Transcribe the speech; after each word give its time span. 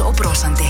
Átt 0.00 0.06
og 0.08 0.16
brosandi. 0.16 0.64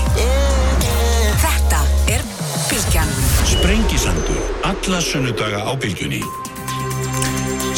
Þetta 1.39 1.77
er 2.11 2.23
Bilgjan. 2.67 3.11
Sprengisandur. 3.47 4.39
Alla 4.67 4.97
sunnudaga 4.99 5.61
á 5.63 5.71
Bilgjunni. 5.79 6.19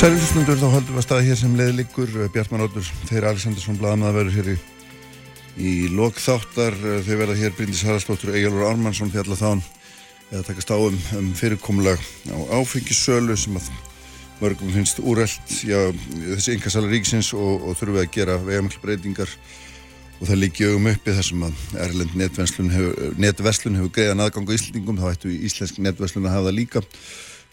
Særilusnundur 0.01 0.57
þá 0.57 0.65
höldum 0.73 0.95
við 0.95 1.01
að 1.03 1.05
staða 1.05 1.25
hér 1.27 1.37
sem 1.37 1.53
leiðlikur 1.59 2.15
Bjartmann 2.33 2.63
Óttur, 2.65 2.87
þeir 3.05 3.27
Alessandarsson 3.29 3.77
blaðamæða 3.77 4.15
verður 4.15 4.37
hér 4.39 4.49
í, 4.49 4.55
í 5.61 5.73
lokþáttar 5.93 6.79
þau 7.05 7.13
verða 7.21 7.35
hér 7.37 7.53
Bryndis 7.59 7.83
Haraldsdóttur 7.85 8.33
Egilur 8.33 8.65
Ármannsson 8.71 9.13
fjalla 9.13 9.37
þán 9.37 9.61
eða 10.31 10.47
takast 10.47 10.73
á 10.73 10.77
um, 10.81 10.97
um 11.19 11.27
fyrirkomulag 11.37 12.01
á 12.33 12.37
áfengissölu 12.57 13.37
sem 13.37 13.61
að 13.61 13.69
mörgum 14.41 14.73
finnst 14.73 14.97
já, 15.61 15.77
þessi 16.33 16.57
yngasala 16.57 16.89
ríksins 16.89 17.29
og, 17.37 17.69
og 17.69 17.77
þurfum 17.77 17.99
við 17.99 18.07
að 18.07 18.11
gera 18.17 18.39
vegamikl 18.41 18.81
breytingar 18.81 19.37
og 20.19 20.29
það 20.29 20.39
líki 20.39 20.69
augum 20.69 20.89
uppi 20.93 21.13
þar 21.17 21.27
sem 21.27 21.43
að 21.47 21.61
Erlend 21.83 22.15
netverslun 22.15 22.71
hefur, 22.73 23.13
hefur 23.77 23.93
greiðan 23.93 24.23
aðgang 24.23 24.49
á 24.49 24.55
Íslandingum 24.55 24.99
þá 25.01 25.07
ættu 25.11 25.31
íslensk 25.33 25.79
netverslun 25.83 26.27
að 26.29 26.35
hafa 26.37 26.49
það 26.49 26.59
líka. 26.61 26.83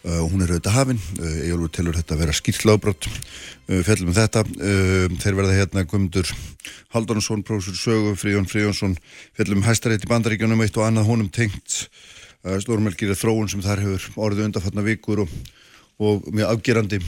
Uh, 0.01 0.23
hún 0.33 0.41
er 0.41 0.49
auðvitað 0.49 0.77
hafinn, 0.79 1.01
uh, 1.21 1.33
Ejólfur 1.45 1.73
telur 1.77 1.97
þetta 1.99 2.15
að 2.17 2.21
vera 2.23 2.35
skýrtlábrott, 2.39 3.09
uh, 3.11 3.83
fjallum 3.85 4.09
um 4.09 4.17
þetta, 4.17 4.45
þeir 5.21 5.37
verða 5.37 5.57
hérna 5.59 5.85
Guðmundur 5.85 6.31
Haldunarsson, 6.95 7.43
prófessor 7.45 7.77
Sögu, 7.77 8.15
Fríjón 8.17 8.49
Fríjónsson, 8.49 8.95
fjallum 9.37 9.67
hæstarétt 9.67 10.07
í 10.07 10.09
bandaríkjónum 10.09 10.65
eitt 10.65 10.79
og 10.81 10.87
annað 10.87 11.11
honum 11.11 11.29
tengt. 11.29 11.83
Stórmelgir 12.41 13.13
þróun 13.13 13.51
sem 13.53 13.61
þar 13.61 13.83
hefur 13.85 14.25
orðið 14.31 14.47
undanfatna 14.47 14.87
vikur 14.87 15.27
og, 15.27 15.35
og 16.01 16.25
mjög 16.33 16.55
afgerandi. 16.55 17.03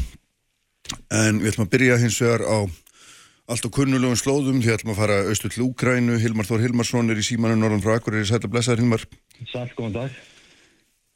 En 1.09 1.41
við 1.41 1.55
ætlum 1.55 1.65
að 1.65 1.73
byrja 1.73 2.01
hins 2.03 2.21
vegar 2.21 2.45
á 2.45 2.59
allt 3.51 3.67
á 3.67 3.71
kunnulegum 3.75 4.19
slóðum, 4.19 4.61
því 4.63 4.77
ætlum 4.77 4.93
að 4.95 5.01
fara 5.01 5.17
austu 5.31 5.51
til 5.51 5.65
Úkrænu, 5.67 6.19
Hilmar 6.23 6.47
Þór 6.47 6.63
Hilmarsson 6.67 7.11
er 7.11 7.19
í 7.19 7.25
símanu 7.27 7.57
Norðan 7.59 7.83
frá 7.83 7.97
Akureyri, 7.97 8.29
sætla 8.29 8.51
blessaður 8.53 8.85
Hilmar. 8.85 9.07
Sæl, 9.51 9.67
góðan 9.75 9.97
dag. 9.97 10.21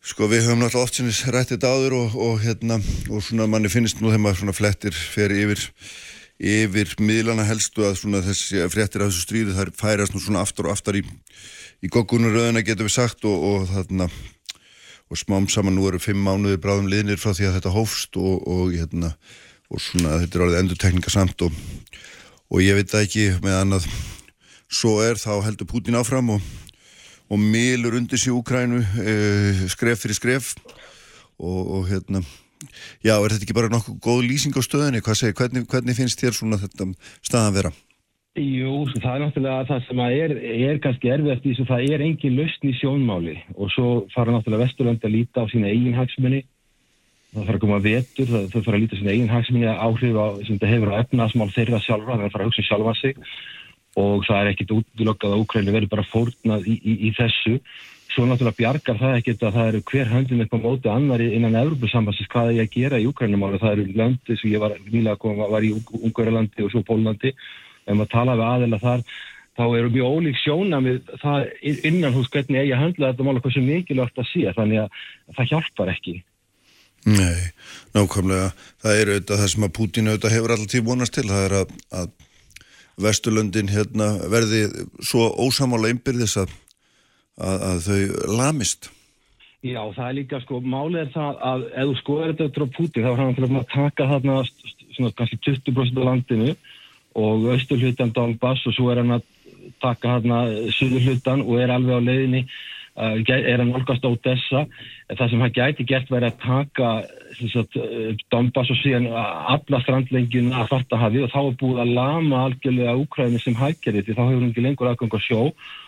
Sko 0.07 0.29
við 0.31 0.45
höfum 0.47 0.61
náttúrulega 0.63 0.87
oft 0.87 0.99
sinnis 0.99 1.23
rætt 1.35 1.51
þetta 1.51 1.71
áður 1.73 1.97
og, 1.99 2.13
og 2.23 2.37
hérna 2.45 2.77
og 3.11 3.25
svona 3.27 3.49
manni 3.51 3.71
finnst 3.73 3.99
nú 3.99 4.13
þegar 4.13 4.23
maður 4.23 4.43
svona 4.43 4.55
flettir 4.55 4.95
fer 4.95 5.35
yfir 5.35 5.65
yfir 6.37 6.93
miðlana 7.01 7.47
helstu 7.49 7.87
að 7.89 7.97
svona 8.03 8.21
þessi 8.23 8.61
frettir 8.71 9.03
af 9.03 9.11
þessu 9.11 9.25
stríði 9.25 9.57
þar 9.57 9.73
færast 9.75 10.15
nú 10.15 10.21
svona 10.23 10.45
aftur 10.45 10.69
og 10.69 10.77
aftar 10.77 11.01
í, 11.01 11.03
í 11.83 11.91
goggunuröðuna 11.91 12.63
getur 12.63 12.87
við 12.87 12.95
sagt 12.99 13.27
og, 13.27 13.35
og 13.51 13.67
þarna 13.73 14.07
og 15.11 15.19
smám 15.19 15.49
saman 15.51 15.75
nú 15.75 15.89
eru 15.89 15.99
fimm 16.03 16.23
mánuðir 16.23 16.61
bráðum 16.63 16.91
liðnir 16.93 17.19
frá 17.19 17.33
því 17.33 17.49
að 17.49 17.59
þetta 17.59 17.75
hófst 17.75 18.19
og, 18.21 18.47
og 18.47 18.75
hérna 18.77 19.15
og 19.71 19.83
svona 19.83 20.21
þetta 20.23 20.39
er 20.39 20.47
orðið 20.47 20.61
endur 20.61 20.83
teknika 20.83 21.13
samt 21.13 21.43
og, 21.47 21.57
og 22.53 22.63
ég 22.63 22.79
veit 22.79 22.95
ekki 23.01 23.33
með 23.45 23.61
annað. 23.63 23.91
Svo 24.67 24.99
er 25.05 25.19
þá 25.19 25.45
heldur 25.47 25.69
Putin 25.71 25.99
áfram 25.99 26.35
og 26.37 26.47
og 27.31 27.39
milur 27.39 27.97
undir 27.99 28.19
sig 28.19 28.33
Úkrænu 28.33 28.79
uh, 28.79 29.67
skref 29.69 30.05
fyrir 30.05 30.15
skref 30.15 30.55
og, 31.39 31.63
og 31.75 31.89
hérna 31.91 32.23
já, 33.05 33.17
er 33.19 33.33
þetta 33.33 33.45
ekki 33.45 33.57
bara 33.57 33.73
nokkuð 33.73 33.99
góð 34.01 34.23
lýsing 34.31 34.55
á 34.55 34.63
stöðinni, 34.63 35.03
hvað 35.03 35.19
segir, 35.19 35.37
hvernig, 35.37 35.67
hvernig 35.71 35.99
finnst 35.99 36.23
þér 36.23 36.39
svona 36.39 36.61
þetta 36.63 36.89
staðan 37.27 37.59
vera? 37.59 37.73
Jú, 38.37 38.85
það 39.01 39.13
er 39.13 39.23
náttúrulega 39.25 39.67
það 39.69 39.85
sem 39.87 40.01
er, 40.07 40.33
er 40.69 40.81
kannski 40.85 41.13
erfiðast 41.13 41.47
í 41.47 41.53
þess 41.55 41.65
að 41.65 41.71
það 41.73 41.95
er 41.95 42.05
engin 42.07 42.37
lausn 42.37 42.69
í 42.69 42.75
sjónmáli 42.77 43.37
og 43.57 43.73
svo 43.75 43.87
fara 44.15 44.35
náttúrulega 44.35 44.67
Vesturlandi 44.67 45.09
að 45.09 45.17
líta 45.17 45.45
á 45.45 45.51
sína 45.51 45.73
eigin 45.73 45.97
hagsmunni 45.97 46.43
það 47.35 47.49
fara 47.49 47.59
að 47.59 47.65
koma 47.65 47.81
vetur, 47.85 48.31
það, 48.31 48.47
það 48.53 48.65
fara 48.69 48.79
að 48.79 48.85
líta 48.85 49.01
sína 49.01 49.13
eigin 49.15 49.33
hagsmunni 49.33 49.73
áhrif 49.73 50.17
á, 50.17 50.27
sem 50.47 50.55
þetta 50.55 50.71
hefur 50.73 50.93
á 50.95 51.01
efnaðsmál 51.03 51.51
þeirra 51.57 51.83
sjálfa, 51.85 52.17
það 52.21 52.33
fara 52.33 52.47
að 52.47 52.51
hugsa 52.51 52.65
sjálfa 52.67 52.95
sig. 53.01 53.21
Og 53.97 54.25
það 54.29 54.41
er 54.41 54.49
ekkit 54.53 54.73
útlokkað 54.77 55.35
að 55.35 55.43
Úkræni 55.43 55.73
verður 55.73 55.93
bara 55.95 56.09
fórnað 56.11 56.67
í, 56.69 56.75
í, 56.77 56.97
í 57.09 57.13
þessu. 57.17 57.55
Svo 58.13 58.25
náttúrulega 58.29 58.61
bjargar 58.61 58.99
það 59.01 59.15
ekkit 59.21 59.45
að 59.45 59.57
það 59.57 59.71
eru 59.71 59.85
hver 59.91 60.11
höndin 60.13 60.43
upp 60.45 60.57
á 60.57 60.59
móti 60.63 60.91
annari 60.93 61.31
innan 61.37 61.57
Európa-sambassins 61.61 62.29
hvað 62.33 62.51
er 62.51 62.59
ég 62.59 62.69
að 62.69 62.77
gera 62.77 63.01
í 63.01 63.09
Úkrænumáli 63.11 63.61
það 63.61 63.73
eru 63.75 63.87
löndi 64.01 64.37
sem 64.37 64.53
ég 64.53 64.63
var 64.63 64.77
nýlega 64.85 65.21
kom, 65.21 65.41
var 65.41 65.65
í 65.65 65.73
Ungverðarlandi 65.75 66.65
og 66.65 66.73
svo 66.73 66.85
Pólandi 66.87 67.33
ef 67.33 67.91
maður 67.91 68.13
tala 68.15 68.37
við 68.39 68.47
aðeila 68.47 68.81
þar 68.85 69.05
þá 69.57 69.65
eru 69.67 69.93
mjög 69.93 70.15
ólík 70.17 70.41
sjóna 70.41 70.81
með 70.85 71.13
það 71.21 71.47
innan 71.91 72.17
hús 72.17 72.31
hvernig 72.33 72.69
ég 72.69 72.77
að 72.77 72.83
handla 72.85 73.13
þetta 73.13 73.27
mál 73.27 73.37
og 73.37 73.45
hvað 73.45 73.57
sem 73.57 73.69
mikilvægt 73.69 74.23
að 74.23 74.31
sé. 74.31 74.47
Þannig 74.57 74.83
að 74.85 75.05
það 75.37 75.53
hjálpar 75.53 75.93
ekki 75.93 76.17
Nei, 77.07 77.51
nákvæmlega 77.95 78.51
það 78.83 79.01
eru 79.01 79.15
auðvitað 79.15 79.41
það 79.43 79.51
sem 79.53 79.67
að 79.67 79.75
Putin 79.79 80.11
auðvitað 80.11 80.35
hefur 80.35 80.55
alltaf 80.55 80.73
tíð 80.73 80.87
vonast 80.89 81.15
til 81.15 81.27
það 81.29 81.45
er 81.45 81.57
að, 81.61 81.75
að 82.01 82.09
Vesturlöndin 83.07 83.71
hérna 83.71 84.09
verði 84.33 84.63
svo 85.05 85.29
ósamála 85.45 85.93
einbyrðis 85.93 86.39
að, 86.41 86.55
að, 87.37 87.65
að 87.71 87.83
þau 87.87 88.37
lamist? 88.41 88.91
Já, 89.67 89.83
það 89.95 90.07
er 90.07 90.17
líka 90.19 90.41
sko, 90.43 90.61
málið 90.63 91.03
er 91.05 91.13
það 91.15 91.41
að 91.51 91.65
ef 91.69 91.91
þú 91.91 91.97
skoður 92.01 92.33
þetta 92.33 92.47
út 92.47 92.59
á 92.59 92.77
Putin 92.77 93.07
þá 93.07 93.11
er 93.13 93.23
hann 93.23 93.59
að 93.61 93.71
taka 93.73 94.09
þarna 94.13 94.37
svona 94.97 95.15
kannski 95.19 95.39
20% 95.47 96.01
af 96.01 96.09
landinu 96.11 96.55
og 97.17 97.49
austurhlutan 97.55 98.13
Donbass 98.17 98.67
og 98.69 98.77
svo 98.77 98.91
er 98.93 99.03
hann 99.03 99.17
að 99.17 99.27
taka 99.83 100.17
þarna 100.17 100.41
suðurhlutan 100.75 101.45
og 101.47 101.61
er 101.61 101.73
alveg 101.75 101.99
á 101.99 102.07
leiðinni 102.09 102.43
er 102.97 103.61
hann 103.61 103.75
olgast 103.77 104.05
á 104.05 104.09
Odessa. 104.09 104.67
Það 105.13 105.31
sem 105.31 105.41
hann 105.45 105.55
gæti 105.55 105.87
gert 105.87 106.11
verið 106.11 106.33
að 106.33 106.39
taka 106.45 106.91
sagt, 107.53 107.79
Donbass 108.33 108.73
og 108.73 108.79
síðan 108.81 109.09
alla 109.13 109.81
strandlengin 109.85 110.53
að 110.57 110.71
þetta 110.75 111.01
hafi 111.01 111.25
og 111.25 111.33
þá 111.33 111.41
er 111.43 111.59
búið 111.61 111.83
að 111.85 111.97
lama 111.99 112.45
algjörlega 112.47 112.97
Úkræni 113.03 113.43
sem 113.43 113.59
hækjari 113.59 114.05
því 114.05 114.17
þá 114.17 114.23
hefur 114.25 114.41
hann 114.41 114.49
ekki 114.53 114.65
lengur 114.65 114.91
aðgang 114.91 115.19
að 115.19 115.27
sjó 115.27 115.43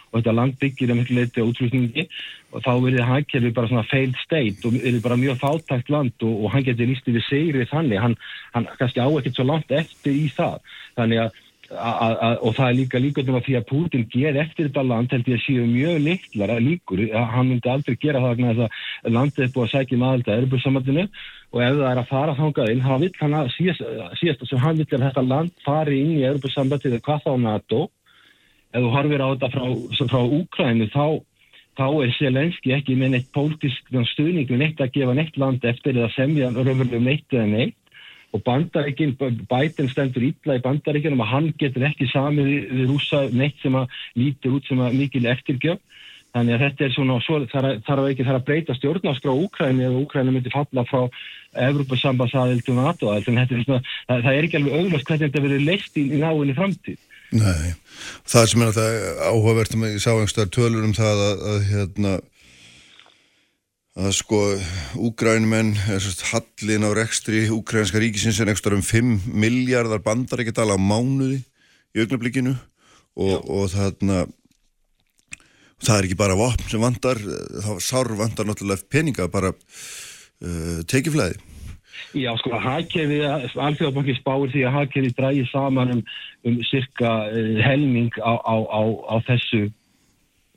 og 0.08 0.20
þetta 0.22 0.34
land 0.36 0.56
byggir 0.60 0.92
að 0.92 1.00
miklu 1.00 1.16
leiti 1.18 1.44
útrúkningi 1.44 2.04
og 2.52 2.62
þá 2.64 2.70
verður 2.84 3.08
hækjari 3.10 3.50
bara 3.56 3.68
svona 3.68 3.88
failed 3.90 4.16
state 4.22 4.64
og 4.64 4.76
verður 4.76 5.02
bara 5.04 5.20
mjög 5.20 5.40
fátækt 5.42 5.92
land 5.92 6.24
og, 6.24 6.44
og 6.44 6.54
hann 6.54 6.64
getur 6.64 6.88
lístið 6.88 7.18
við 7.18 7.26
segrið 7.28 7.72
þannig. 7.72 8.00
Hann, 8.04 8.16
hann 8.54 8.68
kannski 8.80 9.04
á 9.04 9.08
ekkert 9.08 9.36
svo 9.36 9.48
langt 9.48 9.74
eftir 9.74 10.16
í 10.16 10.30
það. 10.32 10.62
Þannig 10.96 11.24
að 11.26 11.44
og 11.68 12.54
það 12.56 12.68
er 12.68 12.76
líka 12.78 13.00
líka 13.00 13.22
um 13.26 13.36
að 13.36 13.44
því 13.44 13.56
að 13.58 13.66
Putin 13.68 14.04
ger 14.08 14.36
eftir 14.40 14.68
þetta 14.68 14.84
land 14.88 15.12
held 15.12 15.26
ég 15.28 15.36
að 15.36 15.42
séu 15.44 15.66
mjög 15.68 15.98
litlar 16.00 16.52
að 16.54 16.64
líkur, 16.64 17.02
hann 17.12 17.50
myndi 17.50 17.68
aldrei 17.68 17.96
gera 18.00 18.22
það 18.24 18.62
að 18.64 19.12
landið 19.12 19.44
er 19.44 19.52
búið 19.52 19.66
að 19.66 19.74
sækja 19.74 19.98
með 20.00 20.14
alltaf 20.14 20.38
erbjörnsamandinu 20.38 21.04
og 21.52 21.62
ef 21.64 21.76
það 21.76 21.90
er 21.90 22.00
að 22.00 22.08
fara 22.08 22.36
þangað 22.38 22.72
inn, 22.72 22.84
hann 22.86 23.02
vil 23.04 23.12
hann 23.20 23.36
að 23.36 23.52
síðast, 23.56 24.48
sem 24.48 24.62
hann 24.64 24.80
vil 24.80 24.88
að 24.88 25.04
þetta 25.04 25.24
land 25.28 25.52
fari 25.64 26.00
inn 26.00 26.14
í 26.16 26.24
erbjörnsamandinu 26.28 26.96
eða 26.96 27.04
hvað 27.04 27.24
þá 27.26 27.32
NATO. 27.44 27.80
Ef 28.68 28.84
þú 28.84 28.92
harfir 28.92 29.24
á 29.24 29.28
þetta 29.32 29.50
frá, 29.52 29.64
frá 30.12 30.20
Úkrænu 30.38 30.88
þá, 30.92 31.06
þá 31.76 31.86
er 32.04 32.14
Selenski 32.16 32.72
ekki 32.76 32.96
með 33.00 33.14
neitt 33.14 33.28
pólitísk 33.36 33.92
stuðning 34.12 34.48
með 34.48 34.64
neitt 34.64 34.80
að 34.84 34.92
gefa 34.96 35.16
neitt 35.16 35.36
land 35.40 35.64
eftir 35.68 35.96
eða 35.96 36.10
semja 36.16 36.50
raunverulegum 36.52 37.08
neitt 37.08 37.32
eða 37.32 37.48
neitt 37.52 37.77
og 38.36 38.42
bandaríkinn, 38.44 39.16
bætinn 39.48 39.88
stendur 39.88 40.26
ítla 40.26 40.58
í 40.58 40.64
bandaríkinnum 40.64 41.22
að 41.24 41.32
hann 41.32 41.48
getur 41.60 41.86
ekki 41.88 42.10
samið 42.12 42.50
við 42.52 42.90
rúsa 42.90 43.22
neitt 43.32 43.56
sem 43.62 43.76
að 43.78 43.94
lítur 44.20 44.58
út 44.58 44.68
sem 44.68 44.82
að 44.84 44.98
mikil 45.00 45.24
eftirgjöf. 45.32 45.80
Þannig 46.36 46.54
að 46.54 46.62
þetta 46.66 46.84
er 46.84 46.92
svona, 46.92 47.14
svo, 47.24 47.38
þar, 47.48 47.66
þar 47.86 48.00
að 48.02 48.10
ekki 48.12 48.24
þarf 48.26 48.38
að 48.38 48.46
breyta 48.50 48.74
stjórnarskrá 48.76 49.32
Úkræni 49.32 49.86
eða 49.86 50.02
Úkræni 50.02 50.34
myndi 50.34 50.52
falla 50.52 50.84
frá 50.84 51.06
Evropasambasaðildu 51.68 52.74
og 52.74 52.80
NATO 52.82 53.14
það, 53.16 53.54
það, 53.64 53.86
það 54.10 54.32
er 54.34 54.48
ekki 54.48 54.58
alveg 54.60 54.76
auglast 54.76 55.08
hvernig 55.08 55.24
þetta 55.24 55.44
verður 55.46 55.64
leist 55.64 55.96
í, 55.96 56.04
í 56.04 56.20
náinni 56.20 56.56
framtíð. 56.58 56.98
Nei, 57.32 57.72
það 58.28 58.50
sem 58.52 58.62
er 58.62 58.70
alltaf 58.70 59.24
áhugavert 59.32 59.74
um 59.76 59.86
að 59.88 59.94
ég 59.96 60.04
sá 60.04 60.10
einhverstaðar 60.12 60.52
tölur 60.52 60.84
um 60.84 60.94
það 60.96 61.24
að, 61.24 61.42
að 61.48 61.64
hérna 61.72 62.12
að 63.98 64.12
sko 64.14 64.40
úgrænumenn 65.08 65.74
hallin 66.30 66.86
á 66.86 66.90
rekstri 66.94 67.48
úgrænska 67.50 67.98
ríkisins 67.98 68.38
er 68.40 68.52
ekstra 68.52 68.78
um 68.78 68.84
5 68.84 69.26
miljardar 69.26 70.02
bandar 70.04 70.44
ekki 70.44 70.54
tala 70.54 70.78
á 70.78 70.80
mánuði 70.80 71.42
í 71.94 72.04
augnablikinu. 72.04 72.54
Og, 73.18 73.42
og 73.50 73.64
þarna 73.72 74.28
það 75.82 75.98
er 75.98 76.08
ekki 76.08 76.18
bara 76.18 76.38
vopn 76.38 76.70
sem 76.70 76.82
vandar 76.82 77.18
þá 77.18 77.70
sár 77.82 78.10
vandar 78.18 78.48
náttúrulega 78.48 78.86
peninga 78.90 79.28
bara 79.30 79.52
uh, 79.54 80.80
tekiflæði 80.88 81.38
Já 82.16 82.30
sko 82.40 82.54
að 82.56 82.64
hagkerfi 82.64 83.18
alþjóðabanki 83.26 84.14
spáir 84.16 84.52
því 84.52 84.62
að 84.64 84.76
hagkerfi 84.76 85.10
drægi 85.18 85.44
saman 85.50 85.96
um, 85.96 86.02
um 86.48 86.56
cirka 86.70 87.10
uh, 87.28 87.58
helming 87.66 88.14
á, 88.22 88.38
á, 88.38 88.54
á, 88.64 88.82
á 88.86 89.16
þessu 89.28 89.66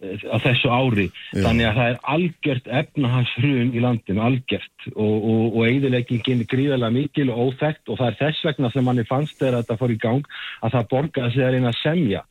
á 0.01 0.37
þessu 0.41 0.71
ári 0.71 1.07
Já. 1.09 1.43
þannig 1.45 1.67
að 1.67 1.77
það 1.77 1.89
er 1.91 1.99
algjört 2.15 2.69
efnahagshrun 2.81 3.73
í 3.75 3.83
landinu, 3.83 4.23
algjört 4.25 4.87
og, 4.95 5.15
og, 5.17 5.43
og 5.51 5.61
eiginleggingin 5.67 6.41
er 6.41 6.49
gríðarlega 6.49 6.95
mikil 6.97 7.29
og 7.29 7.51
óþægt 7.51 7.91
og 7.91 8.01
það 8.01 8.09
er 8.09 8.19
þess 8.23 8.47
vegna 8.49 8.73
sem 8.73 8.87
manni 8.87 9.05
fannst 9.09 9.37
þegar 9.37 9.61
þetta 9.61 9.79
fór 9.81 9.93
í 9.93 10.01
gang 10.01 10.23
að 10.61 10.77
það 10.77 10.91
borgaði 10.95 11.35
sig 11.35 11.45
að 11.45 11.55
reyna 11.57 11.73
að 11.73 11.81
semja 11.83 12.25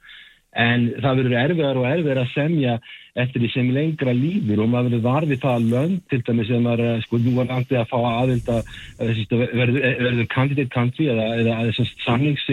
en 0.50 0.88
það 0.98 1.20
verður 1.20 1.36
erfiðar 1.44 1.78
og 1.78 1.86
erfiðar 1.86 2.20
að 2.24 2.32
semja 2.34 2.72
eftir 3.20 3.42
því 3.42 3.50
sem 3.52 3.68
lengra 3.74 4.14
lífur 4.14 4.62
og 4.64 4.70
maður 4.72 4.90
verður 4.90 5.04
varfið 5.06 5.42
það 5.44 5.54
að 5.54 5.68
lönd 5.74 6.00
til 6.10 6.20
dæmis 6.26 6.50
sem 6.50 6.66
eh, 6.72 6.82
sko 7.04 7.20
nú 7.22 7.34
var 7.36 7.50
landið 7.52 7.78
að 7.78 7.90
fá 7.90 7.98
aðvild 8.10 8.50
að 8.50 8.72
verður, 8.98 9.78
verður 10.02 10.28
candidate 10.34 10.74
country 10.74 11.06
eða, 11.12 11.26
eða, 11.38 11.54
eða 11.68 11.86
samnings 12.02 12.44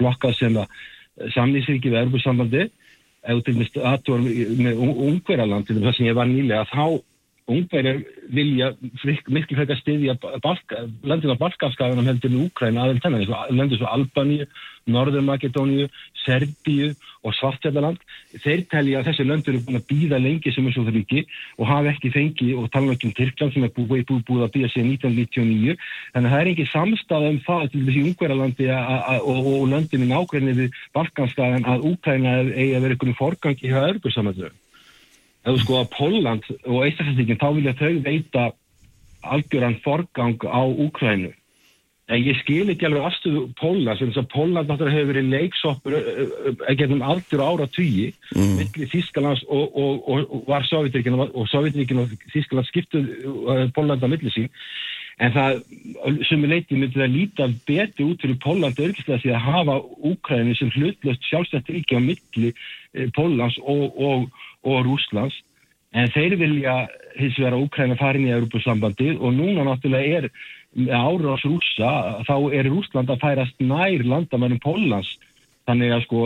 flokka 0.00 0.32
sem 0.38 0.56
að 0.62 1.32
samlýsríki 1.36 1.92
við 1.92 2.06
Erbjörnsambandi 2.06 2.70
ef 3.22 3.38
þú 3.38 3.44
til 3.46 3.54
dæmis 3.56 3.72
aðtúar 3.92 4.22
með 4.66 4.82
Ungverjaland 5.08 5.68
til 5.68 5.78
þess 5.82 6.00
að 6.00 6.08
ég 6.08 6.18
var 6.18 6.30
nýlega 6.30 6.64
þá 6.72 6.84
Ungverjar 7.52 8.02
vilja 8.32 8.72
miklu 9.28 9.58
frekar 9.58 9.78
styðja 9.80 10.16
Balka, 10.42 10.86
landin 11.06 11.34
á 11.34 11.40
Balkanskaganum 11.40 12.08
heldur 12.08 12.32
en 12.32 12.44
Úkræna 12.46 12.86
aðeins 12.86 13.02
þennan, 13.04 13.24
lendur 13.52 13.80
svo 13.80 13.90
Albaníu, 13.90 14.46
Norður 14.90 15.22
Makedóníu, 15.26 15.88
Serbíu 16.24 16.92
og 17.22 17.34
Svartfjallaland. 17.38 18.00
Þeir 18.42 18.64
telja 18.70 19.00
að 19.00 19.10
þessi 19.10 19.26
löndur 19.26 19.54
eru 19.54 19.62
búin 19.66 19.78
að 19.78 19.86
býða 19.90 20.18
lengi 20.22 20.52
sem 20.54 20.70
svo 20.74 20.84
ríki 20.88 21.22
og 21.58 21.68
hafa 21.70 21.92
ekki 21.92 22.10
fengið 22.14 22.62
og 22.62 22.70
tala 22.74 22.96
ekki 22.96 23.10
um 23.10 23.14
Tyrkland 23.18 23.54
sem 23.54 23.66
er 23.66 23.74
búið, 23.76 24.04
búið, 24.08 24.24
búið 24.30 24.46
að 24.46 24.52
býða 24.56 24.72
síðan 24.72 24.90
1999. 24.96 25.76
Þannig 26.16 26.30
að 26.30 26.34
það 26.34 26.42
er 26.42 26.52
ekki 26.54 26.68
samstæða 26.72 27.30
um 27.30 27.40
það 27.46 27.68
til 27.74 27.84
þessi 27.86 28.04
Ungverjalandi 28.08 28.72
og, 28.72 29.52
og 29.52 29.70
löndin 29.70 30.06
í 30.06 30.10
nákvæmni 30.10 30.58
við 30.58 30.82
Balkanskagan 30.98 31.70
að 31.70 31.88
Úkræna 31.92 32.36
eigi 32.50 32.74
að 32.74 32.86
vera 32.86 32.98
einhvern 32.98 33.18
forgangi 33.22 33.70
hjá 33.70 33.80
Örbursamöndum 33.92 34.58
ef 35.42 35.54
þú 35.54 35.60
sko 35.62 35.78
að 35.80 35.92
Póland 35.96 36.50
og 36.62 36.84
Íslandsfjöldingin 36.86 37.40
þá 37.42 37.48
vilja 37.58 37.78
þau 37.78 37.94
veita 38.06 38.50
algjöran 39.22 39.78
forgang 39.84 40.38
á 40.46 40.62
Úkrænu 40.66 41.32
en 42.12 42.24
ég 42.26 42.38
skil 42.42 42.70
ekki 42.72 42.86
alveg 42.88 43.06
afstöðu 43.06 43.42
Póland 43.58 43.98
sem 43.98 44.10
þess 44.10 44.22
að 44.22 44.30
Póland 44.34 44.68
náttúrulega 44.68 44.98
hefur 44.98 45.10
verið 45.12 45.28
leiksoppur 45.32 45.98
ekkert 46.70 46.94
um 46.96 47.04
aldur 47.06 47.44
ára 47.46 47.68
tugi 47.70 48.08
mm. 48.34 48.54
millir 48.58 48.90
Þískalands 48.92 49.44
og, 49.48 49.68
og, 49.70 50.08
og, 50.10 50.24
og 50.26 50.48
var 50.50 50.66
Sovjetríkin 50.68 51.18
og 51.22 51.44
Sovjetríkin 51.50 52.02
og 52.02 52.16
Þískaland 52.34 52.68
skiptuð 52.70 53.12
Póland 53.76 54.02
á 54.02 54.08
millir 54.10 54.34
sín 54.34 54.50
en 55.22 55.34
það 55.34 55.60
sem 56.26 56.42
er 56.42 56.54
leitið 56.56 56.80
myndi 56.80 56.98
það 56.98 57.14
líta 57.14 57.48
beti 57.68 58.06
út 58.06 58.22
fyrir 58.24 58.38
Póland 58.42 58.80
örgislega 58.82 59.22
því 59.22 59.34
að 59.36 59.44
hafa 59.46 59.80
Úkrænu 60.12 60.56
sem 60.58 60.72
hlutlöst 60.74 61.28
sjálfstætt 61.30 61.70
ríki 61.70 61.98
á 61.98 62.02
milli 62.02 62.50
Pólans 63.16 63.56
og 63.62 64.26
og 64.62 64.84
Rúslands 64.86 65.38
en 65.92 66.08
þeir 66.12 66.36
vilja 66.40 66.76
hins 67.18 67.36
vegar 67.38 67.56
að 67.56 67.66
Úkræna 67.66 67.98
farin 68.00 68.28
í 68.28 68.32
Europasambandið 68.32 69.20
og 69.20 69.34
núna 69.36 69.66
náttúrulega 69.66 70.22
er 70.22 70.30
árás 70.88 71.44
rúsa 71.44 72.22
þá 72.24 72.36
er 72.56 72.70
Rúsland 72.70 73.12
að 73.12 73.20
færast 73.20 73.60
nær 73.60 74.04
landamærum 74.08 74.62
Pólans 74.62 75.10
þannig 75.68 75.92
að 75.92 76.04
sko 76.06 76.22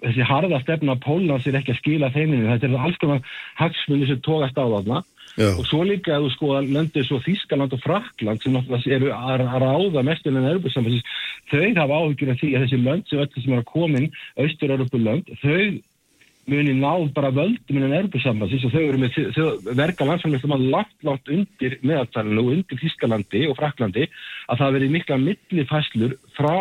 þessi 0.00 0.26
harða 0.26 0.60
stefna 0.62 0.96
Pólans 1.02 1.46
er 1.46 1.58
ekki 1.58 1.74
að 1.74 1.80
skila 1.80 2.12
þeiminu 2.14 2.52
þetta 2.52 2.68
er 2.68 2.84
alls 2.86 3.00
konar 3.02 3.24
hagsmunni 3.58 4.08
sem 4.08 4.22
tókast 4.24 4.60
á 4.60 4.64
þarna. 4.64 5.02
Já. 5.38 5.46
og 5.54 5.62
svo 5.68 5.84
líka 5.86 6.16
að 6.16 6.24
þú 6.24 6.30
sko 6.34 6.48
að 6.58 6.70
löndu 6.74 7.02
svo 7.06 7.20
Þískaland 7.22 7.74
og 7.76 7.82
Frakland 7.84 8.42
sem 8.42 8.56
eru 8.90 9.12
að 9.14 9.44
ráða 9.62 10.02
mestur 10.02 10.34
en 10.34 10.48
Europasambandið 10.50 11.04
þau 11.52 11.68
hafa 11.78 12.00
áhugir 12.00 12.32
af 12.32 12.40
því 12.40 12.50
að 12.50 12.64
þessi 12.64 12.80
lönd 12.82 13.06
sem 13.06 13.36
sem 13.36 13.54
er 13.54 13.62
að 13.62 13.68
komin 13.70 14.08
austur-Európa 14.42 14.98
lönd 14.98 15.30
þau 15.38 15.60
muni 16.48 16.74
ná 16.78 16.92
bara 17.14 17.32
völdum 17.34 17.78
innan 17.78 17.96
Erbusambansins 17.98 18.64
og 18.64 18.72
þau 18.74 18.82
eru 18.82 19.00
með 19.00 19.18
þau 19.36 19.74
verka 19.76 20.06
landsamlega 20.08 20.60
langt, 20.60 20.96
langt 21.06 21.28
undir 21.28 21.78
meðaltalinu 21.82 22.44
og 22.44 22.54
undir 22.56 22.80
Þískalandi 22.80 23.44
og 23.50 23.58
Fraklandi 23.58 24.06
að 24.48 24.62
það 24.62 24.78
veri 24.78 24.94
mikla 24.96 25.20
millifæslur 25.20 26.16
frá 26.36 26.56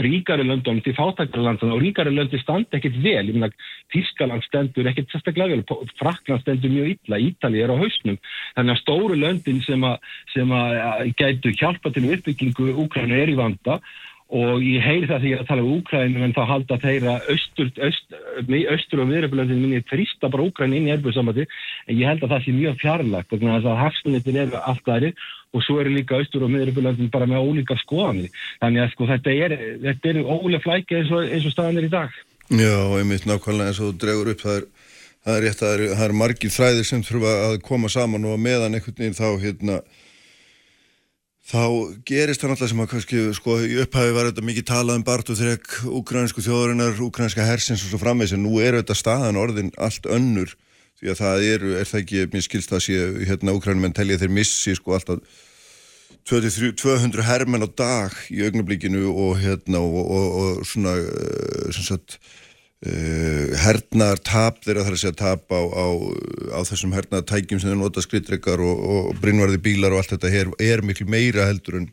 ríkari 0.00 0.44
löndunum 0.48 0.82
til 0.82 0.94
fátækari 0.96 1.44
landunum 1.44 1.76
og 1.76 1.82
ríkari 1.82 2.12
löndi 2.14 2.40
standi 2.40 2.78
ekkit 2.78 2.96
vel. 3.04 3.28
Ég 3.28 3.34
minna 3.36 3.50
Þískaland 3.92 4.44
stendur 4.46 4.88
ekkit 4.88 5.10
sérstaklega 5.12 5.56
vel 5.56 5.88
Frakland 6.00 6.42
stendur 6.44 6.72
mjög 6.72 6.94
illa 6.94 7.20
Ítali 7.20 7.62
er 7.62 7.72
á 7.74 7.76
hausnum. 7.76 8.18
Þannig 8.56 8.76
að 8.76 8.80
stóru 8.82 9.18
löndin 9.18 9.60
sem 9.66 9.84
að, 9.84 9.98
sem 10.34 10.54
að 10.54 11.12
gætu 11.20 11.52
hjálpa 11.52 11.92
til 11.92 12.06
uppbyggingu 12.14 12.70
Úkrænu 12.84 13.18
er 13.20 13.34
í 13.34 13.38
vanda 13.38 13.80
og 14.30 14.62
ég 14.62 14.84
heyri 14.84 15.08
það 15.10 15.24
þegar 15.24 15.40
ég 15.40 15.48
tala 15.48 15.64
um 15.64 15.72
Úkrænum 15.80 16.22
en 16.22 16.34
þá 16.36 16.42
halda 16.46 16.76
þeirra 16.78 17.16
austur, 17.32 17.70
austur, 17.82 18.20
austur 18.74 19.02
og 19.02 19.10
viðröflöndin 19.10 19.58
minni 19.58 19.82
þrýsta 19.90 20.30
bara 20.30 20.46
Úkræn 20.46 20.76
inn 20.76 20.86
í 20.86 20.92
erbjörnsamöndi 20.94 21.46
en 21.48 21.98
ég 21.98 22.06
held 22.06 22.22
að 22.22 22.34
það 22.36 22.44
sé 22.44 22.54
mjög 22.54 22.76
fjarlagt 22.84 23.32
þannig 23.34 23.56
að 23.56 23.66
það 23.66 23.80
hafstunnitin 23.82 24.40
eru 24.44 24.60
allt 24.70 24.90
aðri 24.94 25.12
og 25.50 25.64
svo 25.66 25.80
eru 25.82 25.94
líka 25.96 26.20
austur 26.20 26.44
og 26.46 26.52
viðröflöndin 26.54 27.10
bara 27.10 27.26
með 27.26 27.48
ólíka 27.48 27.78
skoðanir. 27.82 28.30
Þannig 28.62 28.84
að 28.84 28.92
sko 28.92 29.08
þetta 29.10 29.32
er, 29.34 29.56
þetta 29.86 30.12
er 30.12 30.20
ólega 30.22 30.62
flækja 30.62 31.00
eins 31.00 31.10
og, 31.10 31.32
og 31.40 31.54
staðan 31.56 31.80
er 31.80 31.88
í 31.88 31.94
dag. 31.96 32.20
Já, 32.50 32.76
einmitt 32.98 33.26
nákvæmlega 33.26 33.72
eins 33.72 33.82
og 33.82 33.98
dregur 33.98 34.30
upp 34.30 34.44
það 34.44 34.60
er, 34.60 34.68
það 35.26 35.40
er 35.40 35.44
rétt 35.46 35.64
að 35.64 35.66
það 35.66 35.74
er, 35.74 35.96
það 35.96 36.06
er 36.06 36.14
margir 36.22 36.54
þræðir 36.54 36.86
sem 36.86 37.02
þurfa 37.06 37.34
að 37.48 37.56
koma 37.66 37.90
saman 37.90 38.30
og 38.30 38.38
meðan 38.42 38.78
einhvern 38.78 39.02
veginn 39.02 39.18
þá 39.18 39.28
hérna 39.42 39.80
þá 41.50 41.62
gerist 42.06 42.42
það 42.42 42.52
náttúrulega 42.52 42.70
sem 42.70 42.82
að 42.84 42.90
kannski, 42.92 43.20
sko, 43.34 43.56
í 43.66 43.76
upphæfi 43.82 44.14
var 44.14 44.28
þetta 44.28 44.46
mikið 44.46 44.66
talað 44.70 45.00
um 45.00 45.04
Bart 45.06 45.30
og 45.32 45.38
þrek 45.40 45.76
ukrainsku 45.98 46.44
þjóðurinnar, 46.46 47.00
ukrainska 47.02 47.46
hersins 47.46 47.82
og 47.82 47.90
svo 47.90 48.00
framvegs 48.02 48.34
en 48.36 48.44
nú 48.44 48.60
eru 48.62 48.78
þetta 48.78 48.98
staðan 48.98 49.40
orðin 49.40 49.72
allt 49.82 50.06
önnur 50.06 50.54
því 51.00 51.10
að 51.10 51.22
það 51.22 51.46
eru, 51.48 51.70
er 51.80 51.88
það 51.88 52.02
ekki, 52.04 52.26
mér 52.32 52.44
skilst 52.44 52.70
það 52.70 52.78
að 52.78 52.84
sé, 52.86 52.98
hérna, 53.30 53.54
ukrainum 53.56 53.88
en 53.88 53.96
telja 53.96 54.20
þeir 54.20 54.34
missi, 54.36 54.74
sko, 54.78 54.94
alltaf 54.94 55.40
23, 56.28 56.74
200 56.78 57.24
hermenn 57.26 57.64
á 57.64 57.68
dag 57.72 58.14
í 58.30 58.44
augnablíkinu 58.44 59.08
og 59.08 59.40
hérna 59.40 59.80
og, 59.80 59.96
og, 60.04 60.26
og 60.42 60.68
svona, 60.68 60.92
uh, 61.00 61.70
sem 61.74 61.86
sagt 61.88 62.20
Uh, 62.80 63.50
hernaðar 63.60 64.22
tap 64.24 64.62
þeirra 64.64 64.86
þarf 64.86 64.96
að 64.96 65.02
segja 65.02 65.16
tap 65.18 65.52
á, 65.52 65.60
á, 65.60 65.86
á 66.56 66.60
þessum 66.64 66.94
hernaðar 66.96 67.26
tækjum 67.28 67.60
sem 67.60 67.68
þeir 67.68 67.76
nota 67.76 68.00
skrittreikar 68.00 68.62
og, 68.64 68.78
og 68.80 69.10
brinnvarði 69.20 69.60
bílar 69.66 69.92
og 69.92 70.00
allt 70.00 70.14
þetta 70.14 70.30
er, 70.32 70.54
er 70.64 70.80
miklu 70.80 71.04
meira 71.04 71.44
heldur 71.50 71.76
en, 71.82 71.90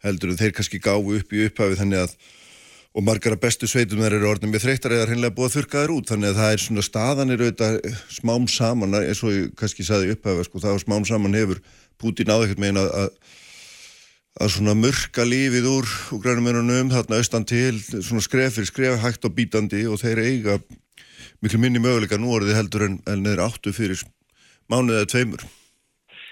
heldur 0.00 0.32
en 0.32 0.40
þeir 0.40 0.54
kannski 0.56 0.80
gáðu 0.80 1.18
upp 1.18 1.36
í 1.36 1.44
upphafi 1.44 1.76
þannig 1.82 2.06
að 2.06 2.16
og 2.94 3.02
margar 3.02 3.34
af 3.34 3.40
bestu 3.42 3.66
sveitum 3.66 4.00
þeir 4.00 4.16
eru 4.20 4.28
orðin 4.30 4.52
með 4.54 4.64
þreytar 4.68 4.92
eða 4.94 5.06
hreinlega 5.10 5.34
búið 5.34 5.48
að 5.48 5.54
þurka 5.58 5.80
þeir 5.80 5.92
út. 5.98 6.10
Þannig 6.12 6.28
að 6.30 6.36
það 6.40 6.52
er 6.54 6.60
svona 6.62 6.84
staðanir 6.86 7.40
auðvitað 7.42 7.78
smám 8.14 8.44
saman 8.54 8.98
eins 9.00 9.22
og 9.26 9.32
ég 9.34 9.48
kannski 9.58 9.86
saði 9.86 10.12
upphafi 10.14 10.44
sko, 10.46 10.62
það 10.62 10.76
var 10.76 10.84
smám 10.84 11.08
saman 11.08 11.34
hefur 11.34 11.62
Putin 11.98 12.30
áður 12.30 12.54
með 12.62 12.78
að 12.84 12.92
að 13.00 13.16
svona 14.34 14.74
mörka 14.74 15.22
lífið 15.22 15.66
úr 15.70 15.90
grænumönunum 16.22 16.90
þarna 16.90 17.20
austan 17.20 17.44
til 17.46 17.78
svona 17.78 18.22
skref 18.24 18.56
fyrir 18.56 18.70
skref 18.70 19.02
hægt 19.04 19.26
og 19.28 19.34
bítandi 19.36 19.84
og 19.86 20.00
þeir 20.02 20.22
eiga 20.24 20.56
miklu 21.44 21.60
minni 21.62 21.82
möguleika 21.82 22.18
nú 22.18 22.32
orðið 22.34 22.58
heldur 22.58 22.86
en, 22.88 22.96
en 23.06 23.22
þeir 23.22 23.44
áttu 23.44 23.72
fyrir 23.76 24.02
mánuðið 24.72 24.98
eða 24.98 25.10
tveimur. 25.12 25.44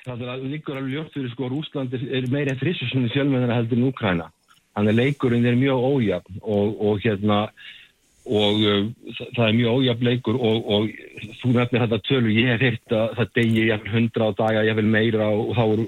Það 0.03 0.25
er 0.27 0.47
líkur 0.51 0.79
alveg 0.81 0.97
ljótt 0.97 1.15
fyrir 1.15 1.31
sko 1.31 1.51
Rúsland 1.53 1.95
er 1.95 2.27
meira 2.33 2.59
þrissusunni 2.59 3.13
sjálfmennara 3.15 3.61
heldur 3.61 3.79
en 3.79 3.89
Úkræna 3.93 4.31
þannig 4.73 4.93
að 4.93 4.99
leikurinn 4.99 5.47
er 5.47 5.61
mjög 5.61 5.87
ójafn 5.93 6.43
og, 6.43 6.75
og 6.83 7.03
hérna 7.05 7.41
og 8.23 8.63
uh, 8.63 8.87
það 9.37 9.47
er 9.47 9.59
mjög 9.59 9.79
ójafn 9.79 10.09
leikur 10.09 10.39
og, 10.39 10.71
og 10.75 10.91
þú 11.39 11.55
nefnir 11.55 11.85
þetta 11.85 12.07
tölu 12.09 12.35
ég 12.35 12.51
hef 12.51 12.65
hirt 12.67 12.97
að 12.99 13.19
það 13.19 13.35
degir 13.39 13.69
jafn 13.71 13.93
hundra 13.95 14.31
á 14.31 14.39
daga, 14.43 14.65
ég 14.67 14.79
vil 14.79 14.91
meira 14.91 15.29
og 15.31 15.55
þá 15.55 15.63
eru 15.69 15.87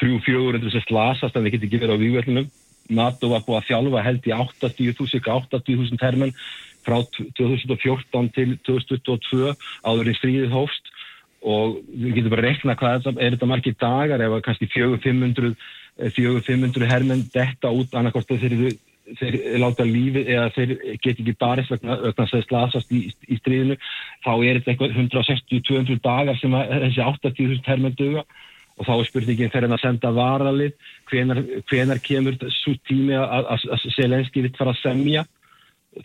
og 0.00 0.54
það 0.54 0.60
kannski 0.60 0.70
300-400 0.70 0.72
sem 0.72 0.86
slasast 0.88 1.36
en 1.36 1.44
það 1.44 1.52
getur 1.54 1.68
ekki 1.68 1.80
verið 1.82 1.96
á 1.96 2.02
vývöldunum. 2.04 2.50
NATO 2.90 3.28
var 3.30 3.44
búið 3.46 3.58
að 3.60 3.68
þjálfa 3.68 4.02
held 4.02 4.24
í 4.26 4.32
80.000 4.34 5.20
80.000 5.30 6.00
termen 6.00 6.32
frá 6.82 6.96
2014 7.38 8.30
til 8.34 8.56
2022 8.66 9.52
áður 9.84 10.10
í 10.10 10.16
stríðið 10.16 10.54
hófst 10.54 10.90
og 11.40 11.78
við 11.88 12.16
getum 12.16 12.32
bara 12.32 12.42
að 12.42 12.48
rekna 12.48 12.76
hvað 12.76 13.06
er 13.14 13.36
þetta 13.36 13.48
margir 13.48 13.76
dagar 13.80 14.20
ef 14.24 14.42
kannski 14.44 14.68
400-500 14.74 15.54
400-500 16.00 16.88
hermen 16.88 17.24
detta 17.34 17.70
út 17.72 17.94
annarkort 17.94 18.28
þeir, 18.28 18.76
þeir 19.18 19.36
láta 19.60 19.84
lífi 19.84 20.24
eða 20.26 20.50
þeir 20.56 20.74
get 21.02 21.18
ekki 21.20 21.34
barist 21.40 21.72
vegna 21.72 21.98
þess 22.16 22.36
að 22.36 22.46
slasast 22.46 22.92
í, 22.92 23.02
í 23.28 23.38
stríðinu 23.40 23.76
þá 24.24 24.32
er 24.36 24.60
þetta 24.60 24.72
eitthvað 24.72 24.96
160-200 25.04 26.00
dagar 26.04 26.40
sem 26.40 26.56
þessi 26.56 27.04
80.000 27.04 27.68
hermen 27.68 27.96
döga 27.98 28.24
og 28.80 28.86
þá 28.88 28.94
er 28.94 29.08
spurningin 29.10 29.52
fyrir 29.52 29.74
að 29.74 29.82
senda 29.82 30.12
varalið. 30.16 30.72
Hvenar, 31.10 31.42
hvenar 31.68 32.00
kemur 32.04 32.38
svo 32.62 32.72
tími 32.88 33.18
að 33.18 33.68
Selenski 33.96 34.46
vitt 34.46 34.58
fara 34.60 34.72
að 34.74 34.82
semja? 34.84 35.26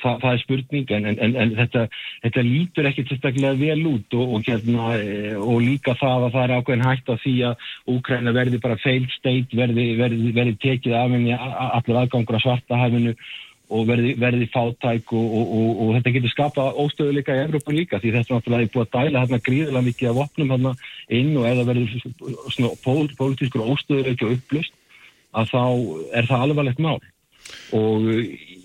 Þa, 0.01 0.15
það 0.17 0.31
er 0.31 0.39
spurning 0.41 0.91
en, 0.97 1.03
en, 1.11 1.35
en 1.37 1.51
þetta, 1.59 1.81
þetta 2.23 2.41
lítur 2.41 2.87
ekki 2.89 3.03
tilstaklega 3.05 3.51
vel 3.59 3.83
út 3.85 4.15
og, 4.17 4.31
og, 4.33 4.47
hérna, 4.47 4.95
og 5.37 5.59
líka 5.61 5.93
það 5.99 6.25
að 6.25 6.33
það 6.33 6.45
er 6.45 6.53
ákveðin 6.55 6.85
hægt 6.87 7.11
á 7.13 7.15
því 7.21 7.33
að 7.51 7.67
Úkræna 7.93 8.33
verði 8.33 8.61
bara 8.63 8.79
failed 8.81 9.13
state 9.13 9.53
verði, 9.53 9.85
verði, 9.99 10.31
verði 10.33 10.55
tekið 10.65 10.97
af 10.97 11.13
henni 11.13 11.37
allir 11.37 11.99
aðgangur 12.01 12.39
á 12.41 12.45
svartahæfinu 12.47 13.13
og 13.73 13.87
verði, 13.89 14.13
verði 14.21 14.47
fátæk 14.53 15.13
og, 15.15 15.25
og, 15.25 15.53
og, 15.57 15.69
og 15.81 15.91
þetta 15.97 16.13
getur 16.15 16.33
skapað 16.33 16.79
óstöðuleika 16.83 17.35
í 17.35 17.43
Evrópa 17.47 17.73
líka 17.73 17.99
því 18.01 18.13
þetta 18.13 18.29
er 18.29 18.37
náttúrulega 18.37 18.71
búið 18.75 18.85
að 18.85 18.93
dæla 18.95 19.23
hérna 19.23 19.39
gríðilega 19.47 19.85
mikið 19.87 20.09
af 20.11 20.21
opnum 20.25 20.53
hérna 20.53 20.73
inn 21.19 21.31
og 21.39 21.47
það 21.47 21.69
verður 21.71 21.95
svona 22.53 22.71
pól, 22.83 23.05
pólitískur 23.17 23.65
óstöðuleika 23.73 24.29
upplust 24.35 24.75
að 25.35 25.51
þá 25.51 25.63
er 26.19 26.29
það 26.29 26.45
alvarlegt 26.45 26.81
mál. 26.85 26.99
Og 27.75 28.05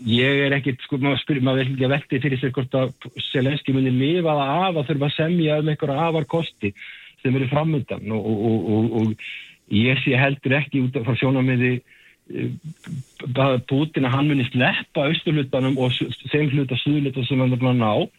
ég 0.08 0.42
er 0.46 0.56
ekkit 0.56 0.84
sko 0.84 0.98
maður 1.00 1.22
spyrir, 1.22 1.44
maður 1.44 1.62
verður 1.62 1.74
ekki 1.74 1.86
að 1.86 1.94
velti 1.94 2.20
fyrir 2.24 2.40
sér 2.40 2.54
hvort 2.56 2.76
að 2.78 2.92
Selenski 3.30 3.74
muni 3.76 3.92
lifa 3.92 4.36
það 4.36 4.52
af 4.56 4.80
að 4.80 4.90
þurfa 4.90 5.08
að 5.08 5.16
semja 5.16 5.60
um 5.60 5.70
einhverja 5.72 6.08
afarkosti 6.08 6.72
sem 7.20 7.36
eru 7.36 7.48
framöndan 7.50 8.12
og 8.16 9.14
ég 9.70 10.00
sé 10.04 10.16
heldur 10.16 10.56
ekki 10.60 10.84
út 10.86 10.96
frá 11.04 11.16
sjónamiði 11.20 11.80
Putin 13.68 14.06
að 14.06 14.14
hann 14.14 14.28
muni 14.30 14.46
sleppa 14.48 15.06
austurlutanum 15.10 15.78
og 15.78 15.92
s- 15.92 16.22
þeim 16.32 16.50
hluta 16.54 16.76
suðluta 16.80 17.26
sem 17.26 17.38
hann 17.38 17.52
er 17.52 17.58
búin 17.60 17.76
að 17.76 17.82
ná. 17.84 18.10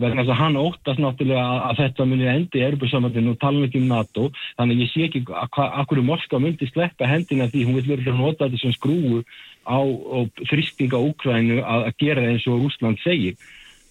Vegna 0.00 0.22
þess 0.24 0.32
að 0.32 0.40
hann 0.40 0.56
óttast 0.56 1.00
náttúrulega 1.02 1.44
að- 1.68 1.76
þetta 1.76 2.06
muni 2.08 2.24
endi 2.24 2.58
í 2.58 2.64
Erbjörnsamandinu 2.64 3.30
og 3.30 3.38
tala 3.38 3.66
ekki 3.66 3.80
um 3.82 3.88
NATO. 3.88 4.30
Þannig 4.58 4.76
að 4.76 4.80
ég 4.80 4.90
sé 4.92 5.00
ekki 5.08 5.20
að 5.28 5.86
hverju 5.86 6.04
Moskva 6.04 6.40
myndi 6.40 6.66
sleppa 6.72 7.06
hendina 7.06 7.48
því 7.48 7.64
hún 7.66 7.74
vil 7.74 7.96
verður 7.96 8.16
nota 8.16 8.48
þetta 8.48 8.60
sem 8.60 8.72
skrúu 8.72 9.22
á, 9.68 9.76
á 9.76 10.18
þrýsting 10.48 10.92
á 10.96 11.00
Úkrænu 11.04 11.60
að, 11.60 11.92
gera 11.98 12.22
eins 12.22 12.46
og 12.48 12.62
Rúsland 12.64 12.98
segir 13.04 13.36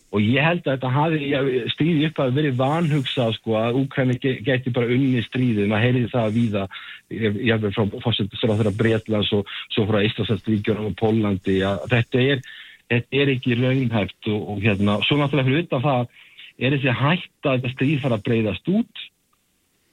og 0.09 0.23
ég 0.25 0.41
held 0.41 0.63
að 0.65 0.71
þetta 0.73 0.89
hafi 0.95 1.59
stríði 1.73 2.07
upp 2.09 2.21
að 2.23 2.31
verið 2.39 2.55
vanhugsað 2.59 3.35
sko 3.37 3.57
að 3.59 3.77
Úkræni 3.83 4.15
ge- 4.23 4.39
geti 4.45 4.73
bara 4.73 4.89
unni 4.95 5.21
stríðið, 5.25 5.67
maður 5.69 5.85
heyriði 5.85 6.09
það 6.13 6.23
að 6.25 6.37
víða 6.39 6.63
hef 7.09 7.67
frá 7.75 7.83
fórsettisra 8.05 8.57
þeirra 8.59 8.73
Bretlands 8.79 9.29
og 9.37 9.53
svo 9.73 9.85
frá 9.89 10.01
Íslandsastríkjunum 10.07 10.89
og 10.91 10.97
Pólandi 10.99 11.59
að 11.65 11.85
þetta 11.93 12.25
er, 12.33 12.41
þetta 12.89 13.21
er 13.21 13.33
ekki 13.35 13.59
raunhæft 13.61 14.31
og, 14.33 14.41
og 14.55 14.65
hérna, 14.65 14.97
svo 15.05 15.19
náttúrulega 15.21 15.49
fyrir 15.51 15.67
utan 15.67 15.85
það 15.85 16.17
er 16.59 16.75
þessi 16.75 16.97
hætt 17.03 17.45
að 17.49 17.57
þetta 17.59 17.73
stríð 17.75 18.01
fara 18.03 18.17
að 18.19 18.25
breyðast 18.29 18.73
út 18.73 19.05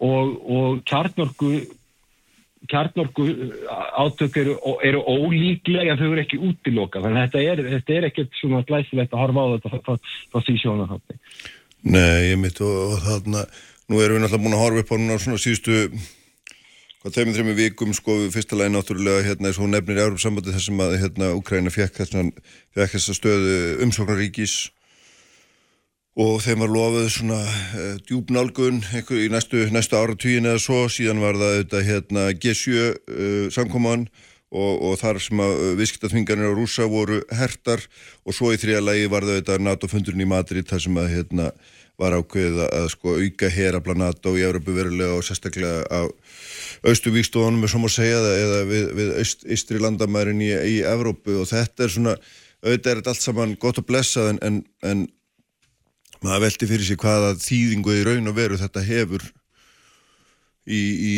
og, 0.04 0.32
og 0.56 0.80
kjarnorku 0.88 1.52
kjarnorku 2.70 3.26
átök 4.00 4.36
eru, 4.42 4.56
eru 4.84 5.02
ólíklega 5.04 5.92
en 5.92 6.00
þau 6.00 6.08
eru 6.08 6.22
ekki 6.24 6.40
útiloka 6.40 7.02
þannig 7.04 7.22
að 7.22 7.36
þetta 7.36 7.44
er, 7.52 7.96
er 7.98 8.08
ekkert 8.10 8.38
svona 8.40 8.64
glæsilegt 8.66 9.14
að 9.14 9.22
horfa 9.22 9.44
á 9.44 9.52
þetta 9.54 9.80
frá, 9.86 10.38
því 10.40 10.58
sjónarhátti 10.62 11.18
Nei, 11.86 12.32
ég 12.32 12.38
mitt 12.40 12.60
og, 12.64 12.76
og 12.96 13.02
þarna, 13.04 13.44
nú 13.86 14.00
erum 14.02 14.18
við 14.18 14.24
náttúrulega 14.24 14.44
búin 14.46 14.56
að 14.56 14.62
horfa 14.64 14.82
upp 14.82 14.90
á 14.90 14.96
núna 14.98 15.18
svona 15.22 15.38
síðustu, 15.38 15.76
hvað 17.02 17.18
þeimur 17.18 17.36
þreimur 17.36 17.58
vikum, 17.60 17.92
sko, 17.94 18.16
við 18.24 18.32
fyrsta 18.34 18.58
lagi 18.58 18.72
náttúrulega, 18.74 19.26
hérna, 19.28 19.52
eins 19.52 19.60
og 19.60 19.70
nefnir 19.70 20.00
í 20.00 20.02
Európa 20.02 20.24
sambandi 20.24 20.54
þessum 20.56 20.82
að, 20.82 20.96
hérna, 21.04 21.30
Ukraina 21.38 21.70
fekk 21.70 22.00
fekk 22.02 22.96
þessa 22.96 23.14
stöðu 23.20 23.60
umsóknaríkis 23.86 24.56
og 26.16 26.38
þeim 26.40 26.62
var 26.64 26.72
lofuð 26.72 27.10
svona 27.12 27.40
uh, 27.44 27.96
djúpnálgun 28.08 28.80
einhver, 28.96 29.20
í 29.20 29.28
næstu, 29.32 29.66
næstu 29.72 29.98
áratugin 29.98 30.48
eða 30.48 30.62
svo, 30.64 30.86
síðan 30.92 31.20
var 31.20 31.36
það 31.36 31.52
auðvitað, 31.52 31.84
hérna, 31.90 32.24
G7 32.40 32.70
uh, 32.72 33.48
samkoman 33.52 34.06
og, 34.56 34.72
og 34.88 34.94
þar 35.02 35.20
sem 35.20 35.42
að 35.44 35.56
uh, 35.56 35.72
viðskiptatvinganir 35.80 36.54
á 36.54 36.56
rúsa 36.56 36.86
voru 36.88 37.20
hertar. 37.36 37.84
Og 38.24 38.36
svo 38.36 38.54
í 38.54 38.60
þrija 38.60 38.80
lagi 38.80 39.10
var 39.12 39.26
það 39.26 39.36
auðvitað 39.36 39.66
NATO-fundurinn 39.66 40.24
í 40.24 40.30
Madrid 40.30 40.70
þar 40.70 40.86
sem 40.86 41.02
að 41.02 41.10
hérna 41.12 41.50
var 42.00 42.16
ákveðið 42.16 42.62
að, 42.64 42.72
að 42.78 42.88
sko 42.92 43.16
auka 43.20 43.50
herabla 43.52 43.96
NATO 44.00 44.32
í 44.36 44.44
Európu 44.44 44.72
verulega 44.76 45.16
og 45.16 45.24
sérstaklega 45.24 45.84
á 45.88 46.00
austuvíkstóðunum 46.86 47.64
er 47.64 47.72
som 47.72 47.86
að 47.88 47.94
segja 47.96 48.18
það 48.24 48.40
eða 48.40 48.58
við, 48.68 48.88
við 48.98 49.12
aust, 49.20 49.46
austri 49.48 49.80
landamærin 49.80 50.42
í, 50.44 50.50
í 50.52 50.76
Európu 50.84 51.38
og 51.40 51.48
þetta 51.48 51.86
er 51.86 51.94
svona 51.94 52.16
auðvitað 52.64 52.90
er 52.90 53.00
þetta 53.00 53.14
allt 53.14 53.24
saman 53.24 53.54
gott 53.60 53.80
og 53.80 53.88
blessað 53.88 54.34
en, 54.34 54.40
en, 54.44 54.58
en 54.84 55.06
maður 56.26 56.46
velti 56.46 56.68
fyrir 56.68 56.86
sig 56.86 57.00
hvaða 57.00 57.34
þýðingu 57.40 57.94
í 57.96 58.06
raun 58.06 58.30
og 58.30 58.36
veru 58.36 58.58
þetta 58.60 58.82
hefur 58.84 59.24
í, 60.66 60.80
í, 60.80 61.16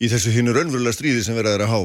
í 0.00 0.10
þessu 0.12 0.34
hinnu 0.34 0.54
raunverulega 0.54 0.96
stríði 0.96 1.24
sem 1.26 1.36
verða 1.38 1.56
þeirra 1.56 1.72
há. 1.72 1.80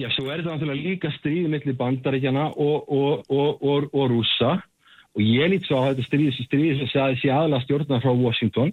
Já, 0.00 0.08
svo 0.14 0.28
er 0.28 0.40
þetta 0.40 0.54
náttúrulega 0.54 0.88
líka 0.88 1.10
stríð 1.18 1.48
millir 1.52 1.76
bandaríkjana 1.78 2.46
og, 2.56 2.88
og, 2.88 3.24
og, 3.28 3.64
og, 3.92 4.06
rússa 4.12 4.54
og 5.12 5.20
ég 5.20 5.52
lít 5.52 5.68
svo 5.68 5.82
á 5.84 5.92
þetta 5.92 6.06
stríð, 6.06 6.38
stríð 6.46 6.80
sem 6.80 6.92
sagði 6.92 7.20
sé 7.20 7.32
aðla 7.32 7.60
stjórna 7.64 8.00
frá 8.00 8.12
Washington 8.16 8.72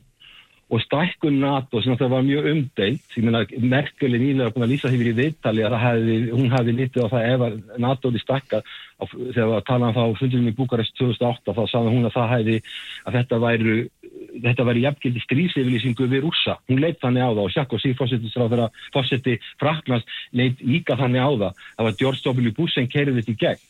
og 0.69 0.81
stækkun 0.83 1.39
NATO 1.41 1.81
sem 1.81 1.95
þetta 1.95 2.09
var 2.11 2.25
mjög 2.25 2.49
umdeilt 2.51 3.15
ég 3.17 3.25
meina 3.25 3.41
Merkel 3.71 4.13
er 4.13 4.21
nýlega 4.21 4.53
búin 4.53 4.65
að 4.67 4.73
lýsa 4.73 4.91
því 4.91 4.99
við 5.01 5.11
í 5.11 5.15
viðtali 5.19 5.65
að 5.65 5.77
hefði, 5.83 6.17
hún 6.35 6.51
hefði 6.53 6.75
litið 6.77 7.07
á 7.09 7.13
það 7.13 7.29
ef 7.29 7.77
NATO 7.81 8.11
er 8.11 8.23
stækkað 8.23 8.73
þegar 8.99 9.49
við 9.53 9.63
talaðum 9.69 9.95
þá 9.97 10.19
fundinum 10.19 10.51
í 10.51 10.57
Búkarest 10.59 10.97
2008 10.99 11.55
þá 11.57 11.63
sagði 11.71 11.95
hún 11.95 12.09
að 12.09 12.15
það 12.17 12.33
hefði 12.35 12.57
að 13.05 13.17
þetta 13.19 13.41
væri 13.45 13.77
þetta 14.43 14.67
væri 14.67 14.83
jafngildi 14.85 15.23
stríðsefylýsingu 15.23 16.07
við 16.11 16.23
rússa. 16.25 16.57
Hún 16.69 16.83
leitt 16.83 16.99
þannig 17.01 17.25
á 17.25 17.31
það 17.31 17.43
og 17.43 17.53
Sjakko 17.53 17.79
sír 17.81 17.97
fórseti 18.93 19.37
Fraklands 19.59 20.21
leitt 20.35 20.61
líka 20.61 20.97
þannig 20.99 21.23
á 21.23 21.31
það. 21.31 21.65
Það 21.77 21.87
var 21.87 21.99
George 22.03 22.23
W. 22.29 22.53
Bush 22.55 22.77
sem 22.77 22.89
kerði 22.91 23.19
þetta 23.19 23.33
í 23.33 23.39
gegn 23.45 23.68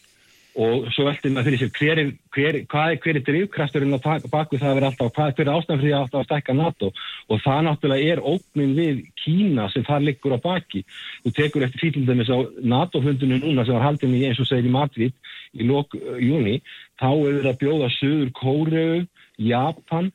og 0.59 0.89
svo 0.91 1.05
veldi 1.07 1.31
maður 1.31 1.47
fyrir 1.47 1.61
sér 1.61 1.71
hver 1.77 1.99
er, 2.01 2.09
hver, 2.35 2.57
hvað 2.71 2.93
er, 2.93 2.99
hver 3.03 3.17
er 3.19 3.25
drivkrafturinn 3.27 3.95
á 3.95 3.99
baku 4.01 4.59
það 4.59 4.69
að 4.69 4.77
vera 4.79 4.89
alltaf, 4.91 5.11
hvað, 5.15 5.33
hver 5.37 5.45
er 5.45 5.51
ástæðan 5.53 5.81
fyrir 5.83 5.97
alltaf 5.97 6.19
að 6.19 6.27
stækka 6.27 6.55
NATO? 6.57 6.89
Og 7.31 7.41
það 7.45 7.61
náttúrulega 7.67 8.13
er 8.13 8.21
óknin 8.33 8.75
við 8.75 9.01
Kína 9.23 9.69
sem 9.71 9.85
það 9.87 10.07
liggur 10.09 10.35
á 10.35 10.39
baki. 10.43 10.83
Þú 11.23 11.33
tekur 11.37 11.65
eftir 11.67 11.85
fítildæmis 11.85 12.31
á 12.33 12.37
NATO-fundinu 12.75 13.39
núna 13.39 13.65
sem 13.65 13.77
var 13.77 13.87
haldin 13.87 14.17
í 14.19 14.25
eins 14.27 14.41
og 14.43 14.49
segir 14.49 14.67
í 14.67 14.73
Madrid 14.75 15.15
í 15.55 15.67
lók 15.67 15.95
uh, 15.95 16.17
júni 16.19 16.59
þá 16.99 17.09
er 17.13 17.39
það 17.39 17.51
að 17.53 17.59
bjóða 17.63 17.91
Suður 17.95 18.33
Kóreu 18.35 19.05
Japan 19.39 20.11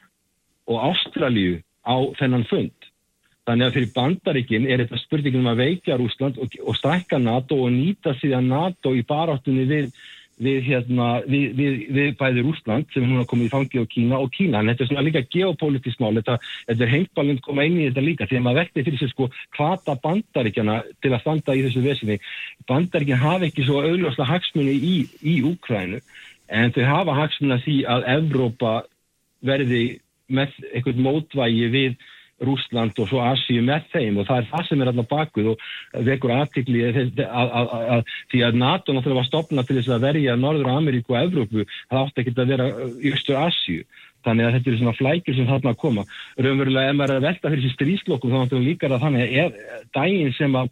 og 0.68 0.90
Ástralíu 0.92 1.62
á 1.88 1.96
þennan 2.20 2.44
fund. 2.50 2.90
Þannig 3.44 3.66
að 3.66 3.74
fyrir 3.76 3.92
bandaríkinn 3.92 4.66
er 4.72 4.80
þetta 4.80 4.98
spurningum 5.02 5.48
að 5.50 5.60
veikja 5.60 5.98
Rúsland 6.00 6.38
og, 6.40 6.54
og 6.64 6.76
stækka 6.78 7.18
NATO 7.20 7.58
og 7.66 7.74
nýta 7.74 8.14
síðan 8.16 8.48
NATO 8.48 8.94
í 8.96 9.02
baráttunni 9.04 9.66
við, 9.68 9.90
við, 10.42 10.60
hérna, 10.66 11.08
við, 11.30 11.44
við, 11.58 11.76
við 11.94 12.10
bæði 12.18 12.44
Rúsland 12.44 12.88
sem 12.94 13.06
núna 13.06 13.26
komið 13.28 13.46
í 13.46 13.52
fangi 13.52 13.82
á 13.82 13.86
Kína 13.90 14.20
og 14.22 14.32
Kína. 14.34 14.60
En 14.60 14.70
þetta 14.72 14.84
er 14.84 14.90
svona 14.90 15.04
líka 15.06 15.22
geopolítisk 15.30 16.00
mál, 16.02 16.14
þetta, 16.18 16.38
þetta 16.70 16.86
er 16.86 16.92
heimbalinn 16.94 17.42
koma 17.44 17.66
inn 17.68 17.78
í 17.78 17.88
þetta 17.88 18.04
líka 18.04 18.28
því 18.30 18.40
að 18.40 18.46
maður 18.46 18.60
vekti 18.62 18.86
fyrir 18.88 19.02
sér 19.02 19.12
sko 19.12 19.28
hvata 19.56 19.96
bandaríkjana 20.04 20.78
til 21.04 21.12
að 21.12 21.22
standa 21.24 21.56
í 21.56 21.64
þessu 21.66 21.84
vesinni. 21.84 22.18
Bandaríkinn 22.70 23.22
hafa 23.22 23.48
ekki 23.48 23.66
svo 23.66 23.84
auðljósla 23.84 24.28
hagsmunni 24.30 24.74
í, 24.74 24.96
í 25.22 25.36
Úkrænu 25.46 26.00
en 26.54 26.74
þau 26.74 26.82
hafa 26.88 27.18
hagsmunna 27.20 27.60
því 27.64 27.78
að 27.90 28.08
Evrópa 28.18 28.74
verði 29.44 29.84
með 30.34 30.56
eitthvað 30.72 31.00
mótvægi 31.04 31.70
við 31.72 31.96
Rúsland 32.42 32.98
og 32.98 33.08
svo 33.10 33.20
Asíu 33.22 33.62
með 33.64 33.86
þeim 33.92 34.18
og 34.20 34.28
það 34.28 34.40
er 34.40 34.48
það 34.50 34.64
sem 34.68 34.80
er 34.82 34.90
alltaf 34.90 35.10
bakuð 35.10 35.50
og 35.52 35.66
vekur 36.08 36.32
aðtikli 36.34 36.82
því 36.94 38.40
að 38.48 38.58
NATO 38.58 38.94
náttúrulega 38.94 39.20
var 39.20 39.28
stopnað 39.28 39.68
til 39.68 39.78
þess 39.78 39.92
að 39.94 40.06
verja 40.08 40.34
Norður 40.40 40.72
Ameríku 40.72 41.14
og 41.14 41.20
Evrópu, 41.20 41.66
það 41.92 42.02
átti 42.02 42.24
ekki 42.24 42.34
að 42.34 42.52
vera 42.54 42.68
í 42.98 43.14
Östur 43.14 43.40
Asíu. 43.44 43.86
Þannig 44.24 44.46
að 44.46 44.54
þetta 44.56 44.70
eru 44.70 44.80
svona 44.80 44.96
flækjur 44.96 45.36
sem 45.36 45.48
þarna 45.50 45.74
að 45.74 45.80
koma. 45.82 46.02
Raunverulega 46.40 46.90
ef 46.90 46.96
maður 46.96 47.12
er 47.12 47.20
að 47.20 47.26
velta 47.28 47.50
fyrir 47.52 47.64
sér 47.66 47.74
stríslokkum 47.74 48.32
þá 48.32 48.38
náttúrulega 48.38 48.70
líka 48.70 48.86
er 48.86 48.94
það 48.94 49.04
þannig 49.04 49.34
að 49.42 49.58
daginn 49.98 50.32
sem 50.38 50.56
að 50.60 50.70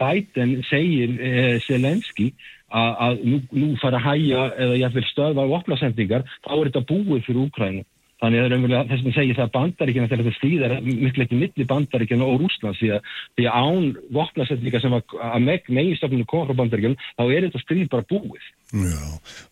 Biden 0.00 0.52
segir 0.68 1.16
eh, 1.20 1.56
Selenski 1.64 2.30
að, 2.70 2.90
að 3.06 3.24
nú, 3.24 3.40
nú 3.52 3.70
fara 3.80 4.00
að 4.00 4.06
hæja 4.06 4.44
eða 4.64 4.78
jáfnveil 4.80 5.08
stöða 5.08 5.44
á 5.44 5.54
oplasendingar 5.58 6.26
þá 6.44 6.52
er 6.56 6.70
þetta 6.70 6.86
búið 6.88 7.24
fyrir 7.26 7.42
Úkrænu 7.46 7.82
Þannig 8.20 8.42
að 8.44 8.90
þess 8.90 9.06
að 9.08 9.14
segja 9.16 9.36
það 9.38 9.46
að 9.46 9.52
bandaríkina 9.54 10.08
þegar 10.10 10.22
þetta 10.26 10.36
stríðar 10.36 10.74
miklu 10.84 11.24
ekki 11.24 11.38
milli 11.40 11.66
bandaríkina 11.70 12.26
og 12.28 12.42
Rúslands 12.42 12.80
því 12.82 12.90
því 13.38 13.46
að 13.48 13.58
án 13.64 13.86
vopnasetninga 14.12 14.82
sem 14.82 14.96
að, 14.98 15.14
að 15.24 15.46
meg, 15.46 15.70
megistofninu 15.72 16.28
koma 16.28 16.50
frá 16.50 16.58
bandaríkina 16.60 17.00
þá 17.16 17.24
er 17.24 17.46
þetta 17.48 17.62
stríð 17.64 17.88
bara 17.94 18.08
búið. 18.12 18.48
Já, 18.76 19.04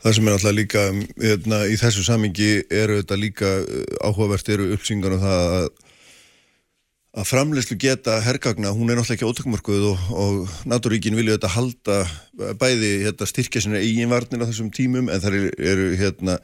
það 0.04 0.16
sem 0.18 0.28
er 0.28 0.36
alltaf 0.36 0.56
líka 0.58 0.86
hérna, 1.24 1.62
í 1.64 1.80
þessu 1.80 2.04
samingi 2.04 2.50
eru 2.68 3.00
þetta 3.00 3.20
líka 3.24 3.54
áhugavert 4.04 4.52
eru 4.52 4.72
uppsingar 4.76 5.16
um 5.16 5.24
það 5.24 5.54
að 5.58 5.70
að 7.18 7.26
framleyslu 7.26 7.76
geta 7.80 8.18
hergagna, 8.22 8.70
hún 8.76 8.92
er 8.92 8.98
náttúrulega 8.98 9.16
ekki 9.16 9.26
ótökmarkuð 9.26 9.84
og, 9.88 10.02
og 10.12 10.56
naturíkin 10.68 11.16
vilja 11.18 11.38
þetta 11.38 11.54
halda 11.54 11.96
bæði 12.60 12.90
hérna, 13.06 13.26
styrkja 13.26 13.62
sinna 13.64 13.80
eiginvarnir 13.80 14.44
á 14.44 14.48
þessum 14.50 14.68
tímum 14.74 15.08
en 15.10 15.22
það 15.24 15.38
eru 15.56 15.88
hérna 15.98 16.36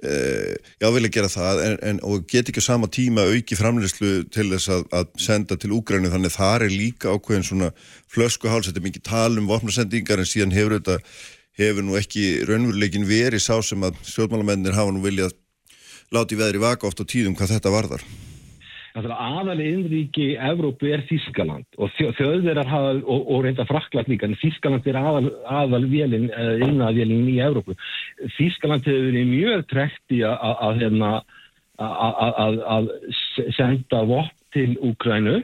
Uh, 0.00 0.54
já, 0.80 0.86
vilja 0.94 1.10
gera 1.12 1.28
það 1.28 1.58
en, 1.66 1.74
en, 1.84 1.98
og 2.08 2.22
get 2.30 2.48
ekki 2.48 2.62
á 2.64 2.70
sama 2.70 2.88
tíma 2.88 3.26
auki 3.28 3.58
framleyslu 3.58 4.12
til 4.32 4.46
þess 4.54 4.70
að, 4.72 4.86
að 4.96 5.10
senda 5.20 5.58
til 5.60 5.74
Úgrænu 5.76 6.08
þannig 6.08 6.32
þar 6.32 6.64
er 6.64 6.72
líka 6.72 7.12
ákveðin 7.12 7.44
svona 7.44 7.68
flöskuháls, 8.08 8.70
þetta 8.70 8.80
er 8.80 8.86
mikið 8.86 9.04
tal 9.10 9.36
um 9.36 9.50
vopnasendingar 9.50 10.22
en 10.22 10.30
síðan 10.30 10.56
hefur 10.56 10.78
þetta 10.78 10.96
hefur 11.60 11.84
nú 11.84 11.98
ekki 12.00 12.24
raunveruleikin 12.48 13.04
verið 13.04 13.44
sá 13.44 13.60
sem 13.60 13.84
að 13.84 14.00
stjórnmálamennir 14.08 14.78
hafa 14.78 14.96
nú 14.96 15.04
viljað 15.04 15.36
láti 16.16 16.40
veðri 16.40 16.64
vaka 16.64 16.88
oft 16.88 17.04
á 17.04 17.04
tíðum 17.04 17.36
hvað 17.36 17.58
þetta 17.58 17.76
varðar 17.76 18.08
aðalið 18.94 19.68
innríki 19.70 20.26
Evrópu 20.34 20.90
er 20.90 21.04
Þískaland 21.06 21.66
og 21.78 21.92
þjóðverðar 21.96 22.70
hafa 22.70 22.94
og, 22.98 23.20
og 23.30 23.44
reynda 23.44 23.66
fraklat 23.68 24.08
líka 24.10 24.26
en 24.26 24.38
Þískaland 24.40 24.88
er 24.90 24.98
aðal, 24.98 25.30
aðal 25.46 25.84
vélinn, 25.90 26.30
innavélinn 26.66 27.28
í 27.30 27.38
Evrópu. 27.44 27.76
Þískaland 28.38 28.88
hefur 28.88 29.06
verið 29.10 29.30
mjög 29.30 29.66
trekt 29.70 30.16
í 30.16 30.24
að 30.26 30.82
hérna, 30.82 31.12
að 31.80 32.90
senda 33.56 34.02
vopp 34.08 34.34
til 34.54 34.74
Úkrænu 34.82 35.38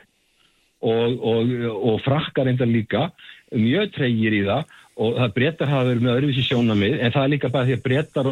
og, 0.82 1.22
og, 1.22 1.54
og 1.92 2.02
frakkar 2.04 2.48
reynda 2.48 2.66
líka 2.66 3.10
mjög 3.54 3.94
tregir 3.94 4.34
í 4.34 4.42
það 4.46 4.74
og 4.96 5.18
það 5.20 5.32
breytar 5.36 5.70
hafa 5.70 5.88
verið 5.90 6.04
með 6.04 6.14
öðruvísi 6.18 6.42
sjónamið 6.46 6.94
en 7.04 7.12
það 7.12 7.22
er 7.22 7.32
líka 7.34 7.50
bara 7.52 7.68
því 7.68 7.74
að 7.76 7.82
breytar, 7.84 8.28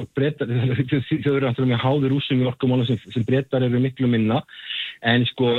þau 0.56 1.32
eru 1.34 1.44
náttúrulega 1.44 1.70
með 1.74 1.82
háður 1.82 2.14
úsum 2.16 2.40
í 2.40 2.46
orkumóla 2.48 2.86
sem, 2.88 3.00
sem 3.12 3.26
breytar 3.28 3.66
eru 3.66 3.82
miklu 3.84 4.08
minna 4.08 4.40
en 5.04 5.24
sko 5.28 5.50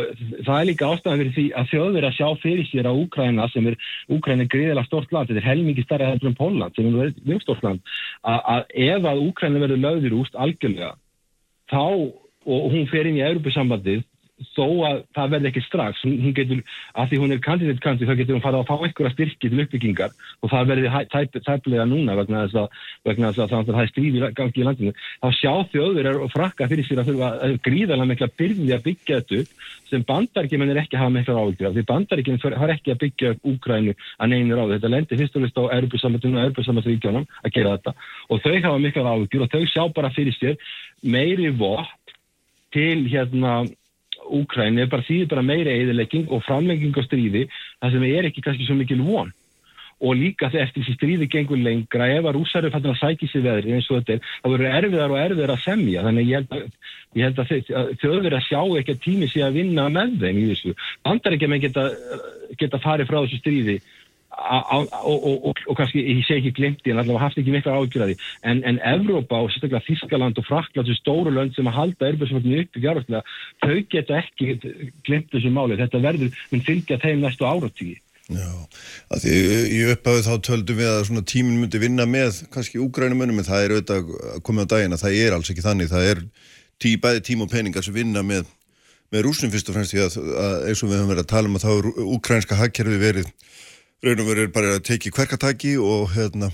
það 0.46 0.58
er 0.58 0.68
líka 0.70 0.90
ástæðan 0.90 1.22
fyrir 1.22 1.34
því 1.36 1.46
að 1.60 1.70
þjóður 1.72 2.08
að 2.08 2.16
sjá 2.18 2.28
fyrir 2.42 2.68
sér 2.70 2.90
á 2.90 2.94
Úkræna 2.94 3.48
sem 3.54 3.70
er 3.70 3.78
Úkræna 4.12 4.46
er 4.46 4.52
gríðilega 4.54 4.88
stort 4.90 5.14
land, 5.14 5.30
þetta 5.30 5.44
er 5.44 5.50
helmingi 5.52 5.86
starra 5.86 6.12
heldur 6.12 6.32
en 6.32 6.40
Póland 6.40 6.78
sem 6.78 6.90
er 6.90 7.14
mjög 7.28 7.44
stort 7.46 7.66
land 7.66 7.82
að, 8.26 8.40
að 8.56 8.64
ef 8.90 9.10
að 9.12 9.24
Úkræna 9.28 9.64
verður 9.66 9.84
lögður 9.86 10.18
úst 10.22 10.40
algjörlega 10.40 10.96
þá 11.72 11.84
og 12.46 12.68
hún 12.74 12.90
fer 12.92 13.10
inn 13.10 13.20
í 13.20 13.26
Europasambandið 13.26 14.04
þó 14.56 14.66
að 14.84 14.98
það 15.16 15.30
verði 15.32 15.50
ekki 15.50 15.62
strax 15.64 16.02
hún 16.04 16.34
getur, 16.36 16.62
að 17.00 17.12
því 17.12 17.20
hún 17.22 17.34
er 17.36 17.42
kandidatkandi 17.44 18.08
þá 18.08 18.18
getur 18.20 18.36
hún 18.36 18.44
fara 18.44 18.60
að 18.60 18.68
fá 18.68 18.76
einhverja 18.76 19.14
styrki 19.14 19.52
til 19.52 19.62
uppbyggingar 19.64 20.16
og 20.44 20.52
það 20.52 20.72
verði 20.72 20.92
tæplega 21.46 21.86
núna 21.88 22.18
vegna 22.20 22.44
þess 22.44 22.60
að, 22.60 22.82
vegna 23.08 23.32
þess 23.32 23.56
að 23.56 23.70
það 23.70 23.82
er 23.86 23.92
stríði 23.94 24.32
gangi 24.36 24.60
í 24.60 24.68
landinu. 24.68 24.96
Þá 25.24 25.28
sjá 25.40 25.54
þjóður 25.72 26.10
og 26.26 26.34
frakka 26.34 26.68
fyrir 26.72 26.88
sér 26.88 27.02
að 27.02 27.12
þurfa 27.12 27.32
að 27.48 27.56
gríðala 27.70 28.10
mikla 28.10 28.30
byrði 28.36 28.76
að 28.76 28.86
byggja 28.90 29.22
þetta 29.22 29.42
sem 29.90 30.04
bandaríkjumenn 30.10 30.74
er 30.74 30.82
ekki 30.82 30.98
að 30.98 31.04
hafa 31.06 31.16
mikla 31.16 31.46
ávíkja 31.46 31.72
því 31.76 31.86
bandaríkjumenn 31.92 32.58
har 32.60 32.74
ekki 32.74 32.92
að 32.92 33.02
byggja 33.06 33.34
upp 33.36 33.50
Úgrænu 33.52 33.94
að 33.96 34.32
neynir 34.34 34.60
á 34.60 34.66
þetta 34.74 34.92
lendir 34.92 35.22
fyrst 35.22 35.38
og 35.38 35.46
fyrst 35.46 35.60
á 35.62 35.64
Erbjörnsamhættinu 35.78 36.40
og 36.40 36.48
Erbjörnsamhætturíkjónum 36.50 37.28
að 37.44 37.54
gera 37.56 37.76
þetta 37.78 37.94
og 38.34 38.42
þau 38.42 38.56
hafa 38.56 38.82
mikla 38.82 39.14
ávíkjur 39.16 39.46
og 39.46 39.54
þau 39.54 39.64
sjá 39.70 39.84
bara 39.94 40.12
fyrir 40.16 40.38
sér 40.40 40.58
meiri 41.06 41.52
vott 41.54 42.16
til 42.74 43.06
hérna 43.12 43.60
Úkræni 44.26 44.90
bara 44.90 45.06
þýðir 45.06 45.32
bara 45.32 45.46
meira 45.46 45.74
eðilegging 45.74 46.30
og 46.34 46.44
framlenging 46.48 46.96
á 46.98 47.02
stríði 47.06 47.48
það 47.80 47.96
sem 47.96 48.06
er 48.10 48.30
ekki 48.30 48.46
kannski 48.46 48.68
svo 48.68 48.78
mikil 48.80 49.02
von 49.06 49.34
og 50.04 50.18
líka 50.20 50.50
þegar 50.52 50.68
eftir 50.68 50.84
þessi 50.84 50.96
stríði 50.98 51.28
gengur 51.32 51.62
lengra 51.62 52.10
ef 52.12 52.26
að 52.28 52.36
rúsar 52.36 52.66
eru 52.66 52.74
fættin 52.74 52.92
að 52.92 53.00
sækja 53.00 53.30
sér 53.32 53.44
veðri 53.46 53.76
eins 53.78 53.88
og 53.90 54.02
þetta 54.02 54.18
er, 54.18 54.32
þá 54.42 54.48
verður 54.52 54.78
erfiðar 54.80 55.14
og 55.14 55.20
erfiðar 55.22 55.54
að 55.54 55.62
semja 55.64 56.04
þannig 56.04 56.32
ég 56.32 56.42
held 56.42 56.56
að, 56.58 56.66
ég 57.16 57.30
held 57.30 57.40
að 57.40 58.00
þjóður 58.02 58.36
að 58.36 58.48
sjá 58.50 58.60
ekki 58.82 58.96
að 58.96 59.04
tími 59.06 59.30
sé 59.32 59.46
að 59.46 59.60
vinna 59.62 59.86
með 59.96 60.18
þeim 60.26 60.42
í 60.42 60.48
þessu. 60.52 60.74
Bandar 61.06 61.38
ekki 61.38 61.48
að 61.48 61.54
maður 61.54 61.66
geta, 61.70 61.86
geta 62.60 62.82
farið 62.84 63.12
frá 63.12 63.20
þessu 63.22 63.40
stríði 63.40 63.78
og, 64.36 65.60
kannski 65.78 66.04
ég 66.04 66.24
segi 66.28 66.42
ekki 66.42 66.56
glemti 66.60 66.92
en 66.92 67.00
allavega 67.00 67.24
haft 67.24 67.40
ekki 67.40 67.54
mikla 67.54 67.78
ágjörði 67.80 68.18
en, 68.44 68.62
en 68.68 68.80
Evrópa 68.84 69.40
og 69.44 69.52
sérstaklega 69.54 69.86
Þískaland 69.88 70.42
og 70.42 70.48
Frakland 70.48 70.90
þessu 70.90 71.00
stóru 71.00 71.34
lönd 71.34 71.56
sem 71.56 71.70
að 71.72 71.78
halda 71.80 72.10
erbjörnsvöldinu 72.10 72.64
upp 72.64 72.80
í 72.80 72.84
fjárháslega, 72.84 73.22
þau 73.64 73.78
geta 73.94 74.20
ekki 74.20 74.58
glemt 75.08 75.32
þessu 75.32 75.54
máli, 75.56 75.80
þetta 75.80 76.04
verður 76.04 76.42
mun 76.52 76.66
fylgja 76.68 77.00
þeim 77.04 77.24
næstu 77.24 77.48
áratígi 77.48 77.96
Já, 78.26 78.50
að 79.14 79.22
því 79.22 79.40
í 79.70 79.80
upphafi 79.94 80.24
þá 80.26 80.32
töldum 80.48 80.80
við 80.80 80.88
að 80.90 81.26
tímin 81.30 81.60
myndi 81.62 81.82
vinna 81.82 82.08
með 82.10 82.40
kannski 82.54 82.82
úgrænumönum 82.82 83.38
en 83.38 83.46
það 83.46 83.66
er 83.66 83.74
auðvitað 83.76 84.14
að 84.32 84.40
koma 84.48 84.66
á 84.66 84.72
daginn 84.72 84.98
að 84.98 85.04
það 85.04 85.18
er 85.22 85.36
alls 85.36 85.52
ekki 85.54 85.66
þannig, 85.66 85.92
það 85.92 86.08
er 86.10 86.22
tí, 86.82 86.96
bæði 86.98 87.22
tím 87.28 87.44
og 87.46 87.52
peningar 87.52 87.86
sem 87.86 87.94
vinna 87.94 88.24
með, 88.26 88.50
með 89.14 89.28
rúsum 89.28 89.54
fyrst 89.54 89.70
og 89.70 89.78
fremst 89.78 89.94
því 89.94 90.02
að, 90.08 90.18
að 90.42 90.56
eins 90.72 90.82
og 90.82 90.90
við 90.90 90.98
höfum 90.98 91.14
verið 91.14 91.22
að 91.22 91.32
tala 91.36 91.52
um 91.52 91.60
að 91.60 91.68
þá 91.68 91.72
er 91.76 91.92
úgrænska 92.18 92.58
hagkerfi 92.64 92.98
verið 93.04 93.30
raun 94.06 94.22
og 94.22 94.30
verið 94.30 94.54
bara 94.54 94.76
að 94.78 94.86
teki 94.92 95.12
hverkataki 95.16 95.76
og 95.82 96.12
hérna 96.14 96.52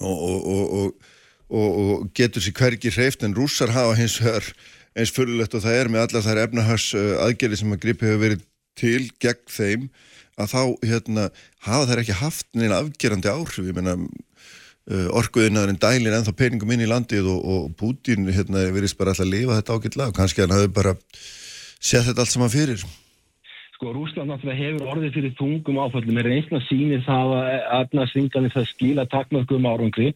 og, 0.00 0.16
og, 0.46 1.06
og, 1.48 1.70
og 1.82 2.10
getur 2.16 2.44
sér 2.44 2.56
hverki 2.56 2.92
hreift 2.94 3.24
en 3.24 3.36
rússar 3.36 3.72
hafa 3.74 3.96
hins 3.98 4.18
vegar 4.22 4.48
eins 4.96 5.12
fyrirlegt 5.12 5.56
og 5.56 5.64
það 5.64 5.80
er 5.80 5.90
með 5.92 6.06
alla 6.06 6.24
þær 6.24 6.42
efnahars 6.46 6.90
aðgerði 6.96 7.60
sem 7.60 7.74
að 7.74 7.82
gripi 7.84 8.08
hefur 8.08 8.22
verið 8.24 8.44
til 8.76 9.02
gegn 9.22 9.50
þeim 9.52 9.88
að 10.36 10.52
þá 10.52 10.62
hérna 10.84 11.28
hafa 11.64 11.88
þær 11.90 12.02
ekki 12.02 12.20
haft 12.20 12.48
neina 12.56 12.80
afgerandi 12.82 13.32
áhrif, 13.32 13.64
ég 13.64 13.76
menna 13.76 13.96
uh, 13.96 15.08
orguðinnaðurinn 15.20 15.80
dælir 15.80 16.16
ennþá 16.18 16.36
peningum 16.36 16.72
inn 16.72 16.84
í 16.84 16.90
landið 16.90 17.30
og 17.32 17.72
Putin 17.80 18.28
hérna 18.28 18.66
verist 18.74 18.98
bara 19.00 19.12
alltaf 19.12 19.26
að 19.26 19.32
lifa 19.32 19.58
þetta 19.60 19.76
ágætla 19.76 20.08
og 20.10 20.16
kannski 20.20 20.44
hann 20.44 20.56
hafi 20.56 20.72
bara 20.76 20.96
sett 21.80 22.08
þetta 22.08 22.24
allt 22.24 22.32
saman 22.32 22.52
fyrir 22.52 22.84
Sko 23.76 23.90
Rúsland 23.92 24.30
náttúrulega 24.32 24.56
hefur 24.56 24.88
orðið 24.88 25.16
fyrir 25.18 25.32
tungum 25.36 25.78
áföllum, 25.84 26.16
er 26.16 26.30
einstaklega 26.30 26.64
sínir 26.64 27.02
það 27.04 27.32
að 27.36 27.64
aðnarsvinganir 27.76 28.52
það 28.54 28.68
skila 28.70 29.02
takmarkum 29.12 29.66
árangri 29.68 30.06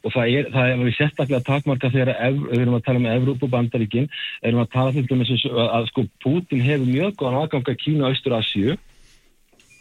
og 0.00 0.14
það 0.14 0.36
er, 0.38 0.46
það 0.54 0.68
er 0.70 0.80
við 0.80 0.94
sérstaklega 0.96 1.44
takmarka 1.44 1.90
þegar 1.92 2.12
við 2.46 2.62
erum 2.62 2.78
að 2.78 2.86
tala 2.86 3.02
um 3.02 3.08
Evrópubandaríkin, 3.10 4.08
erum 4.40 4.62
að 4.62 4.70
tala 4.72 4.94
til 4.94 5.04
dæmis 5.10 5.34
að, 5.36 5.60
að 5.66 5.90
sko 5.90 6.06
Putin 6.24 6.64
hefur 6.64 6.88
mjög 6.88 7.12
góðan 7.20 7.36
aðgang 7.42 7.68
að 7.68 7.78
Kína 7.82 8.08
og 8.08 8.16
Östur-Asju 8.16 8.78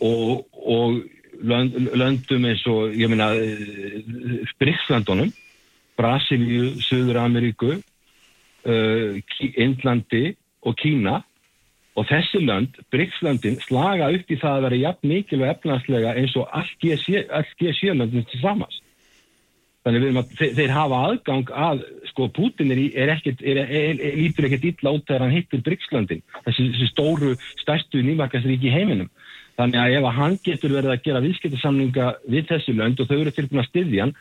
og, 0.10 0.44
og 0.76 1.00
lönd, 1.40 1.80
löndum 2.04 2.50
eins 2.52 2.66
og, 2.68 2.92
ég 3.00 3.08
meina, 3.14 3.32
Bríkslandunum, 4.60 5.32
Brasilíu, 5.96 6.74
Suður 6.84 7.24
Ameríku, 7.24 7.72
uh, 8.68 9.16
Indlandi 9.56 10.34
og 10.68 10.76
Kína 10.84 11.22
og 12.00 12.08
þessi 12.08 12.40
lönd, 12.46 12.78
Bríkslandin, 12.94 13.58
slaga 13.66 14.12
upp 14.16 14.30
í 14.32 14.38
það 14.40 14.58
að 14.58 14.66
vera 14.68 14.84
jafn 14.84 15.10
mikilvæg 15.12 15.56
efnanslega 15.56 16.14
eins 16.20 16.36
og 16.40 16.48
allt 16.56 16.86
G7-löndin 16.86 18.28
til 18.30 18.40
samans. 18.40 18.78
Þannig 19.84 20.20
að 20.20 20.32
þeir, 20.38 20.54
þeir 20.58 20.74
hafa 20.76 20.98
aðgang 21.08 21.52
að, 21.56 21.84
sko, 22.12 22.28
Putin 22.36 22.74
er, 22.76 22.82
er 23.00 23.14
ekkert, 23.16 23.44
er, 23.48 23.62
er, 23.64 24.02
lítur 24.20 24.48
ekkert 24.48 24.68
illa 24.70 24.94
út 24.96 25.06
þegar 25.08 25.26
hann 25.26 25.36
hittir 25.36 25.64
Bríkslandin, 25.66 26.24
þessi, 26.46 26.70
þessi 26.76 26.90
stóru, 26.92 27.36
stærstu 27.64 28.04
nýmarkasríki 28.06 28.70
í 28.70 28.76
heiminum. 28.76 29.12
Þannig 29.60 29.80
að 29.82 29.96
ef 29.98 30.08
að 30.08 30.20
hann 30.20 30.36
getur 30.46 30.76
verið 30.76 30.94
að 30.94 31.06
gera 31.08 31.24
viðskiptarsamlinga 31.24 32.10
við 32.32 32.52
þessi 32.52 32.76
lönd 32.76 33.00
og 33.00 33.10
þau 33.10 33.18
eru 33.18 33.34
tilbúin 33.36 33.64
að 33.64 33.72
styðja 33.74 34.06
hann, 34.06 34.14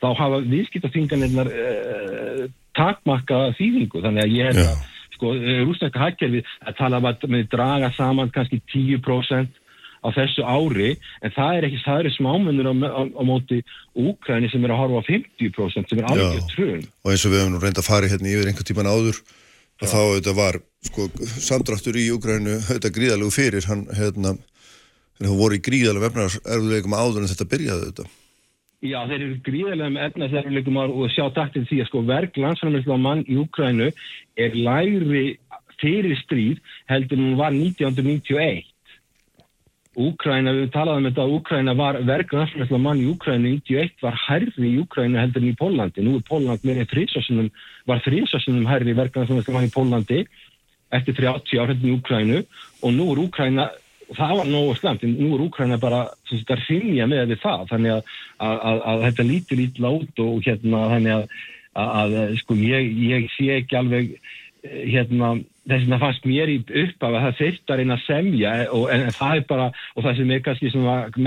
þá 0.00 0.06
hafa 0.20 0.42
viðskiptarþinganirnar 0.52 1.50
eh, 1.52 2.44
takmarka 2.76 3.42
þýðingu. 3.58 4.04
Þannig 4.04 4.24
að 4.24 4.36
ég 4.36 4.52
er 4.52 4.62
að 4.62 4.84
sko, 5.16 5.34
eh, 5.36 5.62
rúsneska 5.64 6.02
hækkerfi 6.02 6.42
að 6.66 6.76
tala 6.80 7.00
um 7.00 7.08
að 7.10 7.28
með 7.32 7.48
draga 7.52 7.92
saman 7.96 8.32
kannski 8.34 8.60
10% 8.72 9.62
á 10.06 10.08
þessu 10.14 10.44
ári 10.46 10.90
en 11.24 11.34
það 11.34 11.56
er 11.56 11.66
ekki, 11.68 11.80
það 11.84 12.00
eru 12.02 12.12
smámennur 12.14 12.68
á, 12.70 12.74
á, 12.74 13.02
á 13.10 13.22
móti 13.26 13.62
Úkræni 13.96 14.50
sem 14.52 14.64
er 14.64 14.74
að 14.74 14.82
horfa 14.82 15.02
á 15.02 15.08
50% 15.08 15.90
sem 15.90 16.02
er 16.02 16.10
alveg 16.10 16.50
trun 16.52 16.84
og 16.84 17.10
eins 17.12 17.24
og 17.26 17.32
við 17.32 17.42
hefum 17.42 17.56
nú 17.56 17.62
reynda 17.62 17.82
að 17.82 17.90
fara 17.90 18.10
hérna 18.12 18.32
yfir 18.32 18.50
einhvern 18.50 18.68
tíman 18.70 18.90
áður 18.90 19.22
og 19.76 19.88
þá 19.90 19.98
þetta 20.16 20.36
var 20.36 20.60
sko, 20.88 21.08
samdráttur 21.48 21.98
í 22.00 22.06
Úkrænu 22.14 22.60
þetta 22.68 22.92
gríðalegu 22.94 23.32
fyrir 23.34 23.66
hann 23.68 23.86
hérna, 23.96 24.36
voru 25.20 25.58
í 25.58 25.64
gríðalegu 25.64 26.10
efnarerðuleikum 26.10 26.96
áður 26.96 27.24
en 27.24 27.32
þetta 27.32 27.50
byrjaði 27.52 27.90
þetta 27.90 28.08
Já, 28.84 28.98
þeir 29.08 29.22
eru 29.22 29.36
gríðilega 29.40 29.88
með 29.88 30.06
efnaðsverðuleikum 30.10 30.78
og 30.84 31.06
sjá 31.14 31.24
taktil 31.32 31.62
því 31.64 31.78
að 31.80 31.86
sko 31.88 32.00
verk 32.10 32.36
landsframleyslu 32.36 32.92
á 32.92 33.00
mann 33.00 33.22
í 33.24 33.38
Ukrænu 33.40 33.86
er 34.36 34.56
lægri 34.56 35.22
fyrir 35.80 36.16
stríð 36.20 36.60
heldur 36.90 37.22
hún 37.22 37.38
var 37.40 37.56
1991. 37.56 38.66
Úkræna, 39.96 40.52
við 40.52 40.68
talaðum 40.74 41.06
um 41.06 41.08
þetta 41.08 41.24
að 41.24 41.32
Úkræna 41.38 41.74
var 41.78 41.98
verk 42.04 42.34
landsframleyslu 42.36 42.76
á 42.76 42.84
mann 42.84 43.00
í 43.00 43.08
Úkrænu 43.14 43.54
91 43.64 43.96
var 44.04 44.20
hærri 44.26 44.68
í 44.68 44.76
Úkrænu 44.82 45.22
heldur 45.22 45.40
en 45.40 45.48
í 45.48 45.56
Pólandi. 45.56 46.04
Nú 46.04 46.18
er 46.20 46.28
Póland 46.28 46.68
með 46.68 46.84
þrýsásunum, 46.92 47.48
var 47.88 48.04
þrýsásunum 48.04 48.68
hærri 48.68 48.92
verk 48.98 49.16
landsframleyslu 49.16 49.56
á 49.56 49.56
mann 49.56 49.70
í 49.70 49.72
Pólandi 49.72 50.20
eftir 50.92 51.16
30 51.16 51.64
ár 51.64 51.72
heldur 51.72 51.94
í 51.94 51.96
Úkrænu 51.96 52.44
og 52.84 52.92
nú 52.92 53.08
er 53.14 53.24
Úkræna 53.24 53.70
það 54.14 54.36
var 54.38 54.48
nógu 54.50 54.78
slemt, 54.78 55.04
en 55.04 55.16
nú 55.18 55.34
er 55.34 55.44
Úkræna 55.46 55.80
bara 55.82 56.04
að 56.30 56.64
rinja 56.68 57.08
með 57.10 57.32
við 57.32 57.42
það. 57.42 57.66
Þannig 57.72 57.94
að, 57.96 58.14
að, 58.38 58.56
að, 58.70 58.80
að 58.92 59.04
þetta 59.08 59.28
lítur 59.30 59.62
ítla 59.66 59.92
út 59.98 60.24
og 60.24 60.40
hérna 60.46 60.86
þannig 60.94 61.36
að 61.76 62.16
sko 62.40 62.56
ég, 62.56 62.92
ég 63.10 63.30
sé 63.34 63.50
ekki 63.58 63.76
alveg 63.76 64.14
hérna 64.66 65.34
þess 65.66 65.84
að 65.84 65.90
það 65.92 66.02
fannst 66.04 66.28
mér 66.28 66.52
í 66.52 66.56
uppaf 66.84 67.10
að 67.10 67.24
það 67.24 67.36
þurft 67.40 67.72
að 67.72 67.80
reyna 67.80 67.96
að 67.96 68.04
semja 68.06 68.54
og, 68.70 68.86
en 68.94 69.04
það 69.14 69.40
er 69.40 69.44
bara 69.50 69.66
og 69.94 70.06
það 70.06 70.16
sem 70.20 70.32
er 70.32 70.42
kannski 70.46 70.72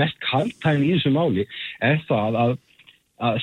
mest 0.00 0.20
kaltægn 0.24 0.84
í 0.86 0.92
þessu 0.94 1.12
máli 1.14 1.46
er 1.84 2.02
það 2.08 2.38
að 2.44 2.56
að 3.20 3.38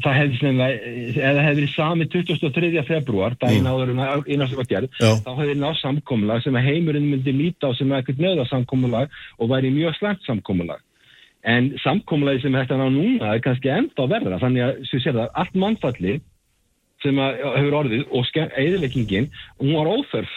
það 0.00 0.14
hefði 0.16 0.38
snöðlega, 0.40 0.92
eða 1.20 1.44
hefði 1.44 1.58
verið 1.60 1.72
sami 1.74 2.06
23. 2.12 2.70
februar, 2.88 3.36
daginn 3.40 3.66
mm. 3.66 3.70
áður 3.70 3.92
en 3.92 4.02
einast 4.34 4.56
var 4.56 4.68
gerð, 4.70 4.94
Já. 4.96 5.10
þá 5.26 5.30
hefði 5.42 5.56
náð 5.60 5.74
samkómulag 5.80 6.44
sem 6.44 6.60
heimurinn 6.64 7.10
myndi 7.10 7.34
líta 7.36 7.68
á 7.68 7.76
sem 7.76 7.92
eitthvað 7.96 8.24
nöða 8.24 8.46
samkómulag 8.48 9.12
og 9.38 9.52
væri 9.52 9.72
mjög 9.74 9.98
slemt 9.98 10.24
samkómulag. 10.28 10.80
En 11.44 11.72
samkómulagi 11.84 12.44
sem 12.44 12.56
þetta 12.56 12.80
ná 12.80 12.86
núna 12.92 13.34
er 13.34 13.44
kannski 13.44 13.72
enda 13.72 14.04
að 14.04 14.14
verða, 14.16 14.40
þannig 14.42 14.66
að, 14.66 14.82
sem 14.90 15.04
sér 15.04 15.18
það, 15.18 15.32
allt 15.42 15.60
mannfalli 15.64 16.18
sem 17.00 17.20
hefur 17.20 17.78
orðið 17.80 18.08
og 18.12 18.40
eðileggingin, 18.60 19.30
hún 19.60 19.76
var 19.78 19.88
óþörf 19.88 20.32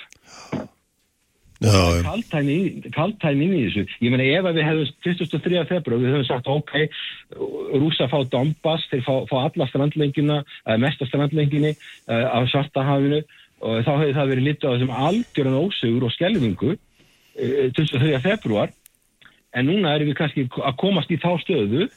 kaltæn 1.64 3.42
inn 3.42 3.56
í 3.56 3.62
þessu 3.68 3.86
ég 4.04 4.14
meina 4.14 4.26
ef 4.28 4.50
við 4.50 4.66
hefum 4.68 4.92
23. 5.06 5.64
februar 5.70 6.02
við 6.02 6.12
hefum 6.12 6.28
sagt 6.28 6.50
ok 6.52 6.74
rúsa 7.80 8.10
fá 8.12 8.20
Donbass, 8.30 8.90
þeir 8.92 9.06
fá, 9.06 9.14
fá 9.30 9.38
alla 9.46 9.70
strandlengina, 9.72 10.42
mesta 10.82 11.08
strandlenginni 11.08 11.74
á 12.08 12.40
svartahafinu 12.52 13.24
og 13.64 13.84
þá 13.86 13.92
hefur 14.02 14.16
það 14.18 14.32
verið 14.34 14.48
litið 14.50 14.68
á 14.68 14.74
þessum 14.74 14.96
algjörðan 15.08 15.60
ósugur 15.62 16.08
og 16.08 16.16
skelvingu 16.18 16.72
uh, 16.76 17.68
23. 17.78 18.16
februar 18.24 18.74
en 19.54 19.70
núna 19.70 19.94
erum 19.96 20.10
við 20.12 20.20
kannski 20.20 20.48
að 20.60 20.80
komast 20.82 21.14
í 21.14 21.20
þá 21.22 21.32
stöðu 21.44 21.88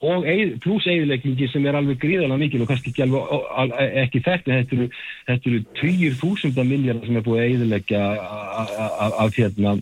og 0.00 0.24
pluss 0.64 0.86
eigðileggingi 0.88 1.48
sem 1.52 1.66
er 1.68 1.76
alveg 1.76 1.98
gríðalega 2.00 2.40
mikil 2.40 2.62
og 2.64 2.70
kannski 2.70 2.92
ekki, 2.92 3.04
alveg, 3.04 3.34
al, 3.62 3.72
ekki 4.00 4.22
þetta 4.24 4.54
þetta 4.54 4.76
eru, 4.76 4.86
þetta 5.28 5.50
eru 5.50 5.60
20.000 5.82 6.68
miljardar 6.70 7.08
sem 7.08 7.18
er 7.20 7.26
búið 7.26 7.42
að 7.42 7.48
eigðilegja 7.50 8.04
af 9.20 9.36
hérna 9.36 9.74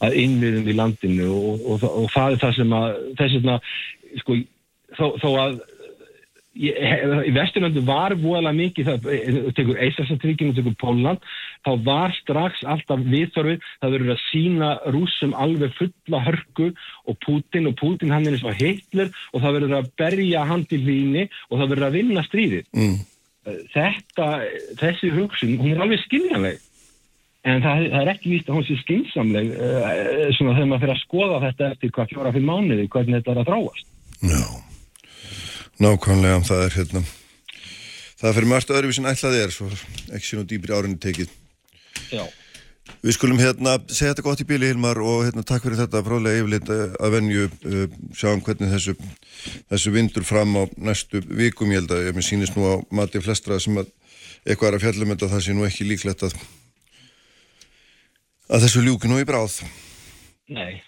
að 0.00 0.16
innviðum 0.22 0.70
í 0.70 0.76
landinu 0.78 1.28
og, 1.28 1.66
og, 1.74 1.84
og 1.90 2.08
það 2.14 2.36
er 2.36 2.40
það 2.44 2.56
sem 2.56 2.72
að 2.78 2.88
þess 3.18 3.36
vegna 3.36 3.58
sko, 4.22 4.38
þó, 4.96 5.06
þó 5.20 5.28
að 5.42 5.60
í 6.58 7.30
Vesturlöndu 7.30 7.82
var 7.86 8.16
voðalega 8.18 8.56
mikið 8.58 8.88
það 8.88 9.04
tekur 9.54 9.78
Eisarsatrikinu, 9.84 10.54
tekur 10.56 10.74
Póland 10.80 11.22
þá 11.62 11.70
var 11.86 12.14
strax 12.16 12.64
alltaf 12.66 13.04
viðþorfið 13.06 13.66
það 13.78 13.92
verður 13.94 14.14
að 14.16 14.24
sína 14.24 14.70
rúsum 14.90 15.34
alveg 15.38 15.76
fulla 15.78 16.22
hörku 16.26 16.72
og 17.06 17.20
Putin 17.22 17.70
og 17.70 17.76
Putin 17.78 18.10
hann 18.10 18.26
er 18.26 18.34
eins 18.34 18.42
og 18.42 18.58
Hitler 18.58 19.12
og 19.30 19.44
það 19.44 19.56
verður 19.60 19.76
að 19.78 19.92
berja 20.00 20.42
hann 20.48 20.64
til 20.70 20.80
víni 20.82 21.28
og 21.50 21.60
það 21.60 21.70
verður 21.74 21.86
að 21.86 21.98
vinna 22.00 22.24
stríðið 22.26 22.64
mm. 22.74 22.96
þetta, 23.76 24.26
þessi 24.82 25.12
hugsun 25.14 25.54
hún 25.60 25.76
er 25.76 25.84
alveg 25.84 26.02
skiljanleg 26.08 26.58
en 27.46 27.62
það, 27.62 27.84
það 27.92 28.00
er 28.00 28.10
ekki 28.16 28.32
víst 28.34 28.50
að 28.50 28.58
hún 28.58 28.66
sé 28.66 28.80
skinsamleg 28.82 29.54
uh, 29.54 30.26
svona 30.34 30.56
þegar 30.58 30.66
maður 30.72 30.82
fyrir 30.82 30.96
að 30.96 31.04
skoða 31.04 31.38
þetta 31.46 31.70
eftir 31.76 31.94
hvað 31.94 32.10
fjóra 32.10 32.34
fyrir 32.34 32.50
mánuði 32.50 32.90
hvernig 32.90 33.20
þetta 33.20 33.36
er 33.36 33.44
að 33.44 33.52
þráast 33.52 33.86
Já 34.20 34.34
no. 34.34 34.69
Nákvæmlega, 35.80 36.42
það 36.44 36.62
er 36.66 36.74
hérna. 36.76 37.00
Það 38.20 38.34
fyrir 38.36 38.48
margt 38.50 38.72
öðruvísin 38.74 39.08
ætlaði 39.08 39.38
er 39.40 39.52
svo 39.54 39.68
ekki 40.12 40.26
sín 40.26 40.42
og 40.42 40.48
dýbri 40.50 40.74
árinni 40.76 40.98
tekið. 41.00 41.30
Já. 42.12 42.26
Við 43.00 43.16
skulum 43.16 43.40
hérna 43.40 43.78
segja 43.88 44.10
þetta 44.10 44.24
gott 44.26 44.42
í 44.42 44.46
bíli 44.50 44.68
Hilmar 44.68 45.00
og 45.00 45.22
hérna 45.24 45.44
takk 45.46 45.64
fyrir 45.64 45.80
þetta 45.80 46.02
frálega 46.04 46.42
yfirleitt 46.42 46.72
eh, 46.74 46.98
að 47.00 47.14
venju 47.14 47.46
uh, 47.46 47.94
sjáum 48.12 48.42
hvernig 48.44 48.74
þessu, 48.74 48.96
þessu 49.72 49.94
vindur 49.94 50.26
fram 50.28 50.52
á 50.60 50.62
næstu 50.76 51.22
vikum 51.24 51.72
ég 51.72 51.80
held 51.80 51.96
að 51.96 52.10
ég 52.10 52.18
með 52.18 52.28
sínist 52.28 52.58
nú 52.58 52.66
á 52.68 52.74
mati 53.00 53.24
flestra 53.24 53.56
sem 53.62 53.80
að 53.80 53.88
eitthvað 54.44 54.72
er 54.72 54.78
að 54.80 54.84
fjallum 54.84 55.14
þetta 55.14 55.32
það 55.32 55.44
sé 55.46 55.56
nú 55.56 55.64
ekki 55.70 55.88
líklegt 55.88 56.26
að 56.28 56.36
að 58.50 58.66
þessu 58.66 58.84
ljúki 58.84 59.08
nú 59.08 59.22
í 59.22 59.28
bráð. 59.28 59.62
Nei 60.52 60.82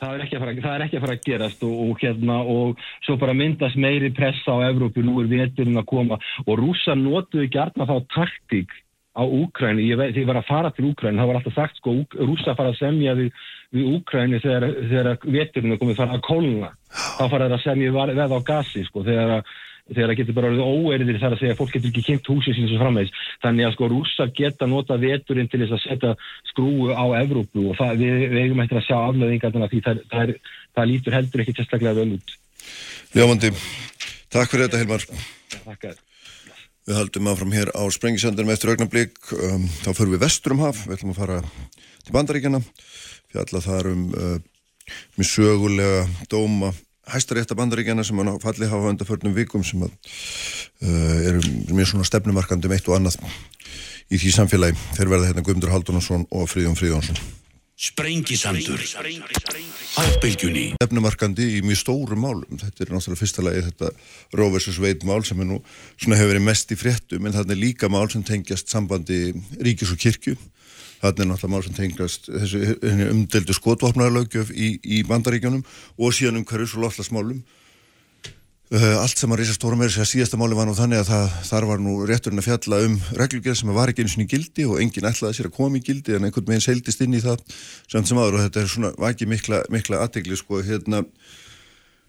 það 0.00 0.14
er 0.14 0.24
ekki 0.24 0.36
að 0.38 0.44
fara, 0.44 0.54
er 0.74 0.84
ekki 0.86 0.98
að, 0.98 1.04
fara 1.04 1.16
að 1.16 1.24
gerast 1.28 1.64
og, 1.66 1.74
og, 1.84 1.96
hérna, 2.02 2.36
og 2.56 2.84
svo 3.06 3.16
bara 3.20 3.36
myndast 3.36 3.80
meiri 3.80 4.12
pressa 4.16 4.56
á 4.56 4.66
Evrópu, 4.70 5.04
nú 5.04 5.20
er 5.22 5.30
veturinn 5.30 5.80
að 5.80 5.88
koma. 5.92 6.20
Og 6.46 6.60
rúsa 6.60 6.96
notuðu 6.98 7.50
gertna 7.52 7.88
þá 7.88 7.96
taktík 8.14 8.74
á 9.10 9.22
Úkræni, 9.26 9.88
ég 9.90 9.98
því 9.98 10.22
að 10.22 10.28
var 10.28 10.38
að 10.38 10.48
fara 10.48 10.70
til 10.74 10.86
Úkræni, 10.90 11.18
það 11.18 11.30
var 11.30 11.38
alltaf 11.40 11.56
sagt 11.56 11.80
sko, 11.80 11.96
rúsa 12.14 12.54
fara 12.58 12.70
að 12.70 12.78
semja 12.78 13.16
við, 13.18 13.32
við 13.74 13.88
Úkræni 13.96 14.38
þegar, 14.42 14.68
þegar 14.92 15.10
veturinn 15.24 15.74
er 15.74 15.80
komið 15.80 15.98
fara 15.98 16.16
að 16.16 16.22
kóluna, 16.28 16.70
þá 16.94 17.24
fara 17.24 17.48
það 17.48 17.56
að 17.56 17.64
semja 17.64 18.06
veð 18.20 18.36
á 18.38 18.40
gasi 18.52 18.84
sko, 18.86 19.02
þegar 19.08 19.34
að 19.40 19.50
þegar 19.90 20.10
það 20.10 20.18
getur 20.20 20.36
bara 20.38 20.50
orðið 20.50 20.70
óerðir 20.70 21.20
þar 21.22 21.36
að 21.36 21.40
segja 21.42 21.54
að 21.54 21.60
fólk 21.60 21.72
getur 21.76 21.90
ekki 21.90 22.04
kynnt 22.08 22.30
húsið 22.32 22.58
sín 22.58 22.68
svo 22.70 22.80
framvegs 22.80 23.24
þannig 23.44 23.68
að 23.68 23.74
sko 23.76 23.88
rússar 23.92 24.34
geta 24.36 24.68
nota 24.70 24.98
veturinn 25.00 25.50
til 25.50 25.62
þess 25.64 25.76
að 25.76 25.82
setja 25.86 26.12
skrúu 26.50 26.90
á 26.94 27.04
Evrópu 27.20 27.70
og 27.70 27.80
það, 27.80 28.04
við, 28.04 28.26
við 28.34 28.42
eigum 28.44 28.62
eftir 28.64 28.80
að 28.80 28.86
sjá 28.88 28.98
að 29.00 29.72
því 29.72 29.82
það, 29.86 30.04
það, 30.12 30.36
það 30.78 30.92
lítur 30.92 31.18
heldur 31.18 31.44
ekki 31.44 31.56
sérstaklega 31.56 31.98
vel 31.98 32.14
út. 32.18 32.36
Ljómandi, 33.16 33.50
takk 34.30 34.54
fyrir 34.54 34.68
þetta 34.68 34.84
Hilmar. 34.84 35.10
Takk 35.64 35.90
að 35.90 36.06
Við 36.88 36.96
haldum 36.96 37.28
áfram 37.30 37.52
hér 37.54 37.68
á 37.76 37.82
Sprengisandunum 37.92 38.50
eftir 38.50 38.72
augnablík 38.72 39.18
um, 39.36 39.66
þá 39.84 39.90
förum 39.92 40.14
við 40.16 40.22
vesturumhaf 40.24 40.78
við 40.88 40.96
ætlum 40.96 41.12
að 41.12 41.18
fara 41.20 41.36
til 42.02 42.14
bandaríkjana 42.16 42.60
fjalla 43.30 43.60
þar 43.62 43.90
um 43.92 44.06
uh, 44.10 44.38
mjög 45.18 45.28
sögulega 45.28 46.00
dóma 46.32 46.72
hæstarétta 47.14 47.56
bandaríkjana 47.58 48.04
sem 48.06 48.18
hann 48.20 48.38
falli 48.42 48.68
hafa 48.70 48.92
undarförnum 48.92 49.34
vikum 49.36 49.64
sem 49.66 49.82
að, 49.86 49.92
uh, 50.82 51.18
eru 51.32 51.42
mjög 51.72 51.92
svona 51.92 52.08
stefnumarkandi 52.08 52.70
um 52.70 52.76
eitt 52.76 52.88
og 52.88 52.98
annað 52.98 53.18
í 54.10 54.18
því 54.18 54.32
samfélagi. 54.38 54.88
Þeir 54.96 55.12
verða 55.12 55.30
hérna 55.30 55.44
Guðmundur 55.46 55.74
Haldunarsson 55.74 56.26
og 56.30 56.48
Fríðjón 56.50 56.78
Fríðjónsson. 56.78 57.20
Sprengisandur 57.80 58.82
Ábylgjunni 59.96 60.66
Stefnumarkandi 60.74 61.46
í 61.56 61.60
mjög 61.64 61.78
stóru 61.80 62.18
málum. 62.20 62.58
Þetta 62.60 62.84
er 62.84 62.90
náttúrulega 62.92 63.20
fyrsta 63.22 63.44
lagi 63.46 63.62
þetta 63.70 63.88
Roe 64.36 64.52
vs. 64.52 64.76
Wade 64.84 65.08
mál 65.08 65.24
sem 65.24 65.40
er 65.40 65.48
nú 65.48 65.62
svona 65.94 66.18
hefur 66.20 66.34
verið 66.34 66.44
mest 66.50 66.74
í 66.74 66.76
fréttum 66.76 67.24
en 67.24 67.38
þetta 67.38 67.54
er 67.54 67.62
líka 67.62 67.88
mál 67.88 68.04
sem 68.12 68.24
tengjast 68.26 68.68
sambandi 68.68 69.30
ríkis 69.64 69.94
og 69.94 70.02
kirkju 70.02 70.36
Þannig 71.00 71.22
er 71.24 71.30
náttúrulega 71.30 71.54
mál 71.54 71.64
sem 71.64 71.76
tengast 71.76 72.28
þessu 72.28 72.74
umdeldu 73.08 73.56
skotvapnarlaugjöf 73.56 74.52
í, 74.52 74.74
í 74.84 75.00
bandaríkjónum 75.08 75.64
og 75.96 76.12
síðan 76.16 76.42
um 76.42 76.46
hverjus 76.48 76.76
og 76.76 76.84
loflasmálum. 76.84 77.40
Uh, 78.70 79.00
allt 79.02 79.18
sem 79.18 79.32
að 79.34 79.40
reysa 79.40 79.56
stóra 79.56 79.74
meira 79.74 79.90
sér 79.90 80.04
að 80.04 80.12
síðasta 80.12 80.38
máli 80.38 80.54
var 80.54 80.68
nú 80.68 80.76
þannig 80.78 81.00
að 81.00 81.08
það, 81.08 81.32
þar 81.48 81.64
var 81.66 81.80
nú 81.82 81.94
rétturinn 82.06 82.38
að 82.38 82.46
fjalla 82.46 82.76
um 82.86 82.92
reglugjörð 83.18 83.58
sem 83.58 83.72
var 83.74 83.90
ekki 83.90 84.04
eins 84.04 84.14
og 84.14 84.22
í 84.22 84.26
gildi 84.30 84.66
og 84.68 84.76
enginn 84.84 85.08
ætlaði 85.10 85.38
sér 85.40 85.48
að 85.48 85.56
koma 85.56 85.80
í 85.80 85.82
gildi 85.88 86.14
en 86.14 86.28
einhvern 86.28 86.46
veginn 86.52 86.62
seildist 86.62 87.02
inn 87.02 87.16
í 87.18 87.22
það 87.24 87.42
sem 87.90 88.06
sem 88.06 88.20
aður 88.22 88.38
og 88.38 88.44
þetta 88.44 88.62
er 88.62 88.70
svona, 88.70 88.92
ekki 89.10 89.26
mikla, 89.26 89.64
mikla 89.74 90.04
aðtegli 90.04 90.38
sko, 90.38 90.62
hérna, 90.68 91.02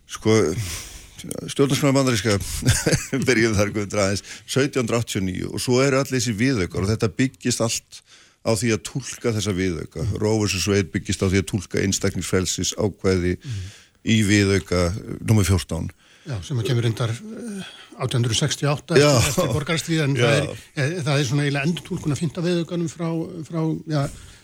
sko, 0.05 0.37
stjórnarskrona 1.49 1.97
bandaríska 1.97 2.37
byrjuð 3.31 3.57
þar 3.57 3.73
guður 3.79 4.03
aðeins 4.05 4.25
1789 4.45 5.49
og 5.49 5.65
svo 5.65 5.81
eru 5.81 6.03
allir 6.03 6.19
þessi 6.19 6.37
viðaukar 6.37 6.85
og 6.85 6.93
þetta 6.93 7.09
byggist 7.23 7.65
allt 7.65 8.03
á 8.41 8.51
því 8.57 8.73
að 8.75 8.83
tólka 8.87 9.33
þessa 9.35 9.53
viðauka 9.53 10.05
Rófurs 10.21 10.55
og 10.57 10.65
Sveit 10.65 10.91
byggist 10.93 11.21
á 11.21 11.29
því 11.29 11.43
að 11.43 11.49
tólka 11.51 11.81
einstakningsfrelsis 11.83 12.73
ákveði 12.79 13.35
mm. 13.37 13.61
í 14.09 14.17
viðauka 14.25 14.87
nr. 15.21 15.45
14 15.45 15.91
Já, 16.21 16.35
sem 16.45 16.59
að 16.61 16.67
kemur 16.69 16.85
reyndar 16.85 17.13
1868 18.01 18.97
já. 19.01 19.09
eftir 19.17 19.53
borgarstvíð 19.53 20.03
en 20.05 20.17
það 20.17 20.35
er, 20.35 20.59
e, 20.73 20.83
það 21.01 21.15
er 21.15 21.25
svona 21.29 21.45
eiginlega 21.45 21.69
endur 21.69 21.85
tólkun 21.87 22.13
að 22.13 22.21
finna 22.21 22.43
viðaukanum 22.45 22.91
frá, 22.91 23.07
frá 23.47 23.61
já, 23.89 24.01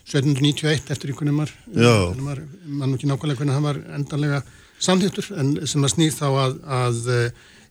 1791 0.08 0.94
eftir 0.94 1.12
einhvern 1.12 1.42
veginn 1.42 2.42
mann 2.80 2.90
og 2.90 2.98
ekki 2.98 3.10
nákvæmlega 3.10 3.42
hvernig 3.42 3.58
það 3.58 3.68
var 3.68 3.82
endanlega 3.98 4.42
samþýttur 4.88 5.30
en 5.42 5.54
sem 5.70 5.86
að 5.86 5.94
snýr 5.94 6.18
þá 6.18 6.28
að, 6.30 6.58
að 6.80 7.00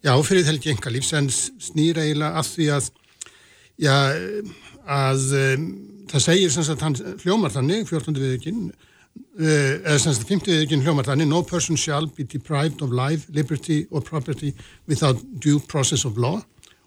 já, 0.06 0.12
fyrir 0.28 0.46
þelgi 0.50 0.72
enga 0.74 0.94
lífs 0.94 1.12
en 1.18 1.30
snýr 1.32 2.02
eiginlega 2.02 2.42
að 2.42 2.50
því 2.52 2.70
að 2.76 2.90
já, 3.82 3.96
að 4.86 5.28
það 6.10 6.26
segir 6.26 6.52
sem 6.52 6.66
sagt 6.66 6.84
hann 6.84 6.98
hljómar 7.22 7.54
þannig 7.54 7.86
14. 7.88 8.18
viðökin 8.20 8.60
eh, 9.40 9.78
eða 9.82 9.98
sem 10.02 10.14
sagt 10.16 10.28
50. 10.28 10.52
viðökin 10.52 10.84
hljómar 10.86 11.08
þannig 11.08 11.30
no 11.30 11.42
person 11.46 11.78
shall 11.80 12.06
be 12.06 12.24
deprived 12.24 12.82
of 12.84 12.94
life, 12.94 13.26
liberty 13.32 13.84
or 13.90 14.04
property 14.04 14.54
without 14.86 15.20
due 15.42 15.60
process 15.72 16.04
of 16.04 16.18
law 16.18 16.40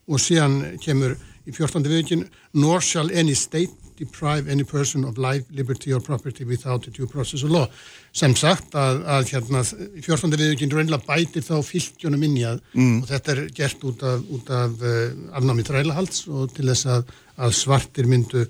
og 0.10 0.23
síðan 0.23 0.79
kemur 0.84 1.17
í 1.45 1.53
14. 1.53 1.86
viðökin 1.86 2.25
nor 2.53 2.82
shall 2.86 3.12
any 3.12 3.36
state 3.38 3.75
deprive 3.99 4.47
any 4.47 4.63
person 4.63 5.03
of 5.03 5.17
life, 5.17 5.43
liberty 5.51 5.91
or 5.93 5.99
property 5.99 6.45
without 6.45 6.88
due 6.93 7.08
process 7.08 7.43
of 7.43 7.51
law 7.51 7.67
sem 8.15 8.34
sagt 8.36 8.73
að, 8.79 9.01
að 9.05 9.34
hérna 9.34 9.63
14. 9.65 10.38
viðökin 10.39 10.71
reynilega 10.73 11.03
bætir 11.05 11.45
þá 11.45 11.60
fylgjónum 11.65 12.23
inn 12.25 12.38
í 12.39 12.45
að 12.47 12.62
mm. 12.73 12.95
og 13.01 13.10
þetta 13.12 13.36
er 13.36 13.41
gert 13.60 13.84
út 13.91 14.05
af, 14.08 14.23
af 14.62 14.79
uh, 14.79 14.95
afnámi 15.41 15.67
trælahalds 15.67 16.25
og 16.32 16.55
til 16.55 16.69
þess 16.71 16.88
að, 16.95 17.13
að 17.43 17.55
svartir 17.60 18.10
myndu 18.10 18.47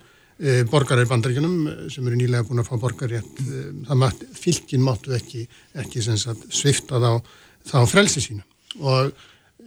borgarar 0.72 1.04
í 1.04 1.10
bandaríkunum 1.10 1.56
eh, 1.68 1.80
sem 1.92 2.06
eru 2.08 2.20
nýlega 2.20 2.48
búin 2.48 2.62
að 2.62 2.70
fá 2.70 2.78
borgarrétt 2.80 3.42
e, 3.44 3.64
það 3.90 4.00
mátt, 4.00 4.22
fylgin 4.40 4.86
máttu 4.86 5.16
ekki, 5.18 5.44
ekki 5.82 6.04
svifta 6.06 7.02
þá, 7.04 7.10
þá 7.68 7.80
frelsi 7.92 8.24
sínu 8.24 8.46
og 8.80 9.10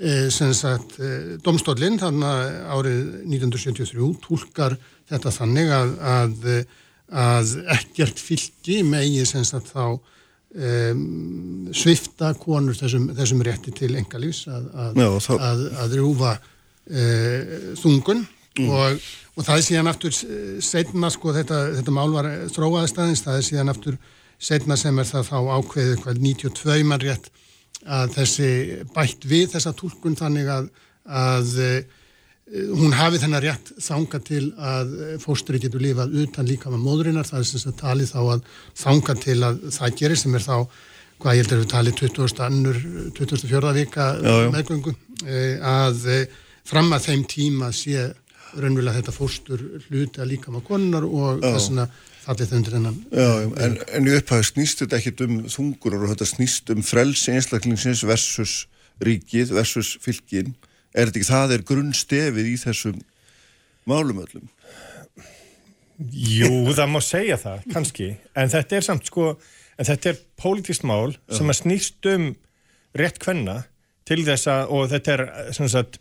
e, 0.01 0.31
sem 0.33 0.55
sagt 0.57 0.97
domstólinn 1.45 2.01
þannig 2.01 2.57
árið 2.73 3.03
1973 3.27 4.09
tólkar 4.25 4.79
þetta 5.13 5.35
þannig 5.37 5.75
að, 5.77 5.93
að, 6.15 6.49
að 7.27 7.53
ekkert 7.77 8.23
fylgi 8.23 8.81
megi 8.87 9.27
sem 9.29 9.45
sagt 9.45 9.75
þá 9.75 9.99
svifta 11.73 12.35
konur 12.37 12.77
þessum, 12.77 13.07
þessum 13.17 13.41
rétti 13.41 13.73
til 13.73 13.95
engalífs 13.97 14.43
að, 14.53 14.67
að 15.81 15.95
rúfa 15.97 16.35
þungun 17.81 18.21
mm. 18.59 18.67
og 18.69 19.07
og 19.33 19.47
það 19.47 19.55
er 19.57 19.65
síðan 19.67 19.93
aftur 19.93 20.17
setna 20.63 21.11
sko 21.13 21.33
þetta, 21.37 21.61
þetta 21.79 21.95
mál 21.97 22.11
var 22.13 22.29
þróaðistæðins, 22.53 23.25
það 23.25 23.39
er 23.39 23.47
síðan 23.49 23.73
aftur 23.73 23.97
setna 24.43 24.77
sem 24.77 24.99
er 24.99 25.09
það 25.09 25.31
þá 25.31 25.39
ákveðið 25.57 26.03
hvað 26.03 26.21
92 26.27 26.85
mann 26.91 27.03
rétt 27.03 27.31
að 27.83 28.15
þessi 28.19 28.51
bætt 28.95 29.27
við 29.27 29.49
þessa 29.55 29.73
tólkun 29.79 30.19
þannig 30.19 30.51
að, 30.53 30.69
að 31.09 31.57
hún 32.53 32.95
hafi 32.95 33.21
þennar 33.23 33.45
rétt 33.47 33.73
þanga 33.81 34.21
til 34.27 34.45
að 34.61 34.95
fósturi 35.23 35.61
getur 35.63 35.83
lifað 35.83 36.15
utan 36.25 36.49
líka 36.49 36.71
með 36.71 36.85
móðurinnar, 36.85 37.27
það 37.27 37.41
er 37.41 37.49
sem 37.49 37.63
sagt 37.63 37.81
talið 37.81 38.13
þá 38.13 38.21
að 38.23 38.49
þanga 38.83 39.17
til 39.23 39.39
að 39.47 39.61
það 39.73 39.99
gerir 40.03 40.21
sem 40.21 40.37
er 40.37 40.45
þá, 40.45 40.57
hvað 41.23 41.39
ég 41.39 41.45
held 41.45 41.55
að 41.55 41.63
við 41.63 41.71
talið 41.73 42.01
20. 42.03 42.83
24. 43.17 43.75
vika 43.79 44.09
meðgöngu, 44.53 44.95
að 45.73 46.09
fram 46.69 46.93
að 46.93 47.09
þeim 47.09 47.25
tíma 47.31 47.71
sé 47.75 48.11
raunverulega 48.57 49.01
þetta 49.01 49.15
fóstur 49.17 49.63
hluti 49.89 50.23
að 50.23 50.33
líka 50.35 50.53
maður 50.53 50.69
konunar 50.69 51.07
og 51.09 51.43
þess 51.45 51.71
vegna 51.71 51.87
fallið 52.23 52.55
undir 52.59 52.77
hennan. 52.77 52.99
Já, 53.11 53.31
en, 53.67 53.79
en 53.97 54.09
í 54.09 54.17
upphæðu 54.19 54.49
snýst 54.49 54.83
þetta 54.85 54.99
ekkit 54.99 55.25
um 55.27 55.39
þungurar 55.51 56.05
og 56.05 56.13
þetta 56.13 56.29
snýst 56.31 56.75
um 56.75 56.85
frelsi 56.87 57.35
einstaklingsins 57.35 58.05
versus 58.07 58.57
ríkið 59.03 59.55
versus 59.57 59.97
fylgin. 60.03 60.53
Er 60.93 61.09
þetta 61.09 61.23
ekki, 61.23 61.31
það 61.31 61.57
er 61.57 61.67
grunnstefið 61.73 62.53
í 62.53 62.59
þessum 62.61 63.01
málum 63.89 64.23
öllum? 64.23 64.47
Jú, 66.13 66.53
það 66.75 66.89
má 66.91 67.01
segja 67.05 67.39
það, 67.39 67.67
kannski, 67.73 68.07
en 68.39 68.51
þetta 68.51 68.79
er 68.79 68.87
samt 68.87 69.07
sko, 69.07 69.27
en 69.79 69.87
þetta 69.87 70.11
er 70.11 70.23
pólitískt 70.41 70.87
mál 70.89 71.13
sem 71.31 71.51
að 71.53 71.61
snýst 71.61 72.09
um 72.11 72.33
rétt 72.99 73.21
hvenna 73.23 73.63
til 74.09 74.23
þess 74.27 74.51
að, 74.51 74.73
og 74.75 74.89
þetta 74.91 75.15
er, 75.15 75.23
sem 75.55 75.69
sagt, 75.71 76.01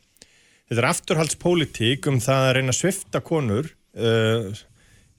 þetta 0.71 0.79
er 0.79 0.87
afturhaldspólitík 0.87 2.05
um 2.07 2.17
það 2.23 2.45
að 2.47 2.53
reyna 2.55 2.71
að 2.71 2.77
svifta 2.79 3.19
konur 3.27 3.67
uh, 3.99 4.47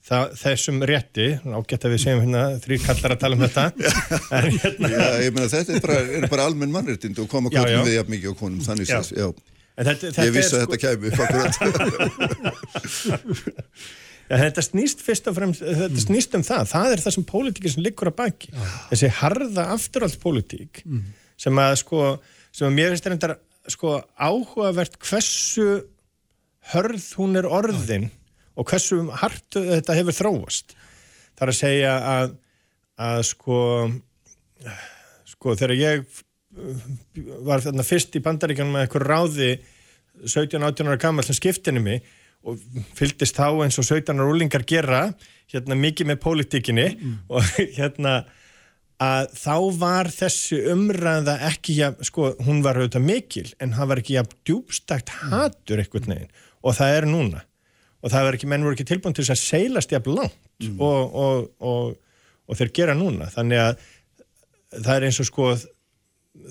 það, 0.01 0.31
þessum 0.41 0.79
rétti, 0.89 1.27
ágætt 1.45 1.85
að 1.85 1.93
við 1.93 2.01
segjum 2.01 2.23
hérna 2.23 2.43
þrý 2.63 2.79
kallar 2.81 3.13
að 3.13 3.21
tala 3.21 3.37
um 3.37 3.43
þetta, 3.45 3.65
en 4.39 4.47
hérna, 4.57 4.87
Já, 4.89 5.03
ég 5.21 5.35
meina 5.35 5.51
þetta 5.53 5.75
er 5.77 5.83
bara, 5.85 5.99
er 6.17 6.25
bara 6.31 6.47
almenn 6.49 6.73
mannréttind 6.73 7.21
og 7.21 7.29
koma 7.29 7.53
Já, 7.53 7.61
já. 7.61 7.65
konum 7.69 7.85
við 7.85 7.97
jafn 7.99 8.11
mikið 8.15 8.33
á 8.33 8.35
konum, 8.41 8.63
þannig 8.65 8.89
Já. 8.89 8.97
já. 9.13 9.27
en 9.77 9.91
þetta, 9.91 10.03
þetta 10.07 10.25
Ég 10.25 10.33
vissi 10.39 10.53
að 10.57 10.61
þetta 10.65 10.79
kæmi. 10.87 11.07
Ja, 14.31 14.37
þetta 14.39 14.63
snýst 14.63 15.01
fyrst 15.03 15.25
og 15.27 15.35
fremst, 15.35 15.61
þetta 15.61 15.99
snýst 15.99 16.35
um 16.37 16.43
það, 16.47 16.61
það 16.71 16.93
er 16.93 17.01
það 17.03 17.13
sem 17.17 17.25
pólitíkir 17.27 17.73
sem 17.73 17.83
liggur 17.83 18.07
að 18.09 18.15
baki. 18.21 18.53
Þessi 18.87 19.09
harða 19.19 19.65
afturhaldspólitík 19.75 20.79
sem 21.43 21.59
að 21.59 21.73
sko, 21.81 21.99
sem 22.55 22.65
að 22.69 22.77
mér 22.77 22.93
finnst 22.93 23.09
er 23.09 23.15
endar 23.17 23.33
sko 23.71 23.99
áhugavert 24.19 24.97
hversu 25.03 25.67
hörð 26.73 27.05
hún 27.19 27.37
er 27.39 27.47
orðin 27.47 28.09
og 28.59 28.69
hversu 28.69 29.01
hart 29.21 29.55
þetta 29.55 29.97
hefur 29.97 30.17
þróast. 30.17 30.75
Það 31.33 31.45
er 31.45 31.51
að 31.53 31.59
segja 31.59 31.93
að, 32.09 32.33
að 33.07 33.21
sko, 33.29 33.59
sko 35.33 35.55
þegar 35.59 35.75
ég 35.79 36.03
uh, 36.03 36.83
var 37.47 37.63
þarna 37.65 37.87
fyrst 37.87 38.19
í 38.19 38.23
bandaríkjanum 38.23 38.75
með 38.77 38.85
eitthvað 38.85 39.07
ráði 39.09 39.53
17-18 40.21 40.91
ára 40.91 41.01
gammal 41.01 41.25
sem 41.25 41.37
skiptinni 41.37 41.81
mig 41.83 42.05
og 42.43 42.59
fylgdist 42.97 43.37
þá 43.39 43.63
eins 43.63 43.79
og 43.79 43.87
17 43.87 44.19
ára 44.19 44.29
úlingar 44.29 44.65
gera 44.67 45.07
hérna 45.51 45.77
mikið 45.79 46.11
með 46.11 46.21
pólitíkinni 46.23 46.87
og 47.31 47.45
hérna 47.77 48.23
að 49.03 49.31
þá 49.39 49.55
var 49.81 50.09
þessi 50.13 50.59
umræða 50.73 51.35
ekki, 51.49 51.75
ja, 51.81 51.89
sko, 52.05 52.29
hún 52.45 52.61
var 52.65 52.77
auðvitað 52.79 53.05
mikil 53.07 53.47
en 53.63 53.73
það 53.77 53.89
var 53.91 54.01
ekki 54.03 54.17
ja, 54.19 54.23
djúbstækt 54.47 55.13
hatur 55.31 55.81
einhvern 55.83 56.13
veginn. 56.13 56.31
Og 56.63 56.77
það 56.77 56.97
er 56.99 57.07
núna. 57.09 57.41
Og 58.03 58.11
það 58.11 58.25
var 58.27 58.37
ekki, 58.37 58.49
menn 58.51 58.65
voru 58.67 58.75
ekki 58.77 58.87
tilbúin 58.89 59.15
til 59.15 59.23
þess 59.25 59.35
að 59.37 59.43
seilast 59.43 59.93
jafn 59.95 60.15
langt 60.17 60.67
og, 60.77 61.15
og, 61.23 61.45
og, 61.63 61.93
og 62.51 62.59
þeir 62.59 62.73
gera 62.79 62.95
núna. 62.99 63.29
Þannig 63.33 63.61
að 63.63 63.85
það 64.73 64.93
er 64.97 65.05
eins 65.09 65.19
og 65.23 65.27
sko 65.29 65.47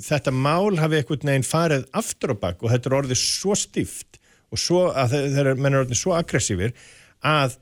þetta 0.07 0.33
mál 0.35 0.77
hafi 0.79 1.01
einhvern 1.01 1.27
veginn 1.33 1.47
farið 1.47 1.87
aftur 1.99 2.33
á 2.33 2.37
bak 2.45 2.61
og 2.63 2.71
þetta 2.73 2.89
er 2.91 2.97
orðið 3.01 3.19
svo 3.21 3.57
stíft 3.59 4.19
og 4.53 4.61
svo 4.61 4.83
að 4.93 5.15
þe- 5.17 5.31
þeir 5.35 5.51
menn 5.59 5.75
er 5.75 5.85
orðið 5.85 5.99
svo 5.99 6.15
aggressífir 6.17 6.75
að 7.27 7.57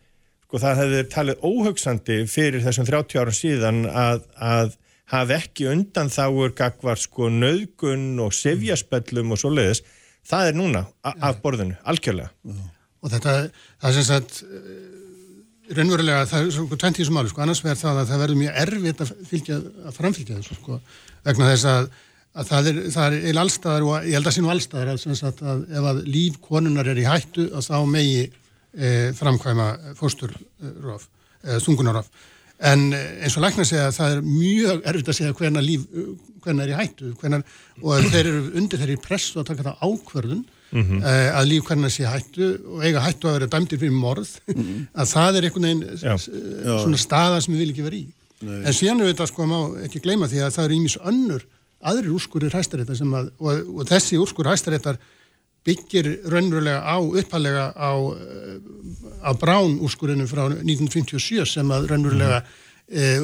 sko 0.44 0.60
það 0.60 0.80
hefði 0.82 1.00
talið 1.14 1.44
óhugsandi 1.46 2.18
fyrir 2.30 2.64
þessum 2.66 2.88
30 2.90 3.20
árum 3.22 3.36
síðan 3.38 3.80
að, 3.88 4.22
að 4.36 4.74
hafi 5.10 5.36
ekki 5.36 5.68
undan 5.70 6.10
þáur 6.12 6.54
gagvar 6.58 7.00
sko 7.00 7.30
nöðgun 7.32 8.20
og 8.22 8.34
sefjaspellum 8.36 9.34
og 9.34 9.40
svoleiðis. 9.42 9.82
Það 10.30 10.50
er 10.50 10.58
núna 10.58 10.84
af 11.02 11.40
borðinu, 11.42 11.78
algjörlega. 11.88 12.30
Og 13.00 13.12
þetta, 13.12 13.36
það 13.80 13.88
er 13.90 13.96
sem 13.96 14.06
sagt, 14.06 14.42
eh, 14.44 15.74
raunverulega, 15.76 16.26
það 16.28 16.44
er 16.44 16.52
svona 16.54 16.78
tvent 16.82 16.98
í 16.98 17.02
þessu 17.02 17.14
máli, 17.16 17.30
sko, 17.32 17.42
annars 17.44 17.62
verður 17.64 17.80
það 17.80 18.00
að 18.00 18.10
það 18.10 18.22
verður 18.24 18.40
mjög 18.40 18.60
erfitt 18.64 19.02
að, 19.04 19.12
fylgja, 19.30 19.58
að 19.86 19.96
framfylgja 19.96 20.38
þessu, 20.40 20.58
sko, 20.58 20.78
vegna 21.26 21.50
þess 21.50 21.68
að, 21.70 21.88
að 22.34 22.50
það 22.50 22.70
er, 22.70 22.80
það 22.96 23.16
er 23.30 23.40
allstaðar 23.44 23.86
og 23.86 24.08
ég 24.10 24.18
held 24.18 24.30
að 24.30 24.36
sínu 24.36 24.52
allstaðar 24.54 24.92
að, 24.92 25.00
sem 25.04 25.16
sagt, 25.18 25.40
að 25.42 25.64
ef 25.80 25.88
að 25.92 26.02
líf 26.10 26.36
konunar 26.44 26.90
er 26.92 27.00
í 27.00 27.06
hættu 27.08 27.46
að 27.48 27.70
þá 27.70 27.78
megi 27.90 28.20
e, 28.26 28.90
framkvæma 29.18 29.70
fósturrof, 29.98 31.08
e, 31.40 31.56
þungunarof. 31.64 32.12
En 32.60 32.86
eh, 32.92 33.24
eins 33.24 33.36
og 33.38 33.44
lækna 33.46 33.64
segja 33.64 33.88
að 33.88 33.98
það 33.98 34.14
er 34.14 34.22
mjög 34.26 34.86
erfitt 34.92 35.10
að 35.10 35.18
segja 35.18 35.36
hvernig 35.38 35.66
líf, 35.66 35.84
hvernig 36.44 36.64
er 36.64 36.72
í 36.72 36.78
hættu, 36.78 37.12
hvernig, 37.20 37.52
og 37.80 38.08
þeir 38.12 38.22
eru 38.22 38.42
undir 38.60 38.82
þeirri 38.82 38.98
pressu 39.04 39.40
að 39.40 39.52
taka 39.52 39.68
það 39.70 39.84
ákvörðun 39.88 40.42
mm 40.44 40.58
að 40.70 41.48
líf 41.50 41.64
hvernig 41.66 41.90
sé 41.90 42.04
hættu 42.06 42.48
og 42.70 42.84
eiga 42.86 43.00
hættu 43.02 43.26
að 43.26 43.32
vera 43.40 43.48
dæmdir 43.50 43.80
fyrir 43.80 43.96
morð, 43.96 44.36
að 45.00 45.08
það 45.10 45.38
er 45.38 45.46
einhvern 45.48 45.66
veginn 45.66 45.80
Já. 45.98 46.12
svona 46.20 47.00
staða 47.02 47.40
sem 47.42 47.56
við 47.56 47.64
vil 47.64 47.72
ekki 47.72 47.86
vera 47.88 47.98
í. 47.98 48.04
En 48.40 48.76
síðan 48.76 49.02
er 49.02 49.10
þetta 49.10 49.26
sko 49.32 49.48
má 49.50 49.56
ekki 49.82 50.02
gleyma 50.04 50.28
því 50.30 50.44
að 50.44 50.54
það 50.54 50.68
eru 50.68 50.78
ímis 50.78 50.94
önnur 51.10 51.48
aðrir 51.80 52.14
úrskurir 52.14 52.54
hæstaréttar 52.54 52.98
sem 52.98 53.12
að, 53.16 53.32
og, 53.40 53.72
og 53.80 53.88
þessi 53.88 54.20
úrskur 54.20 54.48
hæstaréttar 54.50 55.00
byggir 55.66 56.08
raunverulega 56.32 56.80
á, 56.80 56.96
uppalega 57.00 57.64
á, 57.76 57.92
eh, 58.16 58.56
á 59.20 59.30
Brán 59.36 59.78
úrskurinu 59.84 60.26
frá 60.26 60.46
1957 60.48 61.44
sem 61.44 61.68
að 61.68 61.90
raunverulega 61.90 62.40
eh, 62.88 63.20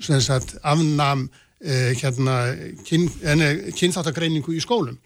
sem 0.00 0.20
sagt 0.20 0.56
afnam 0.62 1.28
eh, 1.60 1.92
hérna 1.98 2.54
kyn, 2.88 3.08
kynþáttagreiningu 3.76 4.54
í 4.56 4.62
skólum 4.64 4.96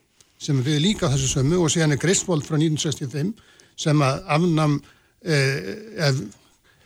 sem 0.42 0.58
við 0.64 0.80
líka 0.82 1.10
þessu 1.12 1.30
sömu 1.36 1.60
og 1.62 1.70
síðan 1.72 1.94
er 1.94 2.02
Griswold 2.02 2.46
frá 2.46 2.58
1965 2.58 3.34
sem 3.78 4.04
að 4.04 4.22
afnam 4.36 4.78
eh, 5.24 5.74
ef, 6.08 6.22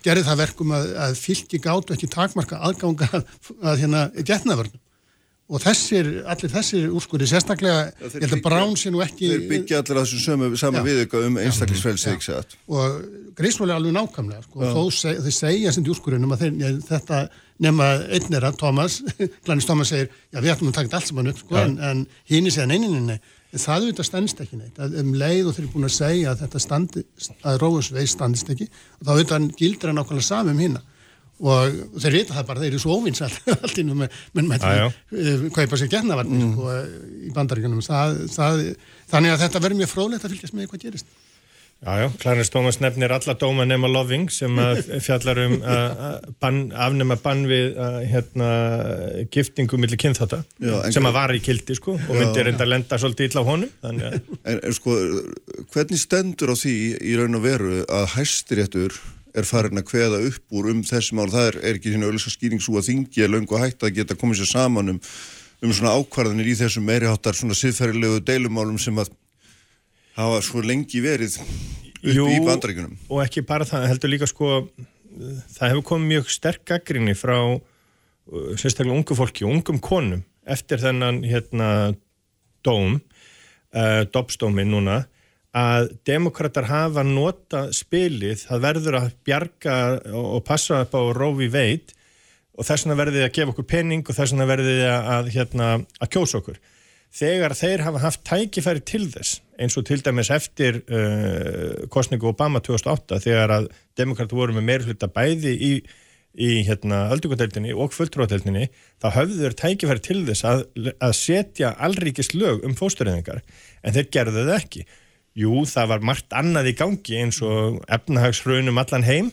gerði 0.06 0.26
það 0.28 0.42
verkum 0.42 0.74
að, 0.76 0.90
að 1.06 1.20
fylki 1.20 1.60
gátu 1.62 1.96
ekki 1.96 2.10
takmarka 2.12 2.60
aðganga 2.64 3.08
að, 3.16 3.80
hérna 3.80 4.08
getnavörnum 4.16 4.82
og 5.46 5.60
þessir, 5.62 6.08
allir 6.26 6.50
þessir 6.50 6.86
úrskurði 6.90 7.26
sérstaklega, 7.30 7.92
þeir 8.00 8.06
ég 8.06 8.14
held 8.16 8.24
að 8.24 8.32
byggja- 8.32 8.46
Brán 8.48 8.72
sé 8.80 8.90
nú 8.90 9.02
ekki 9.04 9.28
Þeir 9.30 9.44
byggja 9.52 9.78
allir 9.82 10.00
að 10.00 10.06
þessum 10.08 10.22
sömu, 10.24 10.48
sama 10.58 10.80
Já. 10.80 10.84
viðauka 10.88 11.20
um 11.26 11.36
sagt. 12.34 12.56
og 12.68 13.70
er 13.70 13.76
alveg 13.76 13.94
nákvæmlega 13.94 14.42
sko, 14.42 14.58
og 14.58 14.74
þó 14.74 14.92
seg, 14.98 15.20
þeir 15.22 15.36
segja 15.38 15.72
sem 15.76 15.84
djúrskurinn 15.86 16.24
um 16.26 16.34
að 16.34 16.42
þeir, 16.42 16.58
ég, 16.64 16.80
þetta 16.88 17.20
nema 17.62 17.86
einn 18.10 18.34
er 18.40 18.48
að 18.50 18.58
Thomas, 18.58 18.98
Glanis 19.46 19.66
Thomas 19.70 19.88
segir 19.94 20.10
já 20.34 20.40
við 20.42 20.52
ættum 20.56 20.68
að 20.72 20.78
taka 20.80 20.96
allt 20.98 21.06
saman 21.12 21.30
upp 21.30 21.38
sko, 21.44 21.56
en, 21.62 21.78
en 21.78 22.02
hinn 22.26 22.50
segja 22.50 22.66
neyninni, 22.66 23.20
en 23.54 23.62
það 23.62 23.86
auðvitað 23.86 24.08
stendst 24.10 24.40
ekki 24.42 24.58
neitt, 24.58 24.76
að 24.82 24.98
um 25.00 25.14
leið 25.14 25.46
og 25.46 25.54
þeir 25.54 25.62
eru 25.64 25.72
búin 25.76 25.86
að 25.88 25.94
segja 25.94 26.34
að 26.34 26.42
þetta 26.42 26.64
standi, 26.66 27.04
að 27.46 27.60
Róðsveið 27.62 28.10
standist 28.10 28.50
ekki 28.50 28.66
og 28.66 29.06
þá 29.06 29.10
auðvitað 29.14 29.48
gildir 29.62 29.92
hann 29.92 30.00
nákvæmlega 30.02 30.26
sami 30.26 30.50
um 30.50 30.58
hinna 30.66 30.82
og 31.36 32.00
þeir 32.00 32.14
vita 32.16 32.36
það 32.38 32.46
bara, 32.48 32.62
þeir 32.64 32.70
eru 32.72 32.80
svo 32.80 32.96
óvinnsall 32.96 33.56
allt 33.58 33.78
innum 33.82 34.00
með, 34.04 34.16
menn 34.38 34.48
mætti 34.48 34.72
Já, 34.72 34.86
já. 34.86 34.88
uh, 35.12 35.46
kaupa 35.58 35.76
sér 35.82 35.90
getnavarnir 35.92 36.48
sko, 36.56 36.74
í 37.28 37.32
bandaríkunum 37.36 37.82
þannig 39.12 39.34
að 39.36 39.42
þetta 39.46 39.64
verður 39.66 39.82
mjög 39.84 39.92
fróðlegt 39.92 40.24
að 40.28 40.36
fylgjast 40.36 40.56
með 40.56 40.70
hvað 40.72 40.84
gerist. 40.88 41.16
Já, 41.84 41.92
já, 42.00 42.06
Clarence 42.22 42.48
Thomas 42.54 42.78
nefnir 42.80 43.12
alla 43.12 43.34
dóma 43.36 43.66
nema 43.68 43.84
Loving 43.92 44.30
sem 44.32 44.56
að 44.64 44.78
fjallar 45.04 45.42
um 45.42 45.58
að 45.60 45.98
að 46.06 46.30
bann, 46.40 46.60
afnema 46.72 47.18
bann 47.20 47.42
við 47.50 47.76
að, 47.84 47.98
hérna, 48.14 48.46
giftingu 49.34 49.76
millir 49.82 50.00
en- 50.86 50.94
sem 50.96 51.04
að 51.10 51.18
var 51.18 51.34
í 51.36 51.42
kildi 51.44 51.76
sko 51.76 51.98
og 51.98 52.14
myndi 52.16 52.46
reynda 52.48 52.64
að 52.64 52.72
lenda 52.72 52.96
svolítið 53.02 53.28
illa 53.28 53.44
á 53.44 53.48
honum 53.50 53.74
En, 53.92 54.00
en 54.56 54.76
sko, 54.78 54.96
hvernig 55.76 56.00
stendur 56.00 56.54
á 56.54 56.56
því 56.56 56.74
í 56.96 57.18
raun 57.20 57.36
og 57.36 57.44
veru 57.44 57.82
að 57.84 58.08
hæstiréttur 58.16 58.96
er 59.36 59.46
farin 59.48 59.80
að 59.80 59.88
kveða 59.90 60.22
upp 60.30 60.56
úr 60.56 60.70
um 60.72 60.82
þessi 60.86 61.16
mál, 61.16 61.28
það 61.32 61.50
er, 61.50 61.58
er 61.62 61.78
ekki 61.78 61.92
svona 61.92 62.08
auðvitað 62.08 62.34
skýring 62.36 62.62
svo 62.64 62.78
að 62.80 62.88
þingi 62.90 63.24
er 63.24 63.32
löngu 63.32 63.60
hægt 63.60 63.84
að 63.84 63.94
geta 63.98 64.16
komið 64.18 64.42
sér 64.42 64.52
saman 64.54 64.94
um, 64.94 65.00
um 65.62 65.74
svona 65.76 65.94
ákvarðanir 65.98 66.50
í 66.52 66.58
þessum 66.58 66.86
meiriháttar 66.88 67.36
svona 67.36 67.56
siðferðilegu 67.58 68.22
deilumálum 68.26 68.78
sem 68.80 68.96
að 69.02 69.12
hafa 70.16 70.42
svo 70.44 70.62
lengi 70.64 71.02
verið 71.04 71.40
upp 71.40 72.14
Jú, 72.14 72.26
í 72.30 72.38
bandaríkunum. 72.44 72.96
og 73.10 73.22
ekki 73.24 73.44
bara 73.46 73.66
það, 73.68 73.88
heldur 73.90 74.12
líka 74.12 74.28
sko 74.30 74.60
það 75.56 75.72
hefur 75.72 75.84
komið 75.90 76.12
mjög 76.12 76.32
sterk 76.32 76.64
gaggrinni 76.68 77.16
frá 77.18 77.38
uh, 77.56 77.60
sérstaklega 78.58 78.96
ungu 78.96 79.16
fólki 79.18 79.46
og 79.46 79.54
ungum 79.56 79.80
konum 79.82 80.24
eftir 80.46 80.80
þennan 80.82 81.22
hérna 81.26 81.68
dóm 82.66 82.98
uh, 82.98 84.02
dopstómin 84.12 84.70
núna 84.70 85.04
að 85.56 85.90
demokrater 86.04 86.68
hafa 86.68 87.04
nota 87.06 87.66
spilið, 87.74 88.44
það 88.44 88.64
verður 88.66 88.98
að 89.00 89.10
bjarga 89.24 89.76
og, 90.12 90.40
passa 90.44 90.82
upp 90.84 90.96
á 90.96 91.02
Roe 91.16 91.36
v. 91.38 91.48
Wade 91.54 91.94
og 92.56 92.66
þess 92.66 92.84
vegna 92.84 92.96
verðið 93.00 93.26
að 93.26 93.34
gefa 93.38 93.52
okkur 93.54 93.68
penning 93.70 94.04
og 94.04 94.16
þess 94.16 94.34
vegna 94.34 94.48
verðið 94.50 94.80
að, 94.88 95.12
að, 95.14 95.30
hérna, 95.36 95.68
að 96.00 96.10
kjósa 96.12 96.40
okkur. 96.40 96.58
Þegar 97.16 97.54
þeir 97.56 97.84
hafa 97.86 98.02
haft 98.02 98.24
tækifæri 98.28 98.82
til 98.84 99.06
þess, 99.12 99.38
eins 99.62 99.76
og 99.80 99.86
til 99.88 100.02
dæmis 100.04 100.32
eftir 100.34 100.82
uh, 100.84 101.86
kostningu 101.92 102.28
Obama 102.28 102.60
2008, 102.60 103.22
þegar 103.24 103.54
að 103.54 103.70
demokrater 103.96 104.36
voru 104.36 104.56
með 104.56 104.66
meira 104.68 104.88
hluta 104.88 105.08
bæði 105.08 105.54
í, 105.54 105.72
í 106.36 106.50
hérna, 106.66 107.06
öldungadeildinni 107.14 107.72
og 107.72 107.96
fulltróðadeildinni, 107.96 108.68
þá 109.00 109.08
höfðu 109.16 109.40
þeir 109.46 109.58
tækifæri 109.62 110.04
til 110.04 110.20
þess 110.28 110.48
að, 110.50 110.66
að 110.92 111.16
setja 111.16 111.72
allríkis 111.88 112.34
lög 112.36 112.66
um 112.68 112.76
fóstureyðingar, 112.76 113.40
en 113.80 113.96
þeir 113.96 114.12
gerðu 114.18 114.44
það 114.50 114.56
ekki. 114.58 114.86
Jú, 115.36 115.66
það 115.68 115.90
var 115.90 116.06
margt 116.08 116.36
annað 116.36 116.70
í 116.70 116.76
gangi 116.78 117.18
eins 117.20 117.42
og 117.44 117.82
efnahagshrunum 117.92 118.78
allan 118.80 119.04
heim 119.04 119.32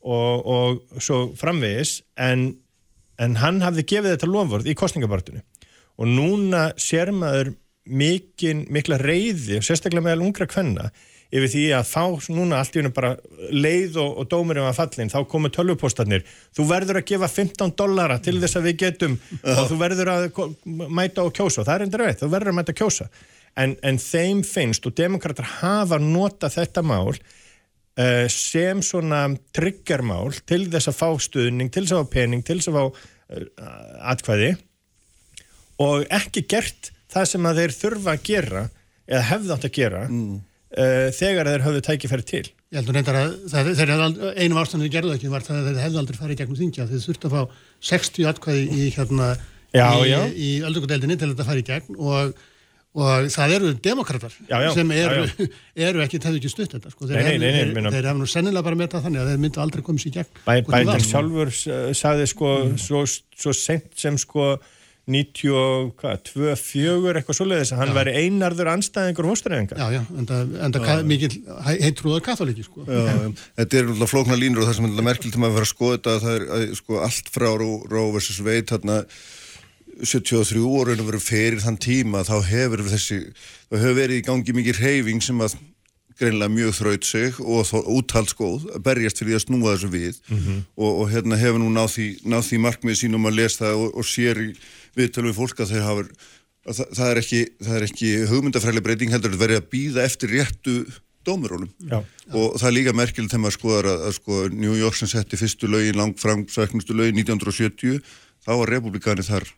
og, 0.00 0.44
og 0.44 1.00
svo 1.00 1.30
framvegis 1.38 2.00
en, 2.20 2.50
en 3.20 3.38
hann 3.40 3.62
hafði 3.64 3.86
gefið 3.94 4.16
þetta 4.16 4.28
lofvörð 4.28 4.68
í 4.68 4.76
kostningabartinu 4.76 5.40
og 6.00 6.08
núna 6.08 6.70
sér 6.80 7.12
maður 7.16 7.54
mikil, 7.88 8.66
mikla 8.72 9.00
reyði 9.00 9.58
og 9.60 9.64
sérstaklega 9.64 10.04
meðal 10.04 10.26
ungra 10.28 10.48
kvenna 10.48 10.90
yfir 11.30 11.50
því 11.52 11.64
að 11.78 11.88
fá 11.88 12.30
núna 12.34 12.58
allt 12.58 12.74
í 12.74 12.80
hennu 12.80 12.92
bara 12.94 13.14
leið 13.54 13.98
og, 14.02 14.16
og 14.20 14.30
dómurinn 14.32 14.66
var 14.66 14.74
fallin, 14.74 15.12
þá 15.12 15.20
komu 15.30 15.50
tölvupostarnir. 15.54 16.24
Þú 16.56 16.66
verður 16.66 16.98
að 16.98 17.06
gefa 17.12 17.28
15 17.30 17.76
dollara 17.78 18.16
til 18.22 18.40
þess 18.42 18.58
að 18.58 18.66
við 18.66 18.80
getum 18.82 19.14
og 19.54 19.68
þú 19.70 19.78
verður 19.80 20.10
að 20.14 20.40
mæta 20.90 21.24
og 21.24 21.36
kjósa, 21.36 21.62
það 21.62 21.76
er 21.76 21.86
endur 21.86 22.04
veit 22.08 22.24
þú 22.24 22.32
verður 22.34 22.52
að 22.52 22.58
mæta 22.58 22.74
og 22.74 22.80
kjósa 22.82 23.06
en, 23.58 23.76
en 23.86 24.00
þeim 24.00 24.42
finnst 24.46 24.86
og 24.86 24.96
demokrater 24.98 25.46
hafa 25.60 25.98
nota 26.02 26.50
þetta 26.52 26.82
mál 26.86 27.12
uh, 27.14 28.26
sem 28.30 28.82
svona 28.84 29.26
triggermál 29.56 30.32
til 30.48 30.66
þess 30.70 30.92
að 30.92 30.98
fá 31.00 31.08
stuðning, 31.26 31.72
til 31.72 31.84
þess 31.86 31.96
að 31.96 32.04
fá 32.04 32.14
pening 32.14 32.44
til 32.46 32.60
þess 32.60 32.70
að 32.72 32.78
fá 32.78 32.84
uh, 32.86 33.74
atkvæði. 34.12 34.52
Og 35.80 36.06
ekki 36.12 36.44
gert 36.50 36.92
það 37.10 37.28
sem 37.32 37.50
að 37.50 37.62
þeir 37.62 37.76
þurfa 37.78 38.14
að 38.14 38.24
gera 38.28 38.64
eða 39.10 39.26
hefði 39.32 39.54
átt 39.56 39.68
að 39.68 39.76
gera 39.80 40.06
uh, 40.06 41.06
þegar 41.16 41.52
þeir 41.52 41.66
höfðu 41.66 41.84
tækifæri 41.88 42.26
til. 42.30 42.46
Ég 42.70 42.78
heldur 42.78 42.94
reyndar 42.94 43.16
að 43.18 43.32
það, 43.50 43.72
þeir 43.80 43.94
einu 44.38 44.60
ástæðan 44.60 44.84
þeir 44.84 44.92
gerðu 44.94 45.14
ekki 45.16 45.30
var 45.32 45.42
það 45.42 45.56
að 45.58 45.70
þeir 45.70 45.80
hefðu 45.86 46.02
aldrei 46.04 46.18
farið 46.20 46.36
í 46.36 46.42
gegnum 46.44 46.58
þingja 46.60 46.84
þeir 46.86 47.00
þurftu 47.08 47.30
að 47.30 47.34
fá 47.34 47.64
60 47.90 48.28
atkvæði 48.30 48.68
í 48.76 48.92
hérna 48.94 49.32
Já, 49.70 49.86
í, 50.02 50.10
já. 50.10 50.20
í 50.34 50.50
öldungadeildinni 50.66 51.16
til 51.18 51.28
að 51.28 51.34
þetta 51.34 51.46
farið 51.46 51.62
í 51.62 51.68
gegn 51.68 51.98
og, 51.98 52.38
og 52.90 53.28
það 53.30 53.52
eru 53.54 53.68
demokrater 53.84 54.32
Já, 54.48 54.56
já, 54.64 54.70
sem 54.74 54.90
eru, 54.96 55.22
já, 55.28 55.46
eru 55.90 56.02
ekki, 56.02 56.18
hefðu 56.24 56.40
ekki 56.40 56.50
stutt 56.50 56.72
þetta 56.74 56.90
sko. 56.90 57.06
þeir, 57.06 57.20
Nei, 57.22 57.36
nei, 57.38 57.52
nei, 57.52 57.70
þeir, 57.70 57.86
þeir 57.94 58.08
hefðu 58.10 58.24
nú 58.24 58.28
sennilega 58.32 58.66
bara 58.66 58.80
metað 58.80 59.06
þannig 59.06 59.22
að 59.22 59.30
þeir 59.30 59.44
myndu 59.44 59.62
aldrei 59.62 59.84
komið 59.86 60.02
sér 60.02 60.10
í 60.10 60.16
gegn 60.18 60.32
Bæ, 60.42 60.50
hvort 60.50 60.74
þið 60.74 60.74
var. 60.74 60.90
Bædin 60.90 61.08
sjálfur 61.12 61.54
sagði 62.00 62.28
sko 62.32 62.52
svo, 62.82 63.04
svo 63.44 63.54
sent 63.54 63.90
sem 64.00 64.18
sko 64.18 64.50
92, 65.10 66.54
4 66.60 67.18
eitthvað 67.18 67.36
svoleiðis 67.38 67.72
að 67.74 67.80
hann 67.82 67.94
væri 67.96 68.12
einarður 68.20 68.70
anstæðingur 68.74 69.28
fóstureyðinga 69.30 69.78
Já, 69.80 69.86
já, 69.96 70.00
enda, 70.20 70.40
enda 70.66 70.82
ka, 70.84 70.96
mikil 71.06 71.30
heitrúðar 71.80 72.22
katholiki 72.26 72.66
sko. 72.66 72.84
Já, 72.86 73.00
já. 73.08 73.30
Þetta 73.62 73.80
er 73.80 73.88
náttúrulega 73.88 74.10
flóknar 74.12 74.40
línur 74.40 74.62
og 74.62 74.70
það 74.70 74.78
sem 74.78 74.86
er 74.90 74.94
maður 75.00 75.50
að 75.50 75.56
vera 75.56 75.66
að 75.66 75.72
skoða 75.72 75.96
þetta 75.96 76.16
það 76.24 76.36
er 76.36 76.46
að, 76.58 76.64
sko, 76.78 77.00
allt 77.08 77.32
frá 77.34 77.48
Ró, 77.62 77.68
Ró 77.90 78.02
versus 78.14 78.42
Veit 78.46 78.70
þarna 78.70 79.00
73 80.04 80.62
orðinu 80.64 81.08
verið 81.08 81.26
fyrir 81.26 81.60
þann 81.64 81.80
tíma 81.80 82.24
þá 82.26 82.36
hefur 82.48 82.84
þessi 82.88 83.20
þá 83.70 83.76
hefur 83.76 83.98
verið 83.98 84.20
í 84.20 84.24
gangi 84.26 84.56
mikið 84.56 84.80
reyfing 84.84 85.24
sem 85.24 85.44
að 85.44 85.58
greinlega 86.20 86.52
mjög 86.52 86.74
þraut 86.76 87.06
sig 87.08 87.38
og 87.40 87.62
þó, 87.68 87.78
úthaldsgóð 87.96 88.66
að 88.74 88.82
berjast 88.84 89.22
fyrir 89.22 89.38
að 89.38 89.44
snúa 89.46 89.74
þessu 89.74 89.88
við. 89.92 90.18
Og, 90.76 90.90
og 90.90 91.06
hérna 91.12 91.38
hefur 91.40 91.62
nú 91.62 91.70
náð 91.72 91.94
því, 91.94 92.08
náð 92.28 92.42
því 92.48 92.58
markmið 92.66 92.98
sínum 93.00 93.28
að 93.30 93.38
lesa 93.38 93.62
það 93.62 93.84
og, 93.84 93.94
og 93.96 94.08
sér 94.08 94.42
viðtölu 94.98 95.30
við 95.30 95.38
fólk 95.38 95.62
að 95.64 95.72
þeir 95.72 95.86
hafa 95.86 96.04
að 96.04 96.76
það, 96.76 96.90
það, 96.96 97.06
er 97.06 97.20
ekki, 97.22 97.40
ekki 97.86 98.10
hugmyndafræli 98.30 98.82
breyting 98.84 99.14
heldur 99.14 99.36
að 99.36 99.44
verið 99.44 99.62
að 99.62 99.70
býða 99.72 100.04
eftir 100.04 100.34
réttu 100.34 100.74
dómurólum 101.24 101.70
Já. 101.88 102.00
og 102.32 102.56
það 102.60 102.66
er 102.68 102.76
líka 102.76 102.96
merkilegt 102.96 103.32
þegar 103.32 103.42
maður 103.44 103.56
skoðar 103.56 103.88
að, 103.92 104.04
að 104.08 104.14
sko, 104.16 104.40
New 104.56 104.76
York 104.76 104.96
sem 104.96 105.10
setti 105.10 105.40
fyrstu 105.40 105.68
lögin 105.68 105.98
langframsæknustu 106.00 106.96
lögin 106.96 107.20
1970 107.20 108.00
þá 108.44 108.52
var 108.52 108.72
republikani 108.72 109.24
þar 109.24 109.48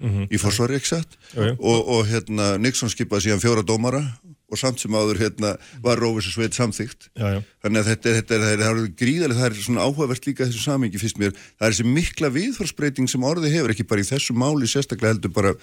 í 0.00 0.38
forsvari 0.40 0.78
ekki 0.80 0.90
sett 0.94 1.16
Jú, 1.36 1.44
jú. 1.50 1.54
og, 1.60 1.88
og 1.96 2.06
hérna 2.08 2.54
Nixon 2.62 2.88
skipaði 2.92 3.26
síðan 3.28 3.42
fjóra 3.42 3.64
dómara 3.66 4.00
og 4.50 4.58
samt 4.58 4.80
sem 4.82 4.90
áður 4.98 5.20
hérna 5.20 5.52
var 5.84 6.00
Rófis 6.02 6.26
og 6.26 6.34
Sveit 6.34 6.56
samþygt 6.58 7.10
Já, 7.14 7.26
já. 7.36 7.40
þannig 7.62 7.82
að 7.84 7.90
þetta, 7.92 8.08
er- 8.10 8.16
þetta 8.18 8.34
er, 8.34 8.46
er, 8.50 8.64
er 8.66 8.88
gríðarlega 8.98 9.38
það 9.44 9.50
er 9.52 9.60
svona 9.68 9.84
áhugavert 9.86 10.26
líka 10.26 10.48
þessu 10.48 10.64
samingi 10.64 10.98
fyrst 10.98 11.20
mér 11.22 11.36
það 11.38 11.68
er 11.68 11.76
þessi 11.76 11.86
mikla 11.86 12.32
viðforsbreyting 12.34 13.12
sem 13.12 13.28
orðið 13.30 13.54
hefur 13.58 13.74
ekki 13.76 13.86
bara 13.92 14.02
í 14.02 14.08
þessu 14.10 14.34
máli 14.34 14.66
sérstaklega 14.72 15.14
heldur 15.14 15.30
bara 15.36 15.54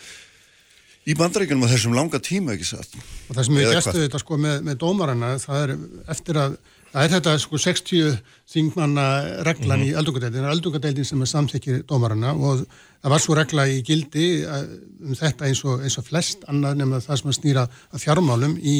í 1.08 1.15
bandaríkjunum 1.19 1.67
á 1.67 1.71
þessum 1.73 1.93
langa 1.95 2.19
tíma 2.23 2.56
ekki 2.56 2.67
satt 2.67 2.95
og 2.95 3.36
það 3.36 3.43
sem 3.50 3.60
við 3.60 3.69
hvað? 3.76 4.00
þetta 4.06 4.19
sko 4.23 4.39
með, 4.43 4.58
með 4.67 4.80
dómarana 4.86 5.34
það 5.43 5.62
er 5.65 5.76
eftir 6.15 6.39
að 6.45 6.58
það 6.91 7.04
er 7.06 7.13
þetta 7.17 7.36
sko 7.43 7.60
60 7.63 8.17
þingmanna 8.56 9.06
reglan 9.47 9.84
í 9.84 9.91
öldungadeildin, 10.00 10.43
það 10.43 10.50
er 10.50 10.56
öldungadeildin 10.58 11.08
sem 11.08 11.23
er 11.23 11.30
samþykir 11.32 11.82
dómarana 11.91 12.32
og 12.36 12.63
það 13.01 13.13
var 13.13 13.23
svo 13.23 13.38
regla 13.38 13.67
í 13.69 13.81
gildi 13.86 14.27
um 14.47 15.17
þetta 15.17 15.49
eins 15.49 15.63
og, 15.65 15.83
eins 15.86 15.97
og 15.99 16.07
flest 16.07 16.47
annað 16.51 16.81
nema 16.81 17.01
það 17.03 17.21
sem 17.21 17.31
að 17.31 17.38
snýra 17.39 17.67
að 17.91 18.03
fjármálum 18.03 18.57
í 18.57 18.77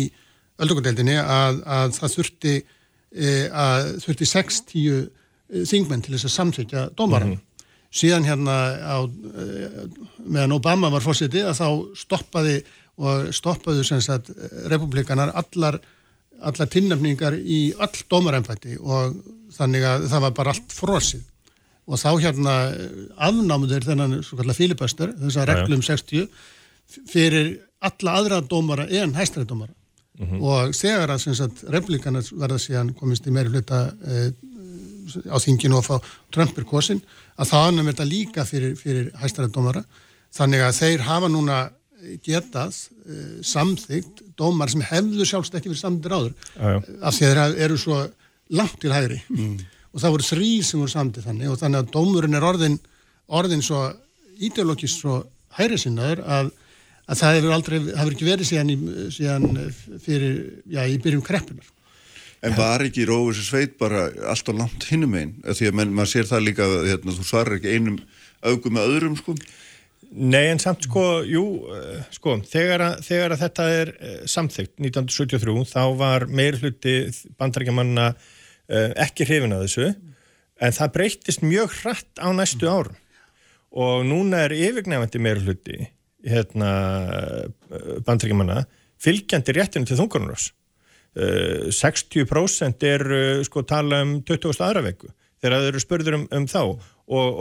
öldungadeildinni 0.58 1.20
að, 1.22 1.62
að 1.66 1.98
það 2.00 2.16
þurfti 2.16 2.56
e, 2.58 3.28
að 3.52 3.92
þurfti 4.06 4.30
60 4.34 5.66
þingmenn 5.70 6.02
til 6.04 6.16
þess 6.16 6.28
að 6.28 6.38
samþykja 6.38 6.88
dómarana 6.98 7.38
síðan 7.94 8.28
hérna 8.28 8.56
á, 8.84 8.98
eh, 9.08 9.88
meðan 10.26 10.58
Obama 10.58 10.92
var 10.92 11.04
fórseti 11.04 11.42
að 11.42 11.60
þá 11.62 11.68
stoppaði 11.96 12.58
og 12.98 13.30
stoppaðu 13.34 13.86
sem 13.86 14.02
sagt 14.02 14.32
republikanar 14.68 15.32
allar, 15.38 15.80
allar 16.42 16.68
tilnefningar 16.68 17.38
í 17.38 17.74
all 17.80 17.94
dómarænfætti 18.10 18.78
og 18.82 19.16
þannig 19.54 19.86
að 19.86 20.08
það 20.12 20.26
var 20.26 20.38
bara 20.40 20.56
allt 20.56 20.74
frosið 20.76 21.24
og 21.88 22.02
þá 22.02 22.10
hérna 22.26 22.56
afnámu 23.30 23.70
þeir 23.72 23.88
þennan 23.88 24.20
svo 24.26 24.40
kallar 24.40 24.58
filiböster 24.58 25.14
þess 25.22 25.40
að 25.40 25.50
reglum 25.52 25.84
60 25.86 26.28
fyrir 27.08 27.54
alla 27.88 28.18
aðra 28.20 28.42
dómara 28.44 28.88
en 29.02 29.16
hæstæðardómara 29.16 29.74
og 30.42 30.74
þegar 30.74 31.14
að 31.14 31.28
sagt 31.38 31.64
republikanar 31.70 32.26
verða 32.34 32.60
síðan 32.62 32.94
komist 32.98 33.28
í 33.30 33.34
meiri 33.34 33.54
hluta 33.54 33.84
e, 34.02 34.32
á 35.30 35.38
þinginu 35.40 35.78
og 35.78 35.86
fá 35.86 35.96
Trump 36.34 36.58
er 36.58 36.66
kosin 36.68 37.02
að 37.38 37.52
það 37.52 37.68
annum 37.70 37.90
þetta 37.92 38.08
líka 38.10 38.46
fyrir, 38.50 38.74
fyrir 38.80 39.12
hæstarættdómara 39.22 39.84
þannig 40.36 40.66
að 40.66 40.80
þeir 40.82 41.06
hafa 41.06 41.30
núna 41.32 41.60
getað 42.24 42.76
uh, 42.78 43.40
samþygt 43.46 44.24
dómar 44.38 44.72
sem 44.72 44.84
hefðu 44.86 45.26
sjálfst 45.26 45.56
ekki 45.58 45.72
verið 45.72 45.82
samþygt 45.82 46.14
áður. 46.14 46.36
Já, 46.54 46.68
já. 46.68 46.78
af 47.02 47.18
því 47.18 47.28
að 47.28 47.34
þeir 47.34 47.64
eru 47.68 47.80
svo 47.82 48.02
langt 48.58 48.78
til 48.84 48.94
hægri 48.94 49.20
og 49.98 50.04
það 50.04 50.14
voru 50.14 50.28
þrý 50.28 50.52
sem 50.62 50.84
voru 50.84 50.94
samþygt 50.94 51.26
þannig 51.26 51.50
og 51.50 51.60
þannig 51.62 51.82
að 51.82 51.92
dómurinn 51.96 52.38
er 52.38 52.46
orðin, 52.46 52.78
orðin 53.34 53.66
svo 53.66 53.82
ideologist 54.38 55.02
svo 55.02 55.24
hægri 55.58 55.80
sinnaður 55.82 56.22
að, 56.38 56.52
að 57.10 57.24
það 57.24 57.40
hefur 57.40 57.56
aldrei, 57.56 57.78
hefur 57.98 58.14
ekki 58.14 58.30
verið 58.30 58.52
síðan, 58.52 58.70
í, 58.70 58.78
síðan 59.16 59.50
fyrir, 60.06 60.38
já, 60.70 60.84
í 60.86 61.02
byrjum 61.02 61.26
kreppunar 61.26 61.74
En 62.46 62.54
var 62.54 62.84
ekki 62.86 63.08
Rófis 63.10 63.48
Sveit 63.48 63.80
bara 63.80 64.08
allt 64.30 64.50
og 64.52 64.60
langt 64.60 64.84
hinnum 64.92 65.16
einn? 65.18 65.32
Því 65.42 65.72
að 65.72 65.78
menn, 65.80 65.94
maður 65.98 66.12
sér 66.12 66.28
það 66.30 66.44
líka, 66.46 66.68
hérna, 66.86 67.16
þú 67.18 67.26
svarar 67.26 67.58
ekki 67.58 67.72
einum 67.74 67.96
augum 68.46 68.78
með 68.78 68.92
öðrum, 68.92 69.16
sko. 69.18 69.34
Nei 70.08 70.46
en 70.52 70.62
samt 70.62 70.86
sko, 70.86 71.04
jú, 71.28 71.44
eh, 71.74 72.04
sko, 72.16 72.38
þegar 72.48 72.84
að, 72.86 73.00
þegar 73.10 73.34
að 73.34 73.42
þetta 73.42 73.66
er 73.80 73.90
eh, 73.98 74.20
samþykkt 74.30 74.78
1973 74.86 75.66
þá 75.74 75.82
var 76.00 76.28
meir 76.30 76.60
hluti 76.62 76.94
bandarækjamanna 77.42 78.12
ekki 78.68 79.28
hrifin 79.28 79.56
að 79.56 79.66
þessu 79.66 79.90
en 80.58 80.74
það 80.76 80.94
breytist 80.96 81.44
mjög 81.46 81.76
hratt 81.82 82.20
á 82.20 82.28
næstu 82.36 82.68
árum 82.68 82.98
og 83.78 84.04
núna 84.08 84.46
er 84.48 84.56
yfirgnefandi 84.58 85.22
meir 85.22 85.40
hluti 85.44 85.78
hérna 86.28 86.72
bandarækjamanna 88.04 88.66
fylgjandi 89.02 89.54
réttinu 89.56 89.88
til 89.88 90.00
þungarnarás. 90.00 90.52
Uh, 91.18 91.70
60% 91.74 92.84
er 92.86 93.04
sko 93.48 93.64
tala 93.66 94.04
um 94.06 94.20
20. 94.26 94.52
aðra 94.62 94.84
veku 94.86 95.10
þegar 95.42 95.64
þeir 95.64 95.72
eru 95.72 95.82
spurður 95.82 96.18
um, 96.18 96.26
um 96.34 96.46
þá 96.50 96.62
og, 96.64 96.78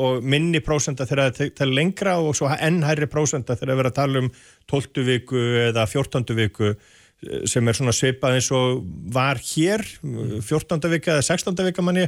og 0.07 0.25
minni 0.25 0.63
prósenta 0.65 1.07
þegar 1.09 1.35
það 1.37 1.53
tala 1.59 1.77
lengra 1.77 2.15
og 2.23 2.37
svo 2.39 2.49
enn 2.53 2.83
hærri 2.87 3.09
prósenta 3.11 3.57
þegar 3.57 3.73
það 3.73 3.81
verður 3.81 3.91
að 3.91 3.99
tala 3.99 4.23
um 4.23 4.31
12. 4.73 5.05
viku 5.11 5.43
eða 5.67 5.87
14. 5.91 6.37
viku 6.39 6.71
eh, 6.71 6.79
sem 7.49 7.69
er 7.69 7.77
svona 7.77 7.95
svipað 7.97 8.39
eins 8.39 8.51
og 8.55 8.83
var 9.13 9.41
hér 9.41 9.85
14. 10.03 10.81
vika 10.93 11.17
eða 11.17 11.25
16. 11.25 11.57
vika 11.71 11.85
manni 11.85 12.07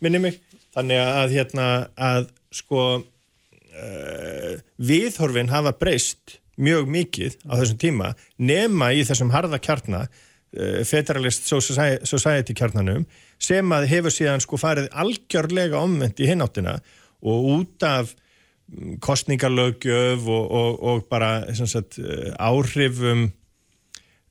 minni 0.00 0.20
mig 0.22 0.40
þannig 0.76 1.00
að 1.02 1.36
hérna 1.36 1.66
að 1.96 2.30
sko 2.54 2.82
uh, 3.00 4.52
viðhorfin 4.76 5.52
hafa 5.52 5.74
breyst 5.76 6.38
mjög 6.56 6.88
mikið 6.88 7.36
á 7.48 7.52
þessum 7.60 7.80
tíma 7.80 8.12
nema 8.40 8.92
í 8.96 9.04
þessum 9.08 9.32
harða 9.34 9.60
kjarna 9.62 10.06
uh, 10.06 10.82
Federalist 10.88 11.48
Society 11.48 12.56
kjarnanum 12.56 13.06
sem 13.42 13.72
að 13.76 13.88
hefur 13.92 14.14
síðan 14.14 14.44
sko 14.44 14.60
farið 14.60 14.88
algjörlega 14.96 15.80
omvend 15.80 16.20
í 16.20 16.28
hináttina 16.30 16.78
og 17.26 17.50
út 17.52 17.86
af 17.86 18.12
mm, 18.12 18.96
kostningalögjöf 19.04 20.24
og, 20.24 20.44
og, 20.60 20.78
og 20.80 21.04
bara 21.10 21.44
sagt, 21.56 21.98
eh, 22.00 22.32
áhrifum 22.40 23.28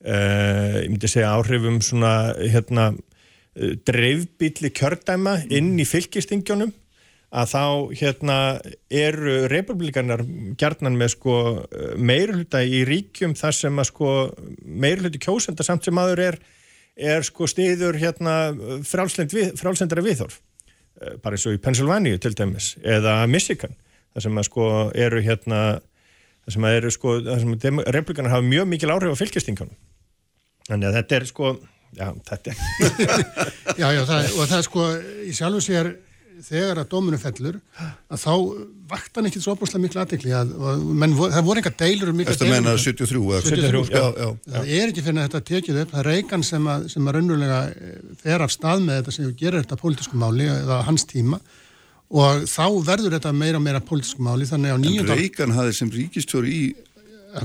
uh, 0.04 0.82
ég 0.82 0.90
myndi 0.92 1.10
segja 1.10 1.34
áhrifum 1.36 1.78
svona 1.84 2.34
hérna 2.40 2.90
uh, 2.92 3.76
dreifbíli 3.88 4.72
kjördæma 4.76 5.38
inn 5.48 5.74
í 5.80 5.86
fylgistingjónum 5.88 6.74
að 7.36 7.52
þá 7.52 7.62
hérna 8.00 8.36
eru 8.92 9.38
republikanar 9.50 10.22
gjarnan 10.58 10.96
með 10.98 11.14
sko 11.16 11.36
meirhluta 11.98 12.62
í 12.62 12.84
ríkjum 12.86 13.34
þar 13.36 13.56
sem 13.56 13.80
að 13.82 13.88
sko 13.90 14.12
meirhluti 14.62 15.20
kjósenda 15.22 15.66
samt 15.66 15.84
sem 15.84 15.98
aður 16.00 16.22
er, 16.30 16.38
er 16.96 17.26
sko 17.26 17.48
stiður 17.50 17.98
hérna 18.00 18.54
frálsendara 18.86 20.04
viðhorf. 20.06 20.38
Eh, 21.00 21.18
bara 21.20 21.36
eins 21.36 21.44
og 21.48 21.58
í 21.58 21.60
Pennsylvania 21.60 22.16
til 22.22 22.32
dæmis 22.36 22.74
eða 22.80 23.18
Michigan 23.28 23.74
þar 24.14 24.24
sem 24.24 24.38
að 24.40 24.48
sko 24.48 24.68
eru 24.96 25.20
hérna 25.24 25.60
þar 26.46 26.56
sem 26.56 26.66
að 26.68 26.88
sko, 26.94 27.16
þar 27.26 27.42
sem 27.42 27.54
að 27.56 27.86
republikanar 27.96 28.36
hafa 28.36 28.46
mjög 28.46 28.68
mikil 28.70 28.92
áhrif 28.94 29.16
á 29.18 29.20
fylgjastingunum 29.20 29.76
þannig 30.68 30.88
að 30.90 30.98
þetta 31.00 31.18
er 31.18 31.28
sko 31.30 31.52
já, 31.96 32.08
þetta 32.30 32.52
er 32.52 32.60
Já, 33.82 33.88
já, 33.92 34.02
það, 34.08 34.28
og 34.32 34.42
það 34.46 34.58
er 34.58 34.66
sko 34.66 34.88
í 35.26 35.34
sjálfu 35.36 35.64
sér 35.66 35.94
þegar 36.44 36.80
að 36.82 36.88
dómunum 36.92 37.20
fellur 37.20 37.56
að 38.12 38.20
þá 38.20 38.32
vakta 38.90 39.20
hann 39.20 39.28
ekki 39.30 39.40
svo 39.42 39.54
opaslega 39.56 39.82
miklu 39.82 40.00
aðdekli 40.02 40.34
að, 40.36 40.52
og, 40.58 40.82
menn, 41.00 41.14
það 41.16 41.46
voru 41.48 41.62
engar 41.62 41.76
deilur 41.80 42.12
um 42.12 42.18
mikla 42.20 42.34
Þetta 42.36 42.50
meina 42.50 42.74
73 42.76 43.22
eða 43.22 43.44
73, 43.46 43.84
já, 43.96 44.04
já. 44.20 44.28
Það 44.52 44.72
er 44.78 44.92
ekki 44.92 45.04
fyrir 45.06 45.20
að 45.22 45.28
þetta 45.28 45.42
tekið 45.50 45.80
upp, 45.82 45.94
það 45.94 46.02
er 46.02 46.10
Reagan 46.12 46.44
sem 46.46 46.68
að, 46.72 46.88
sem 46.92 47.08
að 47.08 47.16
raunverulega 47.16 47.60
eh, 47.72 47.94
fer 48.20 48.44
af 48.46 48.52
stað 48.54 48.84
með 48.84 49.00
þetta 49.00 49.16
sem 49.16 49.32
gerir 49.40 49.64
þetta 49.64 49.80
pólitísku 49.80 50.20
máli 50.20 50.50
eða 50.52 50.82
hans 50.86 51.06
tíma 51.08 51.40
og 52.10 52.44
þá 52.50 52.66
verður 52.86 53.16
þetta 53.16 53.32
meira 53.34 53.60
og 53.60 53.64
meira 53.66 53.82
pólitísku 53.82 54.22
máli 54.22 54.46
þannig 54.48 54.74
á 54.74 54.76
En 54.76 54.84
nýjönda 54.84 55.16
Reagan 55.18 55.56
hafði 55.56 55.78
sem 55.80 55.92
ríkistjóri 55.94 56.52
í 56.54 56.66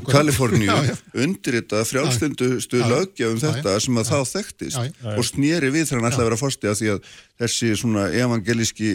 Kaliforníu 0.07 0.71
undir 1.19 1.57
þetta 1.59 1.81
já. 1.83 2.87
löggja 2.87 3.31
um 3.31 3.39
Já, 3.39 3.49
þetta 3.49 3.73
sem 3.83 3.99
að 3.99 4.11
þá 4.11 4.19
þekktist 4.29 5.01
og 5.17 5.25
snýri 5.27 5.71
við 5.73 5.89
þegar 5.89 5.99
hann 5.99 6.11
ætlaði 6.11 6.23
að 6.23 6.29
vera 6.29 6.39
fórsti 6.39 6.69
að 6.71 6.77
því 6.79 6.91
að 6.93 7.09
þessi 7.41 7.71
svona 7.81 8.05
evangelíski 8.15 8.91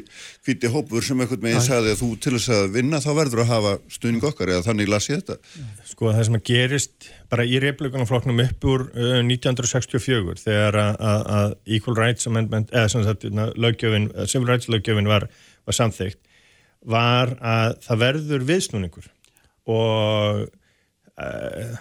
hviti 0.46 0.70
hópur 0.72 1.04
sem 1.04 1.20
einhvern 1.20 1.42
veginn 1.42 1.64
sagði 1.64 1.92
að 1.92 2.02
þú 2.02 2.10
til 2.22 2.34
þess 2.36 2.52
að 2.56 2.68
vinna 2.76 3.02
þá 3.02 3.10
verður 3.18 3.42
að 3.44 3.50
hafa 3.52 3.74
stuðning 3.96 4.28
okkar 4.30 4.52
eða 4.54 4.66
þannig 4.68 4.92
las 4.92 5.08
ég 5.10 5.20
þetta. 5.22 5.66
Sko 5.90 6.12
það 6.12 6.28
sem 6.28 6.38
að 6.38 6.44
gerist 6.52 7.10
bara 7.32 7.46
í 7.46 7.58
republikanaflokknum 7.62 8.44
upp 8.46 8.68
úr 8.70 8.86
uh, 8.94 9.18
1964 9.26 10.38
þegar 10.44 10.80
að, 10.94 11.56
Equal 11.66 11.98
Rights 11.98 12.30
Amendment 12.30 12.72
eða 12.72 12.92
sem 12.92 13.04
sagt 13.06 13.26
na, 13.34 13.50
löggjöfin, 13.58 14.12
uh, 14.14 14.28
Civil 14.30 14.48
Rights 14.52 14.70
löggjöfin 14.70 15.10
var, 15.10 15.26
var 15.66 15.78
samþygt 15.80 16.22
var 16.86 17.34
að 17.42 17.76
það 17.86 18.02
verður 18.02 18.46
viðsnúningur 18.50 19.10
og 19.66 20.46
uh, 20.46 21.76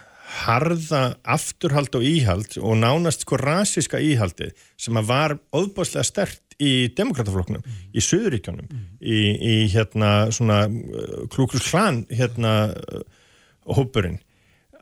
harða 0.46 1.04
afturhald 1.36 1.94
og 1.98 2.06
íhald 2.06 2.58
og 2.58 2.80
nánast 2.82 3.26
sko 3.26 3.38
rasiska 3.40 4.02
íhaldi 4.02 4.50
sem 4.82 4.98
að 4.98 5.10
var 5.12 5.36
óbáslega 5.54 6.06
stert 6.08 6.42
í 6.56 6.88
demokrataflokknum, 6.96 7.64
í 7.92 8.02
Suðuríkjónum 8.02 8.70
í, 9.02 9.20
í 9.36 9.56
hérna 9.74 10.32
svona 10.34 10.66
uh, 10.70 11.26
klúkrus 11.32 11.68
klan 11.70 12.04
hérna 12.10 12.56
uh, 12.72 13.04
hópurinn. 13.76 14.22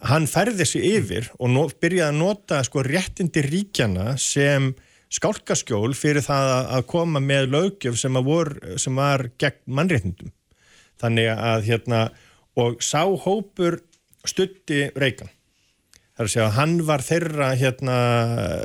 Hann 0.04 0.28
færði 0.28 0.68
sig 0.68 0.88
yfir 0.98 1.30
og 1.40 1.52
no, 1.52 1.68
byrjaði 1.80 2.10
að 2.12 2.20
nota 2.20 2.64
sko 2.68 2.84
réttindi 2.86 3.44
ríkjana 3.46 4.14
sem 4.20 4.74
skálkaskjól 5.14 5.94
fyrir 5.98 6.24
það 6.26 6.48
að- 6.58 6.72
að 6.78 6.86
koma 6.90 7.20
með 7.22 7.50
löggjöf 7.54 7.98
sem, 8.02 8.16
að 8.18 8.26
vor, 8.30 8.52
sem 8.82 8.96
var 8.98 9.28
gegn 9.42 9.60
mannréttindum. 9.78 10.32
Þannig 11.02 11.30
að 11.38 11.64
hérna 11.70 12.02
og 12.58 12.82
sá 12.86 13.04
hópur 13.26 13.80
stutti 14.26 14.88
Reagan. 14.96 15.30
Það 16.14 16.22
er 16.22 16.28
að 16.28 16.32
segja 16.34 16.46
að 16.48 16.58
hann 16.60 16.74
var 16.86 17.02
þeirra 17.02 17.48
hérna 17.58 17.96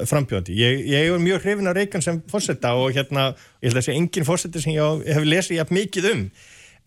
frambjóðandi. 0.08 0.54
Ég, 0.56 0.82
ég 0.86 1.08
er 1.14 1.18
mjög 1.22 1.42
hrifin 1.46 1.70
af 1.70 1.76
Reagan 1.78 2.02
sem 2.04 2.18
fórsetta 2.28 2.74
og 2.76 2.92
hérna, 2.92 3.30
ég 3.62 3.70
held 3.70 3.80
að 3.80 3.86
segja 3.86 4.00
engin 4.02 4.26
fórsetta 4.28 4.60
sem 4.60 4.74
ég 4.74 4.84
á- 4.84 5.04
hef 5.14 5.24
lesið 5.24 5.56
jafn 5.62 5.74
mikið 5.78 6.10
um. 6.12 6.24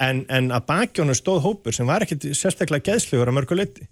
En, 0.02 0.26
en 0.30 0.50
að 0.54 0.66
bakjónu 0.70 1.14
stóð 1.18 1.42
hópur 1.46 1.74
sem 1.74 1.86
var 1.90 2.02
ekkit 2.06 2.30
sérstaklega 2.38 2.88
geðslugur 2.92 3.30
að 3.30 3.36
mörgu 3.38 3.58
leiti 3.58 3.88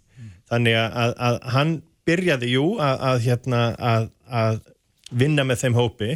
þannig 0.50 0.74
að, 0.74 0.94
að, 0.98 1.12
að 1.28 1.36
hann 1.54 1.74
byrjaði 2.10 2.48
jú 2.56 2.64
að, 2.82 2.96
að 3.10 3.20
hérna 3.28 3.60
að, 3.78 4.08
að 4.34 4.56
vinna 5.10 5.46
með 5.48 5.64
þeim 5.64 5.78
hópi. 5.78 6.16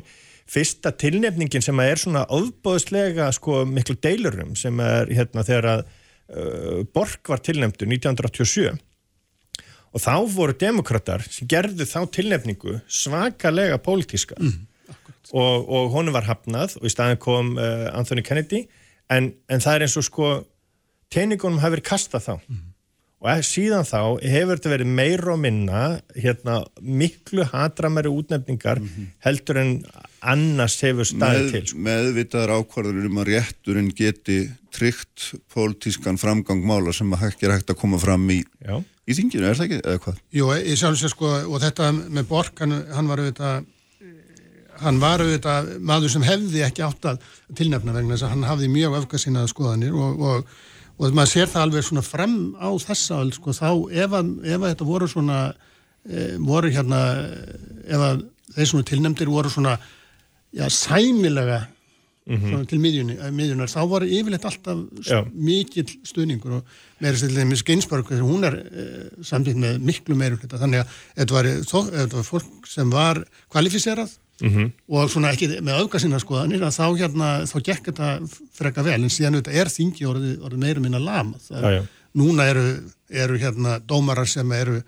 Fyrsta 0.49 0.91
tilnefningin 0.99 1.63
sem 1.63 1.79
er 1.79 1.99
svona 2.01 2.25
ofbóðslega 2.35 3.29
sko 3.35 3.63
miklu 3.67 3.95
deilurum 4.03 4.57
sem 4.59 4.79
er 4.83 5.11
hérna 5.13 5.45
þegar 5.47 5.69
að 5.71 5.85
uh, 5.85 6.81
Borg 6.93 7.31
var 7.31 7.43
tilnefndur 7.45 7.89
1987 7.89 8.73
og 9.93 10.01
þá 10.01 10.13
voru 10.33 10.55
demokrater 10.57 11.23
sem 11.29 11.47
gerðu 11.49 11.85
þá 11.87 11.99
tilnefningu 12.11 12.79
svakalega 12.89 13.77
pólitíska 13.81 14.35
og, 14.41 15.69
og 15.69 15.93
honum 15.93 16.15
var 16.15 16.27
hafnað 16.27 16.79
og 16.81 16.89
í 16.89 16.91
staðin 16.91 17.21
kom 17.21 17.55
uh, 17.55 17.91
Anthony 17.93 18.25
Kennedy. 18.25 18.65
En, 19.11 19.31
en 19.47 19.63
það 19.63 19.77
er 19.77 19.87
eins 19.87 19.97
og 19.99 20.07
sko 20.07 20.29
teiningunum 21.13 21.61
hafi 21.61 21.77
verið 21.77 21.89
kastað 21.91 22.27
þá 22.27 22.33
og 23.23 23.29
að- 23.31 23.43
síðan 23.47 23.85
þá 23.87 23.99
hefur 24.27 24.57
þetta 24.59 24.71
verið 24.73 24.89
meira 24.99 25.33
og 25.33 25.39
minna 25.39 25.83
hérna 26.15 26.57
miklu 26.81 27.45
hatramæri 27.53 28.11
útnefningar 28.11 28.81
heldur 29.23 29.61
en 29.61 29.71
annars 30.23 30.75
hefur 30.83 31.07
staðið 31.07 31.49
til 31.51 31.65
sko. 31.71 31.79
meðvitaðar 31.87 32.53
ákvarður 32.59 33.07
um 33.09 33.21
að 33.23 33.29
rétturinn 33.33 33.89
geti 33.95 34.37
tryggt 34.75 35.29
pólitískan 35.53 36.19
framgang 36.19 36.63
mála 36.67 36.93
sem 36.95 37.11
að 37.15 37.25
hægt 37.27 37.43
er 37.47 37.55
hægt 37.57 37.71
að 37.73 37.79
koma 37.79 37.99
fram 38.01 38.23
í, 38.33 38.41
í 39.07 39.13
þinginu, 39.17 39.45
er 39.49 39.55
það 39.59 39.65
ekki, 39.67 39.79
eða 39.83 39.99
hvað? 40.05 40.19
Jú, 40.33 40.47
ég 40.59 40.79
sjálf 40.79 40.99
sér 40.99 41.11
sko, 41.13 41.31
og 41.47 41.59
þetta 41.63 41.91
með 42.09 42.27
Bork, 42.31 42.59
hann, 42.63 42.75
hann 42.95 43.07
var 43.11 43.23
auðvitað 43.23 43.65
hann 44.83 44.97
var 44.99 45.21
auðvitað 45.21 45.67
maður 45.85 46.11
sem 46.15 46.23
hefði 46.25 46.63
ekki 46.65 46.83
átt 46.83 47.05
að 47.11 47.19
tilnefna 47.55 47.93
vegna 47.95 48.15
þess 48.17 48.25
að 48.27 48.33
hann 48.33 48.47
hafði 48.49 48.69
mjög 48.73 48.95
öfgasinaða 49.03 49.51
skoðanir 49.51 49.93
og, 49.95 50.23
og, 50.31 50.55
og 50.97 51.15
maður 51.17 51.31
sér 51.31 51.51
það 51.51 51.65
alveg 51.67 51.85
svona 51.87 52.05
fram 52.05 52.37
á 52.57 52.69
þessa 52.83 53.19
öll, 53.23 53.33
sko, 53.35 53.55
þá 53.57 53.69
ef 54.05 54.17
að, 54.19 54.31
ef 54.45 54.59
að 54.59 54.69
þetta 54.69 54.89
voru 54.89 55.09
svona 55.09 55.39
e, 56.05 56.25
voru 56.37 56.71
hérna 56.73 57.03
ef 57.83 58.07
að 58.09 58.25
þeir 58.53 58.69
svona 58.71 58.89
tilnefndir 58.89 59.31
voru 59.33 59.51
svona 59.53 59.77
já, 60.53 60.67
sæmilega 60.69 61.63
svona 62.23 62.63
til 62.69 62.79
miðjunni, 62.79 63.17
eh, 63.19 63.31
miðjunar, 63.35 63.67
þá 63.67 63.81
voru 63.91 64.07
yfirleitt 64.07 64.45
alltaf 64.47 64.77
mikill 65.33 65.89
stuðningur 66.07 66.59
og 66.59 66.75
meira 67.03 67.19
stillið 67.19 67.49
með 67.49 67.59
Skinsberg 67.59 68.11
hún 68.23 68.47
er 68.47 68.59
e, 68.63 68.85
samtidig 69.25 69.59
með 69.59 69.81
miklu 69.89 70.15
meira 70.15 70.37
hluta, 70.37 70.61
þannig 70.61 70.83
að 70.83 70.93
þetta 71.17 71.35
var, 71.35 71.49
þó, 71.67 71.79
þetta 71.89 72.19
var 72.21 72.29
fólk 72.29 72.69
sem 72.71 72.93
var 72.93 73.23
kvalifiserað 73.51 74.13
og 74.89 75.11
svona 75.11 75.31
ekki 75.33 75.47
með 75.61 75.77
auðgarsinna 75.81 76.19
skoðanir 76.19 76.63
að 76.65 76.73
þá 76.75 76.87
hérna, 76.99 77.27
þá 77.47 77.57
gekk 77.63 77.85
þetta 77.91 78.09
freka 78.57 78.83
vel. 78.83 79.03
En 79.03 79.09
síðan 79.13 79.37
auðvitað 79.37 79.59
er 79.61 79.69
þingi 79.69 80.05
orðið, 80.09 80.33
orðið 80.43 80.59
meira 80.65 80.83
minna 80.83 80.99
lama 80.99 81.37
það, 81.39 81.61
Já, 81.63 81.71
já. 81.77 81.83
núna 82.13 82.49
eru, 82.49 82.65
eru 83.09 83.37
hérna 83.37 83.79
dómarar 83.79 84.27
sem 84.27 84.51
eru 84.51 84.81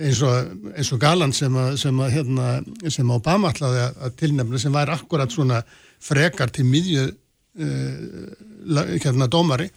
eins 0.00 0.22
og, 0.22 0.52
eins 0.76 0.92
og 0.94 1.00
Galan 1.02 1.32
sem 1.32 1.56
að, 1.56 1.76
sem 1.82 2.00
að 2.00 2.12
hérna, 2.14 2.48
sem 2.88 3.10
Obama 3.10 3.50
ætlaði 3.50 3.82
að, 3.84 3.96
að 4.06 4.16
tilnefna 4.22 4.58
sem 4.62 4.72
væri 4.72 4.94
akkurat 4.94 5.34
svona 5.34 5.62
frekar 6.00 6.52
til 6.54 6.64
miðju 6.64 7.06
uh, 7.10 8.86
hérna 9.02 9.28
dómari 9.28 9.68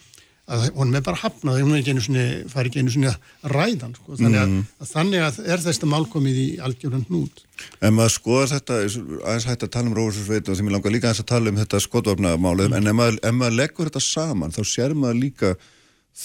að 0.51 0.65
hún 0.75 0.91
er 0.97 1.03
bara 1.05 1.19
hafnað 1.21 1.61
hún 1.61 1.71
er 1.71 1.79
ekki 1.79 1.93
einu 1.95 2.03
sinni, 2.03 2.23
fær 2.51 2.67
ekki 2.67 2.81
einu 2.83 2.91
sinni 2.91 3.07
að 3.07 3.53
ræðan 3.53 3.93
sko. 3.95 4.17
þannig, 4.19 4.41
að, 4.41 4.55
að 4.83 4.89
þannig 4.89 5.23
að 5.23 5.39
er 5.53 5.63
þetta 5.63 5.89
málkomið 5.93 6.39
í 6.41 6.47
algjörðan 6.67 7.05
hnút. 7.07 7.43
En 7.79 7.95
maður 7.95 8.15
skoðar 8.17 8.51
þetta, 8.57 8.79
aðeins 9.23 9.47
hægt 9.47 9.63
að 9.63 9.73
tala 9.77 9.91
um 9.91 9.95
Róðursveit 9.95 10.51
og 10.51 10.59
því 10.59 10.67
mér 10.67 10.75
langar 10.75 10.95
líka 10.95 11.09
aðeins 11.09 11.23
að 11.23 11.29
tala 11.31 11.53
um 11.53 11.61
þetta 11.61 11.81
skotvapnamálið, 11.85 12.75
en 12.75 12.91
ef 12.91 12.97
maður, 12.99 13.19
ef 13.23 13.37
maður 13.39 13.57
leggur 13.61 13.91
þetta 13.91 14.03
saman, 14.03 14.55
þá 14.55 14.61
sér 14.67 14.97
maður 14.99 15.21
líka 15.21 15.53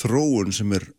þróun 0.00 0.54
sem 0.56 0.74
er 0.74 0.90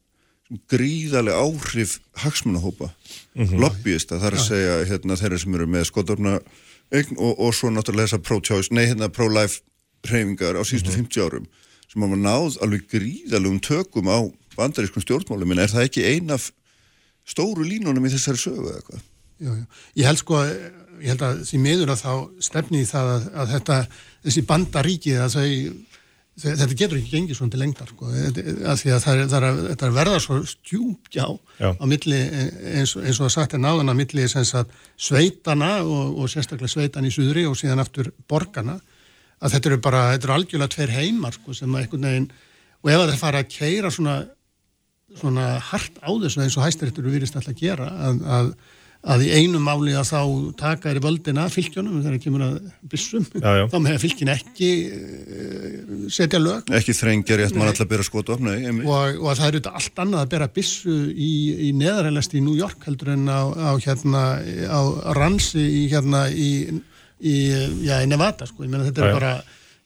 gríðarlega 0.72 1.43
áhrif 1.43 1.99
hagsmunahópa, 2.24 2.89
lobbyista, 3.36 4.17
það 4.17 4.30
er 4.32 4.38
að 4.39 4.45
segja 4.47 4.78
hérna, 4.89 5.17
þeirra 5.20 5.43
sem 5.43 5.57
eru 5.59 5.67
með 5.70 5.89
skotvapna 5.91 6.39
og, 6.39 7.34
og 7.36 7.51
svo 7.53 7.70
náttúrulega 7.74 8.07
þessa 8.07 8.24
pro-choice, 8.26 8.74
nei 8.74 8.88
hérna 8.88 9.11
pro-life 9.13 9.61
hreyfingar 10.07 10.57
á 10.57 10.63
síðustu 10.65 10.95
50 10.95 11.28
árum, 11.28 11.45
sem 11.89 12.03
hafa 12.05 12.19
náð 12.21 12.59
alveg 12.65 12.87
gríðarlegum 12.91 13.59
tökum 13.65 14.09
á 14.13 14.19
bandarískum 14.59 15.01
stjórnmálum, 15.05 15.53
en 15.55 15.63
er 15.63 15.71
það 15.71 15.87
ekki 15.87 16.03
ein 16.05 16.33
af 16.35 16.49
stóru 17.29 17.63
línunum 17.65 18.05
í 18.05 18.11
þessari 18.13 18.41
sögu 18.41 18.69
eða 18.73 18.83
hvað? 18.87 19.03
Jú, 19.39 19.53
jú. 19.55 19.65
Ég 20.01 20.09
held 20.09 20.19
sko, 20.19 20.39
ég 20.99 21.13
held 21.13 21.21
að 21.23 21.43
því 21.47 21.59
miður 21.63 21.93
að 21.93 22.01
þá 22.03 22.11
stefni 22.43 22.81
í 22.83 22.89
það 22.89 23.13
að, 23.13 23.29
að 23.39 23.53
þetta, 23.53 23.77
þessi 24.27 24.43
bandaríkið 24.49 25.21
að 25.23 25.37
þau, 25.37 25.45
þau, 26.43 26.49
þetta 26.59 26.77
getur 26.81 26.99
ekki 26.99 27.13
gengið 27.15 27.39
svona 27.39 27.53
til 27.55 27.61
lengdar 27.63 27.93
sko, 27.93 28.09
að 28.11 28.83
því 28.83 28.93
að 28.97 29.05
það 29.05 29.21
er, 29.23 29.31
það 29.31 29.47
er, 29.49 29.61
það 29.79 29.87
er 29.89 29.95
verða 30.01 30.19
svo 30.25 30.39
stjúpjá 30.51 31.25
Já. 31.63 31.69
á 31.79 31.83
milli, 31.93 32.19
eins, 32.75 32.95
og- 32.99 33.07
eins 33.07 33.21
og 33.23 33.29
að 33.29 33.35
sagt 33.37 33.55
er 33.55 33.63
náðan 33.63 33.93
á 33.93 33.99
milli 34.01 34.27
sem 34.35 34.45
sagt 34.51 34.75
sveitana 34.99 35.71
og, 35.87 36.19
og 36.19 36.29
sérstaklega 36.35 36.73
sveitan 36.75 37.07
í 37.07 37.13
suðri 37.15 37.47
og 37.47 37.55
síðan 37.59 37.79
aftur 37.85 38.11
borgarna, 38.27 38.79
að 39.39 39.55
þetta 39.55 39.71
eru 39.71 39.81
bara, 39.83 40.03
þetta 40.13 40.27
eru 40.29 40.37
algjörlega 40.37 40.75
tveir 40.75 40.95
heimar 40.97 41.37
sko 41.37 41.55
sem 41.55 41.71
að 41.73 41.85
einhvern 41.85 42.09
veginn, 42.09 42.29
og 42.79 42.91
ef 42.91 42.99
að 42.99 43.09
það 43.09 43.23
fara 43.23 43.43
að 43.43 43.55
keira 43.55 43.93
svona 43.93 44.17
svona 45.17 45.55
hart 45.71 46.01
á 46.03 46.09
þessu 46.09 46.43
eins 46.43 46.57
og 46.57 46.65
hæstiréttur 46.65 47.05
eru 47.05 47.15
virðist 47.15 47.37
alltaf 47.37 47.55
að 47.55 47.63
gera 47.63 47.87
að, 47.89 48.19
að, 48.29 48.49
að 49.13 49.23
í 49.25 49.29
einu 49.39 49.61
máli 49.63 49.95
að 49.97 50.11
þá 50.11 50.21
taka 50.59 50.91
er 50.91 50.99
í 50.99 51.03
völdina 51.03 51.47
fylgjónum 51.51 52.01
þegar 52.03 52.17
það 52.17 52.25
kemur 52.25 52.45
að 52.45 52.57
byssum 52.91 53.25
Já, 53.31 53.49
já. 53.57 53.63
þá 53.71 53.77
með 53.85 53.97
fylgin 54.03 54.31
ekki 54.35 54.69
uh, 54.93 56.03
setja 56.13 56.41
lög 56.41 56.69
ekki 56.79 56.95
þrengja 56.97 57.39
rétt 57.41 57.57
mann 57.57 57.71
alltaf 57.71 57.87
að 57.87 57.93
byrja 57.95 58.09
skot 58.09 58.33
nei, 58.43 58.57
einmitt. 58.59 58.85
og, 58.85 59.17
og 59.23 59.39
það 59.39 59.47
eru 59.47 59.61
þetta 59.61 59.75
allt 59.81 60.03
annað 60.05 60.25
að 60.25 60.31
bera 60.35 60.51
byssu 60.59 60.97
í, 61.09 61.33
í 61.69 61.71
neðarælast 61.79 62.37
í 62.37 62.43
New 62.45 62.57
York 62.59 62.85
heldur 62.89 63.13
en 63.15 63.25
á, 63.31 63.41
á 63.49 63.71
hérna 63.81 64.25
á 64.69 64.81
ransi 65.17 65.63
í 65.63 65.83
hérna 65.89 66.27
í, 66.29 66.51
í, 67.20 67.38
já, 67.86 67.95
í 68.03 68.09
Nevada 68.09 68.47
sko, 68.49 68.65
ég 68.65 68.74
meina 68.74 68.88
þetta 68.88 69.05
er 69.05 69.17
bara 69.17 69.34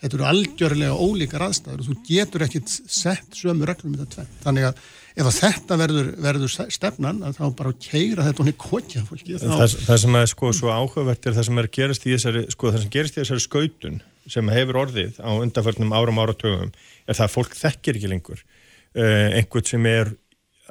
þetta 0.04 0.18
eru 0.18 0.26
algjörlega 0.28 0.96
ólíkar 1.00 1.46
aðstæður 1.46 1.82
og 1.84 1.88
þú 1.88 1.96
getur 2.10 2.44
ekkit 2.44 2.72
sett 2.74 3.38
sömu 3.40 3.68
reglum 3.68 3.96
í 3.96 4.02
þetta 4.02 4.18
tvenn. 4.18 4.32
Þannig 4.44 4.68
að 4.68 4.82
ef 5.14 5.30
að 5.30 5.38
þetta 5.38 5.78
verður, 5.80 6.10
verður 6.26 6.54
stefnan 6.74 7.22
að 7.24 7.38
þá 7.38 7.44
bara 7.60 7.74
keira 7.86 8.26
þetta 8.28 8.44
honni 8.44 8.56
kokja 8.60 9.04
fólki. 9.08 9.38
Þá... 9.38 9.46
Það, 9.54 9.76
það 9.86 10.02
sem 10.04 10.18
er 10.20 10.32
sko 10.34 10.52
svo 10.58 10.74
áhugavert 10.74 11.30
er 11.30 11.38
það 11.38 11.48
sem 11.48 11.62
er 11.62 11.70
gerast 11.78 12.08
í 12.08 12.16
þessari, 12.16 12.44
sko 12.52 12.74
það 12.74 12.84
sem 12.84 12.94
gerist 12.98 13.16
í 13.16 13.22
þessari 13.22 13.46
skautun 13.46 14.02
sem 14.34 14.52
hefur 14.56 14.82
orðið 14.84 15.22
á 15.24 15.32
undanförnum 15.32 15.96
árum 15.96 16.20
áratögum 16.24 16.74
er 16.74 17.16
það 17.16 17.26
að 17.28 17.34
fólk 17.38 17.56
þekkir 17.60 18.00
ekki 18.00 18.12
lengur 18.12 18.44
uh, 18.44 19.30
einhvern 19.38 19.70
sem 19.70 19.88
er 19.92 20.14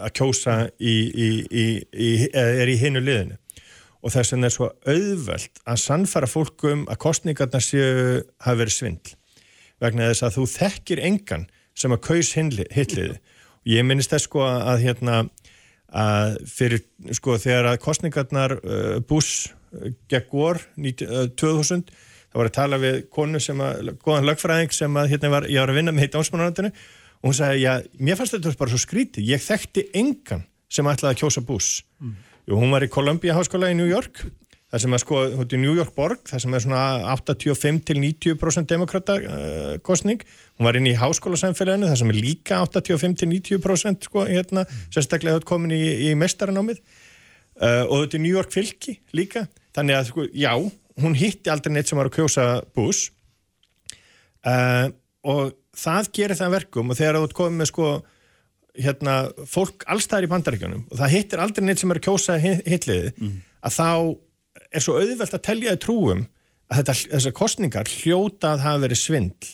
að 0.03 0.15
kjósa 0.19 0.57
í, 0.81 0.95
í, 1.13 1.31
í, 1.93 2.07
er 2.33 2.69
í 2.69 2.79
hinu 2.81 3.03
liðinu 3.05 3.37
og 4.03 4.15
þess 4.15 4.35
vegna 4.35 4.49
er 4.49 4.55
svo 4.55 4.69
auðvelt 4.89 5.63
að 5.63 5.83
sannfara 5.83 6.31
fólkum 6.31 6.87
að 6.91 7.01
kostningarna 7.05 7.61
séu 7.63 8.23
hafi 8.43 8.61
verið 8.61 8.77
svindl. 8.77 9.15
Vegna 9.83 10.11
þess 10.11 10.27
að 10.27 10.39
þú 10.39 10.47
þekkir 10.57 11.03
engan 11.07 11.47
sem 11.79 11.95
að 11.95 12.03
kaus 12.09 12.33
hitliði 12.37 13.17
og 13.63 13.71
ég 13.71 13.87
minnist 13.87 14.13
þess 14.13 14.27
sko 14.29 14.45
að 14.47 14.83
hérna 14.83 15.23
að 15.93 16.39
fyrir 16.49 16.83
sko 17.15 17.37
þegar 17.41 17.73
að 17.73 17.83
kostningarnar 17.85 18.57
uh, 18.59 18.97
Bush 19.07 19.53
gegn 20.11 20.29
Gore 20.31 20.63
2000 21.37 21.85
þá 22.33 22.39
var 22.41 22.49
að 22.49 22.57
tala 22.57 22.81
við 22.81 22.99
konu 23.13 23.41
sem 23.43 23.61
að 23.61 23.93
góðan 24.01 24.29
lögfræðing 24.31 24.73
sem 24.75 24.97
að 24.97 25.13
hérna 25.13 25.33
var, 25.33 25.47
ég 25.53 25.61
var 25.61 25.73
að 25.73 25.79
vinna 25.81 25.95
með 25.95 26.07
heit 26.07 26.19
ásmanaröndinu 26.21 26.73
og 26.73 27.29
hún 27.29 27.37
sagði, 27.37 27.65
já, 27.67 27.73
mér 28.01 28.19
fannst 28.19 28.37
þetta 28.37 28.55
bara 28.59 28.73
svo 28.73 28.81
skríti 28.83 29.25
ég 29.29 29.43
þekkti 29.45 29.87
engan 30.01 30.47
sem 30.73 30.89
ætlaði 30.89 31.13
að 31.13 31.21
kjósa 31.21 31.43
Bush. 31.45 31.85
Mm. 32.01 32.17
Jú, 32.49 32.57
hún 32.59 32.73
var 32.75 32.83
í 32.83 32.91
Columbia 32.91 33.37
háskóla 33.37 33.71
í 33.71 33.77
New 33.79 33.91
York 33.91 34.25
það 34.73 34.83
sem 34.85 34.97
er 34.97 35.03
sko, 35.03 35.19
hún 35.37 35.45
er 35.45 35.61
New 35.61 35.77
York 35.77 35.93
borg 35.95 36.23
það 36.31 36.43
sem 36.47 36.57
er 36.57 36.65
svona 36.65 36.83
85-90% 37.13 38.71
demokrata 38.73 39.19
uh, 39.21 39.75
kostning 39.85 40.25
hún 40.25 40.67
var 40.67 40.79
inn 40.79 40.89
í 40.89 40.97
háskólasamfélaginu 40.97 41.91
það 41.91 41.99
sem 42.01 42.13
er 42.15 42.19
líka 42.19 42.63
85-90% 42.65 44.09
sko, 44.09 44.25
hérna, 44.31 44.65
sérstaklega 44.89 45.39
þetta 45.39 45.51
komin 45.53 45.77
í, 45.77 45.83
í 46.09 46.15
mestaranámið 46.19 46.81
uh, 46.81 47.85
og 47.85 48.07
þetta 48.07 48.19
er 48.19 48.25
New 48.25 48.33
York 48.33 48.55
fylki 48.55 48.97
líka, 49.17 49.45
þannig 49.77 49.99
að 49.99 50.09
sko, 50.09 50.27
já, 50.33 50.53
hún 51.03 51.19
hitti 51.21 51.53
aldrei 51.53 51.77
neitt 51.77 51.91
sem 51.91 52.01
var 52.01 52.09
að 52.09 52.17
kjósa 52.17 52.47
Bush. 52.77 53.13
Uh, 54.43 54.89
og 55.23 55.53
það 55.79 56.11
gerir 56.17 56.39
það 56.39 56.57
verkum 56.57 56.91
og 56.91 56.99
þegar 56.99 57.21
þú 57.21 57.37
komið 57.39 57.61
með 57.61 57.71
sko 57.71 57.91
hérna, 58.79 59.17
fólk 59.49 59.85
allstæðir 59.91 60.29
í 60.29 60.33
bandaríkjunum 60.33 60.85
og 60.89 61.01
það 61.01 61.15
hittir 61.17 61.43
aldrei 61.43 61.67
neitt 61.67 61.83
sem 61.83 61.93
er 61.93 62.01
kjósa 62.03 62.39
hitliði 62.41 63.13
mm. 63.13 63.35
að 63.69 63.75
þá 63.77 63.89
er 64.73 64.85
svo 64.85 64.97
auðvelt 65.01 65.37
að 65.37 65.45
telja 65.49 65.75
í 65.77 65.81
trúum 65.83 66.25
að 66.73 66.81
þetta, 66.81 66.97
þessar 67.13 67.37
kostningar 67.37 67.93
hljóta 68.01 68.55
að 68.55 68.65
hafa 68.65 68.83
verið 68.87 69.03
svindl 69.03 69.53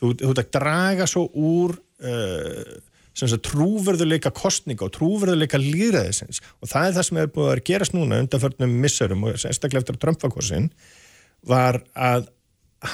þú, 0.00 0.14
þú 0.22 0.30
ert 0.32 0.42
að 0.42 0.52
draga 0.56 1.08
svo 1.10 1.26
úr 1.34 1.76
uh, 1.76 2.74
trúverðuleika 3.14 4.32
kostninga 4.34 4.88
og 4.88 4.94
trúverðuleika 4.96 5.60
líðræðisins 5.60 6.40
og 6.58 6.70
það 6.70 6.88
er 6.88 6.96
það 6.96 7.08
sem 7.08 7.20
hefur 7.20 7.34
búið 7.36 7.52
að 7.52 7.64
gerast 7.68 7.96
núna 7.96 8.22
undanförnum 8.24 8.78
missurum 8.82 9.28
og 9.28 9.36
sérstaklega 9.42 9.84
eftir 9.84 10.00
Trump-fakossin 10.02 10.70
var 11.44 11.82
að 11.94 12.30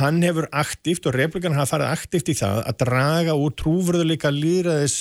hann 0.00 0.20
hefur 0.22 0.46
aktíft 0.54 1.06
og 1.08 1.16
republikan 1.16 1.56
hafa 1.56 1.76
farið 1.76 1.94
aktíft 1.94 2.30
í 2.30 2.36
það 2.38 2.60
að 2.66 2.82
draga 2.84 3.38
úr 3.38 3.54
trúverðuleika 3.58 4.30
líðræðis 4.34 5.00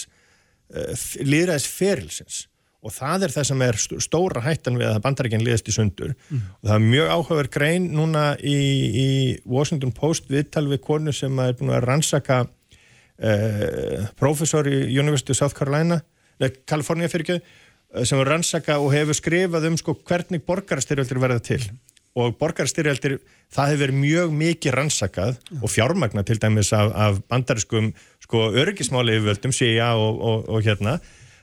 uh, 0.75 1.07
líðræðis 1.25 1.67
ferilsins 1.71 2.45
og 2.79 2.93
það 2.95 3.25
er 3.25 3.33
það 3.33 3.47
sem 3.49 3.63
er 3.65 3.77
stóra 3.79 4.43
hættan 4.43 4.77
við 4.79 4.87
að 4.87 5.01
bandarækjan 5.03 5.43
liðast 5.43 5.67
í 5.67 5.75
sundur 5.75 6.13
mm. 6.15 6.43
og 6.61 6.69
það 6.69 6.75
er 6.77 6.85
mjög 6.85 7.09
áhugaverð 7.15 7.51
grein 7.55 7.89
núna 7.95 8.23
í, 8.39 8.59
í 8.87 9.09
Washington 9.43 9.91
Post 9.95 10.29
viðtal 10.31 10.67
við 10.69 10.81
konu 10.85 11.13
sem 11.15 11.41
er 11.43 11.57
búin 11.59 11.73
að 11.75 11.83
rannsaka 11.89 12.39
eh, 13.19 14.07
professor 14.19 14.69
í 14.71 14.77
University 14.95 15.35
of 15.35 15.41
South 15.41 15.57
Carolina 15.57 15.99
California 16.69 17.11
fyrir 17.11 17.25
ekki 17.25 17.39
eh, 17.41 18.05
sem 18.07 18.21
er 18.21 18.31
rannsaka 18.31 18.79
og 18.79 18.93
hefur 18.95 19.17
skrifað 19.17 19.67
um 19.73 19.79
sko, 19.79 19.97
hvernig 20.07 20.45
borgarstyrjaldir 20.47 21.19
verða 21.19 21.43
til 21.51 21.63
og 22.19 22.33
borgarstyrjaldir, 22.39 23.19
það 23.53 23.73
hefur 23.73 23.91
mjög 23.95 24.31
mikið 24.39 24.75
rannsakað 24.75 25.35
mm. 25.35 25.59
og 25.61 25.71
fjármagna 25.71 26.23
til 26.25 26.39
dæmis 26.41 26.71
af, 26.75 26.95
af 26.95 27.19
bandariskum 27.27 27.91
sko, 28.29 28.51
öryggismáli 28.61 29.17
yfirvöldum, 29.17 29.53
CIA 29.55 29.89
og, 29.97 30.21
og, 30.21 30.49
og 30.53 30.65
hérna 30.65 30.99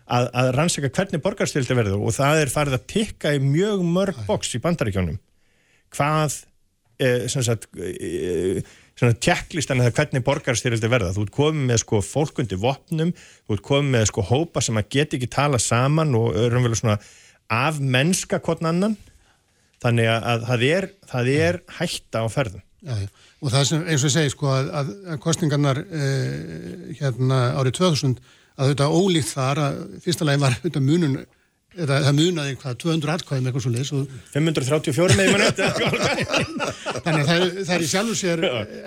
að, 0.06 0.28
að 0.30 0.50
rannsaka 0.54 0.90
hvernig 0.94 1.22
borgarstildi 1.24 1.74
verður. 1.74 2.04
Og 2.06 2.14
það 2.14 2.42
er 2.44 2.52
farið 2.52 2.78
að 2.78 2.84
tikka 2.92 3.34
í 3.34 3.42
mjög 3.42 3.82
mörg 3.82 4.20
boks 4.28 4.54
í 4.54 4.62
bandaríkjónum 4.62 5.18
hvað 5.96 6.36
eh, 7.02 7.26
sagt, 7.32 7.66
eh, 7.74 8.62
tjekklistan 8.96 9.82
eða 9.82 9.94
hvernig 9.98 10.24
borgarstildi 10.26 10.90
verða. 10.92 11.10
Þú 11.16 11.26
ert 11.26 11.34
komið 11.34 11.68
með 11.72 11.82
sko 11.82 12.02
fólkundi 12.06 12.60
vopnum 12.62 13.12
þú 13.16 13.58
ert 13.58 13.66
komið 13.66 13.92
með 13.96 14.08
sko 14.12 14.26
hópa 14.30 14.62
sem 14.62 14.78
að 14.78 14.90
geta 14.94 15.18
ekki 15.18 15.32
tala 15.34 15.62
saman 15.62 16.14
og 16.18 16.36
raunverulega 16.36 16.82
svona 16.84 16.98
af 17.50 17.82
mennska 17.82 18.38
hvern 18.46 18.70
annan. 18.70 18.98
Þannig 19.82 20.08
að 20.14 20.46
það 20.46 20.68
er, 20.70 20.92
það 21.10 21.32
er 21.34 21.64
hætta 21.80 22.22
á 22.22 22.26
ferðum. 22.32 22.62
Já, 22.86 22.94
og 23.42 23.52
það 23.52 23.68
sem 23.68 23.86
eins 23.86 24.02
og 24.02 24.10
ég 24.10 24.14
segi 24.16 24.32
sko 24.32 24.50
að, 24.52 24.72
að 24.80 25.22
kostningarnar 25.22 25.82
eh, 25.84 26.92
hérna 27.00 27.40
árið 27.60 27.78
2000 27.82 28.18
að 28.56 28.70
þetta 28.72 28.92
ólíkt 28.92 29.32
þar 29.34 29.62
að 29.66 29.80
fyrsta 30.04 30.28
legin 30.28 30.44
var 30.46 30.56
þetta 30.62 30.84
munun 30.84 31.18
eða 31.76 31.98
það 32.06 32.16
munaði 32.16 32.54
hvað 32.60 32.76
200 32.82 33.12
atkvæðum 33.14 33.48
eitthvað 33.50 33.64
svo 33.64 33.72
leiðs 33.74 33.90
534 34.32 35.16
með 35.18 35.32
mann 35.34 35.44
þannig 37.04 37.20
að 37.20 37.28
það, 37.28 37.72
er 37.76 37.84
í 37.84 37.90
sjálfu 37.90 38.16
sér 38.16 38.44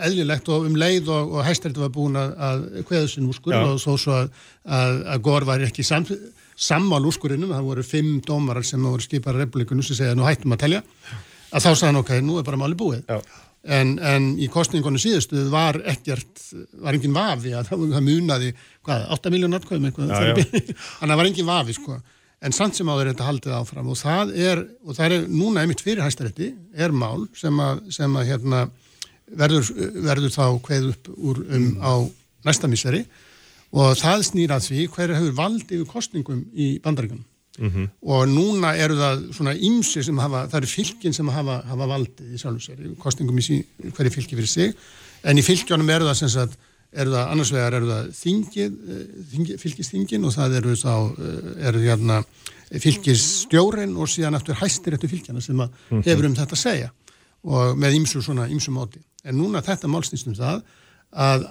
eðlilegt 0.08 0.50
og 0.50 0.66
um 0.66 0.78
leið 0.80 1.12
og, 1.14 1.36
og 1.38 1.46
hæstæltu 1.46 1.84
var 1.84 1.94
búin 1.94 2.18
að, 2.20 2.34
að 2.50 2.66
kveðu 2.90 3.12
sinn 3.14 3.30
úrskur 3.30 3.54
Já. 3.54 3.62
og 3.62 3.78
þó 3.84 3.92
svo 3.94 4.16
að, 4.18 4.32
að, 4.66 5.02
að 5.14 5.24
Gór 5.30 5.46
var 5.52 5.66
ekki 5.68 5.86
sam, 5.86 6.08
sammál 6.58 7.04
úrskurinnum 7.12 7.54
það 7.54 7.70
voru 7.70 7.86
fimm 7.86 8.18
dómarar 8.26 8.66
sem 8.66 8.90
voru 8.90 9.06
skipar 9.06 9.38
republikunum 9.38 9.86
sem 9.86 10.00
segja 10.00 10.18
nú 10.18 10.26
hættum 10.26 10.58
að 10.58 10.64
telja. 10.66 10.82
Að 11.50 11.66
þá 11.66 11.70
sagðan 11.72 12.02
ok, 12.02 12.12
nú 12.26 12.40
er 12.40 12.46
bara 12.46 12.60
máli 12.62 12.78
búið. 12.78 13.06
Já. 13.10 13.22
En, 13.68 13.98
en 14.00 14.30
í 14.40 14.48
kostningunum 14.48 15.02
síðustu 15.02 15.42
var 15.52 15.82
ekkert, 15.92 16.40
var 16.80 16.96
enginn 16.96 17.16
vafi 17.16 17.52
að 17.58 17.68
það, 17.74 17.98
munaði, 18.06 18.54
hvað, 18.88 19.04
8 19.18 19.34
miljón 19.34 19.58
atkvæðum 19.58 19.90
eitthvað, 19.90 20.14
þannig 20.16 20.78
að 20.80 21.12
það 21.12 21.20
var 21.20 21.30
enginn 21.30 21.50
vafi 21.50 21.76
sko, 21.76 21.98
en 22.40 22.56
samt 22.56 22.80
sem 22.80 22.88
áður 22.88 23.12
þetta 23.12 23.28
haldið 23.28 23.56
áfram 23.58 23.90
og 23.92 24.00
það 24.00 24.32
er, 24.48 24.62
og 24.88 24.96
það 24.96 25.18
er 25.18 25.26
núna 25.28 25.66
einmitt 25.66 25.84
fyrir 25.84 26.06
hæstarétti, 26.06 26.54
er 26.72 26.96
mál 26.96 27.26
sem 27.36 27.60
að, 27.60 27.82
sem 27.98 28.16
að 28.16 28.32
hérna 28.32 28.62
verður, 29.44 29.74
verður 30.08 30.36
þá 30.38 30.46
kveð 30.64 30.88
upp 30.94 31.12
úr 31.18 31.42
um 31.44 31.68
á 31.84 31.94
næsta 32.48 32.72
misseri. 32.72 33.04
Og 33.76 33.92
það 34.00 34.24
snýr 34.26 34.56
að 34.56 34.70
því 34.70 34.86
hverja 34.96 35.20
hefur 35.20 35.36
vald 35.38 35.68
yfir 35.68 35.90
kostningum 35.92 36.46
í 36.56 36.78
bandaríkunum 36.82 37.28
Mm 37.60 37.70
-hmm. 37.70 37.90
og 38.02 38.28
núna 38.28 38.76
eru 38.78 38.96
það 38.96 39.34
svona 39.36 39.54
ymsi 39.54 40.04
sem 40.04 40.18
hafa, 40.18 40.48
það 40.48 40.58
eru 40.58 40.68
fylgin 40.68 41.14
sem 41.14 41.28
hafa, 41.28 41.62
hafa 41.68 41.86
valdið 41.88 42.34
í 42.34 42.38
sjálfsveri, 42.40 42.96
kostningum 43.00 43.38
í 43.38 43.42
sí, 43.42 43.66
hverju 43.96 44.12
fylgi 44.12 44.36
fyrir 44.36 44.48
sig, 44.48 44.74
en 45.24 45.38
í 45.38 45.44
fylgjónum 45.44 45.90
eru 45.90 46.06
það 46.06 46.14
sem 46.22 46.30
sagt, 46.30 46.58
eru 46.94 47.12
það 47.12 47.32
annars 47.32 47.52
vegar 47.52 47.74
eru 47.74 47.90
það 47.90 48.08
þingið, 48.24 48.72
eh, 48.90 49.04
þingi, 49.32 49.58
fylgisþingin 49.58 50.26
og 50.26 50.34
það 50.34 50.56
eru 50.58 50.76
þá, 50.76 50.96
eh, 51.20 51.68
eru 51.68 51.80
hérna 51.80 52.24
fylgisstjórin 52.72 53.98
og 53.98 54.08
síðan 54.08 54.36
eftir 54.36 54.56
hæstir 54.56 54.94
eftir 54.94 55.10
fylgjana 55.10 55.42
sem 55.42 55.56
mm 55.56 55.70
-hmm. 55.90 56.04
hefur 56.06 56.26
um 56.26 56.36
þetta 56.36 56.56
að 56.56 56.64
segja 56.64 56.92
og 57.44 57.78
með 57.78 57.96
ymsu 58.00 58.22
svona 58.22 58.48
ymsu 58.48 58.72
móti, 58.72 59.00
en 59.24 59.36
núna 59.36 59.62
þetta 59.62 59.88
málsnýstum 59.88 60.36
það 60.36 60.62
að 61.12 61.48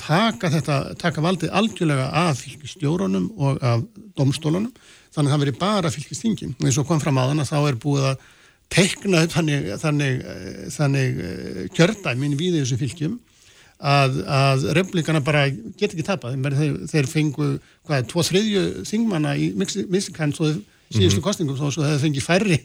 taka 0.00 0.50
þetta, 0.50 0.76
taka 0.98 1.22
valdið 1.22 1.52
algjörlega 1.54 2.10
af 2.10 2.42
fylgistjórunum 2.42 3.30
og 3.36 3.62
af 3.62 3.82
domstólunum 4.18 4.72
þannig 5.14 5.28
að 5.28 5.34
það 5.34 5.44
veri 5.44 5.58
bara 5.60 5.92
fylgistingin 5.94 6.56
og 6.58 6.66
eins 6.66 6.80
og 6.80 6.88
kom 6.88 7.02
fram 7.02 7.20
á 7.20 7.24
þann 7.30 7.44
að 7.44 7.52
þá 7.52 7.58
er 7.60 7.78
búið 7.84 8.08
að 8.10 8.26
teikna 8.74 9.22
þannig, 9.30 9.70
þannig, 9.82 10.24
þannig 10.74 11.22
eh, 11.22 11.62
kjördæmin 11.76 12.36
við 12.40 12.58
þessu 12.60 12.80
fylgjum 12.80 13.18
að, 13.78 14.20
að 14.30 14.68
republikana 14.78 15.22
bara 15.24 15.48
get 15.50 15.92
ekki 15.92 16.06
tapað. 16.06 16.38
Þeir, 16.56 16.78
þeir 16.90 17.10
fengu 17.10 17.48
hvað, 17.86 18.06
tvo 18.10 18.24
þriðju 18.24 18.64
þingmanna 18.88 19.34
í 19.36 19.50
Michigan 19.58 20.34
svo 20.34 20.50
síðustu 20.94 20.94
mm 20.94 21.10
-hmm. 21.10 21.24
kostningum 21.24 21.60
að 21.60 21.78
það 21.80 22.02
fengi 22.04 22.22
færri, 22.22 22.58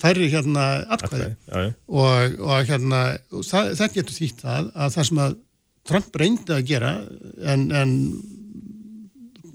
færri 0.00 0.30
hérna 0.32 0.66
atkvæði. 0.96 1.32
Okay, 1.48 1.74
og, 1.88 2.38
og 2.40 2.70
hérna 2.70 3.02
og 3.30 3.44
það, 3.46 3.74
það 3.80 3.98
getur 3.98 4.16
þýtt 4.16 4.44
að, 4.44 4.70
að 4.74 4.96
það 4.96 5.08
sem 5.10 5.22
að 5.26 5.36
Trump 5.86 6.16
reyndi 6.18 6.52
að 6.52 6.66
gera 6.66 6.92
en, 7.46 7.70
en 7.70 7.92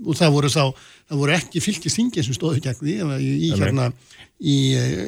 og 0.05 0.17
það 0.17 0.33
voru 0.33 0.49
þá 0.49 0.63
það 1.11 1.23
voru 1.23 1.35
ekki 1.35 1.63
fylgistingin 1.63 2.25
sem 2.25 2.37
stóðu 2.37 2.63
gegn 2.63 2.79
því 2.79 2.95
í, 3.19 3.33
í 3.49 3.51
hérna 3.59 3.91
í, 4.39 4.55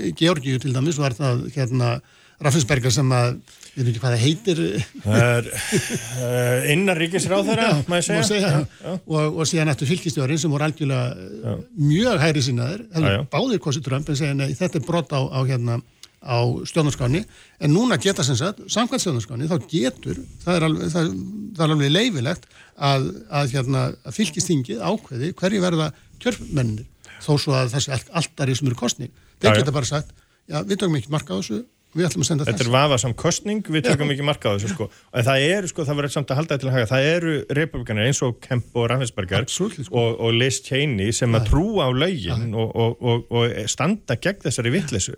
í 0.10 0.12
Georgiu 0.20 0.60
til 0.62 0.74
dæmis 0.76 1.00
var 1.00 1.16
það 1.18 1.48
hérna 1.56 1.96
Raffensberger 2.44 2.92
sem 2.92 3.12
að 3.14 3.38
við 3.74 3.88
veitum 3.88 3.92
ekki 3.94 4.02
hvað 4.02 4.14
það 4.14 4.24
heitir 4.24 4.62
Það 5.04 5.22
er 5.24 5.48
uh, 5.54 6.72
innarríkisráð 6.74 7.50
þeirra 7.50 7.70
maður 7.88 8.08
segja, 8.08 8.26
segja. 8.28 8.52
Já, 8.52 8.66
já. 8.84 8.96
Og, 9.00 9.38
og 9.38 9.50
síðan 9.50 9.72
eftir 9.74 9.90
fylgistjórin 9.94 10.42
sem 10.42 10.54
voru 10.54 10.68
algjörlega 10.68 11.30
já. 11.40 11.56
mjög 11.80 12.24
hæri 12.26 12.44
sinnaður, 12.44 12.86
það 12.94 13.10
er 13.12 13.26
báðir 13.34 13.64
kosið 13.64 13.88
Trump 13.88 14.12
en 14.12 14.20
segja 14.20 14.38
nei 14.38 14.50
þetta 14.60 14.82
er 14.82 14.88
brot 14.90 15.16
á, 15.16 15.22
á 15.24 15.40
hérna 15.48 15.80
á 16.24 16.40
stjórnarskráni 16.70 17.24
en 17.60 17.74
núna 17.76 18.00
geta 18.02 18.24
sem 18.26 18.38
sagt, 18.40 18.64
samkvæmt 18.72 19.04
stjórnarskráni 19.04 19.50
þá 19.52 19.58
getur, 19.72 20.22
það 20.44 20.56
er 20.56 20.66
alveg, 20.70 20.94
það, 20.94 21.12
það 21.58 21.66
er 21.66 21.76
alveg 21.76 21.94
leifilegt 21.94 22.48
að, 22.78 23.10
að, 23.30 23.54
hérna, 23.58 23.84
að 24.04 24.18
fylgistingið 24.18 24.82
ákveði 24.82 25.34
hverju 25.40 25.64
verða 25.64 25.92
kjörmennir 26.24 26.90
þó 27.24 27.34
svo 27.38 27.56
að 27.58 27.76
þessi 27.76 27.94
alltari 28.16 28.58
sem 28.58 28.72
eru 28.72 28.80
kostning 28.80 29.14
þeir 29.44 29.60
geta 29.60 29.76
bara 29.76 29.90
sagt, 29.90 30.16
já 30.48 30.62
við 30.64 30.80
tökum 30.80 31.00
ekki 31.00 31.14
marka 31.14 31.36
á 31.36 31.40
þessu 31.40 31.64
við 31.94 32.08
ætlum 32.08 32.24
að 32.24 32.30
senda 32.30 32.46
þess. 32.48 32.58
Þetta 32.58 32.66
er 32.66 32.74
vafasam 32.74 33.14
kostning, 33.18 33.62
við 33.70 33.86
tökum 33.86 34.12
ekki 34.14 34.26
marka 34.26 34.50
á 34.50 34.56
þessu 34.56 34.72
sko. 34.74 34.88
En 35.14 35.26
það 35.28 35.46
eru, 35.50 35.70
sko, 35.70 35.86
það 35.88 36.00
verður 36.00 36.14
samt 36.16 36.34
að 36.34 36.40
halda 36.40 36.54
þetta 36.54 36.64
til 36.64 36.70
að 36.70 36.76
haga, 36.78 36.90
það 36.90 37.08
eru 37.12 37.34
republikanir 37.60 38.10
eins 38.10 38.22
og 38.26 38.40
Kemp 38.44 38.80
og 38.80 38.88
Raffensberger 38.90 39.48
sko. 39.52 39.70
og, 39.92 40.10
og 40.26 40.38
Liz 40.38 40.60
Cheney 40.66 41.14
sem 41.16 41.38
að 41.38 41.52
trúa 41.52 41.90
á 41.90 41.92
laugin 41.94 42.56
og, 42.58 42.74
og, 42.74 43.28
og 43.30 43.58
standa 43.72 44.18
gegn 44.18 44.42
þessari 44.48 44.74
vittlesu. 44.74 45.18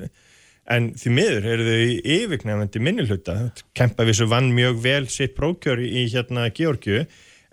En 0.71 0.89
því 0.97 1.11
miður 1.13 1.47
eru 1.53 1.65
þau 1.67 2.11
yfirknæfandi 2.15 2.81
minnilhuta. 2.81 3.35
Kempa 3.77 4.05
vissu 4.07 4.25
vann 4.29 4.49
mjög 4.55 4.79
vel 4.81 5.05
sitt 5.13 5.35
prókjör 5.37 5.83
í 5.85 6.07
hérna 6.09 6.47
Georgiu 6.55 7.03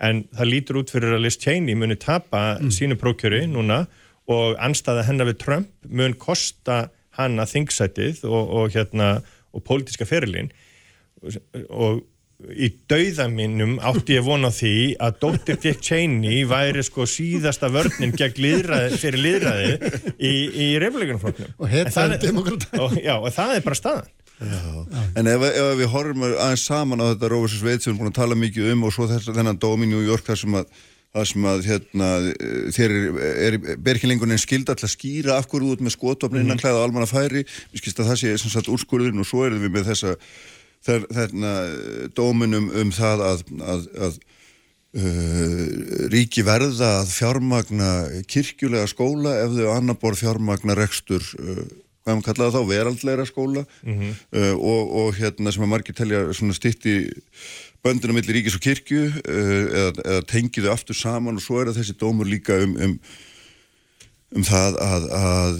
en 0.02 0.24
það 0.32 0.48
lítur 0.48 0.80
út 0.80 0.92
fyrir 0.94 1.16
að 1.16 1.26
Liz 1.26 1.36
Cheney 1.40 1.76
muni 1.78 1.98
tapa 2.00 2.56
mm. 2.58 2.72
sínu 2.74 2.96
prókjöri 3.00 3.44
núna 3.50 3.84
og 4.32 4.56
anstaða 4.62 5.04
hennar 5.06 5.28
við 5.28 5.40
Trump 5.42 5.70
mun 5.88 6.16
kosta 6.18 6.86
hanna 7.18 7.44
þingsætið 7.48 8.24
og, 8.24 8.42
og 8.56 8.74
hérna 8.74 9.14
og 9.52 9.64
pólitiska 9.66 10.08
ferilinn 10.08 10.50
og 11.68 12.02
í 12.50 12.68
dauða 12.90 13.28
mínum 13.32 13.76
átti 13.82 14.16
ég 14.16 14.24
vona 14.26 14.50
því 14.54 14.74
að 15.02 15.20
Dr. 15.22 15.58
Dick 15.62 15.84
Cheney 15.84 16.42
væri 16.48 16.82
sko 16.86 17.06
síðasta 17.08 17.70
vörninn 17.72 18.14
gegn 18.18 18.40
liðræði, 18.42 18.98
fyrir 19.02 19.24
liðræði 19.26 19.92
í, 20.16 20.32
í 20.32 20.66
reyfleikunarflokknum 20.82 21.54
og 21.58 21.70
og, 22.82 22.98
já, 22.98 23.14
og 23.18 23.30
það 23.34 23.56
er 23.58 23.64
bara 23.68 23.78
staðan 23.78 24.10
Já. 24.42 24.58
En 25.14 25.28
ef, 25.30 25.44
ef 25.54 25.76
við 25.78 25.90
horfum 25.92 26.24
aðeins 26.26 26.64
saman 26.66 26.98
á 26.98 27.12
þetta 27.12 27.28
Rófus 27.30 27.60
Sveit 27.60 27.84
sem 27.84 27.92
við 27.92 27.92
erum 27.92 28.00
búin 28.00 28.10
að 28.10 28.16
tala 28.16 28.38
mikið 28.38 28.72
um 28.72 28.88
og 28.88 28.94
svo 28.96 29.06
þess, 29.06 29.28
þennan 29.36 29.60
dóm 29.62 29.84
í 29.86 29.90
New 29.92 30.02
York 30.02 30.26
þar 30.26 30.40
sem 30.40 30.56
að 30.58 30.72
það 31.12 31.26
sem 31.28 31.46
að 31.50 31.66
hérna, 31.68 32.08
þér 32.72 32.94
er, 32.96 33.20
er 33.46 33.58
berkinlingunin 33.84 34.40
skilda 34.40 34.74
til 34.78 34.88
að 34.88 34.94
skýra 34.94 35.36
af 35.36 35.48
hverju 35.50 35.74
út 35.74 35.84
með 35.84 35.94
skotofni 35.98 36.40
innan 36.40 36.56
mm. 36.56 36.62
klæða 36.62 36.80
á 36.80 36.84
almanna 36.86 37.08
færi, 37.10 37.44
við 37.72 37.82
skilst 37.82 38.00
að 38.00 38.08
það 38.12 38.20
sé 38.22 38.32
sem 38.40 38.54
sagt 38.54 38.70
úrskurðin 38.72 39.20
og 39.20 39.28
svo 39.28 39.44
erum 39.44 39.60
við 39.60 39.74
með 39.76 39.90
þessa 39.92 40.14
þarna 40.86 41.52
dóminum 42.16 42.70
um 42.82 42.92
það 42.94 43.24
að, 43.28 43.44
að, 43.62 43.84
að 44.06 44.18
uh, 44.98 46.08
ríki 46.12 46.44
verða 46.46 46.98
að 47.00 47.14
fjármagna 47.16 47.92
kirkjulega 48.30 48.90
skóla 48.90 49.36
ef 49.44 49.56
þau 49.56 49.70
annar 49.76 49.98
bor 50.02 50.18
fjármagna 50.18 50.76
rekstur 50.78 51.22
uh, 51.38 51.64
hvað 52.02 52.16
maður 52.18 52.26
kallaði 52.26 52.54
þá, 52.56 52.62
veraldleira 52.68 53.26
skóla 53.28 53.64
mm 53.82 53.92
-hmm. 53.98 54.14
uh, 54.34 54.54
og, 54.58 54.94
og 55.02 55.20
hérna 55.20 55.52
sem 55.52 55.62
að 55.62 55.72
margir 55.74 55.94
telja 55.94 56.24
svona 56.34 56.56
stitti 56.56 56.96
böndinu 57.82 58.16
millir 58.16 58.38
ríkis 58.38 58.58
og 58.58 58.64
kirkju 58.64 59.04
uh, 59.06 59.66
eða, 59.82 59.92
eða 60.04 60.22
tengiðu 60.26 60.72
aftur 60.72 60.98
saman 60.98 61.38
og 61.38 61.44
svo 61.44 61.62
er 61.62 61.72
þessi 61.72 61.94
dómur 61.98 62.26
líka 62.26 62.58
um, 62.62 62.76
um, 62.76 62.98
um 64.32 64.44
það 64.46 64.76
að, 64.80 65.06
að 65.16 65.58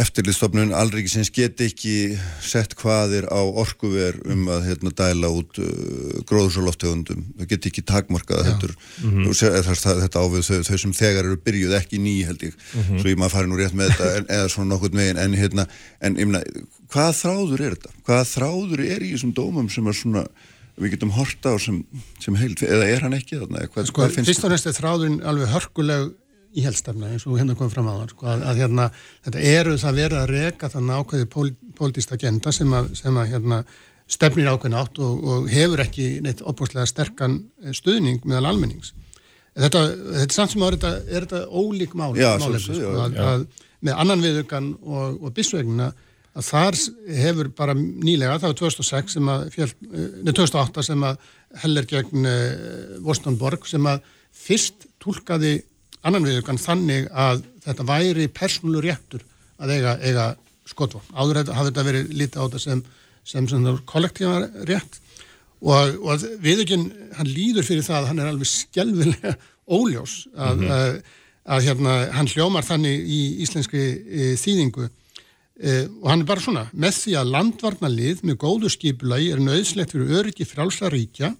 eftirlistofnun 0.00 0.72
alríkisins 0.76 1.30
get 1.34 1.60
ekki 1.64 2.16
sett 2.44 2.72
hvaðir 2.80 3.26
á 3.28 3.40
orkuver 3.40 4.16
um 4.30 4.48
að 4.52 4.68
hérna, 4.70 4.92
dæla 4.96 5.30
út 5.34 5.60
uh, 5.60 6.20
gróðsálóftegundum, 6.30 7.26
það 7.38 7.50
get 7.52 7.68
ekki 7.70 7.84
takmarkað 7.88 8.46
þetta, 8.48 8.70
mm 9.02 9.18
-hmm. 9.26 9.98
þetta 10.04 10.24
ávið 10.24 10.46
þau, 10.48 10.60
þau 10.70 10.78
sem 10.84 10.94
þegar 11.02 11.28
eru 11.28 11.40
byrjuð 11.44 11.76
ekki 11.80 12.00
ný 12.00 12.14
held 12.28 12.46
ég, 12.48 12.54
mm 12.56 12.80
-hmm. 12.82 13.02
svo 13.02 13.12
ég 13.12 13.20
maður 13.20 13.36
fari 13.36 13.50
nú 13.50 13.60
rétt 13.60 13.76
með 13.76 13.92
þetta 13.92 14.12
en, 14.16 14.30
eða 14.38 14.48
svona 14.54 14.72
nokkur 14.72 14.96
megin, 14.96 15.20
en 15.20 15.36
hérna 15.36 15.66
en 16.00 16.16
ymna, 16.16 16.40
hvað 16.88 17.12
þráður 17.20 17.66
er 17.66 17.76
þetta? 17.76 17.92
Hvað 18.08 18.24
þráður 18.32 18.86
er 18.86 19.04
í 19.04 19.12
þessum 19.12 19.36
dómum 19.36 19.68
sem 19.68 19.86
er 19.86 20.00
svona 20.00 20.24
við 20.80 20.94
getum 20.94 21.12
horta 21.12 21.52
á 21.52 21.56
sem, 21.60 21.82
sem 22.22 22.36
heilt, 22.40 22.62
eða 22.64 22.88
er 22.88 23.04
hann 23.04 23.16
ekki 23.16 23.36
þarna? 23.42 23.66
Hvað, 23.68 23.90
sko, 23.90 24.00
hvað 24.00 24.24
fyrst 24.24 24.46
og 24.46 24.54
næst 24.54 24.68
er 24.70 24.76
þráðurinn 24.78 25.20
alveg 25.20 25.52
hörkuleg 25.52 26.12
í 26.56 26.64
helstafna 26.64 27.12
eins 27.12 27.26
og 27.28 27.38
hérna 27.38 27.54
komum 27.58 27.72
fram 27.72 27.90
á 27.90 27.94
það 28.00 28.14
sko, 28.14 28.26
að, 28.32 28.42
að 28.50 28.60
hérna, 28.64 28.88
þetta 29.26 29.44
eru 29.52 29.76
það 29.78 30.00
verið 30.00 30.18
að 30.20 30.32
reka 30.34 30.70
þannig 30.72 31.00
ákveði 31.04 31.28
pól, 31.34 31.46
pólitist 31.78 32.14
agenda 32.16 32.52
sem 32.54 32.74
að, 32.74 32.90
sem 32.98 33.20
að 33.20 33.32
hérna, 33.34 33.60
stefnir 34.10 34.50
ákveðin 34.50 34.78
átt 34.80 35.00
og, 35.04 35.22
og 35.22 35.48
hefur 35.52 35.84
ekki 35.84 36.08
neitt 36.24 36.42
opbúrslega 36.42 36.88
sterkan 36.90 37.38
eh, 37.62 37.72
stuðning 37.76 38.24
meðal 38.26 38.50
almennings. 38.50 38.92
Þetta, 39.54 39.82
þetta 39.90 40.26
er 40.26 40.34
samt 40.34 40.54
sem 40.54 40.62
að 40.64 40.76
þetta, 40.76 40.92
er 41.06 41.26
þetta 41.26 41.42
ólík 41.50 41.96
mál, 41.98 42.12
sko, 42.14 42.92
að, 43.04 43.18
að, 43.26 43.48
með 43.86 44.02
annan 44.04 44.24
viðugan 44.24 44.70
og, 44.80 45.20
og 45.20 45.34
bissvegnina 45.36 45.90
að 46.30 46.46
þar 46.46 46.78
hefur 47.20 47.50
bara 47.58 47.74
nýlega, 47.74 48.38
það 48.38 48.52
var 48.52 48.58
2006 48.60 49.16
sem 49.16 49.30
að, 49.32 49.48
fjall, 49.54 49.70
eh, 49.90 50.12
nei 50.22 50.32
2008 50.32 50.86
sem 50.86 51.06
að 51.06 51.24
heller 51.64 51.88
gegn 51.90 52.30
uh, 52.30 53.16
eh, 53.16 53.66
sem 53.66 53.88
að 53.90 54.04
fyrst 54.40 54.86
tólkaði 55.02 55.56
annan 56.06 56.26
viðugan 56.26 56.60
þannig 56.60 57.08
að 57.12 57.44
þetta 57.64 57.86
væri 57.88 58.28
persónlu 58.32 58.82
réttur 58.84 59.24
að 59.60 59.74
eiga, 59.76 59.94
eiga 60.00 60.26
skotvon. 60.68 61.04
Áður 61.12 61.42
hafði 61.50 61.70
þetta 61.70 61.86
verið 61.86 62.12
lítið 62.14 62.40
á 62.40 62.44
þetta 62.44 62.62
sem, 62.64 62.82
sem, 63.26 63.48
sem 63.50 63.66
kollektífa 63.90 64.36
rétt 64.68 65.00
og, 65.60 65.98
og 66.00 66.28
viðugin 66.40 66.86
hann 67.18 67.28
líður 67.28 67.66
fyrir 67.68 67.84
það 67.84 67.98
að 68.02 68.10
hann 68.12 68.22
er 68.22 68.30
alveg 68.30 68.52
skjálfilega 68.52 69.34
óljós 69.80 70.22
að, 70.34 70.54
mm 70.54 70.64
-hmm. 70.64 70.72
að, 70.76 71.18
að 71.56 71.68
hérna, 71.68 71.98
hann 72.16 72.32
hljómar 72.32 72.66
þannig 72.66 73.04
í 73.04 73.20
íslenski 73.44 73.84
í 73.84 74.32
þýðingu 74.40 74.88
Eh, 75.60 75.84
og 76.00 76.08
hann 76.08 76.22
er 76.22 76.28
bara 76.28 76.40
svona, 76.40 76.62
með 76.72 76.94
því 76.96 77.14
að 77.20 77.30
landvarnalið 77.34 78.20
með 78.24 78.36
góðu 78.40 78.70
skipulagi 78.72 79.26
er 79.34 79.42
nöðslegt 79.44 79.92
fyrir 79.92 80.14
öryggi 80.16 80.46
frálsa 80.48 80.88
ríkja 80.88 81.34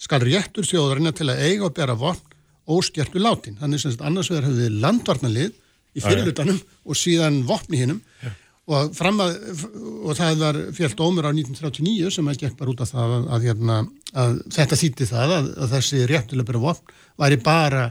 skal 0.00 0.22
réttur 0.22 0.64
þjóðarinnar 0.64 1.12
til 1.18 1.26
að 1.28 1.42
eiga 1.44 1.66
og 1.66 1.74
bera 1.76 1.96
vopn 1.98 2.27
óskertu 2.68 3.22
látin. 3.22 3.56
Þannig 3.60 3.82
sem 3.82 3.96
annars 4.00 4.30
vegar 4.32 4.48
hefur 4.48 4.60
við 4.64 4.82
landvarnalið 4.82 5.54
í 5.96 6.04
fyrirlutanum 6.04 6.58
og 6.84 6.98
síðan 6.98 7.42
vopni 7.48 7.80
hinnum 7.80 8.02
og, 8.68 8.98
að, 9.00 9.38
og 10.04 10.18
það 10.18 10.42
var 10.42 10.58
fjellt 10.76 11.00
ómur 11.00 11.28
á 11.28 11.32
1939 11.32 12.10
sem 12.18 12.28
að 12.28 12.42
gekk 12.42 12.58
bara 12.58 12.74
út 12.74 12.82
af 12.84 12.92
það 12.92 13.14
að, 13.16 13.30
að, 13.36 13.46
hérna, 13.48 13.78
að 14.24 14.36
þetta 14.58 14.80
þýtti 14.82 15.08
það 15.08 15.32
að 15.38 15.72
þessi 15.72 16.02
réttur 16.10 16.42
að 16.42 16.50
bera 16.50 16.66
vopn 16.66 16.94
væri 17.18 17.40
bara 17.44 17.88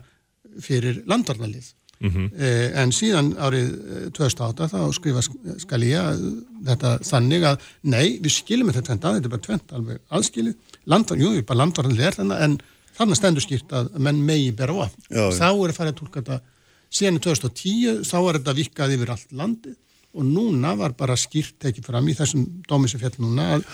fyrir 0.64 1.02
landvarnalið. 1.10 1.74
Mm 1.98 2.12
-hmm. 2.14 2.26
eh, 2.38 2.82
en 2.82 2.92
síðan 2.94 3.32
árið 3.42 3.72
2008 4.14 4.64
eh, 4.64 4.70
þá 4.70 4.94
skrifa 4.94 5.22
skal 5.58 5.82
ég 5.82 5.98
að 5.98 6.20
þetta 6.68 6.92
þannig 7.02 7.46
að 7.50 7.64
nei, 7.82 8.20
við 8.22 8.36
skiljum 8.36 8.70
þetta 8.70 8.86
tvent 8.86 9.06
að, 9.06 9.16
þetta 9.16 9.28
er 9.28 9.34
bara 9.34 9.48
tvent 9.48 9.74
alveg 9.74 10.02
aðskilið, 10.14 10.76
landvar, 10.86 11.18
jú, 11.18 11.32
bara 11.42 11.62
landvarðanlega 11.64 12.12
er 12.12 12.18
þarna 12.20 12.38
en 12.46 12.60
þannig 12.98 13.20
stendur 13.20 13.46
skýrt 13.46 13.76
að 13.78 13.92
menn 14.04 14.22
megi 14.26 14.54
bera 14.58 14.76
á 14.76 14.88
þá 15.08 15.50
er 15.50 15.72
það 15.72 15.78
farið 15.80 15.92
að 15.94 16.00
tólka 16.00 16.22
þetta. 16.22 16.40
Síðan 16.88 17.20
í 17.20 17.24
2010 17.26 18.02
þá 18.08 18.18
er 18.22 18.40
þetta 18.40 18.58
vikað 18.58 18.96
yfir 18.96 19.14
allt 19.14 19.36
landi 19.36 19.76
og 20.18 20.26
núna 20.26 20.74
var 20.80 20.96
bara 20.98 21.18
skýrt 21.20 21.58
tekið 21.62 21.90
fram 21.92 22.08
í 22.08 22.16
þessum 22.18 22.46
dómisefjall 22.68 23.18
núna 23.22 23.48
að, 23.58 23.66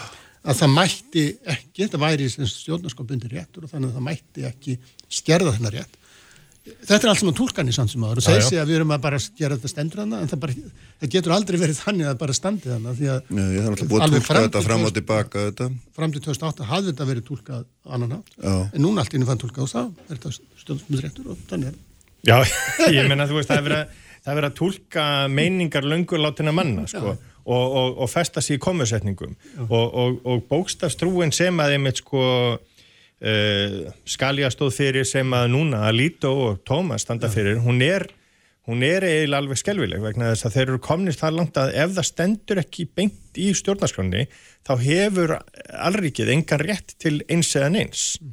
að 0.43 0.61
það 0.63 0.73
mætti 0.75 1.25
ekki, 1.53 1.85
þetta 1.85 2.01
væri 2.01 2.29
stjórnarskapbundir 2.31 3.35
réttur 3.37 3.67
og 3.67 3.71
þannig 3.71 3.91
að 3.91 3.99
það 3.99 4.07
mætti 4.09 4.47
ekki 4.49 4.77
skerða 5.07 5.53
þennar 5.55 5.77
rétt 5.77 5.99
þetta 6.63 6.99
er 6.99 7.11
allt 7.11 7.19
sem 7.19 7.29
að 7.31 7.37
tólkan 7.39 7.69
í 7.69 7.73
sannsum 7.75 8.05
áður 8.07 8.21
og 8.21 8.25
segja 8.25 8.43
sig 8.47 8.59
að 8.61 8.69
við 8.71 8.77
erum 8.79 8.93
að 8.95 9.01
bara 9.03 9.19
gera 9.39 9.57
þetta 9.57 9.71
stendur 9.71 10.01
hana 10.03 10.19
en 10.23 10.29
það, 10.31 10.39
bara, 10.43 10.53
það 11.01 11.11
getur 11.15 11.33
aldrei 11.35 11.57
verið 11.59 11.81
þannig 11.81 12.11
að 12.11 12.21
bara 12.21 12.35
standi 12.37 12.71
hana 12.71 12.93
því 12.99 13.09
að 13.13 13.33
Nei, 13.33 13.43
ég 13.43 13.57
hef 13.65 13.73
alltaf 13.73 13.89
búið 13.91 14.05
að 14.05 14.15
tólka 14.15 14.43
þetta 14.45 14.61
fram 14.67 14.85
og 14.87 14.93
tilbaka 14.97 15.43
þetta. 15.49 15.67
fram 15.97 16.13
til 16.13 16.23
2008 16.29 16.69
hafði 16.69 16.93
þetta 16.93 17.09
verið 17.09 17.27
tólkað 17.27 17.65
annan 17.97 18.15
átt 18.19 18.39
en 18.47 18.85
núna 18.85 19.03
allt 19.03 19.17
innum 19.17 19.31
fann 19.31 19.43
tólkað 19.43 19.67
og 19.67 19.73
þá 19.73 19.81
er 19.83 20.15
þetta 20.15 20.33
stjórnmjöðsréttur 20.63 21.33
og 21.33 21.43
þannig 21.51 21.73
er 21.73 21.81
Já, 22.23 22.37
ég 22.95 23.11
menna 23.11 23.27
þú 23.27 23.41
veist 23.41 23.51
það 23.51 23.67
er 23.67 23.91
verið 24.23 24.47
að 24.47 24.57
tólka 24.61 25.07
meiningar 25.27 25.83
löngur 25.83 26.23
látina 26.23 26.55
manna 26.55 26.87
sko 26.87 27.17
og, 27.43 27.63
og, 27.75 27.97
og 28.03 28.07
festa 28.11 28.39
sér 28.39 28.55
í 28.55 28.61
komusetningum. 28.63 29.33
Og, 29.67 29.97
og 30.23 30.45
bókstafstrúin 30.47 31.33
sem 31.35 31.57
að 31.59 31.75
þeim 31.75 31.89
eitt 31.89 31.99
sko 31.99 32.21
uh, 33.23 33.77
Skalja 34.05 34.51
stóð 34.53 34.75
fyrir 34.77 35.07
sem 35.07 35.33
að 35.35 35.49
núna 35.55 35.85
að 35.87 35.97
Lító 36.01 36.33
og 36.49 36.61
Tómas 36.67 37.07
standa 37.07 37.31
fyrir, 37.31 37.61
hún 37.63 37.81
er 37.85 38.07
hún 38.69 38.83
er 38.87 39.03
eiginlega 39.03 39.41
alveg 39.41 39.59
skelvileg 39.59 40.03
vegna 40.03 40.29
þess 40.31 40.47
að 40.47 40.53
þeir 40.55 40.69
eru 40.69 40.79
komnist 40.85 41.19
það 41.23 41.37
langt 41.39 41.57
að 41.59 41.73
ef 41.83 41.89
það 41.97 42.07
stendur 42.07 42.61
ekki 42.61 42.85
beint 42.95 43.39
í 43.39 43.49
stjórnarskránni 43.59 44.23
þá 44.63 44.73
hefur 44.85 45.29
allrikið 45.89 46.31
engan 46.37 46.63
rétt 46.63 46.95
til 47.01 47.17
eins 47.27 47.51
eða 47.59 47.73
neins 47.73 48.05
mm. 48.21 48.31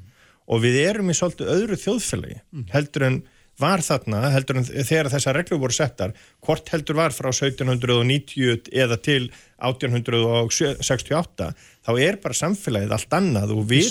og 0.54 0.62
við 0.62 0.74
erum 0.84 1.10
í 1.10 1.18
svolítið 1.18 1.50
öðru 1.56 1.76
þjóðfélagi 1.82 2.38
mm. 2.38 2.64
heldur 2.76 3.06
en 3.08 3.18
var 3.60 3.82
þarna, 3.84 4.30
heldur 4.32 4.56
en 4.56 4.64
þegar 4.64 5.10
þessar 5.12 5.36
reglur 5.36 5.60
voru 5.60 5.74
settar, 5.76 6.14
hvort 6.44 6.70
heldur 6.72 6.96
var 6.96 7.12
frá 7.12 7.28
1790 7.28 8.70
eða 8.72 8.96
til 9.04 9.28
1868 9.60 11.50
þá 11.90 12.06
er 12.06 12.20
bara 12.22 12.38
samfélagið 12.38 12.94
allt 12.96 13.18
annað 13.18 13.52
og 13.56 13.66
við 13.66 13.90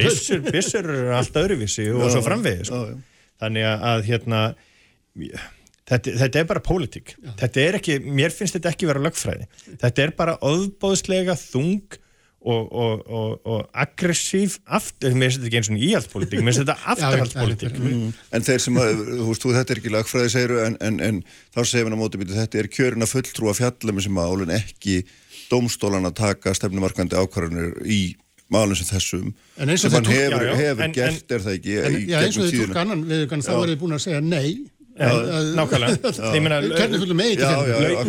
vissur, 0.00 0.42
vissur 0.48 0.90
allt 1.18 1.38
öðruvísi 1.42 1.86
og 1.92 2.08
svo 2.14 2.24
framvegis 2.24 2.72
sko. 2.72 2.82
þannig 3.42 3.68
að 3.68 4.04
hérna 4.08 4.42
þetta, 5.88 6.16
þetta 6.24 6.42
er 6.42 6.50
bara 6.50 6.64
pólitík. 6.64 7.14
Þetta 7.38 7.64
er 7.64 7.78
ekki, 7.80 8.00
mér 8.04 8.34
finnst 8.34 8.58
þetta 8.58 8.72
ekki 8.72 8.90
vera 8.90 9.02
lögfræði. 9.02 9.48
Þetta 9.80 10.04
er 10.04 10.14
bara 10.18 10.36
ofbóðslega 10.46 11.36
þung 11.40 11.98
og, 12.38 12.72
og, 12.72 13.10
og, 13.10 13.46
og 13.46 13.64
aggressív 13.74 14.58
aftur, 14.64 15.14
mér 15.18 15.32
finnst 15.32 15.40
þetta 15.40 15.48
ekki 15.48 15.58
eins 15.58 15.70
og 15.72 15.80
íhaldspólitík 15.88 16.42
mér 16.42 16.54
finnst 16.54 16.62
þetta 16.62 16.76
afturhaldspólitík 16.94 17.80
En 18.36 18.46
þeir 18.46 18.62
sem 18.62 18.78
að, 18.78 19.02
þú 19.08 19.26
veist, 19.26 19.42
þú 19.42 19.54
þetta 19.56 19.74
er 19.74 19.80
ekki 19.82 19.94
lagfræði 19.94 20.32
segiru 20.34 20.60
en, 20.62 20.76
en, 20.86 21.00
en 21.08 21.18
þá 21.26 21.60
segir 21.64 21.88
við 21.88 21.98
á 21.98 22.02
móti 22.02 22.20
býtu 22.22 22.38
þetta 22.38 22.60
er 22.62 22.70
kjörin 22.78 23.06
að 23.06 23.12
fulltrúa 23.16 23.56
fjallum 23.58 24.00
sem 24.06 24.22
að 24.22 24.30
álun 24.30 24.54
ekki 24.54 25.00
dómstólan 25.50 26.06
að 26.10 26.14
taka 26.22 26.54
stefnumarkandi 26.56 27.16
ákvarðanir 27.18 27.76
í 27.88 28.00
málum 28.52 28.76
sem 28.78 28.88
þessum 28.88 29.30
En 29.60 29.68
eins 29.68 29.84
og 29.84 29.92
túlka- 29.92 30.14
hefur, 30.14 30.42
já, 30.42 30.50
já. 30.50 30.56
hefur 30.62 30.84
En- 30.86 30.92
gert 30.96 31.30
er 31.36 31.38
það 31.44 31.56
ekki 31.58 31.78
En, 31.84 31.96
já, 32.08 32.18
eins 32.24 32.38
og 32.38 32.48
tíðina. 32.48 32.72
tók 32.72 32.82
annan 32.82 33.04
við 33.04 33.26
þá 33.28 33.52
er 33.62 33.68
þið 33.72 33.78
búin 33.82 33.96
að 33.98 34.04
segja 34.06 34.20
nei. 34.24 34.50
Nákvæmlega. 34.98 36.10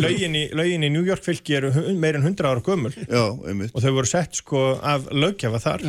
Lögin, 0.00 0.34
í, 0.34 0.42
lögin 0.58 0.82
í 0.86 0.90
New 0.90 1.04
York 1.06 1.22
fylki 1.24 1.54
eru 1.58 1.70
en 1.70 2.00
100 2.02 2.48
ára 2.48 2.62
gömul. 2.64 2.92
Og 3.70 3.78
þau 3.84 3.92
voru 3.94 4.08
sett 4.10 4.34
sko 4.40 4.62
af 4.82 5.06
lögjafa 5.14 5.60
þar. 5.62 5.84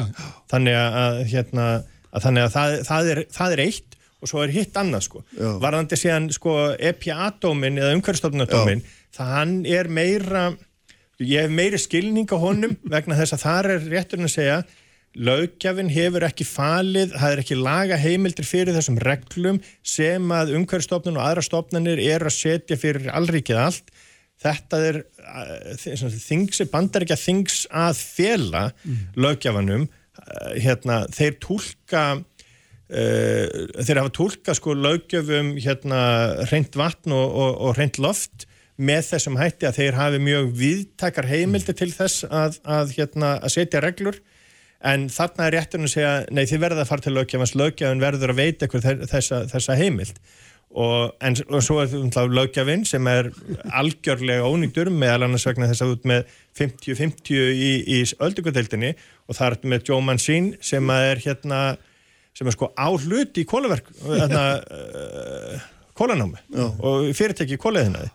Þannig 0.52 0.78
að, 0.78 1.22
hérna, 1.32 1.66
að, 2.12 2.26
þannig 2.28 2.46
að 2.48 2.54
það, 2.56 2.76
það, 2.90 3.10
er, 3.16 3.24
það 3.38 3.56
er 3.58 3.64
eitt 3.66 3.98
og 4.22 4.30
svo 4.30 4.44
er 4.46 4.54
hitt 4.54 4.78
annað 4.78 5.08
sko. 5.08 5.24
Já. 5.34 5.50
varðandi 5.64 5.98
síðan 5.98 6.28
sko 6.36 6.56
EPA-dómin 6.78 7.80
eða 7.82 7.96
umhverfstofnadómin 7.98 8.84
það 9.18 9.32
hann 9.34 9.56
er 9.66 9.90
meira 9.90 10.44
ég 11.22 11.46
hef 11.46 11.54
meiri 11.54 11.80
skilning 11.82 12.30
á 12.34 12.38
honum 12.42 12.78
vegna 12.94 13.18
þess 13.20 13.38
að 13.38 13.46
þar 13.46 13.74
er 13.76 13.90
rétturinn 13.92 14.30
að 14.30 14.36
segja 14.38 14.62
lögjafinn 15.12 15.92
hefur 15.92 16.24
ekki 16.24 16.46
falið, 16.48 17.16
það 17.20 17.34
er 17.34 17.42
ekki 17.42 17.58
laga 17.60 17.98
heimildir 18.00 18.48
fyrir 18.48 18.76
þessum 18.78 19.00
reglum 19.04 19.60
sem 19.84 20.32
að 20.32 20.54
umhverfstofnun 20.56 21.20
og 21.20 21.26
aðra 21.26 21.44
stofnanir 21.44 22.00
eru 22.00 22.30
að 22.30 22.38
setja 22.38 22.78
fyrir 22.80 23.12
allríkið 23.12 23.60
allt. 23.60 23.92
Þetta 24.42 24.80
er 24.88 25.02
uh, 25.04 26.06
þings, 26.16 26.64
bandaríkja 26.72 27.20
þings 27.20 27.66
að 27.76 28.00
fela 28.00 28.64
lögjafanum 29.20 29.84
uh, 29.86 30.54
hérna, 30.56 31.04
þeir 31.14 31.36
tólka 31.44 32.06
uh, 32.16 33.60
þeir 33.84 34.02
hafa 34.02 34.16
tólka 34.16 34.56
sko 34.58 34.78
löggjöfum 34.80 35.54
hérna 35.60 36.02
reynd 36.50 36.80
vatn 36.80 37.14
og, 37.20 37.28
og, 37.36 37.60
og 37.68 37.78
reynd 37.78 38.00
loft 38.02 38.48
með 38.82 39.08
þessum 39.12 39.40
hætti 39.40 39.68
að 39.70 39.80
þeir 39.80 39.98
hafi 40.00 40.20
mjög 40.26 40.52
viðtakar 40.58 41.30
heimildi 41.30 41.76
til 41.78 41.92
þess 41.94 42.26
að, 42.28 42.62
að, 42.66 42.94
hérna, 42.98 43.34
að 43.40 43.56
setja 43.56 43.82
reglur. 43.84 44.22
En 44.82 45.10
þarna 45.14 45.48
er 45.48 45.58
rétturinn 45.60 45.86
að 45.86 45.94
segja 45.94 46.14
nei 46.34 46.46
þið 46.50 46.64
verða 46.64 46.84
að 46.84 46.90
fara 46.90 47.06
til 47.06 47.14
lögjafans 47.14 47.54
lögjafin 47.54 48.02
verður 48.02 48.34
að 48.34 48.40
veita 48.40 48.70
ykkur 48.70 48.88
þessa, 49.12 49.44
þessa 49.52 49.76
heimild. 49.78 50.18
Og, 50.72 51.12
en, 51.20 51.36
og 51.52 51.64
svo 51.66 51.82
er 51.82 51.90
þetta 51.92 52.24
lögjafinn 52.32 52.86
sem 52.88 53.08
er 53.12 53.28
algjörlega 53.76 54.48
ónýttur 54.48 54.90
meðal 54.94 55.28
annars 55.28 55.46
vegna 55.50 55.68
þess 55.68 55.84
að 55.84 55.98
út 55.98 56.08
með 56.08 56.32
50-50 56.58 57.42
í, 57.52 57.72
í 57.92 58.00
öldungadeildinni 58.24 58.94
og 59.28 59.36
það 59.36 59.50
er 59.50 59.74
með 59.74 59.92
Joe 59.92 60.06
Manchin 60.08 60.54
sem 60.64 60.94
er 60.96 61.20
hérna 61.26 61.60
sem 62.32 62.48
er 62.48 62.56
sko 62.56 62.72
á 62.72 62.88
hluti 62.88 63.44
í 63.44 63.50
kólaverk 63.52 63.92
hérna, 64.06 64.46
uh, 64.64 65.68
kólanámi 66.00 66.40
og 66.80 67.12
fyrirtæki 67.20 67.60
í 67.60 67.62
kólaðinaði 67.62 68.14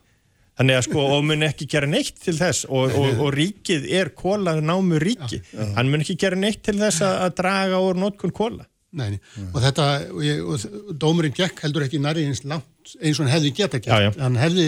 þannig 0.57 0.78
að 0.78 0.86
sko, 0.88 1.02
og 1.16 1.26
mun 1.28 1.46
ekki 1.46 1.68
gera 1.72 1.88
neitt 1.90 2.22
til 2.22 2.36
þess 2.38 2.64
og, 2.68 2.94
og, 2.96 3.20
og 3.26 3.34
ríkið 3.36 3.84
er 3.98 4.12
kólanámu 4.16 5.00
ríki, 5.02 5.42
hann 5.76 5.90
mun 5.92 6.04
ekki 6.04 6.16
gera 6.20 6.38
neitt 6.38 6.62
til 6.66 6.78
þess 6.80 7.04
að, 7.04 7.18
að 7.26 7.36
draga 7.42 7.82
úr 7.84 8.00
notkun 8.00 8.34
kóla 8.36 8.66
Nei, 8.96 9.11
nei. 9.12 9.46
og 9.50 9.59
þetta, 9.61 9.86
og, 10.14 10.20
ég, 10.24 10.38
og 10.40 10.94
dómurinn 10.96 11.34
gekk 11.36 11.61
heldur 11.66 11.84
ekki 11.84 11.98
nærri 12.00 12.22
eins 12.24 12.44
langt 12.48 12.94
eins 13.02 13.18
og 13.18 13.26
hann 13.26 13.34
hefði 13.34 13.50
geta 13.59 13.80
gert. 13.82 13.90
Já, 13.90 14.07
já. 14.07 14.12
Hann 14.22 14.38
hefði, 14.40 14.66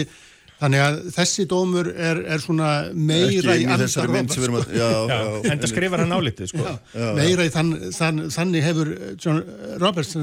þannig 0.59 0.81
að 0.83 0.97
þessi 1.15 1.45
dómur 1.49 1.87
er, 1.93 2.19
er 2.35 2.41
svona 2.43 2.69
meira 2.93 3.55
í 3.55 3.63
inn 3.63 3.69
í 3.69 3.73
anda 3.73 3.85
þessari 3.87 4.11
mynd 4.13 4.33
sem 4.33 4.41
við 4.43 4.47
erum 4.49 4.57
að 4.59 4.73
Já, 4.75 4.87
Já, 4.89 5.15
já, 5.15 5.51
en 5.53 5.61
það 5.63 5.71
skrifar 5.71 6.03
hann 6.03 6.15
álitið 6.17 6.51
sko. 6.51 6.73
meira 7.17 7.47
í 7.47 7.51
þann, 7.53 7.71
þann, 7.95 8.21
þannig 8.35 8.65
hefur 8.67 8.91
John 9.23 9.39
Roberts, 9.83 10.13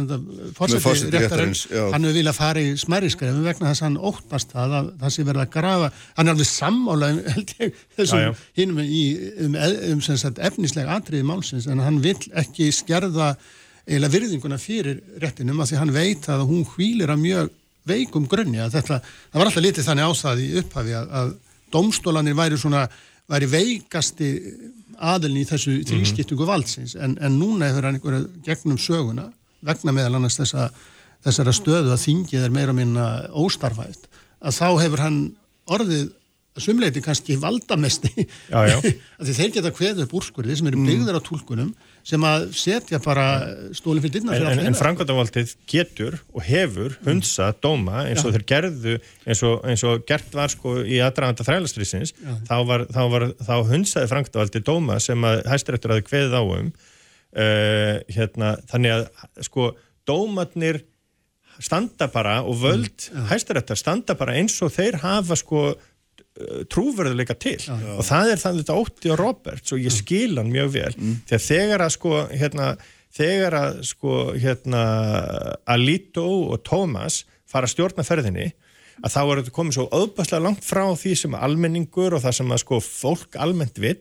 forseti 0.59 0.82
fórseti 0.84 1.12
réttarins, 1.16 1.64
já. 1.72 1.82
hann 1.95 2.07
hefur 2.09 2.18
viljað 2.20 2.39
fara 2.39 2.64
í 2.64 2.72
smæri 2.80 3.11
skrefum 3.14 3.45
vegna 3.49 3.72
þess 3.72 3.84
að 3.84 3.89
hann 3.89 3.99
óttast 4.12 4.55
það 4.55 4.76
að 4.80 4.91
það 5.03 5.14
sé 5.16 5.26
verið 5.30 5.45
að 5.47 5.53
grafa, 5.57 5.91
hann 6.20 6.28
er 6.30 6.37
alveg 6.37 6.51
sammála 6.53 7.12
um, 7.14 7.20
held 7.32 7.55
ég, 7.57 7.61
Já, 7.66 7.76
já. 7.76 7.93
þessum 8.01 8.41
hinum 8.61 8.82
í, 8.84 9.05
um, 9.47 9.61
um 9.93 10.03
sem 10.05 10.20
sagt, 10.20 10.43
efnislega 10.51 10.99
atriði 11.01 11.26
málsins, 11.28 11.68
en 11.70 11.80
hann 11.84 12.03
vill 12.05 12.18
ekki 12.37 12.68
skerða 12.76 13.32
eiginlega 13.87 14.12
virðinguna 14.16 14.59
fyrir 14.61 15.01
réttinum 15.22 15.61
að 15.62 15.72
því 15.72 15.80
hann 15.80 15.95
veit 15.95 16.28
að 16.32 16.45
hún 16.49 16.64
hvílir 16.74 17.12
að 17.12 17.22
mjög 17.22 17.53
veikum 17.87 18.26
grunni 18.30 18.61
að 18.62 18.78
þetta, 18.78 19.01
það 19.03 19.41
var 19.41 19.51
alltaf 19.51 19.64
litið 19.64 19.89
þannig 19.89 20.11
ástæði 20.11 20.49
upphafi 20.62 20.97
að, 20.99 21.12
að 21.20 21.32
domstólanir 21.74 22.37
væri 22.39 22.59
svona, 22.61 22.84
væri 23.30 23.49
veikasti 23.51 24.30
aðilin 24.97 25.43
í 25.43 25.49
þessu 25.49 25.78
þrískiptingu 25.87 26.47
valdsins. 26.49 26.97
En, 26.99 27.16
en 27.20 27.39
núna 27.41 27.70
hefur 27.70 27.89
hann 27.89 27.99
einhverja 27.99 28.26
gegnum 28.47 28.78
söguna 28.80 29.30
vegna 29.66 29.95
meðal 29.97 30.18
annars 30.18 30.39
þessa, 30.41 30.68
þessara 31.26 31.55
stöðu 31.57 31.93
að 31.95 32.05
þingið 32.05 32.47
er 32.47 32.55
meira 32.55 32.76
minna 32.76 33.09
óstarfætt 33.37 34.07
að 34.41 34.57
þá 34.59 34.68
hefur 34.84 35.03
hann 35.05 35.20
orðið 35.72 36.09
sumleiti 36.62 37.03
kannski 37.05 37.37
valdamesti. 37.41 38.12
Já, 38.49 38.61
já. 38.70 38.76
að 39.20 39.32
þeir 39.37 39.55
geta 39.59 39.74
kveðið 39.74 40.07
upp 40.07 40.16
úrskurði 40.20 40.57
sem 40.57 40.70
eru 40.70 40.84
byggðar 40.87 41.20
á 41.20 41.26
túlkunum 41.26 41.72
sem 42.07 42.22
að 42.26 42.44
setja 42.54 43.00
bara 43.02 43.26
stólinn 43.74 44.04
fyrir 44.04 44.20
dyrna 44.20 44.36
en, 44.36 44.46
en, 44.52 44.61
en 44.68 44.78
framkvæmdavaldið 44.78 45.54
getur 45.70 46.18
og 46.30 46.44
hefur 46.46 46.94
hunsa 47.07 47.48
dóma 47.64 48.04
eins 48.07 48.22
og 48.22 48.36
þeir 48.36 48.44
gerðu 48.52 48.96
eins 49.26 49.42
og, 49.46 49.57
eins 49.66 49.82
og 49.86 50.04
gert 50.07 50.36
var 50.36 50.52
sko 50.52 50.76
í 50.86 51.00
aðdraganda 51.02 51.46
þrælastrýsins 51.46 52.14
þá, 52.46 52.57
var, 52.68 52.86
þá, 52.94 53.02
var, 53.12 53.26
þá 53.40 53.57
hunsaði 53.72 54.11
framkvæmdavaldið 54.12 54.66
dóma 54.68 55.00
sem 55.02 55.26
að 55.26 55.42
hæstirættur 55.50 55.96
aði 55.96 56.07
kveðið 56.07 56.38
á 56.38 56.42
um 56.44 56.70
uh, 56.70 57.96
hérna, 58.14 58.54
þannig 58.70 58.96
að 59.00 59.09
sko 59.48 59.72
dómatnir 60.07 60.84
standa 61.59 62.07
bara 62.12 62.38
og 62.46 62.61
völd 62.62 63.11
hæstirættar 63.32 63.78
standa 63.80 64.14
bara 64.18 64.36
eins 64.38 64.61
og 64.62 64.74
þeir 64.76 65.00
hafa 65.02 65.38
sko 65.40 65.70
trúverðuleika 66.72 67.37
til. 67.41 67.57
Og 67.97 68.05
það 68.07 68.32
er 68.34 68.43
þannig 68.43 68.64
þetta 68.64 68.76
ótti 68.82 69.12
og 69.14 69.18
Roberts 69.20 69.72
og 69.72 69.80
ég 69.80 69.95
skil 69.95 70.37
hann 70.37 70.53
mjög 70.53 70.70
vel. 70.74 70.93
Þegar 71.30 71.45
þegar 71.47 71.87
að 71.87 71.95
sko 71.97 72.12
hérna, 72.32 72.68
þegar 73.16 73.59
að 73.62 73.80
sko 73.89 74.14
hérna 74.37 74.84
Alito 75.76 76.26
og 76.53 76.62
Thomas 76.66 77.24
fara 77.49 77.68
að 77.68 77.76
stjórna 77.76 78.05
ferðinni 78.07 78.51
að 79.05 79.12
þá 79.12 79.20
er 79.22 79.41
þetta 79.41 79.57
komið 79.57 79.76
svo 79.76 79.87
öðbærslega 79.93 80.45
langt 80.47 80.64
frá 80.64 80.84
því 80.97 81.14
sem 81.20 81.34
almenningur 81.37 82.16
og 82.16 82.22
það 82.24 82.37
sem 82.39 82.53
að 82.55 82.62
sko 82.62 82.78
fólk 82.80 83.37
almennt 83.37 83.80
vill 83.82 83.99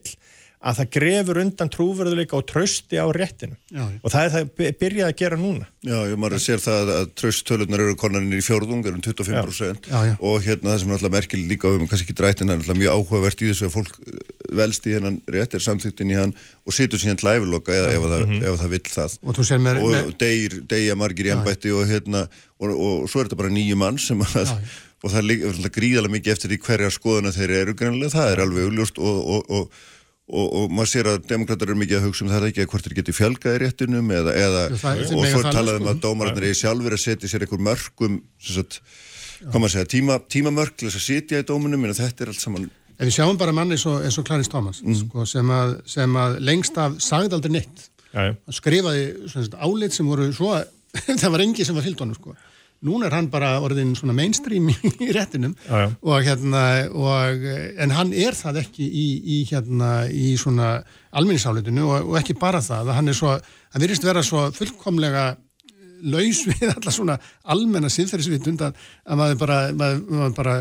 að 0.66 0.78
það 0.80 0.88
grefur 0.96 1.38
undan 1.42 1.70
trúverðuleika 1.70 2.36
og 2.38 2.46
trösti 2.48 2.96
á 2.98 3.06
réttinu 3.12 3.54
Já, 3.70 3.84
já. 3.92 3.98
og 4.02 4.12
það 4.12 4.24
er 4.24 4.32
það 4.34 4.46
by- 4.56 4.70
byrjað 4.80 5.10
að 5.10 5.16
gera 5.20 5.36
núna. 5.40 5.66
Já, 5.86 5.96
ég 6.10 6.16
maður 6.18 6.42
sér 6.42 6.62
það 6.64 6.92
að 6.96 7.10
tröstölunar 7.20 7.82
eru 7.84 7.96
konarnir 8.00 8.40
í 8.40 8.46
fjórðung, 8.46 8.86
eru 8.88 8.96
um 8.98 9.04
25% 9.04 9.90
Já, 9.92 9.98
já. 10.10 10.14
og 10.18 10.40
hérna 10.46 10.72
það 10.72 10.80
sem 10.80 10.90
er 10.90 10.96
alltaf 10.96 11.14
merkil 11.16 11.42
líka 11.50 11.68
um 11.70 11.86
kannski 11.86 12.08
ekki 12.08 12.16
drætt 12.18 12.40
en 12.42 12.48
það 12.48 12.56
er 12.56 12.64
alltaf 12.64 12.80
mjög 12.80 12.96
áhugavert 12.96 13.44
í 13.44 13.50
þessu 13.52 13.68
að 13.68 13.76
fólk 13.76 14.00
eh, 14.06 14.24
velst 14.62 14.88
í 14.88 14.96
hennan 14.96 15.20
rétt 15.36 15.54
er 15.54 15.66
samþyktin 15.66 16.14
í 16.14 16.18
hann 16.18 16.34
og 16.66 16.74
situr 16.74 17.02
síðan 17.02 17.22
læfiloka 17.26 17.76
eða 17.76 17.92
ef, 17.92 18.08
það, 18.10 18.34
ef 18.40 18.58
það 18.64 18.74
vill 18.74 18.82
það. 18.96 19.18
Og 19.22 19.36
þú 19.38 19.46
sér 19.50 19.62
með, 19.62 19.82
og 19.84 19.94
með 19.94 20.10
deyr, 20.24 20.58
deyja 20.72 20.98
margir 20.98 21.30
í 21.30 21.34
embætti 21.36 21.74
og 21.76 21.86
hérna 21.90 22.26
og, 22.58 22.72
og 22.72 23.06
svo 23.12 23.20
er 23.22 23.28
þetta 23.28 23.38
bara 23.44 23.52
nýju 23.52 23.76
mann 23.78 24.00
sem 24.00 24.24
að 24.24 24.56
og 25.04 25.12
það 25.12 25.30
er 25.30 25.74
gríðalega 25.74 26.14
mikið 26.14 26.32
eftir 26.32 26.52
því 26.52 26.58
hverja 26.64 26.88
skoðuna 26.94 27.32
þeir 27.34 27.52
eru 27.60 27.74
greinlega, 27.78 28.14
það 28.16 28.30
er 28.32 28.42
alveg 28.46 28.68
augljóst 28.70 28.98
og, 28.98 29.18
og, 29.36 29.50
og, 29.52 29.84
og, 30.26 30.46
og 30.58 30.72
maður 30.74 30.90
sér 30.90 31.08
að 31.12 31.26
demokrater 31.30 31.70
eru 31.70 31.78
mikið 31.78 32.00
að 32.00 32.06
hugsa 32.08 32.24
um 32.24 32.30
það 32.32 32.48
ekki 32.48 32.64
að 32.64 32.70
hvort 32.72 32.86
þeir 32.86 32.96
geti 32.98 33.14
fjölgað 33.14 33.58
í 33.58 33.60
réttinum 33.62 34.08
eða, 34.10 34.32
eða 34.34 34.62
það- 34.74 35.02
og 35.02 35.10
svo 35.10 35.20
er 35.22 35.34
það 35.36 35.52
talað 35.52 35.60
alveg, 35.60 35.76
um 35.76 35.86
sko. 35.86 35.92
að 35.92 36.00
dómararnir 36.06 36.48
er 36.48 36.58
sjálfur 36.62 36.96
að 36.96 37.04
setja 37.04 37.30
sér 37.30 37.44
einhver 37.46 37.62
mörgum 37.68 38.16
sem 38.42 38.56
sagt, 38.58 38.80
hvað 39.44 39.60
maður 39.62 39.74
segja, 39.76 39.90
tíma, 39.94 40.18
tímamörk 40.34 40.74
til 40.76 40.88
þess 40.88 40.98
að 40.98 41.06
sitja 41.06 41.42
í 41.44 41.46
dómunum 41.46 41.86
en 41.86 41.94
þetta 41.94 42.26
er 42.26 42.32
allt 42.32 42.42
saman 42.42 42.66
ef 42.96 43.04
við 43.06 43.14
sjáum 43.18 43.38
bara 43.38 43.52
manni 43.52 43.76
eins 43.76 43.86
og, 43.86 44.00
eins 44.02 44.16
og 44.18 44.24
Clarence 44.26 44.50
Thomas 44.50 44.80
sko, 44.80 45.26
sem, 45.28 45.50
að, 45.52 45.76
sem 45.86 46.16
að 46.16 46.38
lengst 46.48 46.78
af 46.80 46.96
sagði 47.04 47.36
aldrei 47.36 47.52
neitt 47.58 47.86
já. 48.10 48.32
hann 48.32 48.56
skrifaði 48.56 49.06
álit 49.60 49.92
sem 49.94 50.08
voru 50.08 50.30
svo 50.32 50.54
það 51.20 51.30
var 51.34 51.44
engi 51.44 51.66
sem 51.68 51.76
var 51.76 51.84
fyllt 51.84 52.00
honum 52.00 52.16
sko. 52.16 52.32
Núna 52.84 53.08
er 53.08 53.16
hann 53.16 53.30
bara 53.32 53.54
orðin 53.64 53.94
svona 53.96 54.14
mainstream 54.16 54.68
í, 54.72 54.76
réttinum 55.16 55.54
Já, 55.64 55.86
já. 55.86 55.88
og 56.02 56.26
hérna 56.26 56.62
og, 56.92 57.46
en 57.82 57.94
hann 57.96 58.12
er 58.12 58.36
það 58.36 58.60
ekki 58.64 58.86
í, 58.86 59.06
í 59.36 59.38
hérna 59.48 59.90
í 60.12 60.34
svona 60.40 60.76
alminnisálitinu 61.16 61.86
og, 61.88 62.12
og 62.12 62.20
ekki 62.20 62.36
bara 62.40 62.60
það 62.64 62.92
hann 62.98 63.12
er 63.12 63.16
svo, 63.16 63.34
hann 63.72 63.84
virðist 63.84 64.06
vera 64.06 64.24
svo 64.26 64.48
fullkomlega 64.56 65.28
laus 66.06 66.44
við 66.50 66.68
alla 66.74 66.92
svona 66.92 67.18
almenna 67.48 67.90
siðferðisvitund 67.92 68.66
að, 68.68 68.80
að 69.06 69.22
maður 69.22 69.42
bara, 69.44 69.60
maður, 69.72 70.02
maður 70.12 70.36
bara 70.40 70.56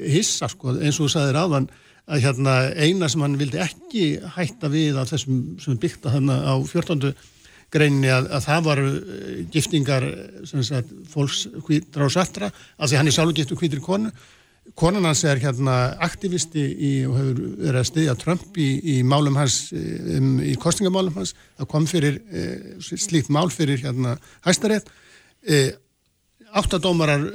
hissa 0.00 0.48
sko, 0.50 0.74
eins 0.80 0.98
og 0.98 1.06
þú 1.06 1.12
sagðir 1.12 1.42
áðan 1.44 1.68
að 2.04 2.24
hérna 2.26 2.54
eina 2.76 3.08
sem 3.08 3.22
hann 3.24 3.38
vildi 3.40 3.60
ekki 3.64 4.02
hætta 4.34 4.68
við 4.72 4.98
af 5.00 5.12
þessum 5.12 5.38
sem 5.62 5.78
að 5.80 6.10
hann 6.18 6.32
á 6.32 6.54
14. 6.60 7.14
greinni 7.74 8.10
að, 8.12 8.30
að 8.36 8.46
það 8.46 8.64
var 8.68 8.80
giftingar 9.54 10.06
sagt, 10.46 10.94
fólks 11.10 11.44
hvítra 11.66 12.06
og 12.06 12.14
svartra 12.14 12.50
af 12.50 12.88
því 12.88 13.00
hann 13.00 13.10
er 13.10 13.16
sjálfur 13.16 13.38
giftur 13.38 13.60
hvítri 13.60 13.82
konu. 13.84 14.12
Konan 14.78 15.04
hans 15.04 15.20
er 15.28 15.42
hérna 15.42 15.74
aktivisti 16.02 16.62
í, 16.64 16.92
og 17.04 17.18
hefur 17.18 17.40
verið 17.60 17.80
að 17.82 17.88
styðja 17.90 18.14
Trump 18.22 18.56
í, 18.56 18.68
í 18.94 18.98
málum 19.04 19.36
hans 19.36 19.58
um, 19.76 20.38
í 20.40 20.54
kostingamálum 20.60 21.18
hans. 21.18 21.34
Það 21.58 21.68
kom 21.74 21.88
fyrir 21.90 22.16
e, 22.32 22.44
slíkt 22.80 23.28
mál 23.34 23.50
fyrir 23.52 23.82
hérna 23.84 24.14
hæstarétt. 24.46 24.88
E, 25.44 25.66
áttadómarar 26.56 27.26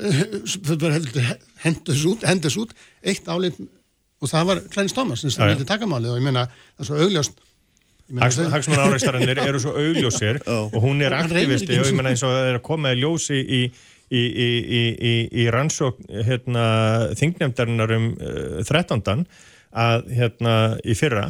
hendus 1.65 2.05
út, 2.09 2.25
hendus 2.25 2.57
út. 2.57 2.73
Eitt 3.05 3.29
álið 3.29 3.59
og 4.19 4.31
það 4.31 4.49
var 4.49 4.63
Clarence 4.65 4.95
Thomas 4.95 5.21
sem 5.23 5.45
vildi 5.45 5.67
taka 5.67 5.87
málið 5.87 6.15
og 6.15 6.19
ég 6.19 6.25
meina 6.25 6.47
það 6.49 6.83
er 6.83 6.89
svo 6.89 6.99
augljóst 7.05 7.45
Hagsmann 8.17 8.81
áreikstarinnir 8.87 9.41
eru 9.49 9.61
svo 9.61 9.75
augljósir 9.77 10.41
og 10.49 10.77
hún 10.81 11.03
er 11.05 11.13
aktivisti 11.17 11.77
og 11.77 11.89
ég 11.89 11.97
menna 11.97 12.13
eins 12.13 12.25
og 12.25 12.33
það 12.33 12.49
er 12.49 12.59
að 12.59 12.65
koma 12.65 12.93
í 12.95 12.99
ljósi 13.03 13.39
í, 13.39 13.61
í, 14.09 14.23
í, 14.25 15.13
í 15.43 15.47
rannsók 15.53 15.99
hérna, 16.09 16.63
þingnefndarinnar 17.19 17.93
um 17.97 18.07
uh, 18.17 18.63
13. 18.65 19.25
að 19.69 20.09
hérna 20.17 20.55
í 20.81 20.97
fyrra 20.97 21.29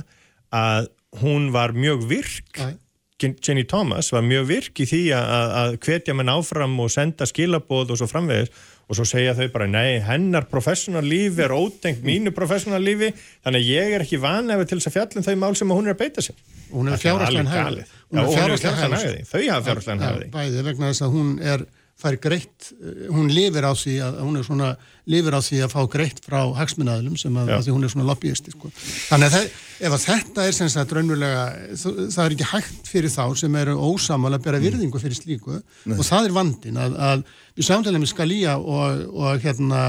að 0.56 0.88
hún 1.20 1.50
var 1.52 1.76
mjög 1.76 2.06
virk 2.10 2.62
Æ. 2.64 2.78
Jenny 3.20 3.66
Thomas 3.68 4.14
var 4.16 4.24
mjög 4.24 4.46
virk 4.48 4.80
í 4.80 4.86
því 4.88 5.02
að, 5.18 5.54
að 5.60 5.74
hvetja 5.84 6.14
menn 6.16 6.32
áfram 6.32 6.78
og 6.80 6.92
senda 6.94 7.28
skilabóð 7.28 7.92
og 7.92 8.00
svo 8.00 8.08
framvegis 8.08 8.54
og 8.90 8.98
svo 8.98 9.06
segja 9.06 9.36
þau 9.38 9.48
bara, 9.54 9.68
nei, 9.70 10.00
hennar 10.02 10.48
professional 10.50 11.06
lífi 11.06 11.44
er 11.46 11.54
ótengt 11.54 12.02
mínu 12.06 12.34
professional 12.36 12.82
lífi 12.82 13.12
þannig 13.14 13.62
að 13.62 13.70
ég 13.70 13.96
er 13.96 14.06
ekki 14.06 14.18
vanlega 14.22 14.66
til 14.66 14.80
þess 14.80 14.90
að 14.90 14.96
fjallum 14.98 15.28
þau 15.28 15.36
mál 15.44 15.58
sem 15.60 15.74
hún 15.78 15.90
er 15.90 15.94
að 15.94 16.02
beita 16.02 16.26
sér. 16.26 16.40
Hún 16.74 16.90
er 16.90 17.02
fjárhastlega 17.02 17.54
hægði 17.54 17.86
þau 18.10 19.44
hafa 19.46 19.66
fjárhastlega 19.68 20.10
hægði 20.10 20.32
bæði 20.34 20.66
vegna 20.66 20.90
þess 20.90 21.06
að 21.06 21.14
hún 21.14 21.36
er 21.42 21.66
fær 22.00 22.16
greitt, 22.22 22.70
eh, 22.80 23.08
hún 23.12 23.28
lifir 23.32 23.66
á 23.68 23.74
því 23.76 23.95
að 24.06 24.20
hún 24.24 24.39
er 24.39 24.45
svona, 24.47 24.70
lifir 25.10 25.36
á 25.36 25.41
því 25.43 25.60
að 25.66 25.74
fá 25.74 25.82
greitt 25.91 26.22
frá 26.24 26.39
hagsmunnaðlum 26.56 27.18
sem 27.20 27.36
að, 27.36 27.52
að 27.58 27.66
því 27.66 27.76
hún 27.76 27.84
er 27.88 27.91
svona 27.93 28.08
lobbyisti, 28.08 28.54
sko. 28.56 28.72
Þannig 29.10 29.28
að 29.28 29.36
það, 29.36 29.50
ef 29.80 29.97
að 29.97 30.06
þetta 30.06 30.45
er 30.45 30.56
sem 30.58 30.72
sagt 30.72 30.95
raunverulega 30.95 31.43
það 31.82 32.22
er 32.24 32.38
ekki 32.38 32.50
hægt 32.54 32.89
fyrir 32.93 33.14
þá 33.14 33.24
sem 33.41 33.60
eru 33.62 33.76
ósamal 33.89 34.34
að 34.38 34.47
bera 34.47 34.64
virðingu 34.64 35.02
fyrir 35.02 35.20
slíku 35.20 35.60
Nei. 35.60 35.97
og 35.97 36.04
það 36.08 36.30
er 36.30 36.38
vandin 36.39 36.80
að, 36.80 36.97
að 37.10 37.28
við 37.60 37.70
samtalið 37.70 38.04
með 38.06 38.14
Skalíja 38.14 38.58
og, 38.60 39.06
og 39.14 39.43
hérna 39.43 39.84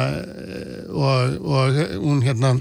og, 0.90 1.40
og 1.40 1.82
hún 2.02 2.22
hérna 2.26 2.56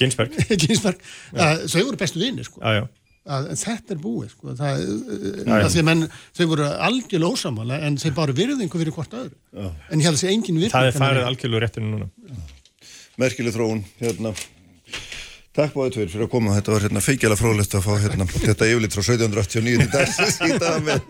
Ginsberg 0.00 0.34
Ginsberg, 0.64 1.00
þau 1.36 1.80
voru 1.84 2.00
bestu 2.00 2.22
vinni, 2.22 2.46
sko. 2.46 2.64
Já, 2.64 2.80
já 2.80 3.03
að 3.24 3.46
þetta 3.56 3.94
er 3.94 4.00
búið 4.02 4.32
sko. 4.34 4.54
það, 4.58 4.82
að 5.48 5.68
því 5.72 5.80
að 5.80 5.86
menn 5.88 6.02
þau 6.36 6.44
voru 6.50 6.66
algjörlega 6.88 7.30
ósamala 7.38 7.78
en 7.86 7.96
þeir 8.00 8.16
bara 8.18 8.36
virðingu 8.36 8.80
fyrir 8.82 8.96
hvort 8.96 9.16
öðru 9.16 9.32
Já. 9.32 9.70
en 9.70 10.02
ég 10.02 10.08
held 10.08 10.12
að 10.12 10.18
það 10.18 10.24
sé 10.24 10.34
engin 10.34 10.60
virðing 10.60 10.74
það 10.74 10.90
er 10.90 10.98
farið 10.98 11.28
algjörlega 11.30 11.64
réttinu 11.64 11.92
núna 11.94 12.10
merkileg 13.22 13.56
þróun 13.56 13.84
hérna 14.02 14.34
Takk 15.54 15.70
báðið 15.70 15.92
tveir 15.94 16.08
fyrir 16.10 16.24
að 16.26 16.30
koma, 16.32 16.54
þetta 16.56 16.72
var 16.74 16.82
hérna 16.82 17.00
feikjala 17.04 17.34
frólægt 17.38 17.74
að 17.78 17.84
fá 17.84 17.92
hérna 18.02 18.24
þetta 18.26 18.66
yfirleitt 18.72 18.96
frá 18.96 19.02
1789 19.04 19.84
í 19.84 19.92
dagsins 19.92 20.38
í 20.42 20.56
dag 20.58 20.80
með 20.82 21.04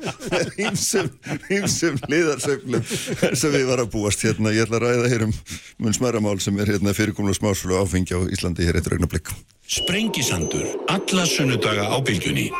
hýmsum, 1.49 1.97
liðarsöflum 2.13 2.85
sem 2.85 3.55
við 3.55 3.65
varum 3.71 3.89
að 3.89 3.95
búast 3.95 4.27
hérna. 4.27 4.53
Ég 4.53 4.67
ætla 4.67 4.83
að 4.83 4.85
ræða 4.85 5.13
hér 5.15 5.25
um 5.31 5.33
mun 5.81 5.97
smæramál 5.97 6.37
sem 6.45 6.61
er 6.61 6.75
hérna 6.75 6.93
fyrirkomlu 6.93 7.33
smáslu 7.33 7.81
áfengi 7.81 8.13
á 8.13 8.21
Íslandi 8.37 8.69
hér 8.69 8.83
eittur 8.83 8.99
augnablík. 8.99 9.33
Sprengisandur, 9.65 10.69
alla 10.93 11.25
sunnudaga 11.25 11.89
á 11.89 11.97
bylgjunni. 12.05 12.51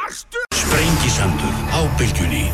Sprengisandur 0.57 1.55
á 1.69 1.85
bylgjunni. 2.01 2.47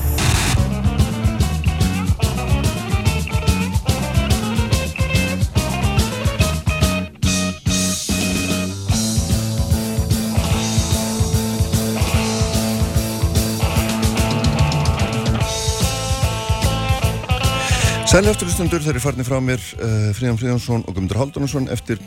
Sæli 18.10 18.26
afturlustundur 18.26 18.82
þeir 18.82 18.96
eru 18.96 19.00
farnið 19.04 19.28
frá 19.28 19.36
mér 19.38 19.60
uh, 19.78 20.08
Fríðan 20.18 20.38
Fríðansson 20.40 20.80
og 20.82 20.96
Guðmundur 20.96 21.20
Haldunarsson 21.20 21.68
eftir 21.70 22.00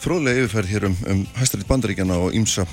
fróðlega 0.00 0.40
yfirferð 0.40 0.70
hér 0.72 0.86
um, 0.88 0.94
um 1.12 1.18
hæstarit 1.36 1.68
bandaríkjana 1.68 2.16
og 2.16 2.32
ímsa 2.32 2.64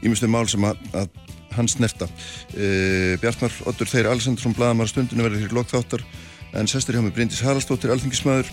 ímstu 0.00 0.24
mál 0.32 0.48
sem 0.48 0.64
að, 0.64 0.80
að 0.96 1.10
hans 1.52 1.76
nerta 1.82 2.08
uh, 2.08 3.20
Bjartmar 3.20 3.52
Ottur 3.68 3.90
Þeir 3.92 4.08
Alessandarsson 4.08 4.56
Bladamar 4.56 4.88
stundinu 4.88 5.26
verður 5.26 5.44
hér 5.44 5.52
lokþáttar 5.58 6.06
en 6.56 6.70
sestur 6.72 6.96
hjá 6.96 7.04
mig 7.04 7.12
Bryndis 7.12 7.44
Haraldsdóttir 7.44 7.92
Alþingismæður 7.92 8.48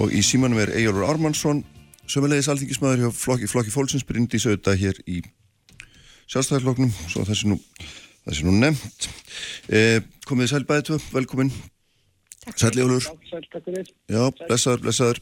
og 0.00 0.08
í 0.08 0.24
símanum 0.24 0.64
er 0.64 0.72
Ejólur 0.72 1.04
Ármannsson 1.04 1.60
sömulegis 2.08 2.48
Alþingismæður 2.54 3.04
hjá 3.04 3.10
flokki, 3.20 3.52
flokki 3.52 3.74
Fólksins 3.76 4.08
Bryndis 4.08 4.48
auðvitað 4.48 4.80
hér 4.80 4.96
í 5.04 5.20
sjálfstæðarfloknum 6.32 6.88
svo 7.04 7.28
þessi 7.28 7.52
nú, 7.52 7.60
þessi 8.24 8.48
nú 8.48 8.56
sæl 12.52 12.70
bæðið 12.74 13.08
tvö, 13.08 13.16
velkomin 13.32 13.54
Sælli 13.54 13.80
Ólur 13.80 13.88
Já, 14.08 14.22
blessaður, 14.46 14.80
blessaður. 14.84 15.20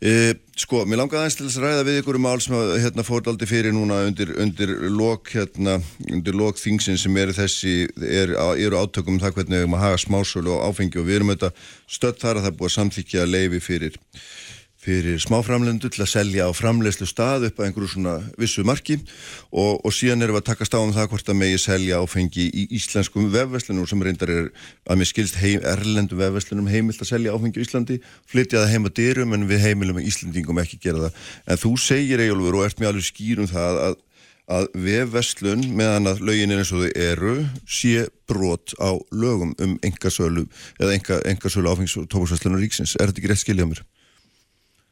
E, 0.00 0.34
Sko, 0.60 0.82
mér 0.84 1.00
langaði 1.00 1.20
aðeins 1.22 1.36
til 1.38 1.46
að 1.48 1.64
ræða 1.64 1.84
við 1.86 1.98
ykkur 2.00 2.18
um 2.18 2.24
mál 2.26 2.40
sem 2.42 2.56
hérna 2.82 3.04
fórdaldi 3.06 3.46
fyrir 3.48 3.72
núna 3.72 4.02
undir, 4.08 4.34
undir 4.42 4.74
lok 4.92 5.30
hérna, 5.32 5.78
undir 6.10 6.36
lok 6.36 6.60
þingsin 6.60 6.98
sem 7.00 7.16
eru 7.16 7.32
þessi 7.36 7.74
er, 8.04 8.34
eru 8.36 8.80
átökum 8.80 9.16
um 9.16 9.22
það 9.22 9.38
hvernig 9.38 9.56
við 9.56 9.64
erum 9.64 9.78
að 9.78 9.84
haga 9.86 10.02
smásölu 10.04 10.52
og 10.56 10.66
áfengi 10.68 11.00
og 11.00 11.08
við 11.08 11.20
erum 11.20 11.32
þetta 11.32 11.52
stödd 11.88 12.20
þar 12.20 12.40
að 12.40 12.44
það 12.44 12.52
er 12.52 12.58
búið 12.60 12.70
að 12.70 12.76
samþykja 12.76 13.28
leifi 13.30 13.62
fyrir 13.64 13.98
fyrir 14.80 15.18
smáframlendu 15.20 15.90
til 15.92 16.00
að 16.00 16.08
selja 16.14 16.46
á 16.48 16.56
framlegslu 16.56 17.04
stað 17.08 17.50
upp 17.50 17.58
að 17.60 17.66
einhverju 17.66 17.90
svona 17.92 18.14
vissu 18.40 18.64
marki. 18.64 18.96
Og, 19.52 19.76
og 19.84 19.92
síðan 19.92 20.24
erum 20.24 20.38
við 20.38 20.40
að 20.40 20.46
takast 20.48 20.76
á 20.76 20.80
um 20.80 20.94
það 20.96 21.10
hvort 21.12 21.28
að 21.28 21.38
megi 21.42 21.58
selja 21.60 22.00
áfengi 22.00 22.46
í 22.48 22.66
íslenskum 22.78 23.28
vefveslunum 23.34 23.88
sem 23.90 24.04
reyndar 24.06 24.32
er 24.32 24.48
að 24.88 25.02
mér 25.02 25.10
skilst 25.10 25.36
heim, 25.42 25.60
erlendu 25.68 26.16
vefveslunum 26.20 26.70
heimilt 26.72 27.04
að 27.04 27.12
selja 27.12 27.36
áfengi 27.36 27.60
í 27.60 27.66
Íslandi, 27.66 27.98
flytja 28.30 28.62
það 28.62 28.72
heima 28.72 28.94
dyrum 28.96 29.36
en 29.36 29.48
við 29.50 29.66
heimilum 29.66 30.00
í 30.00 30.06
Íslandingum 30.08 30.62
ekki 30.64 30.80
gera 30.80 31.04
það. 31.08 31.20
En 31.44 31.60
þú 31.60 31.74
segir 31.84 32.24
Ejólfur 32.24 32.60
og 32.62 32.70
ert 32.70 32.80
með 32.80 32.94
alveg 32.94 33.08
skýrum 33.10 33.52
það 33.52 33.82
að, 33.84 34.00
að 34.56 34.72
vefveslun 34.88 35.68
meðan 35.76 36.14
að 36.14 36.24
lögin 36.24 36.56
er 36.56 36.64
eins 36.64 36.72
og 36.72 36.86
þau 36.86 37.04
eru 37.04 37.36
sé 37.68 38.08
brot 38.30 38.72
á 38.80 38.96
lögum 39.12 39.52
um 39.60 39.76
engasölu 39.84 40.48
eða 40.80 40.96
engasölu 40.96 41.68
áfengs 41.68 42.00
og 42.00 42.08
tóparsveslunar 42.08 42.62
ríksins, 42.64 42.96
er 42.96 43.10
þetta 43.10 43.20
ekki 43.20 43.34
rétt 43.34 43.44
skiljað 43.44 43.74
mér? 43.74 43.88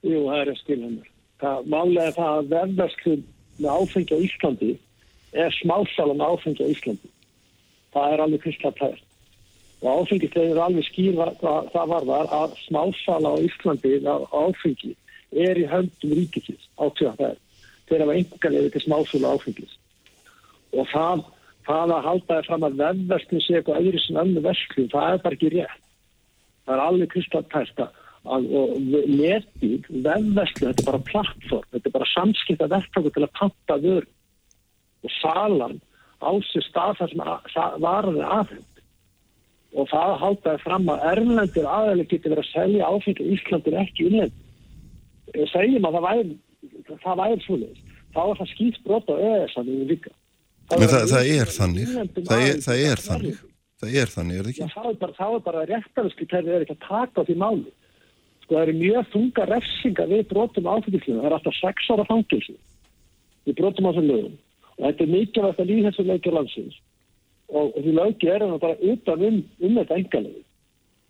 Jú, 0.07 0.21
það 0.29 0.41
er 0.41 0.83
mér. 0.85 1.09
Það 1.39 1.67
málega 1.71 2.15
það 2.15 2.37
að 2.37 2.53
verðarskun 2.53 3.25
með 3.59 3.71
áfengi 3.75 4.15
á 4.15 4.25
Íslandi 4.27 4.71
er 5.33 5.55
smásalan 5.59 6.23
áfengi 6.23 6.67
á 6.67 6.73
Íslandi. 6.73 7.11
Það 7.95 8.15
er 8.15 8.23
alveg 8.25 8.45
kristaltært. 8.45 9.05
Og 9.83 10.03
áfengislegin 10.03 10.55
er 10.55 10.63
alveg 10.63 10.87
skýr 10.89 11.19
það, 11.19 11.69
það 11.75 11.93
var 11.93 12.07
þar 12.11 12.33
að 12.39 12.57
smásala 12.65 13.35
á 13.35 13.37
Íslandi 13.47 13.93
á 14.07 14.17
áfengi 14.35 14.95
er 15.35 15.61
í 15.61 15.67
höndum 15.69 16.15
ríkisins 16.19 16.71
átjóða 16.79 17.15
það 17.19 17.29
er. 17.29 17.43
Þeir 17.89 18.05
hafa 18.05 18.51
lefið 18.55 18.73
til 18.75 18.85
smásala 18.85 19.35
áfengis. 19.35 19.77
Og 20.75 20.89
það, 20.93 21.23
það 21.67 21.95
að 21.95 22.09
halda 22.09 22.35
það 22.35 22.49
fram 22.49 22.67
að 22.67 22.81
verðarskun 22.83 23.45
sé 23.45 23.59
eitthvað 23.59 23.81
öðru 23.83 24.03
sem 24.05 24.21
önnu 24.23 24.43
verslun, 24.45 24.91
það 24.93 25.13
er 25.13 25.23
bara 25.25 25.39
ekki 25.39 25.53
rétt. 25.55 25.87
Það 26.67 26.75
er 26.75 26.85
alveg 26.85 27.13
kristaltært 27.15 27.83
að 27.83 28.05
netbíl, 28.29 29.83
vefverslu, 29.89 30.69
þetta 30.69 30.83
er 30.83 30.89
bara 30.89 31.05
plattform, 31.09 31.69
þetta 31.73 31.89
er 31.89 31.95
bara 31.95 32.09
samskipta 32.13 32.71
verktakur 32.73 33.15
til 33.15 33.25
að 33.25 33.37
panta 33.39 33.79
vörð 33.83 34.11
og 35.07 35.15
salan 35.21 35.79
á 36.19 36.31
sér 36.51 36.67
stað 36.67 36.99
þar 36.99 37.15
sem 37.15 37.79
varaði 37.85 38.27
aðhend 38.27 38.83
og 39.79 39.89
það 39.91 40.15
haldaði 40.23 40.63
fram 40.65 40.91
að 40.93 41.07
erlendur 41.13 41.71
aðeins 41.71 42.11
getur 42.11 42.35
verið 42.35 42.45
að 42.45 42.53
selja 42.53 42.89
áfengi 42.89 43.25
í 43.25 43.35
Íslandir 43.37 43.79
ekki 43.83 44.09
innlend 44.09 44.45
segjum 45.53 45.89
að 45.89 45.99
það 45.99 46.07
væri 46.09 46.39
það 47.03 47.21
væri 47.21 47.45
svoleiðis, 47.45 47.83
þá 48.15 48.23
er 48.25 48.41
það 48.41 48.51
skýtt 48.53 48.81
brot 48.85 49.13
á 49.13 49.15
öðarsannu 49.17 49.77
líka. 49.89 50.15
Það, 50.69 50.85
það, 50.93 51.05
það 51.13 51.31
er 51.33 51.53
þannig. 51.55 51.93
það 52.29 52.45
er, 52.45 52.63
það 52.65 52.83
er 52.85 53.03
þannig. 53.05 53.43
það 53.81 53.99
er 54.01 54.13
þannig, 54.15 54.39
er 54.39 54.45
það 54.45 54.51
ekki? 54.53 54.63
Já, 54.63 54.73
það 54.75 54.89
er 54.91 54.99
bara, 55.03 55.29
bara 55.47 55.67
réttaröskli 55.69 56.27
þegar 56.29 56.49
það 56.49 56.57
er 56.57 56.65
ekki 56.67 56.77
að 56.77 56.87
taka 56.89 57.25
á 57.25 57.27
því 57.29 57.37
máli 57.45 57.75
sko 58.49 58.57
það 58.57 58.65
eru 58.65 58.75
mjög 58.81 59.09
þunga 59.13 59.47
refsinga 59.53 60.09
við 60.09 60.27
brotum 60.33 60.69
áfengislunum, 60.73 61.21
það 61.23 61.29
er 61.29 61.37
alltaf 61.37 61.57
sex 61.61 61.89
ára 61.93 62.09
fangilsi 62.09 62.57
við 63.45 63.57
brotum 63.61 63.89
á 63.89 63.91
þessum 63.93 64.09
lögum 64.09 64.37
og 64.79 64.85
þetta 64.87 65.05
er 65.05 65.15
mikilvægt 65.15 65.63
að 65.63 65.71
líða 65.71 65.93
þessu 65.93 66.07
lögja 66.09 66.35
landsins 66.35 66.77
og, 67.49 67.65
og 67.77 67.81
því 67.81 67.97
lögja 68.01 68.35
er 68.35 68.47
það 68.47 68.61
bara 68.67 68.93
utan 68.93 69.25
um, 69.29 69.41
um 69.61 69.81
þetta 69.83 70.01
engalegu 70.03 70.45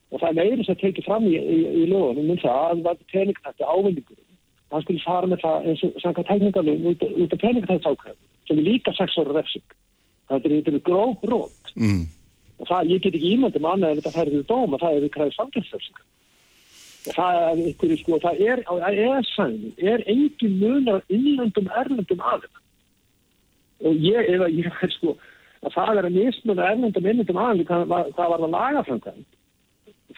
og 0.08 0.22
það 0.22 0.28
er 0.28 0.38
meira 0.40 0.66
sem 0.66 0.80
tekið 0.82 1.08
fram 1.08 1.28
í, 1.28 1.34
í, 1.38 1.58
í 1.82 1.88
lögunum 1.90 2.32
um 2.34 2.40
það 2.42 2.62
að 2.64 2.86
það 2.86 2.94
er 2.94 3.12
peningtætti 3.14 3.68
ávinningur 3.68 4.24
það 4.68 4.84
skulle 4.84 5.04
fara 5.04 5.30
með 5.30 5.44
það 5.44 5.68
eins 5.70 5.84
og 5.86 6.00
sanga 6.02 6.24
tekningalum 6.28 6.88
út, 6.92 7.04
út 7.24 7.36
af 7.36 7.44
peningtætti 7.44 7.92
ákveð 7.92 8.18
sem 8.48 8.58
er 8.58 8.66
líka 8.66 8.94
sex 8.96 9.20
ára 9.20 9.36
refsing 9.38 9.78
Þetta 10.28 10.50
er, 10.50 10.70
er 10.74 10.80
gróf 10.84 11.20
brot. 11.24 11.72
mm. 11.74 12.06
Og 12.58 12.66
það, 12.66 12.88
ég 12.92 13.02
get 13.04 13.14
ekki 13.14 13.34
ímyndum 13.36 13.66
annað 13.70 13.92
en 13.92 14.00
þetta 14.00 14.14
færið 14.16 14.40
í 14.40 14.46
dóm 14.48 14.72
að 14.74 14.82
það 14.82 14.96
er 14.96 15.04
við 15.04 15.12
kræðið 15.14 15.36
samfélsefsing. 15.36 16.00
Það 17.14 17.38
einhverju 17.48 17.98
sko, 18.02 18.18
það 18.22 18.40
er, 18.44 18.62
á 18.68 18.72
ESA-inu 18.90 19.72
er 19.92 20.04
engin 20.10 20.56
munar 20.60 21.02
innlöndum 21.08 21.68
erlendum 21.80 22.22
aðeins. 22.32 22.62
Og 23.86 24.00
ég, 24.02 24.28
ef 24.34 24.44
að 24.46 24.58
ég 24.58 24.80
er 24.82 24.94
sko, 24.96 25.14
að 25.62 25.76
það 25.76 26.00
er 26.00 26.08
að 26.10 26.18
mismuna 26.18 26.68
erlendum 26.72 27.08
innlöndum 27.12 27.40
aðeins, 27.44 27.70
það 27.70 27.86
var 27.92 28.10
það 28.18 28.34
var 28.34 28.44
að 28.46 28.56
laga 28.56 28.84
framkvæm. 28.90 29.22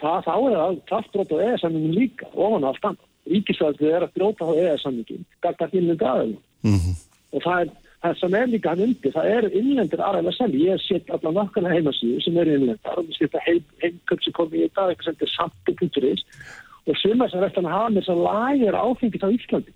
Það, 0.00 0.24
þá 0.26 0.34
er 0.38 0.56
það 0.56 0.80
kraftbrot 0.88 1.36
á 1.36 1.38
ESA-inu 1.50 1.94
líka, 1.94 2.30
ofan 2.34 2.66
allt 2.70 2.90
annað. 2.90 3.06
Ríkisvæðið 3.30 3.94
er 3.94 4.06
að 4.06 4.16
brjóta 4.16 4.48
á 4.48 4.52
ESA-inu, 4.64 5.22
gaggar 5.44 5.76
innlöndu 5.76 6.10
aðeins 6.14 6.46
Mm 6.60 6.98
og 7.30 7.44
það 7.44 7.60
er 7.62 7.68
það 8.00 8.14
sem 8.16 8.36
er 8.38 8.48
líka 8.48 8.72
hann 8.72 8.82
undir, 8.86 9.12
það 9.12 9.30
eru 9.34 9.50
innlendir 9.60 10.02
aðræðlega 10.04 10.36
selji, 10.38 10.60
ég 10.70 10.82
set 10.86 11.10
allan 11.12 11.36
nokkana 11.36 11.72
heimasíðu 11.74 12.22
sem 12.24 12.38
eru 12.40 12.54
innlendar 12.56 13.00
og 13.00 13.10
ég 13.10 13.18
setja 13.18 13.42
heim, 13.44 13.64
heimköp 13.82 14.24
sem 14.24 14.36
kom 14.38 14.54
í 14.54 14.62
þetta, 14.64 14.86
eitthvað 14.88 15.08
sem 15.10 15.26
er 15.26 15.32
samt.is 15.34 16.24
og 16.24 16.59
sumar 17.00 17.30
sem 17.30 17.42
að 17.42 17.70
hafa 17.70 17.88
með 17.90 18.02
þess 18.02 18.12
að 18.14 18.24
lager 18.26 18.78
áfengis 18.80 19.24
á 19.26 19.34
Íslandi. 19.36 19.74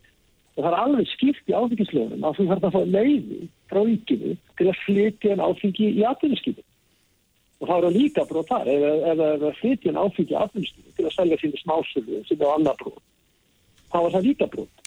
Og 0.54 0.62
það 0.62 0.70
er 0.70 0.78
alveg 0.80 1.08
skipt 1.10 1.50
í 1.50 1.56
áfengislögunum 1.56 2.28
að 2.28 2.36
þú 2.38 2.46
þarf 2.50 2.68
að 2.68 2.76
fá 2.76 2.82
leiði 2.94 3.40
frá 3.70 3.80
ríkinu 3.82 4.36
til 4.58 4.68
að 4.70 4.80
flytja 4.84 5.32
en 5.34 5.42
áfengi 5.42 5.90
í 5.90 6.04
atvinnuskipi 6.06 6.64
og 7.62 7.68
það 7.70 7.78
eru 7.78 7.90
líka 7.94 8.24
brot 8.28 8.50
þar 8.50 8.68
að 8.68 9.44
flytja 9.60 9.90
en 9.90 9.98
áfengi 10.02 10.34
í 10.34 10.38
atvinnuskipi 10.38 10.94
til 10.98 11.06
að 11.08 11.16
selja 11.16 11.40
sínu 11.40 11.60
smásölu 11.62 12.22
sem 12.28 12.40
er 12.40 12.52
annar 12.54 12.78
brot 12.82 13.02
þá 13.94 13.98
er 14.02 14.14
það 14.14 14.28
líka 14.28 14.48
brot. 14.50 14.80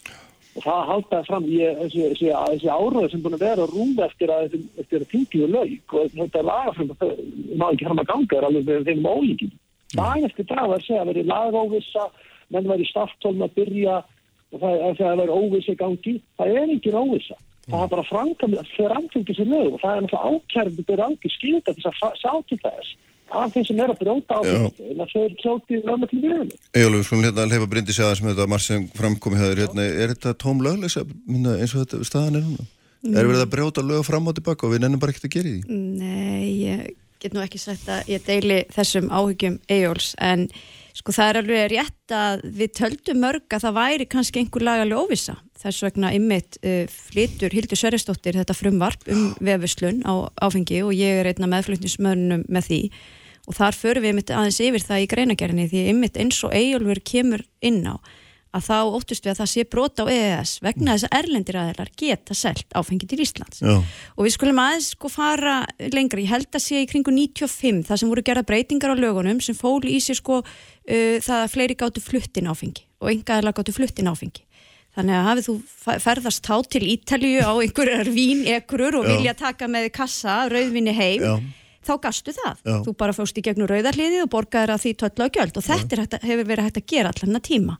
Og 0.58 0.64
það 0.66 0.88
haldaði 0.90 1.28
fram 1.28 1.46
ég, 1.52 1.76
þessi, 1.84 2.04
þessi, 2.18 2.70
áraður 2.74 3.12
sem 3.12 3.22
búin 3.22 3.38
að 3.38 3.44
vera 3.46 3.68
rúm 3.70 4.00
eftir 4.08 4.32
að 4.34 4.56
eftir 4.82 5.04
að 5.04 5.12
tingiðu 5.12 5.50
lauk 5.54 5.96
og 6.00 6.16
þetta 6.16 6.44
lagafram 6.48 6.94
má 7.62 7.68
ekki 7.70 7.88
fram 7.88 8.02
að 8.02 8.10
ganga 8.12 8.40
er 8.40 8.48
alveg 8.48 8.66
við 8.72 8.88
þeim 8.90 9.06
ólíkin 9.12 9.54
dag 9.96 10.28
eftir 10.28 10.48
dag 10.50 10.68
var 10.68 10.78
að 10.80 10.86
segja 10.88 11.02
að 11.04 11.12
veri 11.14 11.26
lagóvissa 11.28 12.06
menn 12.54 12.70
var 12.70 12.82
í 12.82 12.88
starftólum 12.92 13.46
að 13.48 13.58
byrja 13.60 13.98
og 14.54 14.64
það 14.64 14.80
er 14.84 15.12
að 15.12 15.22
vera 15.24 15.42
óvissa 15.42 15.74
í 15.74 15.82
gangi 15.82 16.16
það 16.40 16.54
er 16.54 16.72
engin 16.76 17.02
óvissa 17.02 17.38
það 17.68 17.84
er 17.84 17.92
bara 17.96 18.08
framkvæmlega 18.08 18.70
framkvæmlega 18.76 19.38
sér 19.38 19.52
lög 19.52 19.74
og 19.76 19.84
það 19.84 19.96
er 19.96 20.06
náttúrulega 20.06 20.32
ákjærandi 20.32 20.88
byrja 20.88 21.10
ákjör 21.12 21.36
skilta 21.36 21.76
þess 21.78 22.26
að 22.32 22.42
til 22.48 22.60
þess 22.64 22.96
að 23.28 23.56
þeim 23.56 23.66
sem 23.68 23.82
er 23.84 23.92
að 23.92 24.00
brjóta 24.00 24.38
á 24.40 24.42
Já. 24.48 24.54
því 24.78 24.86
en 24.94 25.02
að 25.04 25.10
þau 25.12 25.22
eru 25.24 25.38
klótið 25.42 25.88
lögum 25.90 26.08
til 26.08 26.20
viðinu 26.24 26.60
Ejólfur, 26.80 27.04
skulum 27.04 27.26
hérna 27.28 27.44
að 27.44 27.52
leifa 27.52 27.68
brindi 27.74 27.96
segja 27.96 28.16
sem 28.16 28.30
þetta 28.30 28.48
marg 28.48 28.64
sem 28.64 28.86
framkomi 28.96 29.42
hefur 29.42 29.62
hérna, 29.64 29.88
er 29.88 30.14
þetta 30.14 30.34
tóm 30.40 30.64
minna, 30.64 31.58
eins 31.60 31.76
og 31.76 31.84
þetta 31.84 32.08
staðan 32.08 32.40
er 32.40 32.46
núna? 32.46 32.70
Er 33.08 33.28
verið 33.28 33.44
að 33.44 33.52
brjóta 33.52 33.84
lög 33.84 34.06
fram 34.08 34.32
og 34.32 34.38
tilbaka 34.38 34.68
og 34.68 34.74
við 34.74 34.86
nennum 34.86 35.02
bara 35.02 35.14
ekkert 35.14 35.28
að 35.28 35.36
gera 35.36 35.52
í 35.52 35.60
því? 35.60 35.76
Nei, 36.00 36.48
ég 36.64 36.96
get 37.22 37.36
nú 37.36 37.44
ekki 37.44 37.62
sagt 37.62 37.88
að 37.92 38.12
ég 38.14 38.26
deili 38.28 38.64
þessum 38.74 39.10
áhyggjum 39.14 39.60
Eyjóls 39.72 40.14
en 40.24 40.48
sko 40.98 41.14
það 41.14 41.30
er 41.30 41.40
alveg 41.42 41.68
rétt 41.74 42.14
að 42.16 42.46
við 42.58 42.74
töldum 42.80 43.22
mörg 43.22 43.54
að 43.54 43.68
það 43.68 43.78
væri 43.78 44.08
kannski 44.10 44.42
einhver 44.42 44.66
lagalega 44.66 45.04
óvisa 45.04 45.38
þess 45.62 45.86
vegna 45.86 46.12
ymmit 46.16 46.60
uh, 46.62 46.86
flytur 46.90 47.54
Hildur 47.54 47.80
Sverrisdóttir 47.80 48.38
þetta 48.40 48.56
frumvarp 48.58 49.08
um 49.14 49.32
vefuslun 49.44 50.04
á 50.06 50.30
áfengi 50.44 50.84
og 50.86 50.94
ég 50.96 51.22
er 51.22 51.32
einna 51.32 51.50
meðflutnismörnum 51.52 52.46
með 52.50 52.70
því. 52.70 52.82
Og 53.48 53.56
þar 53.56 53.78
förum 53.80 54.04
við 54.04 54.14
ymmit 54.14 54.34
aðeins 54.36 54.60
yfir 54.64 54.84
það 54.84 55.04
í 55.04 55.10
greinagerðinni 55.14 55.68
því 55.72 55.84
ymmit 55.94 56.18
eins 56.20 56.40
og 56.44 56.56
Eyjólfur 56.58 57.02
kemur 57.08 57.46
inn 57.64 57.86
á 57.88 57.96
að 58.58 58.66
þá 58.68 58.78
óttust 58.98 59.26
við 59.28 59.32
að 59.34 59.40
það 59.42 59.50
sé 59.54 59.66
brota 59.72 60.04
á 60.04 60.08
EES 60.14 60.54
vegna 60.66 60.96
þess 60.96 61.08
að 61.10 61.18
erlendir 61.20 61.60
aðeinar 61.62 61.92
geta 62.02 62.38
selt 62.38 62.76
áfengi 62.78 63.08
til 63.12 63.20
Íslands 63.24 63.62
Já. 63.64 63.76
og 63.78 64.22
við 64.28 64.34
skulum 64.36 64.62
aðeins 64.64 64.90
sko 64.96 65.12
fara 65.14 65.60
lengra, 65.94 66.22
ég 66.24 66.32
held 66.34 66.50
að 66.58 66.66
sé 66.66 66.82
í 66.84 66.90
kringu 66.90 67.14
95 67.16 67.86
það 67.92 68.02
sem 68.04 68.12
voru 68.12 68.26
gerða 68.28 68.46
breytingar 68.50 68.94
á 68.94 69.02
lögunum 69.02 69.40
sem 69.46 69.58
fól 69.58 69.80
í 69.86 70.00
sér 70.04 70.20
sko 70.20 70.42
uh, 70.42 71.18
það 71.22 71.38
að 71.44 71.54
fleiri 71.54 71.78
gáttu 71.80 72.04
fluttin 72.04 72.50
áfengi 72.52 72.84
og 73.02 73.14
engaðarlega 73.14 73.62
gáttu 73.62 73.76
fluttin 73.78 74.10
áfengi 74.12 74.44
þannig 74.98 75.14
að 75.14 75.28
hafið 75.30 75.46
þú 75.52 75.56
fe- 75.86 76.00
ferðast 76.02 76.48
þá 76.50 76.56
til 76.74 76.84
Ítalíu 76.90 77.42
á 77.46 77.54
einhverjar 77.62 78.08
vínekrur 78.10 78.96
og 78.98 79.06
Já. 79.06 79.12
vilja 79.14 79.34
taka 79.38 79.68
með 79.70 79.92
kassa 79.94 80.40
rauðvinni 80.50 80.96
heim 80.98 81.22
Já. 81.22 81.34
þá 81.86 81.92
gastu 82.08 82.34
það, 82.34 82.64
Já. 82.66 82.78
þú 82.88 82.94
bara 82.98 83.14
fóst 83.14 83.38
í 83.38 83.44
gegnum 83.46 83.70
rauðarliði 83.70 84.24
og 84.26 84.32
borgaðir 84.34 84.74
að 84.74 84.82
því 84.88 84.94
töllu 85.04 85.28
á 85.30 85.34
gjöld 85.38 85.60
og 85.62 85.68
þetta 85.70 85.94
er 85.94 86.02
hægt, 86.02 86.18
hefur 86.26 86.50
verið 86.50 86.66
hægt 86.72 86.82
að 86.82 86.88
gera 86.96 87.12
allan 87.14 87.38
að 87.40 87.46
tíma 87.52 87.78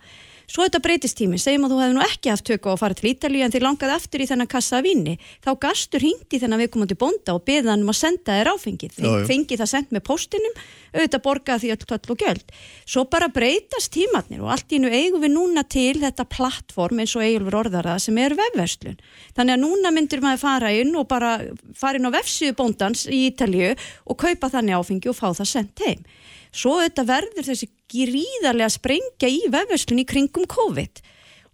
svo 0.48 0.64
þetta 0.64 0.80
breytist 0.84 1.18
tími, 1.20 1.38
segjum 1.42 1.66
að 1.68 1.74
þú 1.74 1.80
hefði 1.82 1.96
nú 1.98 2.04
ekki 2.06 2.32
haft 2.32 2.46
tökku 2.48 2.72
á 2.72 2.74
að 2.74 2.80
fara 2.82 2.96
til 2.98 3.10
Ítalíu 3.12 3.44
en 3.44 3.52
þið 3.52 3.66
langaði 3.66 3.96
aftur 3.98 4.24
í 4.24 4.28
þennan 4.30 4.50
kassa 4.52 4.78
af 4.80 4.86
víni, 4.86 5.18
þá 5.44 5.50
gastur 5.68 6.04
hringdi 6.04 6.40
þennan 6.40 6.62
viðkomandi 6.64 6.98
bónda 7.00 7.36
og 7.36 7.44
beða 7.48 7.74
hann 7.74 7.84
um 7.84 7.92
að 7.92 8.00
senda 8.00 8.38
þér 8.38 8.52
áfengið, 8.54 8.96
Já, 8.96 9.10
já. 9.12 9.26
fengi 9.28 9.58
það 9.60 9.72
sendt 9.74 9.92
með 9.92 10.06
postinum, 10.08 10.56
auðvitað 10.96 11.24
borgaði 11.28 11.64
því 11.66 11.72
öll 11.76 11.88
töll 11.92 12.14
og 12.16 12.22
gjöld. 12.24 12.54
Svo 12.88 13.04
bara 13.12 13.28
breytast 13.36 13.92
tímatnir 13.94 14.42
og 14.42 14.54
allt 14.56 14.72
í 14.72 14.80
nú 14.82 14.88
eigum 14.90 15.22
við 15.22 15.34
núna 15.36 15.66
til 15.68 16.00
þetta 16.00 16.26
plattform 16.32 17.04
eins 17.04 17.14
og 17.20 17.26
eigulfur 17.28 17.60
orðara 17.60 17.98
sem 18.02 18.18
er 18.24 18.34
vefverslun. 18.40 18.96
Þannig 19.36 19.58
að 19.58 19.64
núna 19.66 19.92
myndir 19.94 20.24
maður 20.24 20.42
fara 20.46 20.72
inn 20.74 20.96
og 20.96 21.10
bara 21.12 21.36
fara 21.76 22.00
inn 22.00 22.08
á 22.08 22.16
vefsíðu 22.16 22.56
bóndans 22.58 23.04
í 23.12 23.28
Ítalíu 23.28 23.76
og 24.08 24.18
kaupa 24.24 24.50
þannig 24.56 24.80
áfengi 24.80 25.12
og 25.12 25.20
fá 25.20 25.28
það 25.36 25.52
sendt 25.52 25.84
heim. 25.86 26.08
Svo 26.56 26.80
þetta 26.80 27.04
verður 27.06 27.46
þessi 27.52 27.68
gríðarlega 27.92 28.74
sprengja 28.74 29.30
í 29.32 29.46
vefverslun 29.52 30.02
í 30.04 30.08
kringum 30.08 30.48
COVID. 30.50 31.02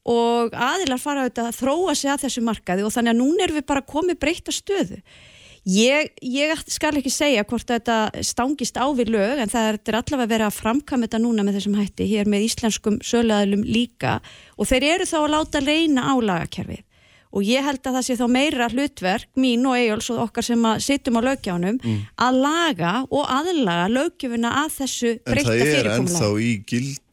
Og 0.10 0.56
aðilar 0.56 1.00
fara 1.00 1.24
auðvitað 1.24 1.52
að 1.52 1.60
þróa 1.62 1.94
sig 1.96 2.12
að 2.12 2.26
þessu 2.26 2.44
markaði 2.44 2.84
og 2.84 2.92
þannig 2.96 3.14
að 3.14 3.22
núna 3.22 3.46
erum 3.46 3.60
við 3.60 3.70
bara 3.70 3.86
komið 3.94 4.20
breyta 4.20 4.56
stöðu. 4.56 5.00
Ég, 5.64 6.10
ég 6.28 6.60
skal 6.68 6.92
ekki 7.00 7.12
segja 7.14 7.46
hvort 7.48 7.70
þetta 7.70 8.10
stangist 8.20 8.76
á 8.76 8.84
við 8.92 9.14
lög 9.16 9.40
en 9.40 9.52
það 9.52 9.68
er, 9.70 9.78
allavega 9.96 10.32
verið 10.34 10.48
að 10.50 10.58
framkama 10.58 11.08
þetta 11.08 11.22
núna 11.24 11.46
með 11.48 11.60
þessum 11.60 11.78
hætti 11.80 12.08
hér 12.10 12.28
með 12.28 12.50
íslenskum 12.50 12.98
söluæðlum 13.00 13.64
líka. 13.64 14.18
Og 14.60 14.68
þeir 14.68 14.90
eru 14.90 15.08
þá 15.08 15.20
að 15.22 15.32
láta 15.38 15.64
reyna 15.64 16.04
á 16.04 16.14
lagakerfið 16.20 16.84
og 17.34 17.46
ég 17.48 17.66
held 17.66 17.82
að 17.82 17.96
það 17.98 18.06
sé 18.08 18.18
þá 18.20 18.26
meira 18.30 18.68
hlutverk 18.70 19.30
mín 19.42 19.66
og 19.66 19.78
Egil's 19.80 20.10
og 20.14 20.22
okkar 20.28 20.46
sem 20.46 20.68
að 20.70 20.84
sittum 20.86 21.18
á 21.18 21.22
lögjáunum 21.26 21.80
að 22.28 22.42
laga 22.44 22.94
og 23.10 23.24
aðlaga 23.26 23.88
löggjöfuna 23.90 24.52
að 24.64 24.70
þessu 24.80 25.12
En 25.14 25.24
breytta 25.32 25.56
það 25.58 25.74
er 25.80 25.90
ennþá 25.98 26.30
í 26.40 26.52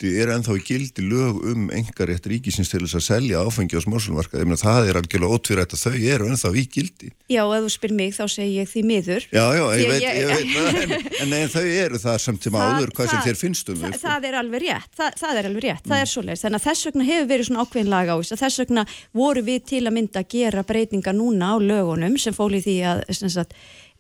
gildi, 0.01 0.20
er 0.22 0.30
ennþá 0.32 0.55
í 0.57 0.62
gildi 0.64 1.03
lög 1.05 1.40
um 1.51 1.66
engarétt 1.76 2.26
ríkisins 2.30 2.70
til 2.72 2.80
þess 2.84 2.96
að 2.96 3.05
selja 3.05 3.42
áfengi 3.44 3.76
á 3.76 3.80
smársulmarkaði. 3.84 4.40
Ég 4.42 4.48
meina 4.48 4.61
það 4.61 4.88
er 4.90 4.98
algjörlega 5.01 5.36
ótvírætt 5.36 5.74
að 5.76 5.82
þau 5.84 5.94
eru 6.14 6.28
ennþá 6.30 6.53
í 6.57 6.64
gildi. 6.72 7.11
Já, 7.30 7.42
ef 7.44 7.64
þú 7.66 7.70
spyr 7.74 7.94
mig 7.98 8.14
þá 8.16 8.24
segi 8.32 8.57
ég 8.57 8.70
því 8.70 8.82
miður. 8.88 9.26
Já, 9.30 9.44
já, 9.57 9.64
ég 9.76 9.84
að 9.84 9.90
veit, 9.90 10.03
ég- 10.03 10.16
ég 10.16 10.26
veit, 10.30 10.57
en, 10.80 10.94
en, 11.20 11.32
en 11.40 11.53
þau 11.53 11.64
eru 11.84 11.98
það 12.01 12.18
samt 12.24 12.42
sem 12.48 12.57
áður, 12.61 12.94
hvað 12.96 13.11
sem 13.12 13.24
þér 13.28 13.40
finnst 13.40 13.68
um 13.74 13.80
þau. 13.84 13.98
það 14.01 14.28
er 14.30 14.38
alveg 14.40 14.64
rétt, 14.64 14.90
það, 14.96 15.18
það 15.20 15.40
er 15.42 15.51
alveg 15.51 15.64
rétt, 15.68 15.84
það 15.90 16.01
er 16.05 16.11
svoleiðis 16.14 16.44
þannig 16.46 16.61
að 16.61 16.66
þess 16.70 16.88
vegna 16.90 17.09
hefur 17.11 17.28
verið 17.34 17.48
svona 17.51 17.64
ákveðin 17.66 17.92
lag 17.92 18.09
á 18.11 18.16
þess 18.20 18.40
þess 18.40 18.62
vegna 18.64 18.86
voru 19.20 19.42
við 19.44 19.61
til 19.70 19.82
að 19.86 19.96
mynda 19.98 20.22
að 20.24 20.30
gera 20.34 20.62
breytingar 20.66 21.16
núna 21.16 21.53
á 21.53 21.57
lögunum 21.61 22.16
sem 22.20 22.34
fóli 22.36 22.62
því 22.64 22.76
að 22.88 23.05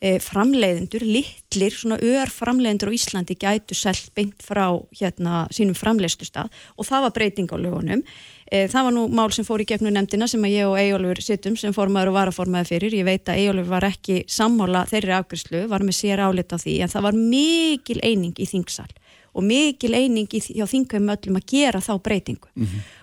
framleiðendur, 0.00 1.04
litlir 1.04 1.74
svona 1.76 1.98
ör 2.00 2.30
framleiðendur 2.32 2.88
á 2.88 2.96
Íslandi 2.96 3.36
gætu 3.36 3.76
selt 3.76 4.08
beint 4.16 4.40
frá 4.40 4.80
hérna 4.96 5.42
sínum 5.52 5.76
framleiðslustað. 5.76 6.48
Og 6.80 6.88
það 6.88 7.04
var 7.06 7.16
breyting 7.18 7.52
á 7.52 7.56
lögunum. 7.60 8.04
E, 8.50 8.64
það 8.72 8.86
var 8.86 8.96
nú 8.96 9.04
mál 9.12 9.28
sem 9.34 9.46
fór 9.46 9.60
í 9.60 9.68
gegnum 9.68 9.92
nefndina 9.94 10.26
sem 10.30 10.42
að 10.46 10.56
ég 10.56 10.70
og 10.70 10.78
Eyjólfur 10.80 11.20
sittum 11.22 11.58
sem 11.60 11.74
formaður 11.76 12.14
og 12.14 12.16
varaformaður 12.16 12.72
fyrir, 12.72 12.96
ég 12.98 13.06
veit 13.06 13.28
að 13.28 13.42
Eyjólfur 13.42 13.68
var 13.70 13.86
ekki 13.90 14.22
sammála 14.26 14.86
þeirri 14.90 15.14
afgjörslu, 15.20 15.66
var 15.70 15.84
með 15.86 16.00
sér 16.00 16.24
álit 16.24 16.50
á 16.50 16.58
því 16.58 16.80
en 16.80 16.92
það 16.94 17.06
var 17.06 17.20
mikil 17.20 18.00
eining 18.02 18.34
í 18.40 18.48
þingsal 18.50 18.88
og 19.30 19.46
mikil 19.46 19.92
eining 19.94 20.30
í, 20.34 20.40
hjá 20.42 20.66
þingum 20.66 21.12
öllum 21.14 21.38
að 21.38 21.46
gera 21.52 21.82
þá 21.84 21.92
breytingu 22.02 22.50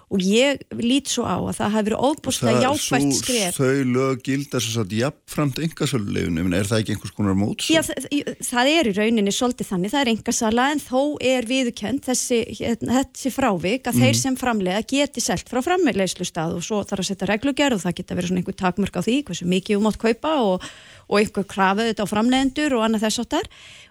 og 0.08 0.24
ég 0.24 0.62
lít 0.80 1.10
svo 1.12 1.26
á 1.28 1.36
að 1.36 1.58
það 1.58 1.74
hafi 1.74 1.88
verið 1.90 2.04
óbúslega 2.08 2.62
jákvægt 2.64 3.16
skref 3.18 3.58
Þau 3.58 3.82
lög 3.92 4.22
gilda 4.24 4.62
svo 4.64 4.72
satt 4.78 4.94
jafnframt 4.96 5.60
engasöluleifinu, 5.66 6.46
er 6.56 6.70
það 6.70 6.84
ekki 6.84 6.96
einhvers 6.96 7.16
konar 7.18 7.36
móts? 7.36 7.68
Já, 7.74 7.82
það, 7.84 8.08
það 8.48 8.72
er 8.72 8.88
í 8.88 8.94
rauninni 8.96 9.34
svolítið 9.36 9.72
þannig, 9.74 9.94
það 9.94 10.04
er 10.06 10.12
engasala 10.14 10.68
en 10.72 10.84
þó 10.84 11.02
er 11.34 11.50
viðukent 11.50 12.08
þessi, 12.08 12.40
hérna, 12.62 13.04
þessi 13.04 13.34
frávik 13.36 13.92
að 13.92 14.00
þeir 14.06 14.20
sem 14.22 14.40
framlega 14.40 14.86
geti 14.88 15.24
selt 15.24 15.52
frá 15.52 15.60
framleiðslu 15.66 16.28
stað 16.30 16.56
og 16.62 16.64
svo 16.64 16.84
þarf 16.88 17.04
að 17.04 17.10
setja 17.12 17.32
reglugerð 17.34 17.82
og 17.82 17.84
það 17.84 17.98
geta 18.00 18.18
verið 18.18 18.32
svona 18.32 18.44
einhver 18.46 18.60
takmörk 18.64 18.96
á 18.96 19.02
því 19.04 19.18
hversu 19.28 19.50
mikið 19.52 19.76
þú 19.76 19.84
mátt 19.90 20.00
kaupa 20.08 20.38
og, 20.48 20.72
og 21.08 21.20
einhver 21.22 21.46
krafið 21.48 21.90
þetta 21.92 22.04
á 22.04 22.12
framleiðendur 22.12 22.74
og 22.78 22.84
annað 22.84 23.06
þess 23.08 23.22
áttar 23.24 23.48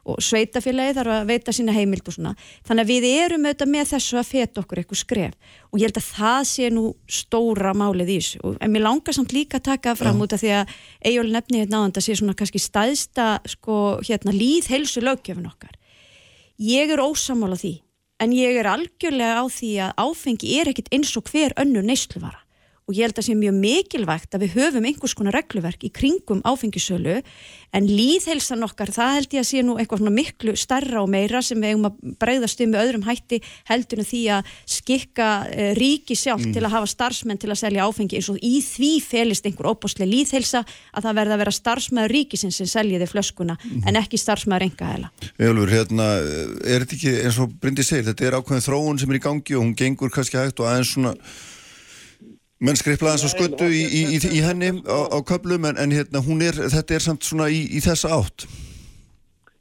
og 0.07 0.21
sveitafélagi 0.23 0.95
þarf 0.99 1.13
að 1.17 1.27
veita 1.33 1.53
sína 1.57 1.73
heimild 1.75 2.07
og 2.07 2.15
svona. 2.15 2.35
Þannig 2.69 2.85
að 2.85 2.91
við 2.93 3.07
erum 3.25 3.47
auðvitað 3.49 3.71
með 3.73 3.89
þessu 3.91 4.19
að 4.21 4.29
feta 4.31 4.61
okkur 4.63 4.81
eitthvað 4.83 5.01
skref 5.01 5.35
og 5.73 5.81
ég 5.81 5.87
held 5.89 5.99
að 6.03 6.11
það 6.13 6.41
sé 6.53 6.69
nú 6.71 6.85
stóra 7.09 7.73
málið 7.75 8.13
í 8.15 8.19
þessu. 8.21 8.39
Og- 8.45 8.59
En 8.61 8.71
mér 8.73 8.85
langar 8.87 9.15
samt 9.17 9.33
líka 9.35 9.59
að 9.59 9.67
taka 9.73 9.97
fram 9.97 10.21
út 10.23 10.33
af 10.33 10.41
því 10.41 10.53
að 10.61 10.69
Eyjól 11.05 11.33
nefni 11.33 11.59
hérna 11.65 11.81
áðan 11.83 11.97
það 11.97 12.07
sé 12.07 12.17
svona 12.21 12.37
kannski 12.39 12.61
stæðsta 12.63 13.27
sko 13.49 13.99
hérna 14.07 14.31
líð 14.37 14.69
heilsu 14.71 15.01
löggjöfun 15.03 15.51
okkar. 15.51 15.75
Ég 16.61 16.91
er 16.91 16.99
ósamála 17.03 17.57
því 17.59 17.81
en 18.21 18.31
ég 18.33 18.57
er 18.61 18.65
algjörlega 18.71 19.43
á 19.43 19.45
því 19.51 19.73
að 19.89 19.95
áfengi 20.01 20.61
er 20.61 20.71
ekkit 20.71 20.89
eins 20.95 21.17
og 21.19 21.25
hver 21.29 21.53
önnur 21.61 21.83
neysluvara 21.85 22.46
og 22.87 22.95
ég 22.95 23.03
held 23.03 23.19
að 23.19 23.25
sé 23.27 23.35
mjög 23.35 23.57
mikilvægt 23.59 24.35
að 24.37 24.45
við 24.45 24.53
höfum 24.61 24.85
einhvers 24.87 25.15
konar 25.19 25.35
regluverk 25.35 25.83
í 25.83 25.91
kringum 25.91 26.39
áfengisölu 26.47 27.17
en 27.75 27.89
líðhelsan 27.91 28.63
okkar, 28.63 28.93
það 28.95 29.17
held 29.17 29.33
ég 29.35 29.43
að 29.43 29.49
sé 29.49 29.63
nú 29.67 29.75
eitthvað 29.75 30.05
miklu 30.15 30.55
starra 30.55 31.01
og 31.03 31.11
meira 31.11 31.41
sem 31.43 31.59
við 31.59 31.73
eigum 31.73 31.89
að 31.89 31.97
bregðast 32.23 32.63
um 32.63 32.71
með 32.71 32.85
öðrum 32.85 33.07
hætti 33.09 33.41
heldur 33.67 34.03
en 34.05 34.07
því 34.07 34.21
að 34.37 34.53
skikka 34.77 35.31
uh, 35.49 35.73
ríki 35.81 36.15
sjálf 36.15 36.47
til 36.47 36.63
að 36.63 36.77
hafa 36.77 36.93
starfsmenn 36.93 37.43
til 37.43 37.51
að 37.51 37.61
selja 37.65 37.89
áfengi. 37.89 38.21
Eins 38.21 38.31
og 38.31 38.39
í 38.39 38.63
því 38.63 38.93
felist 39.03 39.51
einhver 39.51 39.71
óbúslega 39.73 40.07
líðhelsa 40.13 40.63
að 40.63 41.09
það 41.09 41.19
verða 41.19 41.37
að 41.37 41.43
vera 41.43 41.57
starfsmæður 41.59 42.15
ríkisins 42.15 42.61
sem 42.63 42.71
seljiði 42.71 43.11
flöskuna 43.11 43.59
en 43.83 43.99
ekki 43.99 44.23
starfsmæður 44.23 44.69
engaðela. 44.71 45.11
Jálfur, 45.43 45.75
hérna, 45.75 46.09
er 46.63 46.87
þetta 46.87 46.99
ekki 47.01 47.19
eins 47.27 47.43
og 47.43 47.59
Bryndi 47.59 47.83
segir, 47.83 48.07
þetta 48.13 48.31
er 48.31 48.39
ákveðin 48.39 48.67
þróun 48.71 49.03
sem 49.03 49.11
er 49.11 49.19
í 49.19 49.25
gangi 49.27 49.59
og 49.59 49.67
hún 49.67 49.77
gengur 49.77 50.15
kannski 50.15 50.39
hægt 50.39 50.63
og 50.63 50.71
aðeins 50.71 50.95
svona 50.95 51.17
menn 52.63 52.79
skriflaði 52.79 53.17
eins 53.17 53.27
og 53.27 53.33
skuttu 53.35 53.69
í, 53.69 53.83
í, 53.85 54.03
í, 54.17 54.21
í 54.39 54.43
henni 54.45 54.71
á, 54.89 54.99
á 55.13 55.19
köplum 55.29 55.67
en, 55.69 55.79
en 55.81 55.93
hérna, 55.93 56.23
er, 56.47 56.61
þetta 56.73 56.97
er 56.97 57.05
samt 57.05 57.27
svona 57.27 57.49
í 57.53 57.81
þessa 57.85 58.15
átt. 58.17 58.47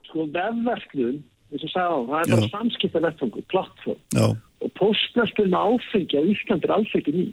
Sko 0.08 0.28
vefverknum, 0.32 1.22
eins 1.52 1.66
og 1.68 1.74
sagði 1.74 1.92
á, 1.92 2.00
það 2.10 2.20
er 2.22 2.34
bara 2.34 2.48
Já. 2.48 2.52
samskipta 2.54 3.04
vettfangur, 3.04 3.48
plattform 3.52 4.02
Já, 4.16 4.28
og 4.64 4.76
postverslun 4.80 5.52
með 5.52 5.74
áfengi 5.76 6.20
á 6.20 6.24
Íslandi 6.24 6.70
er 6.70 6.76
alls 6.78 6.98
ekki 6.98 7.16
ný. 7.16 7.26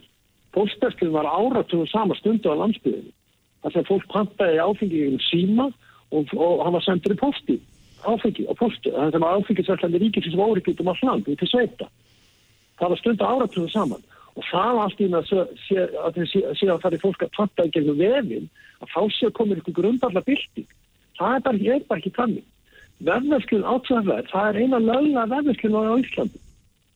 Postverslun 0.53 1.15
var 1.15 1.29
áratugum 1.31 1.87
sama 1.89 2.17
stundu 2.19 2.51
á 2.51 2.59
landsbyðinu. 2.59 3.13
Það 3.63 3.77
sem 3.77 3.85
fólk 3.87 4.09
pantaði 4.11 4.59
áfengi 4.59 5.05
í 5.07 5.21
síma 5.31 5.69
og, 6.11 6.33
og 6.35 6.65
hann 6.65 6.75
var 6.75 6.83
sendur 6.83 7.15
í 7.15 7.21
posti 7.21 7.61
áfengi 8.03 8.43
og 8.51 8.57
posti. 8.59 8.91
Það 8.91 9.13
sem 9.15 9.25
áfengisverslandi 9.27 10.01
ríkisins 10.01 10.35
voru 10.37 10.59
ekki 10.59 10.73
út 10.75 10.81
um 10.83 10.91
all 10.91 11.05
land, 11.07 11.29
út 11.29 11.39
til 11.39 11.49
sveita. 11.49 11.87
Það 12.81 12.91
var 12.91 12.99
stundu 12.99 13.27
áratugum 13.27 13.71
saman 13.71 14.03
og 14.33 14.43
það 14.49 14.79
allt 14.83 15.01
í 15.01 15.07
að 15.13 15.33
að 15.33 16.17
að 16.73 16.81
það 16.81 16.93
er 16.93 17.01
fólk 17.03 17.21
að 17.23 17.35
panta 17.37 17.65
í 17.67 17.73
gegnum 17.73 17.99
vefin 17.99 18.47
að 18.81 18.87
þá 18.93 19.01
sé 19.13 19.25
að 19.27 19.37
komið 19.39 19.57
ykkur 19.61 19.77
grundarla 19.79 20.21
bylting. 20.25 20.69
Það 21.19 21.35
er 21.35 21.41
bara, 21.45 21.57
er 21.75 21.83
bara 21.89 21.99
ekki 22.01 22.17
þannig. 22.17 22.45
Vefverslun 23.03 23.67
átvöðverð, 23.67 24.27
það 24.31 24.45
er 24.49 24.55
eina 24.61 24.79
lögla 24.79 25.23
vefverslun 25.29 25.77
á 25.77 26.01
Íslandi. 26.01 26.39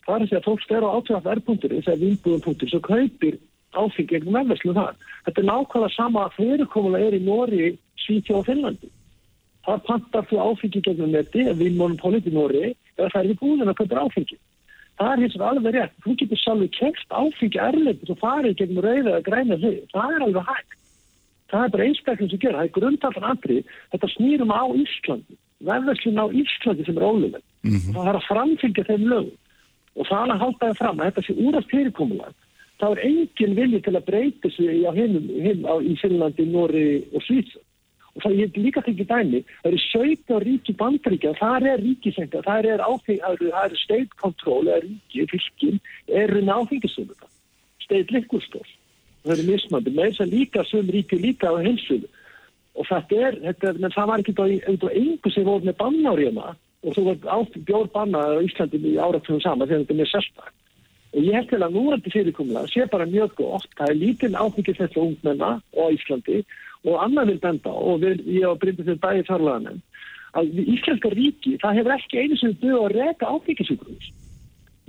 Það 0.08 0.16
er 0.16 0.22
að 0.22 0.28
segja 0.32 0.42
að 0.42 0.48
fólk 0.48 0.62
stær 0.64 0.88
á 0.88 0.96
átvöðverð.is 0.98 1.88
eða 1.88 2.02
vinnbúðum.is 2.02 2.76
og 2.78 2.84
kaupir 2.88 3.36
áfengi 3.78 4.10
gegnum 4.14 4.38
vefverslun 4.40 4.78
þar. 4.80 4.96
Þetta 5.28 5.42
er 5.42 5.50
nákvæmlega 5.52 5.94
sama 5.94 6.20
að 6.26 6.36
fyrirkomulega 6.40 7.06
er 7.08 7.18
í 7.18 7.26
Nóri, 7.26 7.66
Svíþjó 8.06 8.34
og 8.40 8.48
Finnlandi. 8.48 8.90
Það 9.68 9.84
pantar 9.90 10.26
þú 10.30 10.36
áfengi 10.42 10.80
gegnum 10.82 11.14
Nóri, 12.34 12.74
eða 12.98 13.14
það 14.98 15.08
er 15.08 15.18
að 15.18 15.24
hins 15.24 15.38
vegar 15.38 15.54
alveg 15.54 15.76
rétt. 15.76 15.96
Þú 16.04 16.16
getur 16.22 16.42
sjálfur 16.42 16.72
kemst 16.78 17.14
áfengi 17.14 17.62
erlendis 17.62 18.14
og 18.14 18.20
farið 18.22 18.58
gegnum 18.62 18.86
rauða 18.86 19.12
eða 19.14 19.26
græna 19.28 19.60
þau. 19.62 19.76
Það 19.94 20.16
er 20.16 20.26
alveg 20.28 20.50
hægt. 20.52 20.78
Það 21.48 21.64
er 21.64 21.74
bara 21.74 21.88
einstaklega 21.88 22.32
sem 22.32 22.42
gera. 22.44 22.58
Það 22.58 22.68
er 22.68 22.74
grundallan 22.78 23.30
andrið. 23.32 23.76
Þetta 23.94 24.10
snýrum 24.16 24.56
á 24.56 24.64
Íslandi. 24.84 25.38
Vefverslun 25.68 26.22
á 26.22 26.26
Íslandi 26.42 26.88
sem 26.88 26.98
er 26.98 27.08
óluleg. 27.08 27.46
Það 27.94 28.10
er 28.12 28.20
að 28.20 28.28
framfylgja 28.28 28.88
þeim 28.90 29.08
lögum. 29.14 29.38
Og 29.98 30.10
það 30.10 30.24
er 30.24 30.34
að 30.34 30.44
halda 30.44 30.66
það 30.66 30.82
fram 30.82 31.00
að 31.00 31.08
þetta 31.10 31.26
sé 31.26 31.38
úrast 31.42 31.72
fyrirkomulag. 31.72 32.36
Það 32.78 32.92
er 32.94 33.04
engin 33.08 33.56
vilji 33.58 33.80
til 33.82 33.96
að 33.98 34.06
breyta 34.06 34.50
sig 34.54 34.84
á 34.86 34.92
hinum, 34.94 35.30
hinn 35.42 35.64
á, 35.66 35.74
í 35.82 35.96
Finnlandi, 35.98 36.46
Nóri 36.46 36.86
og 37.10 37.24
Svíþjóð. 37.26 37.64
Og 38.18 38.24
það 38.26 38.38
ég 38.42 38.56
líka 38.58 38.82
tekið 38.82 39.10
dæmi, 39.12 39.40
það 39.62 39.72
eru 39.72 39.82
17 39.86 40.40
ríki 40.48 40.74
bandaríkja, 40.80 41.36
þar 41.38 41.68
er 41.70 41.82
ríkisengar, 41.86 42.46
þar 42.50 42.70
er 42.74 42.82
áfeng, 42.82 43.20
það 43.22 43.44
það 43.46 43.66
eru 43.68 43.82
state 43.84 44.22
control, 44.22 44.64
eða 44.66 44.84
ríki, 44.88 45.28
fylkin, 45.30 45.82
eru 46.10 46.42
áfengisöfum 46.58 47.28
state 47.88 48.12
liquor 48.12 48.44
stores. 48.44 48.74
Það 49.24 49.34
eru 49.38 49.48
mismandi, 49.52 49.94
með 49.96 50.12
þess 50.12 50.24
að 50.24 50.34
líka 50.36 50.64
söm 50.68 50.92
ríki 50.94 51.20
líka 51.22 51.52
á 51.52 51.56
heilsuðu. 51.64 52.10
Og 52.78 52.86
þetta 52.88 53.20
er, 53.28 53.40
þetta, 53.48 53.72
er- 53.72 53.82
menn 53.82 53.96
það 53.96 54.10
var 54.12 54.24
ekki 54.24 54.36
auðvitað 54.38 54.98
engu 55.02 55.34
sem 55.34 55.48
voru 55.48 55.66
með 55.66 55.80
bannáriðna 55.82 56.54
og 56.86 56.94
þú 56.94 57.04
var 57.08 57.18
áfeng 57.40 57.66
bjór 57.66 57.88
bannað 57.96 58.38
á 58.38 58.46
Íslandi 58.46 58.80
í 58.86 59.00
áratugum 59.02 59.42
sama 59.42 59.66
þegar 59.66 59.82
þetta 59.84 59.96
er 59.96 60.00
með 60.02 60.12
sérstak. 60.12 60.54
Og 61.16 61.24
ég 61.26 61.34
held 61.34 61.50
til 61.50 61.64
að 61.64 61.74
núrandi 61.74 62.14
fyrirkomlega 62.14 62.70
sé 62.70 62.86
bara 62.92 63.08
mjög 63.10 63.34
gott, 63.40 63.70
það 63.80 63.90
er 63.90 63.98
lítinn 63.98 64.38
áfengisveitla 64.38 65.04
ungmenna 65.08 65.52
á 65.58 65.84
Íslandi 65.96 66.44
og 66.88 67.02
annað 67.04 67.34
vil 67.34 67.40
benda 67.44 67.74
og 67.74 68.02
við, 68.04 68.22
ég 68.40 68.48
og 68.48 68.60
Bryndið 68.62 68.92
fyrir 68.92 69.02
bæði 69.04 69.26
þarlaðanum 69.28 69.82
að 70.38 70.60
Íslenska 70.64 71.12
ríki, 71.14 71.56
það 71.62 71.80
hefur 71.80 71.96
ekki 71.96 72.22
einu 72.22 72.38
sem 72.40 72.54
duð 72.62 72.78
að 72.82 72.96
reka 72.98 73.32
áfengisjúkrús. 73.32 74.12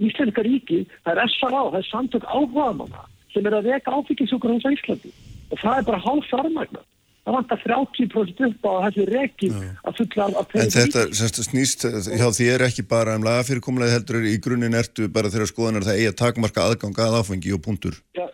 Íslenska 0.09 0.45
ríki, 0.47 0.83
það 1.07 1.15
er 1.15 1.33
SRA, 1.35 1.63
það 1.73 1.81
er 1.81 1.89
samtök 1.89 2.29
áhugamanna 2.29 3.07
sem 3.33 3.49
er 3.49 3.59
að 3.59 3.73
reka 3.73 3.97
áfengisjúkrús 3.97 4.67
á 4.67 4.71
Íslandi 4.75 5.13
og 5.49 5.61
það 5.63 5.81
er 5.81 5.89
bara 5.89 6.05
hálf 6.05 6.31
fjármagna. 6.31 6.85
Það 7.29 7.35
vantar 7.37 7.61
30% 7.61 8.39
upp 8.47 8.63
á 8.65 8.73
þessi 8.87 9.05
reki 9.05 9.49
að 9.53 9.99
fulla 9.99 10.29
af 10.41 10.55
en 10.57 10.71
þetta 10.73 11.03
semst, 11.13 11.41
snýst 11.45 11.85
hjá 11.85 12.29
þér 12.33 12.65
ekki 12.71 12.87
bara 12.89 13.19
um 13.19 13.27
lagafyrirkomlega 13.27 13.99
heldur 13.99 14.23
er 14.23 14.31
í 14.31 14.39
grunninn 14.41 14.77
ertu 14.79 15.11
bara 15.13 15.29
þeirra 15.29 15.51
skoðanar 15.51 15.85
það 15.85 16.01
eigi 16.01 16.09
að 16.09 16.17
takmarka 16.23 16.65
aðgang 16.65 17.03
að 17.05 17.19
áfengi 17.21 17.53
og 17.53 17.61
punktur. 17.67 18.01
Já, 18.17 18.25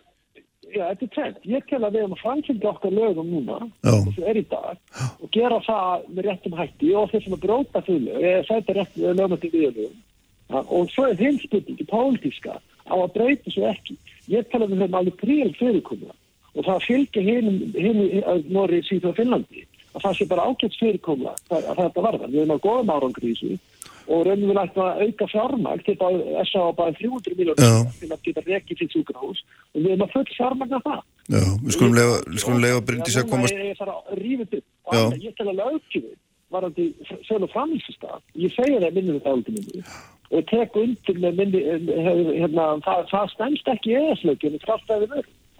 já, 0.85 0.93
þetta 0.93 1.05
er 1.05 1.13
tveit. 1.15 1.37
Ég 1.49 1.67
tel 1.69 1.81
að 1.81 1.95
við 1.95 2.03
erum 2.03 2.15
að 2.15 2.21
framfylgja 2.21 2.71
okkar 2.71 2.95
lögum 2.95 3.31
núna, 3.33 3.57
þessu 3.85 4.25
er 4.29 4.39
í 4.39 4.43
dag, 4.51 4.81
og 5.19 5.31
gera 5.33 5.59
það 5.65 6.07
með 6.11 6.27
réttum 6.29 6.57
hætti 6.59 6.91
og 6.95 7.11
þeir 7.11 7.23
sem 7.25 7.37
að 7.37 7.45
bróta 7.45 7.83
þau 7.85 7.95
lög, 7.97 8.19
eða 8.21 8.43
sæta 8.49 8.77
rétt 8.77 8.99
með 9.01 9.21
lögum 9.21 9.41
til 9.41 9.51
viðlögum. 9.55 10.01
Ja, 10.45 10.61
og 10.61 10.91
svo 10.93 11.07
er 11.09 11.17
þeim 11.17 11.39
spurningi, 11.41 11.87
pólitíska, 11.89 12.59
á 12.85 12.93
að 12.93 13.13
breyta 13.15 13.53
svo 13.53 13.65
ekki. 13.71 13.97
Ég 14.29 14.49
tel 14.49 14.61
að 14.61 14.73
við 14.73 14.83
höfum 14.83 14.99
alveg 14.99 15.17
gríl 15.21 15.53
fyrirkomuna 15.57 16.17
og 16.55 16.63
það 16.63 16.85
fylgja 16.85 17.21
hinum, 17.25 17.57
hinum 17.75 18.45
Nóri, 18.53 18.79
Svíð 18.85 19.09
og 19.09 19.17
Finnlandi 19.17 19.65
að 19.95 20.05
það 20.05 20.17
sé 20.17 20.27
bara 20.29 20.45
ágætt 20.49 20.77
fyrirkomuna 20.79 21.33
að 21.51 21.81
þetta 21.81 22.03
varða. 22.05 22.29
Við 22.29 22.45
höfum 22.45 22.93
að 22.93 23.07
í 23.25 23.33
þessu 23.33 23.57
og 24.07 24.27
við 24.27 24.59
ættum 24.61 24.83
að 24.85 25.01
auka 25.05 25.27
fjármagn 25.31 25.83
til 25.85 25.95
að 26.05 26.17
SA 26.49 26.65
á 26.65 26.71
bara 26.77 26.93
300 26.97 27.31
Já. 27.31 27.37
miljónir 27.39 27.93
til 27.99 28.09
að 28.11 28.25
geta 28.27 28.43
rekið 28.45 28.81
til 28.81 28.89
sjúkrahús 28.93 29.41
og 29.73 29.79
við 29.79 29.89
höfum 29.91 30.05
að 30.05 30.13
full 30.13 30.27
fjármagna 30.35 30.81
það. 30.85 31.01
Já, 31.25 31.43
við 31.65 31.77
skulum 31.77 31.97
lega, 31.97 32.19
við 32.29 32.43
skulum 32.43 32.61
lega 32.65 32.83
Bryndís 32.89 33.17
að 33.17 33.31
komast 33.31 33.55
Ég, 33.55 33.77
þarf 33.79 33.95
að 33.95 34.19
rífa 34.21 34.49
þetta. 34.51 34.67
Og 34.85 34.97
annað, 34.99 35.23
Ég 35.25 35.37
tel 35.39 35.47
að 35.49 35.61
lögkjöfið 35.61 36.19
varandi 36.55 36.85
sölu 37.25 37.49
framlýsistaf. 37.53 38.21
Ég 38.37 38.53
segja 38.53 38.83
það 38.83 38.99
minnum 38.99 39.17
þetta 39.19 39.33
aldrei 39.35 39.55
minni 39.57 39.85
og 40.33 40.45
tek 40.49 40.73
undir 40.81 41.19
með 41.21 41.39
minni, 41.39 41.59
hérna, 42.41 42.63
það, 42.85 43.01
það 43.11 43.27
stendst 43.35 43.67
ekki 43.75 43.93
eðaslökjunni 43.99 44.61
frátt 44.63 44.93
að 44.93 45.05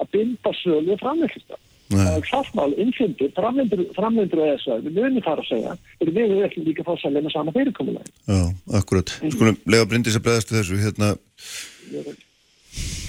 að 0.02 0.10
binda 0.12 0.52
sölu 0.60 0.98
framlýsistaf. 1.00 1.62
Er 1.94 2.24
sáttmál, 2.26 2.72
innfyndur, 2.82 3.30
framvindur, 3.38 3.84
framvindur 3.94 4.42
og 4.42 4.48
eða 4.56 4.78
við 4.82 4.96
munum 4.98 5.22
þar 5.22 5.42
að 5.44 5.50
segja, 5.52 5.74
erum 6.02 6.16
við 6.18 6.46
ekki 6.48 6.64
líka 6.66 6.86
fórsalega 6.88 7.28
með 7.28 7.36
sama 7.36 7.54
fyrirkomulega. 7.54 8.14
Já, 8.26 8.40
akkurat. 8.80 9.14
Skulum 9.22 9.60
lega 9.70 9.90
Bryndís 9.92 10.18
að 10.18 10.26
bregðast 10.26 10.54
við 10.54 10.62
þessu 10.64 10.80
hérna 10.82 11.12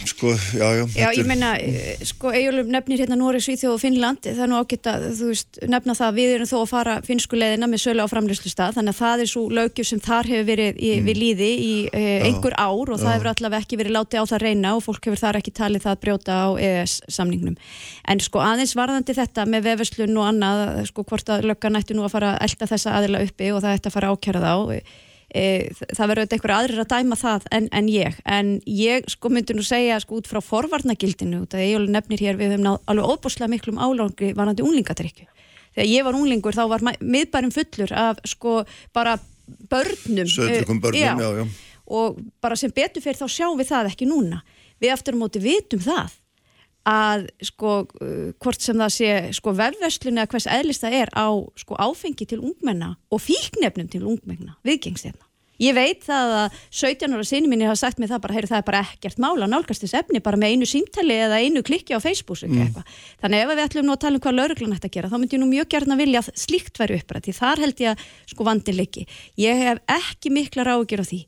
sko, 0.07 0.33
já, 0.55 0.69
já 0.75 0.85
Já, 0.97 1.09
ég 1.12 1.27
meina, 1.27 1.57
eh, 1.59 1.99
sko, 2.05 2.31
Eyjólfur 2.33 2.71
nefnir 2.71 3.01
hérna 3.03 3.17
Nóri, 3.19 3.41
Svíþjóð 3.43 3.75
og 3.75 3.81
Finnland, 3.81 4.23
það 4.23 4.43
er 4.45 4.51
nú 4.51 4.59
ágætt 4.61 4.89
að, 4.91 5.07
þú 5.19 5.31
veist, 5.31 5.59
nefna 5.69 5.95
það, 5.99 6.17
við 6.17 6.35
erum 6.35 6.51
þó 6.51 6.57
að 6.61 6.71
fara 6.71 6.95
finsku 7.07 7.37
leiðina 7.37 7.69
með 7.71 7.83
sölu 7.85 8.07
á 8.07 8.12
framlýslu 8.12 8.53
þannig 8.57 8.95
að 8.95 9.01
það 9.01 9.25
er 9.25 9.31
svo 9.31 9.43
lögjur 9.51 9.89
sem 9.91 10.01
þar 10.01 10.31
hefur 10.31 10.47
verið 10.51 10.79
í, 10.79 10.91
við 11.07 11.21
líði 11.21 11.51
í 11.57 11.73
eh, 11.93 12.27
einhver 12.29 12.55
ár 12.57 12.93
og 12.95 13.01
það 13.01 13.14
hefur 13.17 13.33
allavega 13.33 13.63
ekki 13.64 13.80
verið 13.80 13.97
látið 13.97 14.22
á 14.22 14.25
það 14.30 14.45
reyna 14.47 14.75
og 14.76 14.84
fólk 14.87 15.09
hefur 15.09 15.22
þar 15.25 15.41
ekki 15.41 15.57
talið 15.57 15.87
það 15.87 16.01
brjóta 16.05 16.38
á 16.38 16.49
EES-samningnum. 16.57 17.57
En 18.07 18.22
sko 18.22 18.43
aðeins 18.45 18.76
varðandi 18.79 19.17
þetta 19.17 19.47
með 19.51 19.67
vefverslun 19.71 20.17
og 20.17 20.30
annað, 20.30 20.63
sko 20.93 21.05
hvort 21.05 21.34
að 21.34 21.51
löggan 21.51 21.80
ætti 21.80 21.97
nú 21.97 22.07
að 22.07 22.14
fara 22.14 22.37
að 22.37 22.47
elda 22.49 22.71
þessa 22.71 22.97
aðila 23.01 23.25
uppi 23.26 23.51
og 23.53 23.63
það 23.64 23.76
ætti 23.79 23.91
að 23.91 23.97
fara 23.99 24.11
að 24.13 24.17
ákjæra 24.17 24.47
þá, 24.47 25.05
e, 25.34 25.70
það 25.92 26.11
verður 26.12 26.36
einhver 26.36 26.54
aðrir 26.57 26.82
að 26.82 26.90
dæma 26.94 27.20
það 27.20 27.46
en, 27.58 27.68
en 27.72 27.88
ég, 27.92 28.18
en 28.24 28.53
ég 28.70 29.08
sko 29.12 29.30
myndi 29.32 29.57
nú 29.57 29.64
segja 29.66 30.00
sko 30.03 30.20
út 30.20 30.30
frá 30.30 30.42
forvarnagildinu 30.44 31.44
út 31.44 31.57
að 31.57 31.64
ég 31.66 31.78
alveg 31.80 31.94
nefnir 31.96 32.26
hér, 32.26 32.40
við 32.40 32.54
höfum 32.54 32.66
náð 32.66 32.78
alveg 32.92 33.14
óbúslega 33.14 33.53
miklum 33.53 33.80
álangri 33.82 34.32
varandi 34.36 34.66
unglingadrykju 34.66 35.26
þegar 35.76 35.90
ég 35.92 36.07
var 36.07 36.18
unglingur 36.18 36.57
þá 36.57 36.64
var 36.72 36.84
miðbærum 37.00 37.54
fullur 37.54 37.92
af 37.92 38.20
sko 38.24 38.62
bara 38.96 39.18
börnum 39.70 40.26
börnum, 40.80 40.94
já, 40.94 41.14
já. 41.16 41.46
og 41.86 42.18
bara 42.40 42.57
sem 42.57 42.72
betur 42.74 43.04
fyrir 43.04 43.18
þá 43.20 43.28
sjáum 43.30 43.58
við 43.58 43.70
það 43.70 43.90
ekki 43.92 44.08
núna. 44.11 44.42
Við 44.82 44.92
aftur 44.92 45.16
á 45.16 45.20
móti 45.20 45.42
vitum 45.42 45.80
það 45.80 46.16
að 46.87 47.29
sko 47.45 47.76
uh, 47.84 48.33
hvort 48.42 48.63
sem 48.63 48.79
það 48.79 48.92
sé 48.95 49.13
sko 49.37 49.54
vefverslun 49.58 50.21
eða 50.21 50.33
hvers 50.33 50.49
eðlist 50.50 50.87
það 50.87 50.99
er 51.03 51.14
á 51.18 51.29
sko 51.58 51.79
áfengi 51.83 52.29
til 52.30 52.42
ungmenna 52.42 52.95
og 53.11 53.22
fíknefnum 53.25 53.88
til 53.91 54.04
ungmenna 54.07 54.58
viðgengstefna. 54.67 55.26
Ég 55.63 55.72
veit 55.72 56.03
það 56.04 56.33
að 56.37 56.57
17 56.68 57.14
ára 57.17 57.25
sinni 57.25 57.49
minni 57.49 57.64
hafa 57.64 57.79
sagt 57.80 58.00
mér 58.00 58.11
það 58.11 58.22
bara, 58.26 58.34
heyru 58.37 58.50
það 58.50 58.58
er 58.58 58.67
bara 58.67 58.83
ekkert 58.84 59.22
mála 59.25 59.49
nálgast 59.49 59.87
þess 59.87 59.96
efni 60.03 60.21
bara 60.25 60.41
með 60.41 60.53
einu 60.53 60.68
símtali 60.68 61.17
eða 61.17 61.38
einu 61.41 61.63
klikki 61.64 61.96
á 61.96 62.00
Facebook 62.04 62.42
mm. 62.45 62.58
eitthvað. 62.67 62.99
Þannig 63.25 63.45
ef 63.45 63.53
við 63.53 63.63
ætlum 63.64 63.88
nú 63.88 63.95
að 63.96 64.03
tala 64.04 64.21
um 64.21 64.25
hvað 64.26 64.37
lauruglan 64.37 64.76
að 64.76 64.92
gera 64.99 65.08
þá 65.08 65.17
myndi 65.17 65.38
ég 65.38 65.42
nú 65.42 65.49
mjög 65.49 65.71
gerna 65.72 65.96
vilja 65.96 66.21
að 66.21 66.30
slíkt 66.45 66.80
væri 66.83 67.00
upprætt 67.00 67.29
því 67.30 67.37
þar 67.41 67.64
held 67.64 67.84
ég 67.87 67.95
að 67.95 68.04
sko 68.34 68.49
vandin 68.50 68.76
liggi. 68.76 69.07
Ég 69.41 69.63
hef 69.64 69.80
ekki 69.96 70.34
mikla 70.37 70.68
ráðgjör 70.68 71.07
á 71.07 71.07
því 71.08 71.22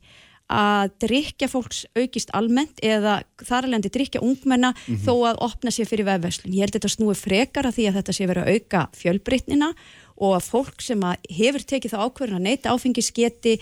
að 0.49 0.91
drikja 1.05 1.49
fólks 1.51 1.83
aukist 1.97 2.33
almennt 2.33 2.81
eða 2.81 3.19
þar 3.45 3.69
alveg 3.69 3.93
drikja 3.93 4.23
ungmenna 4.25 4.73
þó 5.05 5.13
að 5.29 5.41
opna 5.45 5.73
sér 5.73 5.89
fyrir 5.89 6.07
vefverslun. 6.09 6.53
Ég 6.55 6.65
held 6.65 6.77
þetta 6.77 6.93
snúi 6.95 7.15
frekar 7.17 7.69
að 7.69 7.79
því 7.79 7.89
að 7.89 7.99
þetta 7.99 8.15
sé 8.17 8.29
verið 8.29 8.45
að 8.45 8.55
auka 8.57 8.85
fjölbreytnina 8.97 9.73
og 10.19 10.35
að 10.35 10.47
fólk 10.49 10.83
sem 10.83 11.03
að 11.07 11.29
hefur 11.31 11.63
tekið 11.69 11.93
það 11.93 12.01
ákverðin 12.05 12.39
að 12.39 12.47
neyta 12.47 12.73
áfengis 12.73 13.11
geti 13.15 13.53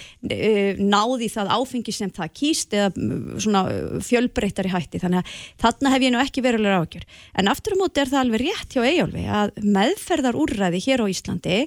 náði 0.81 1.29
það 1.29 1.51
áfengi 1.53 1.93
sem 1.93 2.13
það 2.13 2.33
kýst 2.39 2.73
eða 2.73 2.87
mm, 2.95 3.35
svona 3.45 3.61
uh, 3.69 3.99
fjölbreyttari 4.05 4.73
hætti. 4.73 5.01
Þannig 5.03 5.21
að 5.21 5.35
þarna 5.61 5.93
hef 5.93 6.07
ég 6.07 6.15
nú 6.15 6.23
ekki 6.23 6.45
verulegur 6.45 6.87
ákjör 6.87 7.05
en 7.37 7.51
aftur 7.53 7.77
á 7.77 7.81
móti 7.83 8.01
er 8.01 8.11
það 8.13 8.23
alveg 8.23 8.45
rétt 8.45 8.73
hjá 8.73 8.81
Eyjólfi 8.87 9.27
að 9.43 9.53
meðferðar 9.77 10.41
úrræði 10.41 10.83
hér 10.87 11.05
á 11.05 11.11
Íslandi 11.13 11.61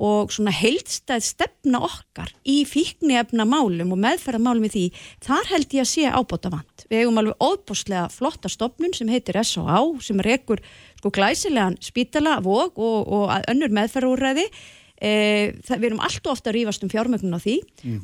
og 0.00 0.32
svona 0.32 0.52
heildstæð 0.56 1.24
stefna 1.26 1.82
okkar 1.84 2.32
í 2.48 2.62
fíknefna 2.68 3.44
málum 3.48 3.92
og 3.94 4.00
meðferðamálum 4.00 4.66
í 4.66 4.72
því, 4.72 4.84
þar 5.26 5.50
held 5.52 5.76
ég 5.76 5.84
að 5.84 5.90
sé 5.92 6.08
ábóta 6.08 6.52
vant. 6.52 6.86
Við 6.88 7.04
hefum 7.04 7.20
alveg 7.20 7.44
óbúslega 7.44 8.08
flotta 8.12 8.50
stopnun 8.52 8.96
sem 8.96 9.10
heitir 9.12 9.38
S.O.A. 9.42 9.82
sem 10.00 10.20
rekur 10.24 10.62
sko 11.00 11.12
glæsilegan 11.14 11.78
spítala, 11.84 12.38
vok 12.44 12.80
og, 12.80 13.12
og 13.12 13.50
önnur 13.52 13.72
meðferðarúræði 13.76 14.48
e, 15.00 15.12
það, 15.66 15.76
við 15.76 15.88
erum 15.90 16.02
alltaf 16.04 16.34
ofta 16.34 16.52
að 16.52 16.58
rífast 16.58 16.84
um 16.84 16.92
fjármögnun 16.92 17.36
á 17.36 17.40
því 17.40 17.56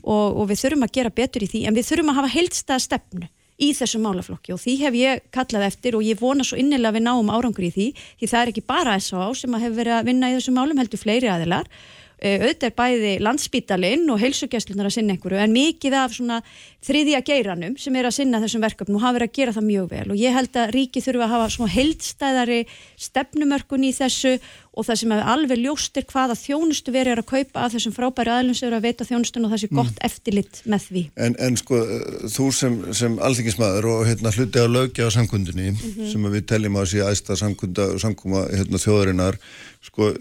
og, 0.02 0.27
og 0.43 0.44
við 0.51 0.62
þurfum 0.64 0.86
að 0.86 0.94
gera 0.98 1.16
betur 1.20 1.44
í 1.44 1.51
því 1.52 1.64
en 1.68 1.77
við 1.77 1.90
þurfum 1.90 2.12
að 2.12 2.20
hafa 2.20 2.35
heildstæða 2.36 2.85
stefnu 2.86 3.31
í 3.57 3.73
þessu 3.77 4.01
málaflokki 4.05 4.53
og 4.55 4.61
því 4.61 4.74
hef 4.83 4.97
ég 4.99 5.28
kallað 5.35 5.69
eftir 5.70 5.97
og 5.97 6.05
ég 6.05 6.20
vona 6.20 6.45
svo 6.45 6.59
innilega 6.61 6.93
að 6.93 6.99
við 6.99 7.07
náum 7.07 7.33
árangur 7.33 7.69
í 7.69 7.73
því 7.73 7.87
því 8.20 8.31
það 8.33 8.41
er 8.43 8.53
ekki 8.53 8.65
bara 8.69 8.97
S.A. 9.01 9.28
sem 9.35 9.57
að 9.57 9.65
hefur 9.66 9.78
verið 9.81 9.97
að 9.97 10.11
vinna 10.11 10.31
í 10.33 10.37
þessu 10.37 10.57
málum 10.57 10.83
heldur 10.83 11.01
fleiri 11.01 11.31
aðilar 11.33 11.70
auðvitað 12.16 12.70
er 12.70 12.76
bæði 12.76 13.12
landsspítalinn 13.20 14.06
og 14.09 14.20
heilsugjastlunar 14.22 14.88
að 14.88 14.94
sinna 14.94 15.16
einhverju 15.16 15.40
en 15.43 15.52
mikið 15.52 15.97
af 16.01 16.14
svona 16.16 16.38
þriðja 16.86 17.20
geiranum 17.26 17.74
sem 17.80 17.97
er 17.98 18.09
að 18.09 18.16
sinna 18.16 18.40
þessum 18.40 18.64
verkefnum 18.64 18.97
og 18.97 19.05
hafa 19.05 19.18
verið 19.18 19.28
að 19.28 19.36
gera 19.36 19.56
það 19.56 19.66
mjög 19.66 19.88
vel. 19.90 20.06
Og 20.14 20.20
ég 20.20 20.36
held 20.36 20.56
að 20.56 20.72
ríki 20.76 21.02
þurfa 21.05 21.26
að 21.26 21.34
hafa 21.34 21.51
svona 21.52 21.74
heildstæðari 21.74 22.60
stefnumörkun 23.06 23.84
í 23.84 23.93
þessu 23.97 24.32
og 24.76 24.84
það 24.84 24.98
sem 25.01 25.12
er 25.16 25.28
alveg 25.32 25.60
ljóstir 25.60 26.05
hvaða 26.09 26.36
þjónustu 26.36 26.93
verið 26.93 27.14
er 27.14 27.22
að 27.22 27.28
kaupa 27.30 27.64
af 27.64 27.72
þessum 27.74 27.94
frábæri 27.97 28.32
aðlum 28.32 28.56
sem 28.56 28.68
eru 28.68 28.76
að 28.76 28.88
veita 28.88 29.06
þjónustun 29.09 29.48
og 29.48 29.55
sé 29.56 29.70
gott 29.72 30.02
eftirlit 30.05 30.60
með 30.68 30.88
því. 30.90 31.05
En, 31.26 31.36
en 31.40 31.56
sko, 31.56 31.80
uh, 31.80 32.26
þú 32.32 32.48
sem, 32.52 32.76
sem 32.97 33.16
alþingismæður 33.24 33.88
og 33.94 34.02
hérna, 34.09 34.34
hluti 34.36 34.60
á 34.60 34.68
lögja 34.68 35.09
á 35.09 35.16
samkundinni 35.16 35.72
sem 36.12 36.28
að 36.28 36.36
við 36.36 36.48
teljum 36.52 36.76
að 36.76 36.90
sé 36.93 37.06
æsta 37.09 37.38
samkunda, 37.40 37.88
samkuma 38.02 38.44
hérna, 38.52 38.82
þjóðarinnar, 38.82 39.40
sko, 39.88 40.12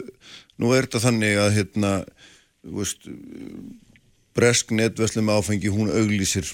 nú 0.62 0.72
er 0.76 0.88
þetta 0.88 1.04
þannig 1.08 1.42
að 1.42 1.52
hérna, 1.60 1.92
veist, 2.64 3.10
bresk 4.36 4.72
netverslu 4.76 5.24
með 5.26 5.42
áfengi, 5.42 5.72
hún 5.72 5.92
auglýsir 5.92 6.48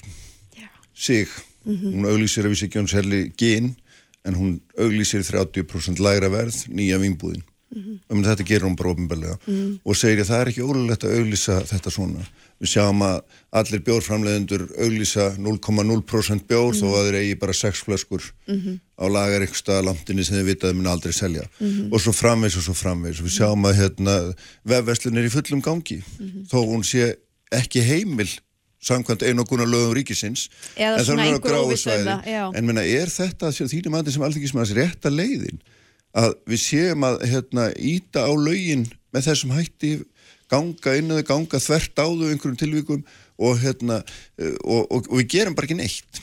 sig, 0.94 1.30
hún 1.66 2.06
auglýsir 2.06 2.46
að 2.46 2.54
við 2.54 2.60
séum 2.64 2.90
sérli 2.90 3.22
gen, 3.38 3.74
en 4.22 4.36
hún 4.38 4.52
auglýsir 4.78 5.24
30% 5.26 6.02
lægra 6.02 6.30
verð 6.30 6.64
nýja 6.68 7.00
vinnbúðin. 7.02 7.42
Mm 7.42 8.22
þetta 8.22 8.44
gerir 8.44 8.66
hún 8.66 8.76
bara 8.76 8.90
ofinbarlega 8.92 9.36
og 9.84 9.96
segir 9.96 10.20
að 10.20 10.28
það 10.28 10.40
er 10.40 10.48
ekki 10.50 10.62
ólulegt 10.62 11.04
að 11.04 11.14
auglýsa 11.18 11.62
þetta 11.64 11.90
svona. 11.90 12.26
Við 12.62 12.70
sjáum 12.76 13.00
að 13.02 13.16
allir 13.58 13.80
bjórframleðendur 13.82 14.62
auglýsa 14.84 15.32
0,0% 15.42 16.44
bjór 16.46 16.76
þó 16.78 16.84
að 16.92 17.08
þeir 17.08 17.18
eigi 17.18 17.38
bara 17.40 17.56
6 17.58 17.82
flöskur 17.88 18.28
á 19.02 19.04
lagar 19.10 19.42
ykkur 19.42 19.58
staða 19.58 19.88
landinni 19.88 20.22
sem 20.22 20.38
þeir 20.38 20.46
vita 20.46 20.68
að 20.68 20.70
þeir 20.70 20.78
mun 20.78 20.92
aldrei 20.92 21.16
selja. 21.16 21.48
Og 21.90 21.98
svo 22.04 22.14
framvegs 22.14 22.60
og 22.60 22.66
svo 22.68 22.76
framvegs 22.78 23.18
og 23.18 23.26
við 23.26 23.34
sjáum 23.40 23.66
að 23.66 23.80
hérna, 23.80 24.14
vefverslun 24.62 25.18
er 25.18 25.26
í 25.26 25.34
fullum 25.34 25.64
gangi. 25.64 25.98
Þó 26.52 26.58
hún 26.70 26.86
sé 26.86 27.16
ekki 27.50 27.82
heimil 27.82 28.30
samkvæmt 28.82 29.22
einoguna 29.26 29.66
lögum 29.66 29.94
ríkisins. 29.98 30.48
Eða 30.76 30.98
en 30.98 31.04
það 31.04 31.12
er 31.12 31.18
á 31.18 31.26
einhver 31.26 31.50
gráu 31.50 31.66
óvissa 31.66 31.90
svæði. 31.90 32.06
það, 32.08 32.30
já. 32.32 32.42
en 32.54 32.66
menna, 32.66 32.82
er 32.82 33.12
þetta 33.12 33.52
þínum 33.58 33.98
aðeins 33.98 34.16
sem 34.16 34.24
alþingismæðis 34.26 34.74
rétta 34.78 35.12
leiðin? 35.12 35.62
Að 36.18 36.34
við 36.50 36.62
séum 36.62 37.06
að 37.06 37.22
hérna, 37.30 37.68
íta 37.78 38.26
á 38.26 38.32
lögin 38.34 38.86
með 39.14 39.28
þessum 39.28 39.54
hætti 39.54 39.92
ganga 40.52 40.96
inn 40.98 41.12
eða 41.12 41.26
ganga 41.32 41.62
þvert 41.66 42.04
á 42.04 42.06
þau 42.06 42.30
einhverjum 42.30 42.60
tilvíkum 42.60 43.04
og, 43.42 43.58
hérna, 43.62 44.02
eh, 44.38 44.56
og, 44.62 44.86
og, 44.86 45.08
og 45.08 45.22
við 45.22 45.30
gerum 45.36 45.58
bara 45.58 45.70
ekki 45.70 45.80
neitt. 45.80 46.22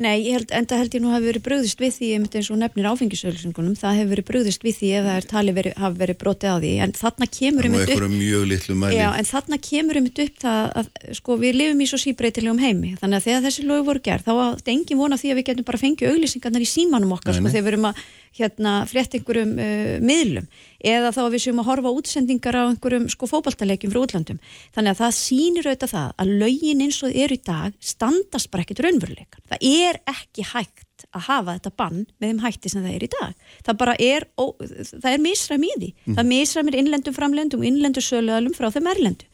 Nei, 0.00 0.14
ég 0.24 0.38
held, 0.38 0.52
enda 0.56 0.78
held 0.80 0.94
ég 0.96 1.02
nú 1.04 1.10
hafi 1.12 1.26
verið 1.28 1.42
brugðist 1.44 1.80
við 1.82 1.90
því, 1.92 2.06
einmitt 2.16 2.36
eins 2.38 2.46
og 2.48 2.56
nefnir 2.56 2.86
áfengisauðlýsingunum, 2.88 3.74
það 3.76 3.98
hefur 3.98 4.10
verið 4.14 4.26
brugðist 4.30 4.62
við 4.64 4.78
því 4.78 4.92
ef 4.96 5.04
það 5.04 5.18
er 5.18 5.26
tali 5.28 5.54
veri, 5.58 5.72
hafi 5.76 6.00
verið 6.00 6.18
brotið 6.22 6.48
á 6.48 6.56
því, 6.56 6.70
en 6.86 6.94
þarna 6.96 7.28
kemur 7.36 7.68
og 7.68 7.68
einmitt 7.68 7.92
upp 7.92 8.94
Já, 8.96 9.04
en 9.10 9.28
þarna 9.28 9.58
kemur 9.66 10.00
einmitt 10.00 10.22
upp 10.24 10.40
það 10.40 10.72
að 10.80 10.88
sko, 11.20 11.36
við 11.42 11.58
lifum 11.60 11.84
í 11.84 11.90
svo 11.90 12.00
síbreytilegum 12.00 12.62
heimi. 12.64 12.94
Þannig 13.02 13.20
að 13.20 13.28
þegar 13.28 13.44
þessi 13.50 13.66
lög 13.68 13.84
voru 13.90 14.04
gerð 14.08 14.24
þá 14.24 14.32
átti 14.46 14.72
engin 14.78 15.02
vona 15.02 15.20
því 15.20 15.34
að 15.34 15.40
við 15.42 15.48
getum 15.50 15.68
bara 15.68 15.82
fengið 15.84 16.14
auglýsingarnar 16.14 16.64
í 16.64 16.72
símanum 16.72 17.14
okkar 17.18 17.36
Nei, 17.36 17.42
sko, 17.42 17.52
þegar 17.52 17.68
við 17.68 17.72
erum 17.74 17.88
að 17.90 18.02
hérna, 18.40 18.74
frétt 18.88 19.20
einhverjum 19.20 19.52
uh, 19.60 19.94
miðlum 20.00 20.48
eða 20.80 21.12
þá 21.14 21.20
að 21.24 21.32
við 21.34 21.44
séum 21.44 21.62
að 21.62 21.70
horfa 21.70 21.94
útsendingar 22.00 22.58
á 22.58 22.62
einhverjum 22.66 23.08
sko, 23.12 23.28
fótballtaleikjum 23.30 23.94
frá 23.94 24.02
útlandum 24.04 24.42
þannig 24.74 24.92
að 24.94 25.00
það 25.02 25.16
sýnir 25.20 25.70
auðvitað 25.70 25.94
það 25.94 26.12
að 26.22 26.34
lögin 26.44 26.84
eins 26.86 27.00
og 27.06 27.18
eru 27.24 27.36
í 27.36 27.42
dag 27.50 27.76
standast 27.92 28.50
bara 28.52 28.66
ekkit 28.66 28.84
raunveruleikan 28.86 29.44
það 29.50 29.66
er 29.70 30.00
ekki 30.14 30.46
hægt 30.52 30.86
að 31.16 31.26
hafa 31.26 31.56
þetta 31.56 31.72
bann 31.80 32.00
með 32.20 32.32
þeim 32.32 32.42
hætti 32.44 32.72
sem 32.72 32.84
það 32.84 32.96
er 32.96 33.04
í 33.04 33.10
dag. 33.14 33.44
Það 33.66 33.78
bara 33.82 33.94
er, 34.04 34.26
ó, 34.36 34.44
það 34.90 35.10
er 35.12 35.22
misræm 35.24 35.64
í 35.64 35.70
því. 35.72 35.90
Það 36.10 36.28
misræmir 36.30 36.78
innlendum 36.80 37.16
framlendum 37.16 37.62
og 37.62 37.70
innlendur 37.70 38.04
söluðalum 38.04 38.56
frá 38.56 38.68
þeim 38.74 38.90
erlendu 38.92 39.29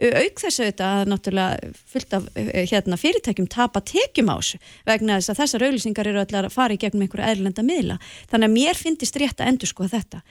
auk 0.00 0.40
þess 0.40 0.60
að 0.60 0.68
þetta 0.70 0.90
náttúrulega 1.10 1.70
fullt 1.92 2.16
af 2.16 2.28
eh, 2.40 2.66
hérna, 2.70 2.98
fyrirtækjum 3.00 3.48
tapa 3.52 3.82
tekjum 3.84 4.32
á 4.32 4.36
þessu 4.40 4.60
vegna 4.88 5.18
þess 5.18 5.32
að 5.32 5.40
þessar 5.42 5.64
auglýsingar 5.68 6.10
eru 6.10 6.22
allar 6.22 6.48
að 6.48 6.56
fara 6.56 6.76
í 6.76 6.80
gegnum 6.80 7.04
einhverja 7.06 7.34
erlenda 7.34 7.64
miðla. 7.66 7.98
Þannig 8.32 8.50
að 8.50 8.56
mér 8.56 8.80
finnist 8.80 9.18
rétt 9.20 9.42
að 9.42 9.52
endur 9.52 9.72
sko 9.72 9.88
þetta. 9.90 10.22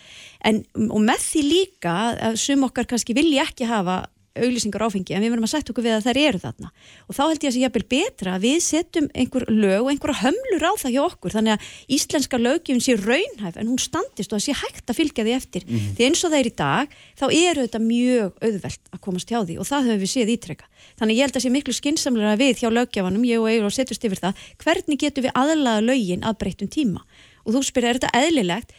En, 0.46 0.64
og 0.90 1.04
með 1.06 1.26
því 1.26 1.44
líka 1.48 1.98
að 2.30 2.40
sum 2.41 2.66
okkar 2.70 2.90
kannski 2.90 3.18
vilja 3.18 3.46
ekki 3.46 3.70
hafa 3.70 4.02
auglýsingar 4.38 4.84
áfengi 4.85 5.15
en 5.15 5.23
við 5.23 5.34
verðum 5.34 5.47
að 5.47 5.53
setja 5.53 5.73
okkur 5.73 5.85
við 5.85 5.95
að 5.95 6.06
þær 6.07 6.19
eru 6.22 6.41
þarna. 6.43 6.72
Og 7.07 7.18
þá 7.18 7.22
held 7.23 7.43
ég 7.43 7.49
að 7.49 7.56
sé 7.56 7.64
jafnvel 7.64 7.85
betra 7.93 8.35
að 8.35 8.45
við 8.45 8.57
setjum 8.65 9.10
einhver 9.14 9.45
lög 9.49 9.85
og 9.85 9.89
einhverja 9.93 10.22
hömlur 10.23 10.65
á 10.65 10.72
það 10.80 10.93
hjá 10.95 11.01
okkur 11.06 11.35
þannig 11.35 11.56
að 11.56 11.69
íslenska 11.97 12.39
lögjum 12.39 12.81
sé 12.84 12.95
raunhæf 12.99 13.60
en 13.60 13.72
hún 13.72 13.81
standist 13.81 14.34
og 14.34 14.39
að 14.39 14.45
sé 14.45 14.57
hægt 14.60 14.89
að 14.89 14.99
fylgja 14.99 15.26
því 15.27 15.35
eftir. 15.38 15.65
Því 15.68 16.07
eins 16.07 16.23
og 16.23 16.34
það 16.34 16.39
er 16.39 16.49
í 16.49 16.56
dag 16.61 16.97
þá 17.19 17.26
eru 17.30 17.65
þetta 17.65 17.81
mjög 17.84 18.43
auðvelt 18.43 18.93
að 18.93 19.03
komast 19.07 19.34
hjá 19.34 19.39
því 19.41 19.57
og 19.60 19.69
það 19.69 19.89
höfum 19.89 20.03
við 20.03 20.14
séð 20.14 20.34
ítrekka 20.35 20.69
þannig 20.99 21.19
ég 21.19 21.27
held 21.27 21.39
að 21.39 21.43
sé 21.45 21.51
miklu 21.53 21.76
skinsamlega 21.76 22.38
við 22.39 22.61
hjá 22.64 22.69
lögjafanum 22.72 23.26
ég 23.27 23.41
og 23.41 23.49
Egur 23.51 23.69
og 23.69 23.76
setjast 23.76 24.06
yfir 24.07 24.22
það 24.22 24.45
hvernig 24.64 25.01
getum 25.01 25.26
við 25.26 25.35
aðlaga 25.39 25.84
lögin 25.84 26.26
að 26.27 26.39
breyttum 26.43 26.72
tíma? 26.72 27.03
Og 27.45 27.56
þú 27.56 27.64
spyrir 27.65 27.89
er 27.93 27.99
þetta 27.99 28.19
eðlilegt 28.19 28.73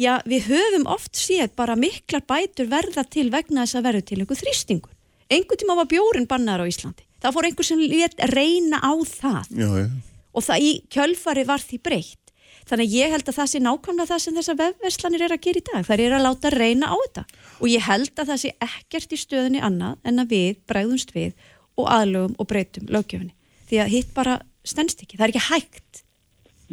Já, 0.00 0.18
við 0.26 0.48
höfum 0.50 0.88
oft 0.90 1.14
séð 1.14 1.52
bara 1.54 1.76
miklar 1.78 2.24
bætur 2.26 2.66
verða 2.70 3.04
til 3.06 3.28
vegna 3.30 3.62
þess 3.62 3.78
að 3.78 3.86
verður 3.86 4.06
til 4.08 4.18
einhver 4.20 4.40
þrýstingur. 4.40 4.94
Einhver 5.30 5.60
tíma 5.60 5.76
var 5.78 5.86
bjórin 5.90 6.26
bannar 6.28 6.62
á 6.62 6.66
Íslandi. 6.66 7.06
Það 7.22 7.36
fór 7.36 7.48
einhver 7.48 7.68
sem 7.68 7.80
let 7.80 8.18
reyna 8.34 8.80
á 8.82 8.92
það 9.06 9.48
Já, 9.54 9.68
já. 9.80 9.86
og 10.34 10.44
það 10.44 10.66
í 10.66 10.72
kjölfari 10.92 11.44
var 11.48 11.62
því 11.62 11.78
breytt. 11.86 12.20
Þannig 12.64 12.88
að 12.88 12.96
ég 12.96 13.12
held 13.12 13.28
að 13.28 13.36
það 13.38 13.48
sé 13.52 13.60
nákvæmlega 13.60 14.08
það 14.10 14.20
sem 14.24 14.36
þessar 14.38 14.58
vefverslanir 14.60 15.24
er 15.26 15.32
að 15.36 15.42
gera 15.46 15.60
í 15.60 15.64
dag. 15.68 15.86
Það 15.86 16.02
er 16.04 16.14
að 16.16 16.24
láta 16.24 16.52
reyna 16.54 16.88
á 16.90 16.96
þetta. 16.96 17.24
Og 17.60 17.66
ég 17.68 17.84
held 17.84 18.12
að 18.22 18.30
það 18.32 18.40
sé 18.40 18.52
ekkert 18.66 19.12
í 19.12 19.18
stöðunni 19.20 19.60
annað 19.64 19.98
en 20.08 20.22
að 20.22 20.32
við 20.32 20.60
bregðumst 20.70 21.12
við 21.14 21.32
og 21.76 21.90
aðlögum 21.92 22.36
og 22.40 22.48
breytum 22.48 22.88
lögjöfinni. 22.88 23.34
Því 23.68 23.80
að 23.84 23.92
hitt 23.94 24.14
bara 24.16 24.38
stendst 24.64 25.04
ekki. 25.04 25.18
Það 25.20 25.26
er 25.26 25.34
ekki 25.34 25.44
hægt. 25.50 26.03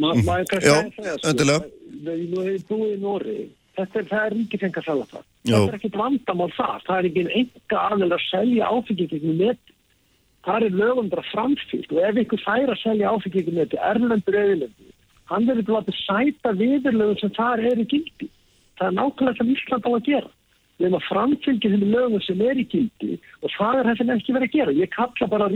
Ma, 0.02 0.14
Mhm. 0.14 0.24
maður 0.28 0.48
kannski 0.52 0.72
að 0.74 0.94
segja 0.98 1.18
sko, 1.18 1.28
endilega. 1.32 1.60
að- 1.62 2.30
nú 2.32 2.46
hefur 2.48 2.64
búið 2.72 2.94
í 2.96 3.02
Nóri 3.02 3.36
þetta 3.78 3.96
er, 4.02 4.06
það 4.12 4.24
er 4.26 4.34
að 4.82 4.86
selja 4.90 5.06
það 5.12 5.24
þetta 5.46 5.68
er 5.74 5.78
ekkit 5.80 6.00
vandamál 6.02 6.52
það 6.58 6.78
það 6.88 6.98
er 6.98 7.06
ekki 7.10 7.24
enga 7.40 7.78
aðeins 7.88 8.16
að 8.18 8.24
selja 8.32 8.72
áfengi 8.76 9.06
gegnum 9.12 9.38
neti 9.38 9.72
það 10.46 10.66
er 10.66 10.74
lögum 10.82 11.10
bara 11.10 11.26
framfylgt 11.32 11.92
og 11.94 12.00
ef 12.10 12.16
ykkur 12.24 12.42
fær 12.48 12.68
að 12.74 12.82
selja 12.82 13.12
áfengi 13.14 13.38
gegnum 13.38 13.60
neti 13.62 13.78
erlendur 13.92 14.40
eðilendur 14.42 14.92
hann 15.32 15.48
verður 15.48 15.66
bara 15.70 15.86
að 15.88 16.00
sæta 16.04 16.50
viðurlögum 16.60 17.20
sem 17.22 17.30
þar 17.38 17.60
er 17.72 17.78
í 17.80 17.86
gildi. 17.88 18.28
Það 18.78 18.88
er 18.90 18.96
nákvæmlega 18.98 19.38
sem 19.38 19.52
Ísland 19.54 19.86
á 19.88 19.92
að 19.96 20.04
gera. 20.10 20.30
Við 20.80 20.86
erum 20.88 20.98
að 21.00 21.08
framfylgja 21.08 21.72
þeim 21.72 21.86
lögum 21.94 22.22
sem 22.26 22.42
er 22.42 22.56
í 22.60 22.66
gildi 22.68 23.20
og 23.44 23.50
það 23.56 23.76
er 23.80 23.84
það 23.88 23.98
sem 24.02 24.12
ekki 24.16 24.36
verið 24.36 24.50
að 24.50 24.56
gera. 24.58 24.72
Ég 24.82 24.90
kalla 24.92 25.28
bara 25.32 25.48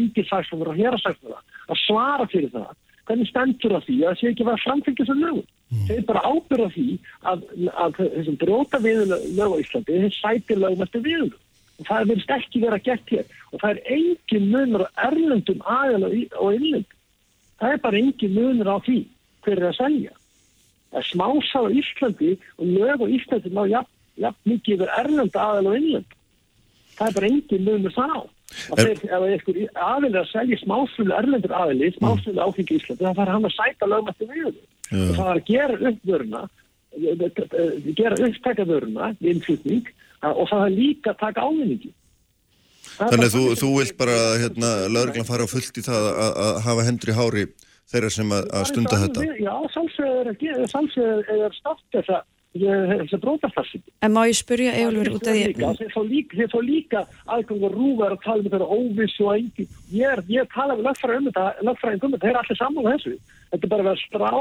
hérasaksfóður 0.80 1.42
að 1.68 1.78
svara 1.88 2.26
fyrir 2.32 2.52
það 2.54 2.72
hvernig 3.06 3.30
stendur 3.30 3.76
það 3.76 3.88
því 3.88 3.95
að 3.95 4.07
það 4.10 4.19
sé 4.19 4.32
ekki 4.32 4.45
að 4.45 4.61
framfylgja 4.64 5.06
þessum 5.06 5.23
lögum? 5.23 5.48
Þeir 5.88 6.03
bara 6.07 6.23
ábyrða 6.30 6.68
því 6.76 6.86
að, 7.32 7.45
að 7.84 7.98
þessum 8.02 8.38
brota 8.41 8.82
viðlög 8.84 9.56
á 9.56 9.61
Íslandi 9.61 10.02
þeir 10.03 10.15
sæti 10.15 10.57
lögum 10.60 10.86
eftir 10.86 11.06
viðlög 11.06 11.40
og 11.76 11.88
það 11.90 11.98
er 11.98 12.10
verið 12.11 12.34
ekki 12.36 12.61
verið 12.64 12.77
að 12.77 12.86
gert 12.86 13.10
hér. 13.11 13.32
Og 13.52 13.61
það 13.61 13.72
er 13.72 13.95
engin 13.95 14.45
munur 14.53 14.86
á 14.86 14.90
erlendum 15.10 15.65
aðeins 15.68 16.38
og 16.40 16.53
innlend 16.56 16.94
það 17.60 17.73
er 17.73 17.82
bara 17.84 18.02
engin 18.02 18.38
munur 18.38 18.72
á 18.72 18.77
því 18.86 18.99
hver 19.45 19.60
er 19.60 19.68
að 19.69 19.80
selja. 19.80 20.14
Að 20.95 21.10
smása 21.10 21.65
á 21.65 21.68
Íslandi 21.82 22.32
og 22.56 22.69
lög 22.72 23.03
á 23.03 23.07
Íslandi 23.18 23.52
má 23.52 23.65
jafn, 23.68 23.91
jafn 24.22 24.52
mikið 24.53 24.77
yfir 24.77 24.95
erlenda 25.02 25.49
aðeins 25.49 25.72
og 25.72 25.80
innlend 25.82 26.15
það 26.95 27.07
er 27.10 27.18
bara 27.18 27.32
engin 27.32 27.68
munur 27.68 27.95
þá 27.95 28.07
að 28.72 28.82
þeir, 28.82 29.02
ef 29.06 29.26
einhver 29.30 29.60
aðili 29.88 30.22
að 30.22 30.30
selja 30.32 30.60
smásölu 30.61 31.15
erlendur 31.18 31.56
aðili, 31.56 31.91
smásölu 31.98 32.41
áfengi 32.45 32.76
í 32.76 32.80
Íslandi, 32.80 33.03
þá 33.03 33.19
fara 33.19 33.36
hann 33.36 33.49
að 33.49 33.56
sæta 33.56 33.90
lögmætti 33.91 34.30
við. 34.32 34.56
Og 34.94 35.11
það 35.18 35.27
er 35.27 35.41
að 35.41 35.49
gera 35.49 35.77
upp 35.90 36.10
vöruna, 36.11 36.41
gera 37.99 38.19
upptæka 38.30 38.68
vöruna, 38.69 39.11
innflutning, 39.19 39.94
og 40.32 40.49
það 40.52 40.65
er 40.65 40.76
líka 40.80 41.14
að 41.14 41.22
taka 41.26 41.45
ávinningi. 41.45 41.94
Er 42.95 43.11
Þannig 43.11 43.27
að 43.27 43.34
þú, 43.36 43.44
þú 43.60 43.69
vilt 43.80 43.95
bara 43.99 44.15
að 44.30 44.36
hérna, 44.44 44.72
lögreglan 44.94 45.27
fara 45.27 45.48
á 45.48 45.49
fullt 45.52 45.80
í 45.82 45.84
það 45.84 46.06
að, 46.11 46.36
að 46.45 46.60
hafa 46.68 46.86
hendur 46.88 47.11
í 47.11 47.15
hári 47.18 47.45
þeirra 47.91 48.11
sem 48.14 48.32
að, 48.38 48.48
að 48.56 48.68
stunda 48.69 48.99
þetta. 49.02 49.26
Já, 49.41 49.53
sálsögur 49.73 50.22
er 50.22 50.30
að 50.32 50.40
gera, 50.45 50.69
sálsögur 50.72 51.34
er 51.34 51.44
að 51.49 52.23
þessa 52.56 53.19
brótastarfsing. 53.22 53.84
En 54.06 54.14
má 54.15 54.23
ég 54.30 54.38
spurja 54.38 54.73
Egilur 54.80 55.11
út 55.18 55.27
af 55.27 55.36
því 55.36 55.53
Þeir 55.80 55.91
fá 55.91 56.02
líka, 56.07 56.38
þeir 56.40 56.52
fá 56.53 56.60
líka 56.64 57.03
aðgang 57.26 57.64
og 57.68 57.76
rúvar 57.76 58.15
að 58.15 58.23
tala 58.23 58.44
um 58.44 58.49
þetta 58.49 58.69
óvissu 58.77 59.27
og 59.27 59.36
engi. 59.36 59.68
Ég 59.91 60.14
er, 60.15 60.23
ég 60.32 60.52
tala 60.53 60.77
við 60.77 60.88
lögfræðing 60.90 61.27
um 61.27 61.30
þetta, 61.30 62.23
þeir 62.23 62.32
eru 62.32 62.41
allir 62.41 62.60
sammála 62.60 62.95
þessu. 62.95 63.15
Þetta 63.52 63.65
er 63.65 63.72
bara 63.73 63.84
að 63.84 63.90
vera 63.90 64.03
strá 64.03 64.32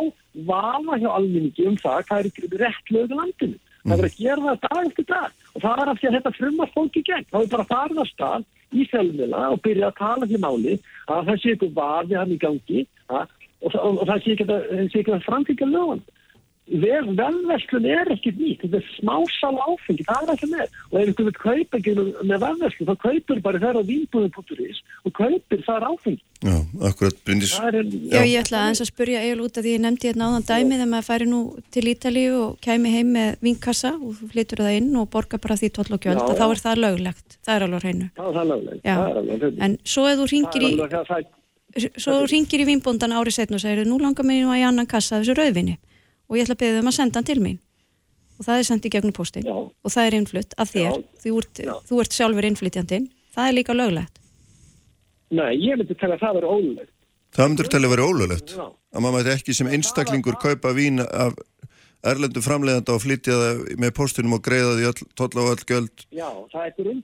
vafa 0.50 0.98
hjá 1.02 1.10
almenningi 1.10 1.68
um 1.68 1.78
það 1.82 2.04
hvað 2.08 2.18
er 2.18 2.58
rétt 2.64 2.94
lög 2.94 3.10
í 3.10 3.20
landinu. 3.20 3.58
Það 3.84 3.98
er 3.98 4.08
að 4.08 4.18
gera 4.18 4.44
það 4.48 4.60
dag 4.64 4.84
eftir 4.88 5.06
dag. 5.10 5.30
Og 5.54 5.62
það 5.62 5.80
er 5.82 5.88
af 5.92 5.98
því 6.00 6.08
að 6.08 6.16
þetta 6.16 6.36
frumar 6.38 6.70
fólk 6.74 6.94
í 6.96 7.02
gegn. 7.04 7.26
Það 7.30 7.42
er 7.42 7.52
bara 7.52 7.64
að 7.66 7.72
fara 7.74 7.98
það 7.98 8.08
stað 8.14 8.42
í 8.74 8.86
fjölmjöla 8.90 9.42
og 9.54 9.62
byrja 9.64 9.90
að 9.90 9.98
tala 9.98 10.28
því 10.30 10.38
máli 10.42 10.74
að 11.04 11.26
það 11.28 11.40
sé 11.42 11.52
eitthvað 11.52 11.74
vafi 11.78 12.14
hann 12.18 12.32
í 12.34 12.38
gangi 12.42 12.80
að, 13.12 13.34
og, 13.60 13.74
og, 13.74 13.98
og 14.00 14.06
það 14.08 14.22
sé 14.24 14.34
ekki 14.34 14.46
að, 14.48 14.62
sé 14.90 15.02
ekki 15.02 15.12
að. 16.64 17.10
Velverslun 17.18 17.86
er 17.86 18.10
ekki 18.14 18.32
nýtt, 18.34 18.62
þetta 18.64 18.78
er 18.80 18.86
smásal 18.96 19.56
áfengi, 19.60 20.04
það 20.08 20.22
er 20.22 20.34
ekki 20.34 20.48
með. 20.52 20.78
Og 20.90 21.00
ef 21.00 21.10
ykkur 21.12 21.28
vil 21.28 21.34
kaupa 21.38 21.78
ekki 21.80 21.94
með 22.24 22.38
velverslun, 22.44 22.88
þá 22.88 22.96
kaupir 23.04 23.42
bara 23.44 23.60
þeirra 23.62 23.82
á 23.84 23.88
vínbúðum.is 23.90 24.80
og 25.04 25.12
kaupir 25.18 25.64
það 25.66 25.86
áfengi. 25.90 26.22
Já, 26.44 26.56
akkurat. 26.88 27.20
Það 27.24 27.76
er, 27.78 27.86
Já, 28.12 28.20
ég 28.24 28.40
ætla 28.42 28.64
aðeins 28.64 28.82
að 28.84 28.88
spurja 28.90 29.22
Egil 29.24 29.44
út 29.44 29.56
af 29.56 29.64
því 29.64 29.70
ég 29.74 29.84
nefndi 29.84 30.10
hérna 30.10 30.26
áðan 30.28 30.48
dæmið 30.48 30.80
þegar 30.80 30.90
maður 30.90 31.06
færi 31.06 31.28
nú 31.30 31.38
til 31.72 31.84
Ítalíu 31.88 32.34
og 32.40 32.58
kæmi 32.64 32.92
heim 32.92 33.14
með 33.14 33.38
vinkassa 33.44 33.94
og 33.96 34.18
þú 34.18 34.28
flytur 34.34 34.64
það 34.64 34.76
inn 34.80 34.90
og 35.00 35.08
borgar 35.14 35.40
bara 35.40 35.56
því 35.56 35.70
toll 35.78 35.96
og 35.96 36.04
gjöld 36.04 36.20
og 36.20 36.36
þá 36.36 36.44
er 36.48 36.62
það 36.64 36.82
löglegt, 36.84 37.38
það 37.40 37.54
er 37.56 37.66
alveg 37.68 37.86
hreinu. 37.86 38.10
það 38.18 38.28
er 38.42 38.52
alveg, 38.58 38.82
Já. 38.84 38.94
það 38.98 39.08
er 39.08 39.22
alveg. 39.22 39.58
En 39.64 39.78
svo 39.94 40.06
ef 40.10 40.20
þú 40.20 40.28
ringir 40.34 40.68
í, 40.68 40.72
svo 41.96 42.18
þú 42.20 42.28
ringir 42.34 42.60
í 42.60 42.68
vínbóndan 42.68 43.16
árið 43.16 43.38
setn 43.38 43.56
og 43.56 43.64
segir 43.64 43.88
nú 43.88 43.96
langar 44.02 44.28
mér 44.28 44.44
nú 44.44 44.52
að 44.52 44.60
í 44.60 44.68
annan 44.68 44.90
kassa 44.90 45.16
af 45.16 45.24
þessu 45.24 45.38
rauðvinni 45.40 45.78
og 46.28 46.38
ég 46.38 46.46
ætla 46.46 46.56
að 46.58 46.64
beða 46.64 46.82
um 46.82 46.90
að 46.90 46.98
senda 46.98 47.20
hann 47.20 47.28
til 47.30 47.40
mín 47.42 47.60
og 48.34 48.46
það 48.46 48.58
er 48.58 48.68
sendt 48.68 48.88
í 48.88 48.92
gegnum 48.94 49.14
postin 49.14 49.46
Já. 49.46 49.54
og 49.54 49.92
það 49.94 50.08
er 50.08 50.16
innflutt 50.18 50.56
af 50.58 50.72
þér, 50.72 51.02
þú 51.22 51.34
ert, 51.38 51.62
þú 51.88 52.00
ert 52.02 52.16
sjálfur 52.16 52.48
innflytjandinn, 52.48 53.08
það 53.34 53.48
er 53.50 53.56
líka 53.58 53.76
löglegt. 53.76 54.20
nei, 55.34 55.52
ég 55.58 55.78
myndi 55.78 55.96
tala 55.98 56.18
að 56.18 56.24
það 56.24 56.36
verður 56.38 56.54
ólulegt. 56.54 56.92
Það 57.34 57.48
myndur 57.50 57.70
talið 57.70 57.88
að 57.88 57.94
vera 57.94 58.08
ólulegt. 58.10 58.52
Að 58.94 59.02
maður 59.02 59.14
mætti 59.16 59.32
ekki 59.34 59.54
sem 59.58 59.70
einstaklingur 59.74 60.36
kaupa 60.38 60.70
vín 60.76 61.02
af 61.02 61.34
erlendu 62.04 62.42
framleiðanda 62.44 62.94
og 62.94 63.02
flytja 63.02 63.36
það 63.40 63.62
með 63.80 63.92
postunum 63.96 64.36
og 64.36 64.42
greiða 64.44 64.74
því 64.76 64.86
öll, 64.90 65.06
tolla 65.18 65.44
og 65.44 65.54
öll 65.54 65.64
göld. 65.70 66.04
Já, 66.14 66.28
það 66.52 66.66
er 66.68 67.00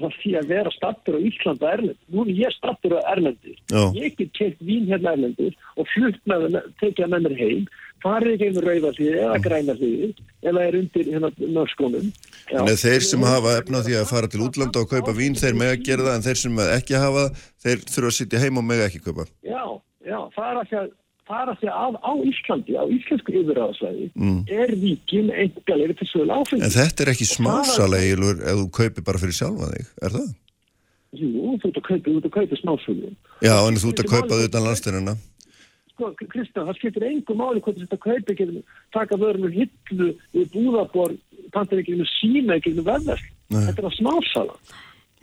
frá 0.00 0.08
því 0.22 0.32
að 0.40 0.50
vera 0.50 0.72
stattur 0.74 1.18
á 1.18 1.26
Ísland 1.28 1.62
og 1.62 1.70
Erlend. 1.70 2.00
Nú 2.08 2.24
er 2.24 2.32
ég 2.40 2.56
stattur 2.56 2.96
á 2.98 3.00
Erlendi. 3.12 3.54
Já. 3.70 3.82
Ég 4.00 4.16
get 4.18 4.32
keitt 4.38 4.64
vín 4.64 4.88
hérna 4.90 5.14
Erlendi 5.14 5.50
og 5.76 5.90
flutt 5.92 6.20
með 6.30 6.48
það, 6.48 6.70
tekið 6.80 7.12
með 7.12 7.26
mér 7.28 7.36
heim, 7.42 7.66
farið 8.04 8.34
ekki 8.34 8.50
um 8.52 8.64
rauðarliði 8.64 9.20
eða 9.24 9.38
grænarliði 9.44 10.08
eða 10.44 10.64
er 10.64 10.76
undir 10.80 11.10
hérna 11.12 11.30
mörgskonum. 11.40 12.10
Þannig 12.50 12.74
að 12.74 12.82
þeir 12.84 13.06
sem 13.08 13.24
hafa 13.28 13.54
efna 13.60 13.84
því 13.86 13.96
að 14.00 14.10
fara 14.10 14.30
til 14.30 14.42
útlanda 14.44 14.82
og 14.84 14.90
kaupa 14.90 15.14
vín, 15.16 15.38
þeir 15.38 15.56
mega 15.60 15.78
gera 15.80 16.08
það, 16.08 16.18
en 16.18 16.26
þeir 16.26 16.42
sem 16.42 16.60
ekki 16.66 17.00
hafa 17.00 17.24
þeir 17.64 17.86
þurfa 17.88 18.12
að 18.12 18.18
sitja 18.18 18.44
heim 18.44 18.60
og 18.60 18.68
mega 18.68 18.90
ekki 18.90 19.00
kaupa. 19.06 19.26
Já, 19.46 19.64
já, 20.04 20.18
að 20.20 20.60
því 20.68 20.78
að 20.82 20.92
að 21.24 21.54
því 21.62 21.68
að 21.72 21.94
á 22.04 22.12
Íslandi, 22.28 22.74
á 22.76 22.84
íslensku 22.84 23.32
yfirraðasvæði, 23.32 24.10
mm. 24.12 24.40
er 24.52 24.72
ríkin 24.76 25.30
engalegri 25.32 25.96
til 25.96 26.08
sögul 26.10 26.34
áfengi. 26.36 26.60
En 26.66 26.74
þetta 26.74 27.04
er 27.04 27.10
ekki 27.14 27.28
smásalegilur 27.30 28.42
ef 28.44 28.58
þú 28.60 28.66
kaupir 28.76 29.06
bara 29.06 29.22
fyrir 29.22 29.38
sjálfa 29.38 29.70
þig, 29.72 29.88
er 30.04 30.16
það? 30.18 30.26
Jú, 31.14 31.54
þú 31.62 31.70
ert 31.70 31.78
að 31.78 31.86
kaupa, 31.86 32.04
þú 32.10 32.16
ert 32.18 32.28
að 32.28 32.34
kaupa 32.34 32.58
smásölu. 32.60 33.14
Já, 33.40 33.54
en 33.54 33.80
þú 33.80 33.92
ert 33.92 34.02
að 34.02 34.10
kaupa 34.10 34.32
það 34.34 34.46
utan 34.48 34.66
landstyrina. 34.68 35.16
Sko, 35.94 36.10
Kristján, 36.26 36.66
það 36.66 36.78
skiptir 36.80 37.04
engum 37.06 37.38
máli 37.38 37.60
hvort 37.62 37.76
þetta 37.78 38.16
ekki 38.32 38.62
taka 38.94 39.18
vörunum 39.20 39.52
hillu 39.54 40.08
við 40.34 40.48
búðabor, 40.50 41.14
pantar 41.54 41.78
ekki 41.78 42.00
með 42.00 42.10
síma 42.16 42.56
ekki 42.58 42.74
með 42.74 42.88
verðverð. 42.88 43.28
Þetta 43.54 43.78
er 43.78 43.86
að 43.86 43.96
smásala. 44.00 44.58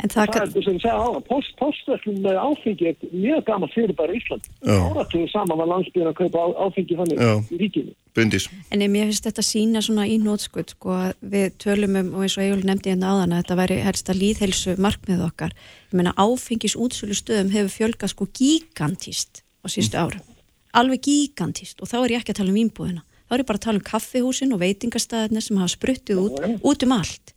En 0.01 0.09
það, 0.09 0.31
Það 0.31 0.37
er 0.41 0.47
það 0.53 0.63
sem 0.65 0.77
ég 0.77 0.81
segja 0.81 0.93
á 0.97 1.07
að 1.11 1.25
post, 1.27 1.51
postverslun 1.59 2.21
með 2.23 2.37
áfengi 2.41 2.87
er 2.89 3.03
mjög 3.11 3.43
gaman 3.51 3.71
fyrir 3.73 3.93
bara 3.99 4.15
Ísland. 4.17 4.47
Já. 4.63 4.77
Áratugur 4.87 5.29
saman 5.29 5.59
var 5.59 5.69
landsbyrðan 5.69 6.09
að 6.09 6.17
kaupa 6.21 6.41
á, 6.41 6.47
áfengi 6.65 6.97
þannig 6.97 7.21
Já. 7.21 7.33
í 7.37 7.59
ríkinu. 7.61 7.93
Bryndís. 8.15 8.47
En 8.73 8.81
ég 8.81 8.95
finnst 8.95 9.27
þetta 9.27 9.45
sína 9.45 9.83
svona 9.85 10.07
í 10.09 10.17
nótskut 10.23 10.73
sko 10.73 10.95
að 10.95 11.13
við 11.35 11.53
tölum 11.61 11.99
um 12.01 12.09
og 12.15 12.25
eins 12.25 12.39
og 12.39 12.47
Egil 12.47 12.65
nefndi 12.65 12.95
hérna 12.95 13.13
áðan 13.13 13.35
að 13.35 13.43
þetta 13.43 13.59
væri 13.61 13.79
helst 13.85 14.09
að 14.09 14.21
líðhelsu 14.23 14.75
markmið 14.81 15.23
okkar. 15.27 15.55
Ég 15.91 16.01
meina 16.01 16.17
áfengis 16.17 16.79
útsölu 16.79 17.19
stöðum 17.19 17.53
hefur 17.53 17.75
fjölgað 17.77 18.15
sko 18.15 18.31
gigantist 18.33 19.45
á 19.61 19.67
sístu 19.69 20.01
árum. 20.01 20.30
Alveg 20.77 21.03
gigantist 21.07 21.81
og 21.81 21.89
þá 21.91 21.97
er 22.01 22.15
ég 22.15 22.21
ekki 22.21 22.35
að 22.35 22.41
tala 22.41 22.53
um 22.53 22.59
vínbúðina. 22.59 23.05
Þá 23.27 23.35
er 23.35 23.43
ég 23.43 23.47
bara 23.47 23.59
að 23.61 23.65
tala 23.67 23.79
um 23.79 23.87
kaffihúsin 23.87 24.53
og 24.55 24.61
veitingastæðinir 24.61 25.45
sem 25.45 25.61
hafa 25.61 25.73
spruttið 25.75 26.21
út, 26.21 26.37
út 26.67 26.85
um 26.87 26.93
allt. 26.95 27.33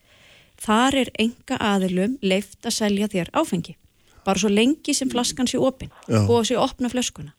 Þar 0.65 0.99
er 1.05 1.15
enga 1.23 1.59
aðilum 1.59 2.19
leift 2.23 2.67
að 2.67 2.77
selja 2.79 3.11
þér 3.11 3.33
áfengi. 3.35 3.77
Bara 4.25 4.41
svo 4.41 4.51
lengi 4.51 4.95
sem 4.97 5.11
flaskan 5.11 5.51
sé 5.51 5.59
opinn 5.61 5.93
og 6.09 6.47
sé 6.49 6.59
opna 6.59 6.91
flöskuna 6.93 7.35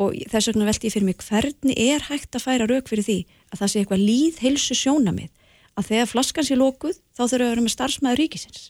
og 0.00 0.14
þess 0.30 0.50
vegna 0.50 0.66
velti 0.66 0.88
ég 0.88 0.94
fyrir 0.94 1.06
mig 1.06 1.22
hvernig 1.22 1.78
er 1.78 2.06
hægt 2.08 2.34
að 2.34 2.46
færa 2.48 2.66
rauk 2.66 2.88
fyrir 2.90 3.06
því 3.06 3.18
að 3.52 3.60
það 3.60 3.70
sé 3.70 3.80
eitthvað 3.80 4.06
líðheilsu 4.08 4.76
sjónamið 4.78 5.30
að 5.78 5.90
þegar 5.90 6.10
flaskan 6.10 6.48
sé 6.48 6.58
lókuð 6.58 6.98
þá 7.14 7.22
þurfa 7.22 7.44
að 7.44 7.52
vera 7.52 7.64
með 7.64 7.74
starfsmæður 7.74 8.22
ríkisins 8.22 8.64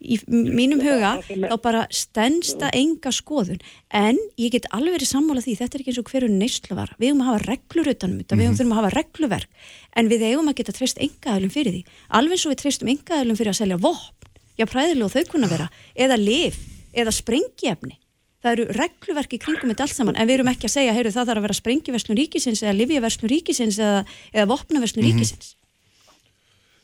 í 0.00 0.18
mínum 0.26 0.80
huga 0.82 1.12
þá 1.28 1.54
bara 1.62 1.84
stendsta 1.94 2.70
enga 2.76 3.12
skoðun. 3.14 3.60
En 3.92 4.18
ég 4.40 4.54
get 4.54 4.68
alveg 4.74 4.98
verið 4.98 5.12
sammála 5.12 5.44
því 5.44 5.56
þetta 5.60 5.76
er 5.76 5.84
ekki 5.84 5.94
eins 5.94 6.02
og 6.02 6.10
hverju 6.10 6.32
neyslavara 6.32 6.98
við 6.98 7.10
eigum 7.10 7.22
að 7.24 7.30
hafa 7.30 7.46
reglur 7.46 7.92
utanum 7.94 8.20
þetta, 8.22 8.38
við 8.40 8.46
eigum 8.46 8.58
þurfum 8.58 8.74
að 8.74 8.80
hafa 8.80 8.92
regluverk 8.96 9.64
en 10.00 10.10
við 10.10 10.26
eigum 10.30 10.50
að 10.50 10.58
geta 10.60 10.76
treyst 10.76 11.00
engaðalum 11.00 11.54
fyrir 11.54 11.76
því. 11.76 11.82
Alveg 12.20 12.36
eins 12.36 12.46
og 12.46 12.54
við 12.54 12.62
treystum 12.64 12.92
engaðalum 12.94 13.40
fyrir 13.40 13.54
að 13.54 13.60
selja 13.60 13.80
vopn, 13.80 14.30
já 14.58 14.66
præðilega 14.68 15.08
og 15.08 15.16
þau 15.16 15.34
kunna 15.34 15.50
vera 15.50 15.70
eða 15.94 16.20
lif, 16.20 16.60
eða 16.96 17.14
sprengjefni 17.14 18.00
það 18.40 18.54
eru 18.54 18.66
regluverk 18.76 19.34
í 19.36 19.40
kringum 19.40 19.72
þetta 19.72 19.86
allt 19.86 19.96
saman 19.96 20.16
en 20.16 20.28
við 20.28 20.38
erum 20.38 20.50
ekki 20.52 20.68
að 20.68 20.76
segja, 20.78 20.96
heyrðu 20.96 21.12
það 21.12 21.30
þarf 21.30 21.40
að 21.40 21.46
vera 21.46 21.56
sprengjuverslun 21.58 22.18
ríkisins 22.20 22.62
eða 22.64 22.76
livjaverslun 22.78 23.32
ríkisins 23.34 23.80
eða, 23.80 24.04
eða 24.32 24.46
vopnaverslun 24.54 25.04
ríkisins 25.04 25.54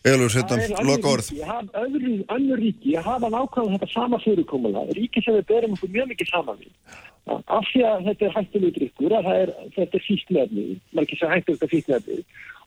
Er 0.07 0.15
önnur 0.15 0.31
loka 0.87 1.09
orð. 1.11 1.29
ríki, 1.33 1.43
hafa- 1.43 1.81
öðru, 1.83 2.13
önnur 2.37 2.59
ríki 2.63 2.93
hafa 3.03 3.29
nákvæmlega 3.35 3.79
þetta 3.79 3.89
sama 3.93 4.19
fyrirkomulega, 4.23 4.95
ríki 4.95 5.23
sem 5.25 5.35
við 5.35 5.47
berum 5.51 5.73
okkur 5.75 5.91
mjög 5.97 6.07
mikið 6.13 6.29
saman 6.31 6.59
við. 6.63 6.73
Af 7.27 7.65
því 7.73 7.81
að 7.91 8.05
þetta 8.07 8.27
er 8.27 8.35
að 9.19 9.27
það 9.27 9.41
er, 9.43 9.51
þetta 9.75 9.99
er 9.99 10.05
fíknefni, 10.07 10.67
margir 10.95 11.19
sem 11.19 11.33
hættur 11.33 11.57
þetta 11.57 11.73
fíknefni. 11.75 12.19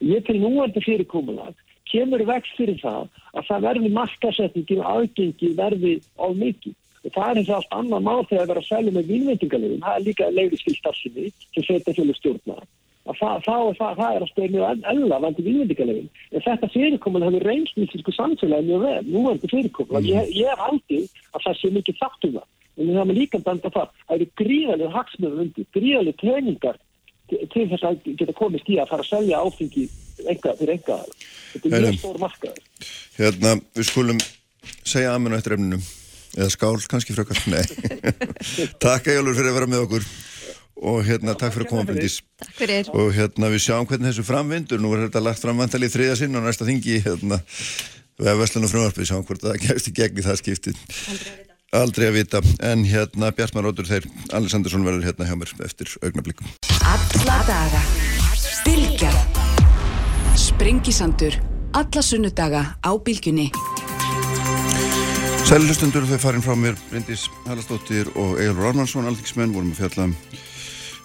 Og 0.02 0.04
ég 0.10 0.26
til 0.26 0.36
núandi 0.44 0.84
fyrirkomulega 0.84 1.54
kemur 1.90 2.26
vext 2.28 2.54
fyrir 2.60 2.78
það 2.84 3.08
að 3.34 3.48
það 3.50 3.64
verði 3.68 3.90
markasetningi 4.00 4.80
og 4.80 4.90
aðgengi 4.94 5.50
verði 5.56 5.94
á 6.20 6.28
mikið. 6.44 6.76
Og 7.06 7.12
það 7.16 7.30
er 7.30 7.40
eins 7.40 7.50
og 7.50 7.56
allt 7.56 7.74
annað 7.80 8.04
mál 8.04 8.28
þegar 8.28 8.46
það 8.46 8.54
er 8.56 8.62
að 8.62 8.68
selja 8.68 8.92
með 8.92 9.10
vínveitingalöfum, 9.14 9.80
það 9.88 9.96
er 9.96 10.06
líka 10.10 10.30
leiði 10.36 10.60
skilstarsinni 10.60 11.32
sem 11.56 11.64
setja 11.64 11.96
fjölu 11.96 12.16
stjórna 12.20 12.60
að 12.60 12.68
það, 13.18 13.42
það, 13.46 13.64
það, 13.80 13.94
það 14.00 14.16
er 14.16 14.24
að 14.26 14.32
spila 14.32 14.52
mjög 14.54 14.88
ella 14.94 15.20
vandi 15.24 15.46
viðmyndigalefin. 15.48 16.10
En 16.34 16.46
þetta 16.46 16.70
fyrirkomulega 16.74 17.32
hefur 17.34 17.48
reynst 17.50 17.80
íslensku 17.80 18.16
samfélagi 18.16 18.68
mjög 18.70 18.86
vel. 18.86 19.02
Nú 19.10 19.24
er 19.24 19.38
þetta 19.38 19.52
fyrirkomulega. 19.54 20.10
Ég, 20.10 20.34
ég 20.38 20.52
er 20.54 20.64
haldið 20.64 21.06
að 21.34 21.46
það 21.46 21.60
sé 21.60 21.72
mikið 21.78 22.00
þátt 22.02 22.28
um 22.30 22.36
það. 22.38 22.48
En 22.80 22.92
það 22.96 23.14
er 23.14 23.20
líka 23.20 23.42
benda 23.46 23.74
það. 23.76 23.96
Það 24.06 24.16
eru 24.18 24.30
gríðalega 24.42 24.96
hagsmöður 24.96 25.44
undir, 25.46 25.70
gríðalega 25.76 26.22
treiningar 26.24 26.80
til 27.30 27.66
þess 27.70 27.86
að 27.86 28.00
geta 28.18 28.36
komist 28.38 28.70
í 28.72 28.80
að 28.82 28.92
fara 28.94 29.06
að 29.06 29.12
selja 29.12 29.42
áfengi 29.44 29.86
enga, 30.26 30.56
fyrir 30.58 30.76
enga. 30.78 31.00
Þetta 31.54 31.70
er 31.70 31.86
mjög 31.86 32.00
stór 32.00 32.20
markaður. 32.24 32.90
Hérna, 33.20 33.56
við 33.78 33.90
skulum 33.90 34.22
segja 34.88 35.14
aminu 35.16 35.38
eftir 35.38 35.56
efninu. 35.58 35.80
Eða 36.38 36.50
skál, 36.54 36.76
kannski 36.90 37.16
frekar. 37.16 37.40
Nei. 37.50 37.64
takk 38.84 39.10
Egalur 39.10 39.38
fyrir 39.38 39.52
að 39.52 39.58
vera 39.58 39.70
með 39.70 39.86
okkur. 39.88 40.06
Og 40.80 41.02
hérna, 41.04 41.36
takk 41.36 41.56
fyrir 41.56 41.68
að 41.68 41.72
koma, 41.74 41.86
Bryndís. 41.90 42.22
Takk 42.40 42.56
fyrir 42.62 42.92
Og 42.96 43.12
hérna, 43.16 43.52
við 43.52 43.66
sjáum 43.66 43.88
hvernig 43.90 44.14
þessu 44.14 44.26
framvindur. 44.28 44.80
Nú 44.80 44.94
er 44.96 45.08
þetta 45.08 45.24
lagt 45.26 45.44
fram 45.44 45.60
vantalið 45.60 45.96
þriða 45.98 46.16
sinn 46.22 46.40
og 46.40 46.46
næsta 46.48 46.68
þingi, 46.68 47.02
hérna, 47.04 47.42
við 48.20 48.32
hefum 48.32 48.44
veslan 48.46 48.68
og 48.68 48.74
frumvarpið, 48.74 49.10
sjáum 49.12 49.28
hvort 49.28 49.44
það 49.44 49.60
kemst 49.66 49.92
í 49.92 49.96
gegn 50.00 50.22
í 50.22 50.28
það 50.30 50.40
skiptið. 50.44 50.84
Aldrei 51.76 52.08
að 52.08 52.16
vita. 52.22 52.44
En 52.72 52.88
hérna, 52.88 53.34
Bjartmar 53.36 53.68
Rótur, 53.68 53.90
þeir, 53.92 54.08
Alessandarsson 54.32 54.88
verður 54.88 55.10
hérna 55.12 55.28
hjá 55.28 55.36
mér 55.38 55.52
eftir 55.68 55.92
augnablikum. 56.00 56.48
Alla 56.90 57.42
daga 57.46 57.84
Bilgjan 58.66 59.14
Sprengisandur 60.38 61.36
Alla 61.74 62.02
sunnudaga 62.02 62.62
á 62.82 62.92
Bilgjunni 63.06 63.52
Sælustendur 65.46 66.06
þau 66.10 66.20
farin 66.22 66.44
frá 66.46 66.56
mér 66.58 66.78
Bryndís 66.90 67.28
Hallastóttir 67.48 68.10
og 68.16 68.40
Egilur 68.42 68.70
Armansson 68.72 69.10
alþingismenn 69.10 69.54
vorum 69.54 69.72
að 69.74 69.84
fjalla 69.84 70.08
um, 70.10 70.16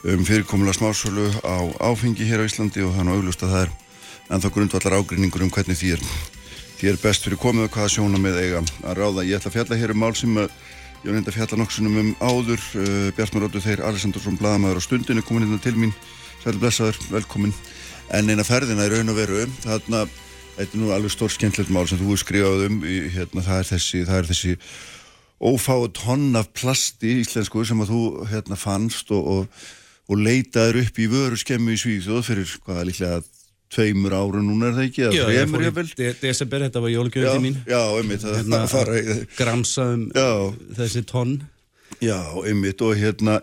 um 0.04 0.24
fyrirkomulega 0.28 0.76
smásölu 0.76 1.30
á 1.40 1.56
áfengi 1.80 2.26
hér 2.28 2.44
á 2.44 2.48
Íslandi 2.48 2.84
og 2.84 2.92
þannig 2.96 3.16
auglust 3.16 3.44
að 3.44 3.54
það 3.54 3.62
er 3.64 3.70
ennþá 4.34 4.50
grundvallar 4.52 4.96
ágrinningur 5.00 5.44
um 5.46 5.52
hvernig 5.52 5.78
því 5.80 5.94
er 5.96 6.02
því 6.78 6.90
er 6.90 6.98
best 7.00 7.24
fyrir 7.24 7.40
komið 7.40 7.68
og 7.68 7.76
hvaða 7.76 7.92
sjóna 7.94 8.20
með 8.20 8.40
eiga 8.42 8.60
að 8.84 8.98
ráða. 8.98 9.24
Ég 9.24 9.38
ætla 9.38 9.50
að 9.52 9.56
fjalla 9.56 9.78
hér 9.80 9.94
um 9.94 10.02
mál 10.02 10.12
sem 10.18 10.34
ég 10.36 11.06
var 11.06 11.16
nefnd 11.16 11.30
að 11.30 11.38
fjalla 11.38 11.60
nokksunum 11.60 11.96
um 12.02 12.10
áður. 12.20 12.66
Uh, 12.76 13.08
Bjartmaróttu 13.16 13.62
þeir 13.64 13.84
Alessandursson 13.88 14.36
Blaðamæður 14.40 14.82
á 14.82 14.86
stundinu 14.86 15.24
komin 15.24 15.48
hérna 15.48 15.62
til 15.64 15.76
mín. 15.78 15.94
Sæl 16.42 16.58
blessaður, 16.60 17.00
velkomin. 17.14 17.54
En 18.12 18.28
eina 18.28 18.44
ferðina 18.44 18.84
í 18.84 18.92
raun 18.92 19.12
og 19.14 19.20
veru 19.22 19.46
þarna 19.64 20.04
Þetta 20.54 20.76
er 20.76 20.78
nú 20.78 20.90
alveg 20.94 21.10
stór 21.10 21.32
skemmtilegt 21.34 21.72
mál 21.74 21.86
sem 21.90 21.98
þú 21.98 22.14
skrifaði 22.20 22.68
um. 22.70 22.76
Hérna, 23.10 23.42
það 23.42 23.56
er 23.60 23.68
þessi, 23.72 24.02
er 24.06 24.28
þessi 24.28 24.52
ófáu 25.42 25.88
tonn 25.90 26.36
af 26.38 26.52
plasti 26.54 27.16
íslensku 27.24 27.64
sem 27.66 27.80
að 27.82 27.90
þú 27.90 28.02
hérna, 28.30 28.58
fannst 28.58 29.10
og, 29.14 29.32
og, 29.32 29.64
og 30.08 30.20
leitaður 30.20 30.82
upp 30.84 31.00
í 31.00 31.08
vöru 31.10 31.38
skemmu 31.40 31.74
í 31.74 31.80
Svíþjóð 31.80 32.26
fyrir 32.26 32.54
hvaða 32.66 32.86
líklega 32.90 33.22
tveimur 33.74 34.14
ára 34.14 34.42
núna 34.44 34.70
er 34.70 34.76
það 34.78 34.88
ekki? 34.88 35.04
Já, 35.16 35.24
ég 35.34 35.50
fór 35.50 35.66
í 35.66 36.10
desember, 36.20 36.66
þetta 36.68 36.82
var 36.84 36.92
jólugjöfið 36.94 37.42
mín 37.42 37.60
Já, 37.66 37.80
einmitt 37.98 38.24
það 38.24 38.40
hérna, 38.40 38.64
fara, 38.74 38.98
Gramsa 39.38 39.86
um 39.94 40.04
já, 40.14 40.28
þessi 40.80 41.04
tonn. 41.10 41.38
Já, 42.02 42.18
einmitt 42.44 42.84
og 42.84 42.98
hérna 42.98 43.40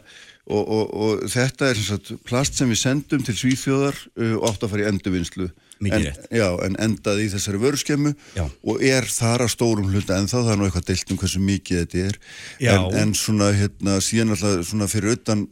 og, 0.52 0.72
og 0.92 1.26
þetta 1.32 1.72
er 1.72 1.82
sagt, 1.82 2.14
plast 2.28 2.58
sem 2.58 2.72
við 2.72 2.82
sendum 2.82 3.26
til 3.26 3.36
Svíþjóðar 3.38 3.98
uh, 3.98 4.34
og 4.40 4.48
átt 4.52 4.66
að 4.66 4.74
fara 4.74 4.86
í 4.86 4.90
endurvinnslu. 4.92 5.50
Mikið 5.82 6.04
rétt. 6.06 6.26
Já, 6.38 6.46
en 6.62 6.76
endaði 6.78 7.24
í 7.26 7.30
þessari 7.32 7.60
vörskemmu 7.62 8.12
og 8.70 8.84
er 8.86 9.08
þar 9.10 9.48
að 9.48 9.54
stórum 9.56 9.88
hluta 9.90 10.20
en 10.20 10.30
þá 10.30 10.36
það 10.36 10.52
er 10.54 10.60
nú 10.60 10.68
eitthvað 10.68 10.92
deilt 10.92 11.14
um 11.14 11.18
hversu 11.18 11.42
mikið 11.42 11.80
þetta 11.80 12.04
er. 12.06 12.20
En, 12.70 12.86
en 13.02 13.16
svona 13.18 13.48
hérna 13.58 13.96
síðan 14.06 14.36
alltaf 14.36 14.68
svona 14.70 14.90
fyrir 14.92 15.18
utan 15.18 15.48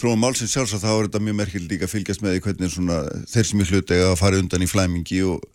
þróum 0.00 0.22
málsins 0.24 0.52
sjálfs 0.54 0.74
að 0.76 0.84
þá 0.84 0.90
er 0.90 1.06
þetta 1.06 1.22
mjög 1.26 1.38
merkild 1.40 1.72
líka 1.72 1.86
að 1.86 1.94
fylgjast 1.94 2.22
með 2.24 2.36
því 2.36 2.42
hvernig 2.46 2.74
svona 2.74 2.98
þeir 3.28 3.48
sem 3.48 3.62
er 3.62 3.72
hluta 3.74 4.02
að 4.08 4.18
fara 4.20 4.40
undan 4.40 4.64
í 4.64 4.68
flæmingi 4.70 5.20
og, 5.28 5.46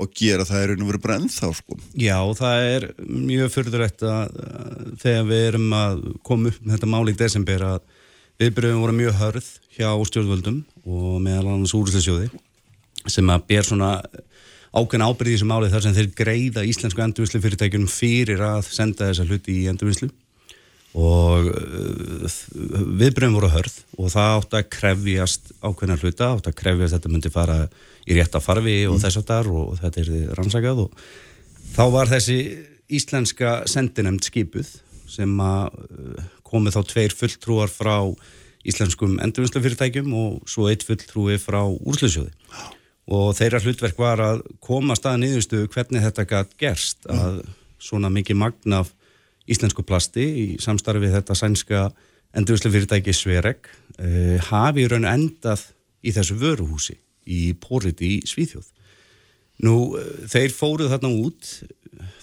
og 0.00 0.12
gera 0.16 0.46
það 0.48 0.62
er 0.62 0.74
einhvern 0.74 0.88
veginn 0.90 1.04
bara 1.04 1.18
ennþá 1.20 1.50
sko. 1.58 1.78
Já, 2.00 2.16
það 2.40 2.68
er 2.70 2.86
mjög 3.06 3.54
fyrðurætt 3.56 4.04
að 4.08 4.38
þegar 5.02 5.26
við 5.30 5.46
erum 5.50 5.74
að 5.76 6.04
koma 6.26 6.52
upp 6.52 6.62
með 6.62 6.76
þetta 6.76 6.92
mál 6.94 7.12
í 7.12 7.16
desember 7.20 7.66
að 7.74 7.80
viðbyrjum 8.40 8.84
voru 8.86 8.96
mjög 8.96 9.18
hörð 9.20 9.50
hjá 9.76 9.90
stjórnvöldum 10.08 10.62
og 10.88 11.20
meðal 11.24 11.52
annars 11.52 11.76
úrslesjóði 11.76 12.30
sem 13.08 13.32
að 13.32 13.46
ber 13.48 13.66
svona 13.66 13.92
ákveðna 14.70 15.10
ábyrði 15.10 15.34
í 15.34 15.36
þessu 15.36 15.48
máli 15.50 15.70
þar 15.72 15.84
sem 15.84 15.94
þeir 15.96 16.10
greiða 16.16 16.64
íslensku 16.68 17.02
endurvinnslu 17.04 17.40
fyrirtækjum 17.42 17.86
fyrir 17.90 18.42
að 18.46 18.68
senda 18.70 19.08
þessa 19.10 19.26
hluti 19.26 19.56
í 19.64 19.68
endurvinnslu 19.70 20.08
og 20.98 21.46
uh, 21.46 22.38
viðbröðum 22.98 23.36
voru 23.38 23.50
hörð 23.52 23.76
og 23.96 24.10
það 24.10 24.32
átt 24.38 24.56
að 24.58 24.68
krefjast 24.74 25.52
ákveðna 25.62 25.98
hluta, 26.00 26.32
átt 26.34 26.50
að 26.50 26.58
krefjast 26.58 26.96
þetta 26.96 27.12
myndi 27.12 27.32
fara 27.32 27.60
í 28.08 28.16
rétta 28.16 28.42
farfi 28.42 28.76
og 28.88 28.96
mm. 28.96 29.04
þess 29.04 29.20
að 29.20 29.28
þar 29.30 29.52
og 29.60 29.70
þetta 29.78 30.02
er 30.02 30.34
rannsakað 30.38 30.82
og 30.86 31.06
þá 31.76 31.84
var 31.94 32.10
þessi 32.10 32.40
íslenska 32.90 33.54
sendinemnd 33.70 34.26
skipuð 34.26 34.74
sem 35.10 35.38
að 35.44 35.78
uh, 35.78 36.28
komið 36.50 36.78
þá 36.78 36.82
tveir 36.90 37.14
fulltrúar 37.14 37.70
frá 37.70 37.96
íslenskum 38.66 39.16
endurvinnslufyrirtækjum 39.22 40.12
og 40.20 40.50
svo 40.50 40.68
eitt 40.68 40.84
fulltrúi 40.84 41.38
frá 41.40 41.62
úrslusjóði 41.64 42.34
og 43.10 43.32
þeirra 43.38 43.62
hlutverk 43.62 43.98
var 43.98 44.20
að 44.22 44.42
koma 44.62 44.94
staðan 44.98 45.26
yfirstu 45.30 45.64
hvernig 45.72 46.04
þetta 46.04 46.26
gætt 46.28 46.56
gerst 46.60 47.06
mm. 47.06 47.22
að 47.22 47.38
svona 47.80 48.10
mikið 48.12 48.42
magna 48.42 48.82
af 48.84 48.90
íslensku 49.50 49.84
plasti 49.86 50.24
í 50.24 50.46
samstarfið 50.62 51.16
þetta 51.18 51.36
sænska 51.38 51.84
endurvislu 52.36 52.70
fyrirtæki 52.72 53.14
Sverek 53.16 53.70
eh, 53.98 54.38
hafi 54.50 54.86
raun 54.90 55.08
endað 55.08 55.66
í 56.06 56.14
þessu 56.14 56.38
vöruhúsi 56.40 56.96
í 57.30 57.52
Póriti 57.60 58.16
í 58.16 58.20
Svíþjóð. 58.28 58.68
Nú 59.66 59.76
eh, 59.98 60.12
þeir 60.30 60.54
fóruð 60.54 60.94
þarna 60.94 61.12
út 61.26 61.50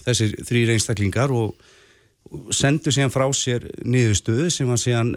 þessir 0.06 0.38
þrý 0.48 0.64
einstaklingar 0.74 1.34
og 1.34 1.54
sendu 2.52 2.92
síðan 2.92 3.12
frá 3.12 3.26
sér 3.36 3.68
niðurstöðu 3.84 4.48
sem 4.52 4.68
var 4.68 4.80
síðan 4.80 5.14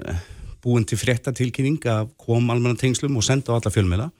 búin 0.61 0.85
til 0.87 0.99
fréttatilkynning 1.01 1.81
af 1.89 2.11
kom 2.21 2.51
almenna 2.53 2.77
tengslum 2.79 3.17
og 3.17 3.25
senda 3.25 3.55
á 3.55 3.57
alla 3.57 3.73
fjölmela 3.73 4.11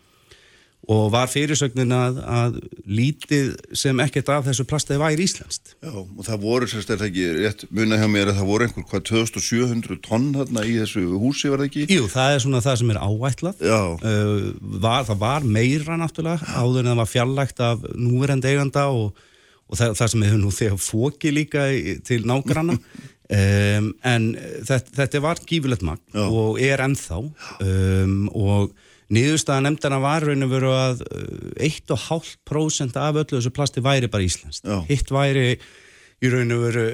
og 0.90 1.12
var 1.14 1.30
fyrirsögnin 1.30 1.94
að, 1.94 2.18
að 2.26 2.56
lítið 2.90 3.52
sem 3.78 4.00
ekkert 4.02 4.32
af 4.34 4.48
þessu 4.48 4.66
plastið 4.66 5.02
væri 5.02 5.28
íslenskt. 5.28 5.76
Já, 5.78 5.94
og 5.94 6.24
það 6.26 6.42
voru 6.42 6.70
sérstaklega 6.70 7.12
ekki 7.12 7.26
rétt 7.38 7.66
munið 7.70 8.02
hjá 8.02 8.08
mér 8.10 8.32
að 8.32 8.40
það 8.40 8.50
voru 8.50 8.68
einhver 8.68 8.88
hvað 8.90 9.06
2700 9.12 10.02
tonn 10.08 10.28
hérna 10.40 10.66
í 10.66 10.74
þessu 10.80 11.06
húsi 11.22 11.52
var 11.54 11.62
það 11.62 11.70
ekki? 11.70 11.86
Jú, 11.94 12.10
það 12.10 12.34
er 12.34 12.44
svona 12.46 12.64
það 12.66 12.80
sem 12.82 12.94
er 12.96 13.02
áætlað. 13.06 13.64
Uh, 14.02 14.50
var, 14.82 15.06
það 15.12 15.22
var 15.22 15.50
meira 15.60 16.00
náttúrulega 16.02 16.58
áður 16.58 16.84
en 16.84 16.94
það 16.94 17.02
var 17.04 17.14
fjallægt 17.14 17.66
af 17.70 17.88
núverend 17.94 18.50
eiganda 18.50 18.90
og, 18.90 19.26
og 19.70 19.78
það, 19.78 19.98
það 20.02 20.14
sem 20.16 20.30
hefur 20.30 20.46
nú 20.48 20.54
þegar 20.58 20.86
fóki 20.90 21.36
líka 21.38 21.70
til 22.08 22.24
nágranna. 22.30 22.80
Um, 23.32 23.94
en 24.04 24.26
þetta, 24.68 24.92
þetta 24.98 25.20
var 25.24 25.40
gífulegt 25.48 25.86
magn 25.88 26.18
og 26.20 26.58
er 26.60 26.82
ennþá. 26.84 27.22
Um, 27.64 28.26
og 28.36 28.74
Nýðustæða 29.12 29.64
nefndana 29.66 30.00
var 30.04 30.26
raun 30.28 30.46
og 30.46 30.52
veru 30.54 30.74
að 30.76 31.02
1,5% 31.60 32.96
uh, 32.96 33.02
af 33.04 33.18
öllu 33.24 33.38
þessu 33.38 33.54
plasti 33.56 33.84
væri 33.84 34.10
bara 34.12 34.28
íslenskt. 34.28 34.64
Já. 34.64 34.78
Hitt 34.88 35.12
væri 35.12 35.58
í 36.22 36.32
raun 36.32 36.56
og 36.56 36.64
veru 36.68 36.86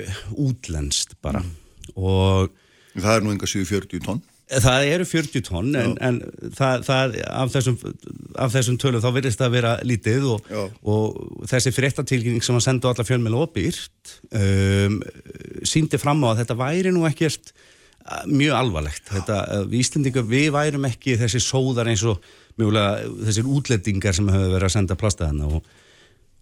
útlenskt 0.48 1.18
bara. 1.22 1.44
Mm. 1.44 1.94
Og 1.98 2.50
það 2.98 3.14
er 3.14 3.26
nú 3.26 3.36
enga 3.36 3.50
740 3.50 4.04
tónn? 4.08 4.26
Það 4.48 4.86
eru 4.94 5.06
40 5.08 5.44
tónn 5.44 5.74
en, 5.76 5.94
en 6.00 6.18
það, 6.56 6.84
það, 6.88 7.16
af, 7.28 7.50
þessum, 7.52 7.78
af 8.40 8.54
þessum 8.54 8.78
tölum 8.80 9.04
þá 9.04 9.08
verðist 9.18 9.42
það 9.42 9.50
að 9.50 9.56
vera 9.58 9.74
lítið 9.84 10.28
og, 10.32 10.52
og 10.88 11.48
þessi 11.52 11.74
fréttatilkynning 11.76 12.46
sem 12.46 12.56
að 12.56 12.64
senda 12.64 12.94
alla 12.94 13.06
fjölmjölu 13.10 13.42
opýrt 13.44 14.14
um, 14.32 15.02
síndi 15.68 16.00
fram 16.00 16.24
á 16.24 16.32
að 16.32 16.46
þetta 16.46 16.58
væri 16.64 16.96
nú 16.96 17.04
ekkert 17.10 17.52
mjög 18.30 18.56
alvarlegt. 18.56 19.04
Þetta, 19.10 19.40
við 19.68 19.82
Íslandingar, 19.82 20.28
við 20.30 20.48
værum 20.56 20.88
ekki 20.90 21.18
þessi 21.20 21.42
sóðar 21.44 21.92
eins 21.92 22.06
og 22.08 22.22
mjögulega 22.58 23.10
þessir 23.28 23.52
útlendingar 23.52 24.18
sem 24.18 24.32
hefur 24.32 24.54
verið 24.56 24.68
að 24.70 24.74
senda 24.74 24.98
plastaðana 25.00 25.50
og, 25.58 25.68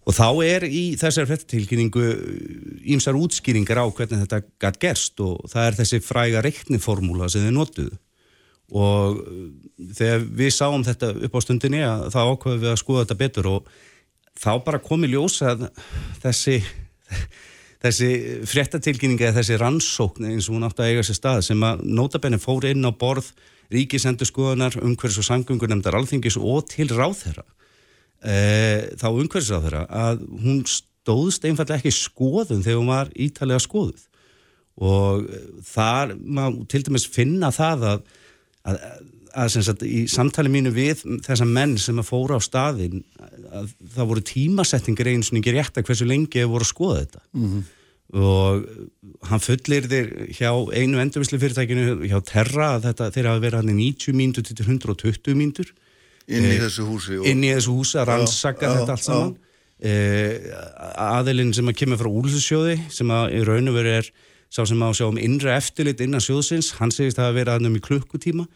og 0.06 0.16
þá 0.16 0.28
er 0.46 0.68
í 0.70 0.84
þessar 1.00 1.28
frettilkynningu 1.32 2.06
ímsar 2.96 3.18
útskýringar 3.20 3.82
á 3.82 3.86
hvernig 3.90 4.24
þetta 4.24 4.42
gætt 4.62 4.82
gerst 4.84 5.24
og 5.26 5.50
það 5.52 5.70
er 5.70 5.80
þessi 5.82 6.02
fræga 6.06 6.44
reikniformúla 6.46 7.30
sem 7.32 7.48
þið 7.48 7.58
notuðu. 7.58 7.98
Og 8.76 9.20
þegar 9.94 10.24
við 10.40 10.54
sáum 10.56 10.86
þetta 10.86 11.12
upp 11.28 11.36
á 11.38 11.40
stundinni 11.44 11.84
að 11.86 12.08
þá 12.16 12.22
ákveðum 12.24 12.64
við 12.64 12.72
að 12.72 12.80
skoða 12.82 13.04
þetta 13.04 13.20
betur 13.20 13.52
og 13.52 13.76
þá 14.42 14.52
bara 14.66 14.82
komi 14.84 15.10
ljósa 15.12 15.54
þessi 16.24 16.60
þessi 17.86 18.12
fréttatilkynninga 18.50 19.30
eða 19.30 19.40
þessi 19.40 19.60
rannsókn 19.62 20.30
eins 20.32 20.50
og 20.50 20.58
hún 20.58 20.66
átti 20.68 20.84
að 20.84 20.94
eiga 20.94 21.04
sér 21.06 21.20
stað 21.20 21.44
sem 21.50 21.66
að 21.66 21.84
nótabenni 21.86 22.40
fór 22.42 22.68
inn 22.70 22.88
á 22.88 22.92
borð 22.92 23.32
ríkisendur 23.74 24.30
skoðunar, 24.30 24.78
umhverfis 24.82 25.22
og 25.22 25.28
sangungur 25.28 25.72
nefndar 25.72 25.98
alþingis 25.98 26.38
og 26.40 26.68
til 26.72 26.90
ráðherra. 26.94 27.46
E, 28.22 28.36
þá 29.00 29.08
umhverfis 29.12 29.52
ráðherra 29.54 29.86
að 29.90 30.26
hún 30.44 30.62
stóðst 30.70 31.48
einfallega 31.48 31.82
ekki 31.82 31.96
skoðun 31.96 32.64
þegar 32.66 32.82
hún 32.82 32.94
var 32.94 33.12
ítalega 33.14 33.64
skoðuð. 33.64 34.06
Og 34.86 35.28
þar 35.66 36.16
má 36.20 36.50
til 36.72 36.84
dæmis 36.84 37.08
finna 37.08 37.52
það 37.56 37.86
að, 37.94 38.10
að, 38.68 38.82
að 39.32 39.54
sagt, 39.56 39.86
í 39.88 40.04
samtali 40.12 40.52
mínu 40.52 40.74
við 40.76 41.06
þessa 41.26 41.48
menn 41.48 41.78
sem 41.80 42.02
að 42.02 42.10
fóra 42.10 42.38
á 42.38 42.42
staðin 42.44 43.06
að 43.56 43.72
það 43.96 44.12
voru 44.12 44.26
tímasettingar 44.28 45.10
eins 45.14 45.32
og 45.32 45.40
ekki 45.40 45.56
rétt 45.56 45.80
að 45.80 45.88
hversu 45.88 46.10
lengi 46.10 46.44
hefur 46.44 46.58
voru 46.58 46.68
að 46.68 46.74
skoða 46.74 47.02
þetta. 47.06 47.26
Mm 47.34 47.50
-hmm 47.50 47.74
og 48.16 48.64
hann 49.28 49.42
fullir 49.44 49.88
þér 49.92 50.12
hjá 50.38 50.52
einu 50.72 51.02
endurvislu 51.04 51.40
fyrirtækinu 51.42 52.06
hjá 52.08 52.20
Terra 52.24 52.76
að 52.78 52.88
þetta, 52.90 53.10
þeir 53.12 53.28
hafa 53.32 53.42
verið 53.44 53.58
hann 53.60 53.72
í 53.74 53.90
90 53.92 54.16
mínútur 54.16 54.46
til 54.48 54.56
120 54.64 55.36
mínútur. 55.36 55.74
Inn 56.32 56.48
í 56.48 56.54
e, 56.56 56.62
þessu 56.64 56.86
húsi 56.88 57.18
og... 57.20 57.26
inn 57.28 57.44
í 57.44 57.52
þessu 57.52 57.76
húsi 57.76 58.00
að 58.00 58.08
rannsaka 58.14 58.70
já, 58.70 58.76
þetta 58.80 58.96
allt 58.96 59.06
saman. 59.06 59.34
E, 59.76 59.96
aðilinn 61.04 61.52
sem 61.58 61.68
að 61.68 61.80
kemur 61.82 62.00
frá 62.00 62.08
Úlsusjóði 62.08 62.78
sem 62.94 63.12
að 63.12 63.36
í 63.36 63.42
raun 63.50 63.74
og 63.74 63.76
veru 63.82 63.98
er 63.98 64.12
sá 64.48 64.62
sem 64.64 64.86
að 64.88 64.96
sjá 65.02 65.10
um 65.10 65.20
innra 65.20 65.58
eftirlit 65.60 66.06
innan 66.06 66.24
sjóðsins, 66.24 66.72
hann 66.80 66.96
segist 66.96 67.20
að 67.20 67.28
hafa 67.28 67.40
verið 67.42 67.58
hann 67.58 67.72
um 67.72 67.76
í 67.76 67.84
klukkutíma. 67.84 68.48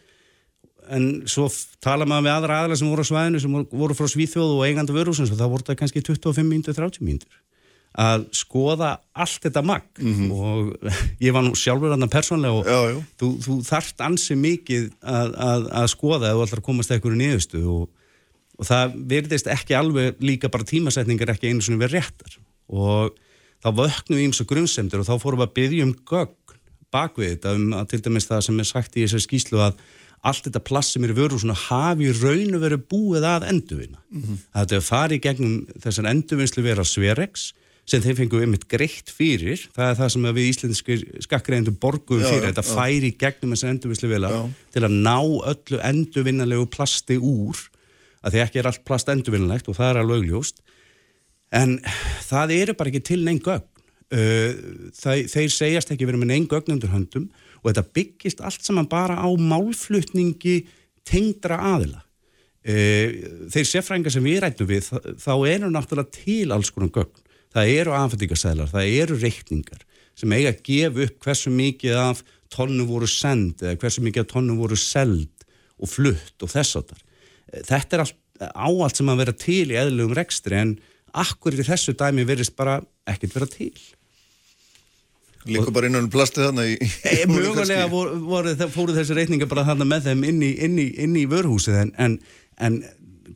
En 0.95 1.09
svo 1.29 1.49
tala 1.83 2.07
maður 2.07 2.29
með 2.29 2.37
aðra 2.37 2.63
aðila 2.63 2.79
sem 2.79 2.89
voru 2.89 3.03
á 3.03 3.09
svæðinu 3.11 3.43
sem 3.43 3.59
voru 3.75 3.97
frá 3.97 4.07
Svíþjóð 4.09 4.55
og 4.55 4.63
eigandi 4.65 4.95
vörúsins 4.95 5.29
og 5.33 5.37
það 5.37 5.51
voru 5.51 5.67
það 5.67 5.81
kannski 5.83 6.05
25 6.07 6.47
mínútur, 6.47 6.79
30 6.79 7.03
mínútur 7.03 7.35
að 7.97 8.25
skoða 8.37 8.91
allt 9.17 9.45
þetta 9.47 9.63
magn 9.65 9.87
mm 9.97 10.15
-hmm. 10.15 10.31
og 10.31 10.91
ég 11.25 11.33
var 11.33 11.43
nú 11.43 11.55
sjálfur 11.57 11.89
þarna 11.89 12.07
persónlega 12.07 12.53
og 12.53 12.65
já, 12.65 12.79
já. 12.93 12.97
þú, 13.19 13.29
þú 13.45 13.55
þarft 13.65 14.01
ansi 14.05 14.35
mikið 14.35 14.91
að, 15.01 15.33
að, 15.35 15.69
að 15.71 15.87
skoða 15.87 16.29
ef 16.29 16.35
þú 16.35 16.43
ætlar 16.45 16.61
að 16.61 16.67
komast 16.67 16.91
eitthvað 16.91 17.15
í 17.15 17.21
nýðustu 17.23 17.63
og, 17.65 17.89
og 18.59 18.69
það 18.69 18.93
verðist 19.09 19.47
ekki 19.47 19.73
alveg 19.73 20.21
líka 20.21 20.49
bara 20.49 20.63
tímasetningar 20.69 21.33
ekki 21.33 21.49
einu 21.49 21.61
svona 21.65 21.81
verið 21.81 21.97
réttar 21.97 22.37
og 22.69 23.17
þá 23.59 23.69
vöknum 23.73 24.19
við 24.19 24.27
ímsa 24.27 24.45
grunnsemdir 24.45 25.01
og 25.01 25.07
þá 25.09 25.15
fórum 25.17 25.41
við 25.41 25.47
að 25.49 25.55
byggja 25.57 25.87
um 25.87 25.95
gögn 26.05 26.35
bakvið 26.93 27.33
þetta 27.33 27.55
um 27.57 27.73
að 27.73 27.89
til 27.89 28.01
dæmis 28.05 28.29
það 28.29 28.45
sem 28.45 28.59
er 28.59 28.69
sagt 28.69 28.97
í 28.97 29.03
þessari 29.05 29.25
skýslu 29.25 29.61
að 29.65 29.81
allt 30.29 30.45
þetta 30.47 30.61
plass 30.67 30.93
sem 30.93 31.03
er 31.05 31.13
í 31.13 31.17
vöru 31.17 31.39
hafi 31.69 32.11
raun 32.11 32.55
og 32.57 32.61
verið 32.63 32.81
búið 32.91 33.23
að 33.23 33.47
endurvinna. 33.49 33.99
Mm 34.11 34.21
-hmm. 34.21 34.37
Þetta 34.53 34.75
er 34.75 34.81
farið 34.81 35.21
gegnum 35.21 35.67
þessar 35.79 36.09
endurvinnslu 36.11 36.63
vera 36.63 36.83
sveregs 36.83 37.53
sem 37.89 38.03
þeim 38.03 38.17
fengum 38.19 38.43
við 38.43 38.51
mitt 38.53 38.67
greitt 38.69 39.09
fyrir 39.13 39.65
það 39.75 39.87
er 39.87 39.97
það 39.99 40.13
sem 40.13 40.29
við 40.29 40.47
íslenskir 40.51 41.03
skakkreiðendur 41.25 41.75
borgum 41.81 42.21
fyrir, 42.21 42.45
já, 42.45 42.51
þetta 42.51 42.65
já. 42.65 42.71
færi 42.77 43.11
gegnum 43.19 43.55
þessar 43.55 43.73
endurvinnslu 43.73 44.11
vera 44.11 44.31
til 44.73 44.85
að 44.85 44.97
ná 45.07 45.17
öllu 45.19 45.81
endurvinnalegu 45.89 46.69
plasti 46.73 47.17
úr 47.17 47.67
að 48.23 48.35
því 48.35 48.43
ekki 48.43 48.61
er 48.61 48.69
allt 48.69 48.85
plast 48.87 49.11
endurvinnalegt 49.11 49.69
og 49.71 49.77
það 49.77 49.91
er 49.91 50.01
alveg 50.01 50.23
augljóst. 50.23 50.59
En 51.55 51.77
það 52.27 52.55
eru 52.57 52.75
bara 52.77 52.91
ekki 52.91 53.05
til 53.11 53.21
neinn 53.25 53.41
gögn. 53.43 53.65
Það, 54.09 55.23
þeir 55.29 55.53
segjast 55.53 55.93
ekki 55.93 56.07
verið 56.09 56.23
með 56.23 56.31
neinn 56.33 56.49
gögn 56.49 56.75
undir 56.75 56.91
höndum 56.93 57.29
og 57.61 57.69
þetta 57.69 57.95
byggist 57.95 58.43
allt 58.45 58.65
saman 58.65 58.89
bara 58.89 59.19
á 59.21 59.29
málflutningi 59.29 60.63
tengdra 61.07 61.59
aðila. 61.75 62.01
E, 62.59 62.75
þeir 63.53 63.67
seffrænga 63.69 64.11
sem 64.13 64.25
við 64.25 64.41
rættum 64.43 64.69
við 64.69 64.89
þá 65.21 65.33
eru 65.47 65.69
náttúrulega 65.71 66.11
til 66.17 66.49
alls 66.53 66.71
konar 66.75 66.91
gögn 66.93 67.28
það 67.55 67.73
eru 67.81 67.95
afhendingarsælar, 67.97 68.71
það 68.71 68.95
eru 69.03 69.19
reikningar 69.19 69.85
sem 70.19 70.35
eiga 70.35 70.53
að 70.53 70.63
gefa 70.67 71.05
upp 71.05 71.27
hversu 71.27 71.53
mikið 71.53 71.99
af 71.99 72.23
tonnu 72.53 72.85
voru 72.89 73.07
send 73.09 73.61
eða 73.63 73.77
hversu 73.79 74.03
mikið 74.05 74.25
af 74.25 74.31
tonnu 74.33 74.57
voru 74.59 74.77
seld 74.79 75.45
og 75.79 75.91
flutt 75.91 76.43
og 76.43 76.51
þess 76.51 76.79
að 76.79 76.91
þar 76.91 77.05
þetta 77.69 77.95
er 77.95 78.03
allt, 78.05 78.19
áallt 78.53 78.99
sem 78.99 79.11
að 79.11 79.21
vera 79.23 79.35
til 79.45 79.63
í 79.71 79.79
eðlugum 79.79 80.17
rekstri 80.17 80.59
en 80.59 80.75
akkur 81.17 81.55
í 81.57 81.65
þessu 81.65 81.95
dæmi 81.97 82.25
verist 82.27 82.55
bara 82.57 82.79
ekkert 83.09 83.37
vera 83.37 83.49
til? 83.49 83.73
Líka 85.49 85.71
bara 85.73 85.87
innan 85.87 86.05
um 86.05 86.11
plastið 86.13 86.49
þannig 86.49 86.73
í... 86.75 86.89
E, 87.07 87.25
Mjögulega 87.29 87.87
voru, 87.89 88.19
voru, 88.27 88.53
fóru 88.73 88.95
þessi 88.97 89.15
reikninga 89.17 89.47
bara 89.49 89.65
þannig 89.69 89.89
með 89.89 90.09
þeim 90.09 90.25
inn 90.29 90.43
í, 90.45 90.51
í, 90.67 90.87
í 91.23 91.25
vörhúsið 91.31 91.79
en, 91.85 91.93
en, 91.97 92.17
en 92.59 92.81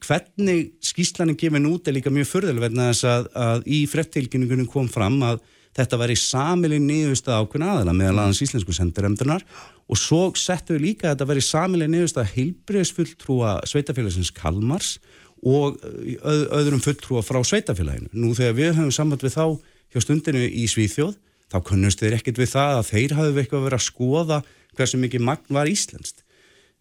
hvernig 0.01 0.71
skýslaninn 0.83 1.37
gefin 1.39 1.67
út 1.69 1.87
er 1.87 1.97
líka 1.97 2.13
mjög 2.13 2.29
förðuleg 2.31 2.63
verðin 2.63 2.85
að, 2.87 3.27
að 3.35 3.67
í 3.67 3.83
frettilkynningunum 3.89 4.69
kom 4.71 4.89
fram 4.91 5.19
að 5.25 5.43
þetta 5.73 5.99
var 5.99 6.13
í 6.13 6.17
samilin 6.19 6.85
nýðust 6.87 7.29
ákveðin 7.29 7.67
aðala 7.67 7.95
meðal 7.97 8.19
aðans 8.23 8.41
íslensku 8.45 8.75
sendiremdunar 8.75 9.45
og 9.89 9.99
svo 9.99 10.27
settu 10.37 10.77
við 10.77 10.85
líka 10.87 11.09
að 11.09 11.15
þetta 11.15 11.29
var 11.31 11.41
í 11.41 11.45
samilin 11.47 11.93
nýðust 11.93 12.19
að 12.21 12.31
heilbreyðsfulltrúa 12.37 13.53
sveitafélagsins 13.69 14.33
Kalmars 14.37 14.95
og 15.43 15.79
öð, 15.83 16.43
öðrum 16.55 16.81
fulltrúa 16.83 17.23
frá 17.25 17.41
sveitafélaginu. 17.43 18.11
Nú 18.15 18.31
þegar 18.37 18.57
við 18.59 18.75
höfum 18.77 18.93
samband 18.95 19.25
við 19.25 19.35
þá 19.35 19.45
hjá 19.93 20.03
stundinu 20.05 20.43
í 20.47 20.67
Svíþjóð 20.71 21.17
þá 21.51 21.57
kunnust 21.67 22.01
þeir 22.01 22.17
ekkert 22.17 22.39
við 22.41 22.53
það 22.53 22.77
að 22.79 22.91
þeir 22.91 23.15
hafðu 23.17 23.41
eitthvað 23.41 23.59
að 23.59 23.67
vera 23.67 23.81
að 23.81 23.87
skoða 23.89 24.39
hversu 24.77 24.99
mikið 25.01 25.25
magn 25.27 25.57
var 25.57 25.69
íslenskt. 25.69 26.22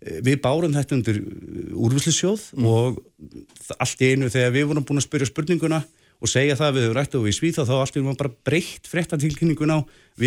Eh, 0.02 0.20
við 0.24 0.40
bárum 0.42 0.72
þetta 0.74 0.96
undir 0.96 1.18
eh, 1.20 1.74
úrvöldsjóð 1.78 2.46
mm. 2.56 2.68
og 2.68 3.02
allt 3.78 4.02
í 4.02 4.12
einu 4.12 4.30
þegar 4.32 4.54
við 4.56 4.70
vorum 4.70 4.86
búin 4.86 5.02
að 5.02 5.06
spyrja 5.06 5.28
spurninguna 5.30 5.82
og 6.22 6.30
segja 6.30 6.56
það 6.58 6.74
við 6.76 6.86
höfum 6.86 6.96
rætt 6.98 7.14
og 7.18 7.26
við 7.26 7.36
svíða 7.38 7.66
þá 7.68 7.74
allt 7.76 7.98
í 7.98 8.02
einu 8.02 8.16
bara 8.18 8.34
breytt 8.48 8.90
frettatilkynningun 8.90 9.74
á 9.74 9.78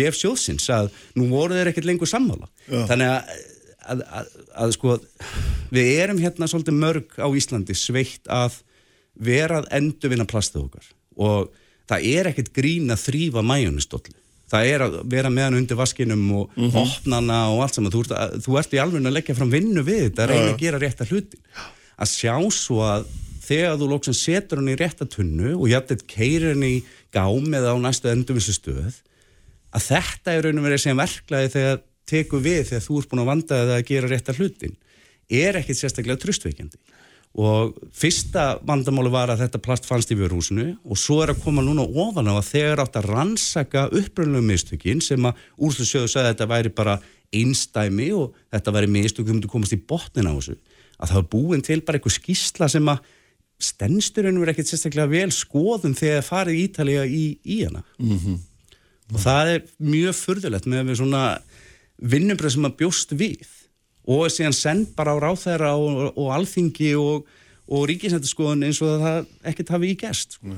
ef 0.06 0.16
sjóðsins 0.16 0.68
að 0.72 0.90
nú 1.16 1.28
voru 1.32 1.56
þeir 1.56 1.72
ekkert 1.72 1.88
lengur 1.88 2.10
sammála. 2.10 2.48
Já. 2.68 2.82
Þannig 2.90 3.12
að, 3.12 3.36
að, 3.84 4.02
að, 4.20 4.32
að 4.64 4.74
sko 4.76 4.96
við 5.76 5.92
erum 6.04 6.20
hérna 6.24 6.48
svolítið 6.52 6.80
mörg 6.80 7.16
á 7.20 7.28
Íslandi 7.28 7.76
sveitt 7.76 8.28
að 8.32 8.60
vera 9.16 9.62
að 9.62 9.70
endurvinna 9.76 10.28
plastið 10.28 10.66
okkar 10.66 10.92
og 11.16 11.52
það 11.88 12.08
er 12.12 12.30
ekkert 12.32 12.52
grín 12.56 12.92
að 12.92 13.04
þrýfa 13.08 13.44
mæjunistóli 13.44 14.16
það 14.50 14.72
er 14.72 14.84
að 14.86 14.96
vera 15.10 15.30
með 15.32 15.48
hann 15.48 15.58
undir 15.60 15.78
vaskinum 15.78 16.24
og 16.38 16.50
mm 16.54 16.68
-hmm. 16.68 16.82
opnana 16.82 17.38
og 17.50 17.62
allt 17.64 17.74
saman. 17.74 17.92
Þú 17.92 18.02
þú 18.44 18.58
ert 18.58 18.74
í 18.74 18.82
alveg 18.82 19.06
að 19.06 19.16
leggja 19.16 19.38
fram 19.38 19.50
vinnu 19.50 19.82
við 19.82 20.02
þetta 20.06 20.22
að 20.22 20.30
reyna 20.30 20.52
að 20.52 20.62
gera 20.62 20.82
rétt 20.82 21.00
að 21.00 21.10
hlutin 21.10 21.40
að 21.96 22.12
sjá 22.12 22.34
svo 22.52 22.82
að 22.84 23.06
þegar 23.46 23.78
þú 23.80 23.88
lóksum 23.90 24.14
setur 24.14 24.60
hann 24.60 24.72
í 24.72 24.78
réttatunnu 24.78 25.54
og 25.56 25.68
jættið 25.70 26.06
keirir 26.10 26.54
hann 26.54 26.66
í 26.66 26.84
gám 27.14 27.54
eða 27.54 27.74
á 27.74 27.76
næstu 27.80 28.10
endurvissu 28.10 28.54
stöð 28.56 29.02
að 29.72 29.86
þetta 29.90 30.32
er 30.32 30.42
raun 30.46 30.60
og 30.60 30.66
verið 30.66 30.82
sem 30.82 30.98
verklaði 30.98 31.52
þegar 31.54 31.78
teku 32.06 32.40
við 32.42 32.62
þegar 32.70 32.84
þú 32.86 32.98
ert 33.00 33.10
búin 33.10 33.22
að 33.22 33.30
vanda 33.30 33.60
það 33.62 33.72
að 33.76 33.86
gera 33.90 34.10
rétt 34.10 34.28
að 34.30 34.40
hlutin. 34.40 34.76
Er 35.26 35.58
ekkit 35.58 35.80
sérstaklega 35.80 36.22
tröstveikjandi 36.22 36.78
og 37.36 37.74
fyrsta 37.92 38.44
vandamáli 38.64 39.10
var 39.12 39.28
að 39.28 39.42
þetta 39.44 39.60
plast 39.64 39.84
fannst 39.88 40.12
í 40.12 40.16
vörhúsinu 40.16 40.70
og 40.88 41.00
svo 41.00 41.18
er 41.20 41.34
að 41.34 41.42
koma 41.44 41.64
núna 41.64 41.84
ofan 41.84 42.30
á 42.32 42.34
að 42.38 42.48
þegar 42.48 42.82
átt 42.86 42.96
að 42.96 43.10
rannsaka 43.10 43.82
uppröðunum 43.90 44.48
mistökin 44.48 45.02
sem 45.04 45.28
að 45.28 45.42
úrslusjöðu 45.60 46.08
sagði 46.08 46.24
að 46.24 46.32
þetta 46.32 46.48
væri 46.54 46.72
bara 46.78 46.94
einstæmi 47.36 48.08
og 48.16 48.38
þetta 48.54 48.74
væri 48.78 48.90
mistök 48.94 49.28
þegar 49.28 49.44
þú 49.44 49.52
komast 49.52 49.76
í 49.76 49.80
botnin 49.92 50.30
á 50.30 50.32
þessu 50.32 50.56
að 50.96 51.10
það 51.10 51.18
var 51.18 51.28
búin 51.34 51.64
til 51.66 51.78
bara 51.84 52.00
eitthvað 52.00 52.16
skísla 52.16 52.70
sem 52.72 52.88
að 52.88 53.12
stensturinn 53.66 54.40
verið 54.40 54.54
ekkert 54.54 54.72
sérstaklega 54.72 55.12
vel 55.12 55.32
skoðum 55.34 55.96
þegar 55.96 56.24
farið 56.24 56.62
ítalega 56.62 57.04
í, 57.04 57.24
í 57.44 57.62
hana 57.64 57.84
mm 57.98 58.16
-hmm. 58.16 58.40
og 59.12 59.20
það 59.20 59.52
er 59.54 59.62
mjög 59.76 60.16
fyrðulegt 60.22 60.66
með 60.72 60.94
svona 60.96 61.22
vinnubröð 61.96 62.56
sem 62.56 62.68
að 62.68 62.76
bjóst 62.80 63.12
við 63.12 63.52
og 64.06 64.30
síðan 64.32 64.56
send 64.56 64.94
bara 64.96 65.14
á 65.14 65.22
ráþæra 65.22 65.74
og, 65.74 66.14
og 66.14 66.32
alþingi 66.36 66.94
og, 67.00 67.26
og 67.66 67.84
ríkisendurskoðun 67.90 68.66
eins 68.68 68.80
og 68.84 69.02
það 69.02 69.30
ekkert 69.52 69.72
hafi 69.76 69.92
í 69.92 70.00
gerst 70.00 70.38
sko. 70.38 70.56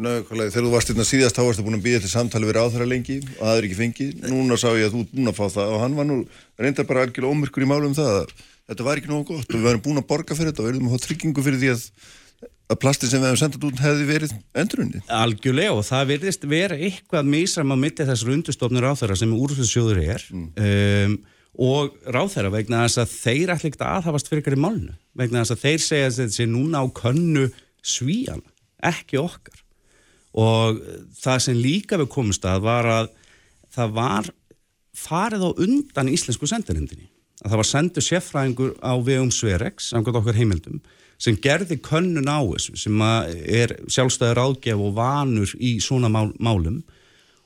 Nákvæmlega, 0.00 0.54
þegar 0.54 0.64
þú 0.64 0.70
varst 0.72 0.90
hérna 0.92 1.04
síðast 1.04 1.36
þá 1.36 1.42
varst 1.44 1.60
það 1.60 1.66
búin 1.66 1.76
að 1.80 1.86
býja 1.88 2.00
til 2.00 2.12
samtali 2.12 2.48
við 2.48 2.56
ráþæra 2.56 2.86
lengi 2.88 3.18
og 3.24 3.42
það 3.42 3.56
er 3.56 3.66
ekki 3.66 3.80
fengið, 3.80 4.12
núna 4.30 4.56
sá 4.56 4.68
ég 4.70 4.86
að 4.86 4.94
þú 4.94 5.02
er 5.02 5.10
búin 5.10 5.32
að 5.32 5.40
fá 5.40 5.42
það 5.58 5.74
og 5.74 5.82
hann 5.82 5.98
var 5.98 6.08
nú 6.08 6.16
reyndar 6.62 6.88
bara 6.88 7.02
algjörlega 7.04 7.34
ómyrkur 7.34 7.66
í 7.66 7.68
málum 7.68 7.96
það 7.98 8.30
þetta 8.70 8.86
var 8.86 9.00
ekki 9.02 9.10
nógu 9.10 9.34
gott 9.34 9.50
og 9.50 9.58
við 9.58 9.66
varum 9.66 9.84
búin 9.84 10.00
að 10.00 10.08
borga 10.14 10.38
fyrir 10.38 10.54
þetta 10.54 10.62
og 10.62 10.68
við 10.68 10.72
erum 10.72 10.88
að 10.88 10.94
hafa 10.94 11.06
tryggingu 11.08 11.44
fyrir 11.44 11.60
því 11.60 11.72
að 11.74 11.84
að 12.70 12.78
plastin 12.78 13.10
sem 13.10 13.22
við 13.22 13.30
hefum 13.30 13.40
sendat 13.40 13.66
út 13.66 13.82
hefði 13.82 14.06
verið 14.08 14.32
endurunni. 14.62 15.02
Algjörlega 15.10 15.74
og 15.74 15.84
það 15.88 16.10
verðist 16.12 16.46
vera 16.50 16.78
eitthvað 16.78 17.30
mísram 17.32 17.74
á 17.74 17.76
mitti 17.82 18.06
þessar 18.06 18.32
undustofnur 18.36 18.86
á 18.86 18.92
þeirra 19.00 19.18
sem 19.18 19.32
úrflöðsjóður 19.34 20.02
er 20.04 20.26
mm. 20.30 20.44
um, 20.54 21.16
og 21.58 21.96
ráð 22.06 22.34
þeirra 22.36 22.52
vegna 22.54 22.84
þess 22.86 23.02
að 23.02 23.14
þeir 23.16 23.52
ætla 23.54 23.70
ekkert 23.70 23.86
aðhafast 23.88 24.30
fyrir 24.30 24.44
ykkar 24.44 24.56
í 24.56 24.60
málnu 24.62 24.94
vegna 25.18 25.42
þess 25.42 25.56
að 25.56 25.64
þeir 25.64 25.82
segja 25.84 26.08
að 26.08 26.18
þetta 26.20 26.36
sé 26.36 26.46
núna 26.48 26.82
á 26.82 26.86
könnu 26.94 27.46
svíjan, 27.82 28.42
ekki 28.86 29.18
okkar. 29.20 29.62
Og 30.38 30.78
það 31.18 31.40
sem 31.46 31.58
líka 31.58 31.98
við 31.98 32.10
komumst 32.12 32.44
að 32.46 32.62
var 32.68 32.86
að 32.86 33.08
það 33.74 33.96
var 33.96 34.30
farið 34.96 35.46
á 35.46 35.50
undan 35.64 36.12
íslensku 36.12 36.46
sendinhendinni 36.50 37.08
að 37.40 37.52
það 37.52 37.60
var 37.60 37.68
sendu 37.68 38.02
seffræðingur 38.04 38.72
á 38.84 38.92
vegum 39.00 39.30
Sverex, 39.32 39.90
samkvæmt 39.90 40.20
okkar 40.20 40.36
heimildum 40.36 40.80
sem 41.20 41.36
gerði 41.40 41.78
könnun 41.84 42.28
á 42.28 42.40
þessu 42.40 42.76
sem 42.80 43.02
er 43.04 43.74
sjálfstæður 43.88 44.42
ágjaf 44.44 44.80
og 44.80 44.94
vanur 44.96 45.52
í 45.60 45.76
svona 45.82 46.10
mál, 46.12 46.30
málum 46.40 46.80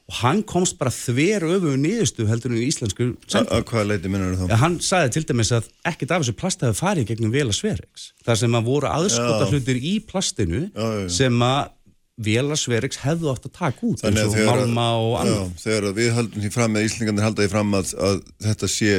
og 0.04 0.16
hann 0.20 0.42
komst 0.44 0.76
bara 0.80 0.92
þver 0.92 1.46
öfu 1.54 1.76
nýðustu 1.80 2.26
heldur 2.28 2.52
í 2.58 2.66
íslensku 2.68 3.06
að 3.32 3.62
hvað 3.70 3.86
leiti 3.88 4.10
minnur 4.12 4.36
þá? 4.36 4.44
Ja, 4.52 4.58
hann 4.60 4.76
sagði 4.84 5.14
til 5.16 5.24
dæmis 5.30 5.52
að 5.56 5.70
ekkert 5.88 6.12
af 6.12 6.24
þessu 6.24 6.36
plast 6.36 6.64
hefði 6.64 6.80
farið 6.80 7.08
gegnum 7.12 7.32
vela 7.32 7.56
sveriks 7.56 8.10
þar 8.26 8.42
sem 8.42 8.58
að 8.58 8.68
voru 8.68 8.90
aðskota 8.90 9.48
hlutir 9.48 9.80
í 9.80 9.94
plastinu 10.04 10.66
já, 10.66 10.84
já, 10.84 11.08
sem 11.20 11.46
að 11.48 11.72
vela 12.28 12.58
sveriks 12.58 13.00
hefðu 13.02 13.32
átt 13.32 13.48
að 13.48 13.56
taka 13.56 13.88
út 13.88 14.04
eins 14.04 14.20
og 14.28 14.36
malma 14.46 14.88
og 15.00 15.14
annað. 15.24 15.54
þegar 15.64 15.96
við 15.96 16.12
haldum 16.18 16.44
því 16.44 16.52
fram 16.54 16.76
með 16.76 16.90
Íslingarnir 16.90 17.26
haldaði 17.26 17.54
fram 17.56 17.74
að, 17.80 17.94
að 17.96 18.20
þetta 18.44 18.70
sé 18.70 18.92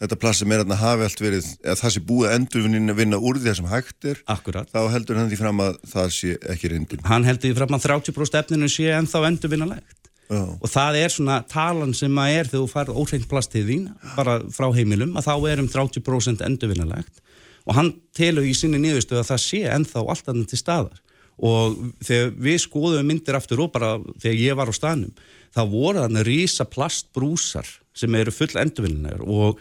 þetta 0.00 0.18
plast 0.20 0.42
sem 0.42 0.52
er 0.52 0.62
að 0.62 0.78
hafi 0.80 1.06
allt 1.08 1.20
verið 1.24 1.50
að 1.64 1.78
það 1.82 1.92
sé 1.94 2.02
búið 2.06 2.32
endurvinnin 2.36 2.92
að 2.92 2.98
vinna 3.02 3.20
úr 3.20 3.38
því 3.40 3.50
það 3.50 3.58
sem 3.60 3.68
hægt 3.70 4.08
er 4.12 4.24
Akkurat. 4.32 4.72
þá 4.72 4.80
heldur 4.92 5.20
hann 5.20 5.30
því 5.30 5.38
fram 5.40 5.62
að 5.64 5.78
það 5.92 6.10
sé 6.16 6.34
ekki 6.52 6.72
reyndin. 6.72 7.06
Hann 7.08 7.28
heldur 7.28 7.48
því 7.48 7.58
fram 7.60 7.76
að 7.78 7.86
30% 7.88 8.40
efninu 8.42 8.68
sé 8.72 8.90
en 8.92 9.08
þá 9.08 9.18
endurvinnalegt 9.30 10.05
Já. 10.26 10.42
og 10.42 10.66
það 10.70 10.98
er 10.98 11.12
svona 11.14 11.36
talan 11.46 11.92
sem 11.94 12.18
að 12.18 12.32
er 12.34 12.48
þegar 12.50 12.62
þú 12.64 12.70
farið 12.72 13.00
óhreint 13.02 13.28
plastið 13.30 13.68
þín 13.70 13.84
bara 14.16 14.40
frá 14.50 14.66
heimilum 14.74 15.14
að 15.18 15.28
þá 15.28 15.34
er 15.52 15.62
um 15.62 15.68
30% 15.70 16.42
endurvinnalegt 16.46 17.22
og 17.66 17.76
hann 17.78 17.92
telur 18.16 18.46
í 18.46 18.54
sinni 18.56 18.80
nýðustu 18.82 19.18
að 19.18 19.28
það 19.30 19.42
sé 19.42 19.62
ennþá 19.70 20.02
alltaf 20.02 20.42
til 20.50 20.58
staðar. 20.60 21.00
Og 21.36 21.74
þegar 22.06 22.30
við 22.46 22.60
skoðum 22.62 23.08
myndir 23.10 23.36
aftur 23.36 23.60
og 23.66 23.72
bara 23.74 23.96
þegar 24.22 24.38
ég 24.40 24.56
var 24.56 24.70
á 24.72 24.74
staðnum 24.74 25.16
þá 25.52 25.62
voru 25.68 26.04
þannig 26.04 26.24
rísa 26.28 26.64
plastbrúsar 26.68 27.68
sem 27.96 28.14
eru 28.16 28.32
full 28.32 28.54
endurvinnilegar 28.60 29.24
og 29.24 29.60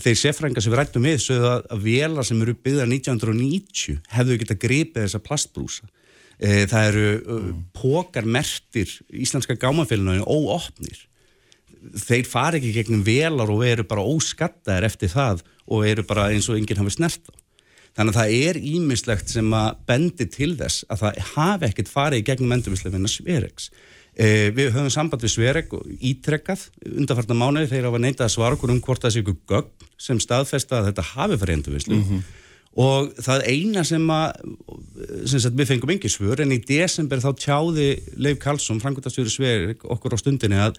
þeir 0.00 0.16
seffrænga 0.16 0.60
sem 0.60 0.72
við 0.72 0.80
rættum 0.80 1.06
við 1.06 1.22
sögðu 1.24 1.48
að 1.56 1.82
vela 1.84 2.24
sem 2.24 2.40
eru 2.40 2.56
byggðar 2.56 2.88
1990 2.88 3.98
hefðu 4.12 4.38
gett 4.40 4.54
að 4.54 4.62
gripa 4.62 5.04
þessa 5.04 5.22
plastbrúsa 5.24 5.88
það 6.40 6.88
eru 6.90 7.06
mm. 7.18 7.52
pókarmertir 7.76 8.94
íslenska 9.12 9.58
gámafélaginu 9.60 10.24
óopnir 10.24 11.04
þeir 12.00 12.26
fari 12.28 12.60
ekki 12.60 12.72
gegnum 12.76 13.04
velar 13.04 13.52
og 13.52 13.64
eru 13.64 13.84
bara 13.88 14.04
óskattaðir 14.04 14.88
eftir 14.88 15.12
það 15.12 15.44
og 15.70 15.86
eru 15.88 16.04
bara 16.08 16.30
eins 16.32 16.48
og 16.48 16.58
enginn 16.58 16.80
hafi 16.80 16.96
snert 16.96 17.28
á 17.28 17.34
þannig 17.98 18.14
að 18.14 18.18
það 18.20 18.34
er 18.48 18.58
ímislegt 18.70 19.32
sem 19.32 19.54
að 19.56 19.80
bendi 19.88 20.26
til 20.30 20.52
þess 20.56 20.84
að 20.88 21.04
það 21.04 21.22
hafi 21.34 21.70
ekkert 21.70 21.92
farið 21.92 22.26
gegnum 22.28 22.56
endurvislefinna 22.56 23.10
sveriks 23.10 23.70
Eh, 24.18 24.50
við 24.50 24.72
höfum 24.74 24.90
samband 24.90 25.22
við 25.22 25.32
Sverek 25.36 25.74
og 25.76 25.86
ítrekkað 26.02 26.66
undanfarnar 26.82 27.38
mánuði 27.38 27.68
þegar 27.70 27.86
það 27.86 27.94
var 27.94 28.02
neitað 28.02 28.24
að 28.26 28.32
svara 28.34 28.56
okkur 28.56 28.72
um 28.74 28.80
hvort 28.82 29.04
það 29.04 29.12
sé 29.14 29.22
ykkur 29.22 29.36
gögn 29.52 29.86
sem 30.02 30.20
staðfesta 30.20 30.80
að 30.80 30.88
þetta 30.90 31.04
hafi 31.12 31.38
farið 31.38 31.56
endurvinnslu 31.56 31.98
Mhm. 32.00 32.24
Og 32.78 33.10
það 33.18 33.46
eina 33.50 33.82
sem 33.86 34.04
að 34.14 34.42
sem 35.26 35.42
sagt, 35.42 35.56
við 35.58 35.72
fengum 35.72 35.92
engi 35.96 36.10
svör 36.12 36.42
en 36.44 36.54
í 36.54 36.60
desember 36.62 37.22
þá 37.22 37.30
tjáði 37.40 37.88
Leif 38.20 38.38
Karlsson, 38.42 38.80
frangotastjóri 38.82 39.32
Sverek 39.32 39.82
okkur 39.90 40.14
á 40.14 40.18
stundinni 40.22 40.60
að 40.60 40.78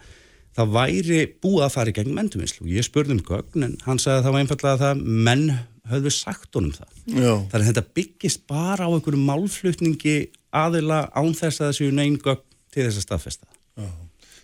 það 0.55 0.71
væri 0.75 1.19
búið 1.43 1.65
að 1.65 1.73
fara 1.75 1.91
í 1.91 1.95
gegnum 1.95 2.19
endurvinnslu. 2.21 2.67
Ég 2.71 2.87
spurði 2.87 3.15
um 3.15 3.23
gögn 3.27 3.67
en 3.67 3.75
hann 3.85 3.99
sagði 4.01 4.19
að 4.19 4.25
það 4.25 4.35
var 4.35 4.43
einfallega 4.43 4.73
að 4.73 4.83
það 4.85 5.03
menn 5.27 5.45
höfðu 5.91 6.13
sagt 6.15 6.57
honum 6.57 6.75
það. 6.75 6.91
Já. 7.07 7.33
þannig 7.51 7.61
að 7.61 7.69
þetta 7.69 7.95
byggist 7.97 8.43
bara 8.49 8.87
á 8.87 8.91
einhverju 8.91 9.21
málflutningi 9.27 10.15
aðila 10.61 11.01
án 11.15 11.33
þess 11.35 11.61
að 11.61 11.67
það 11.67 11.77
séu 11.79 11.95
neyn 11.95 12.19
gögn 12.21 12.45
til 12.71 12.85
þess 12.85 13.01
að 13.01 13.07
staðfesta. 13.07 13.51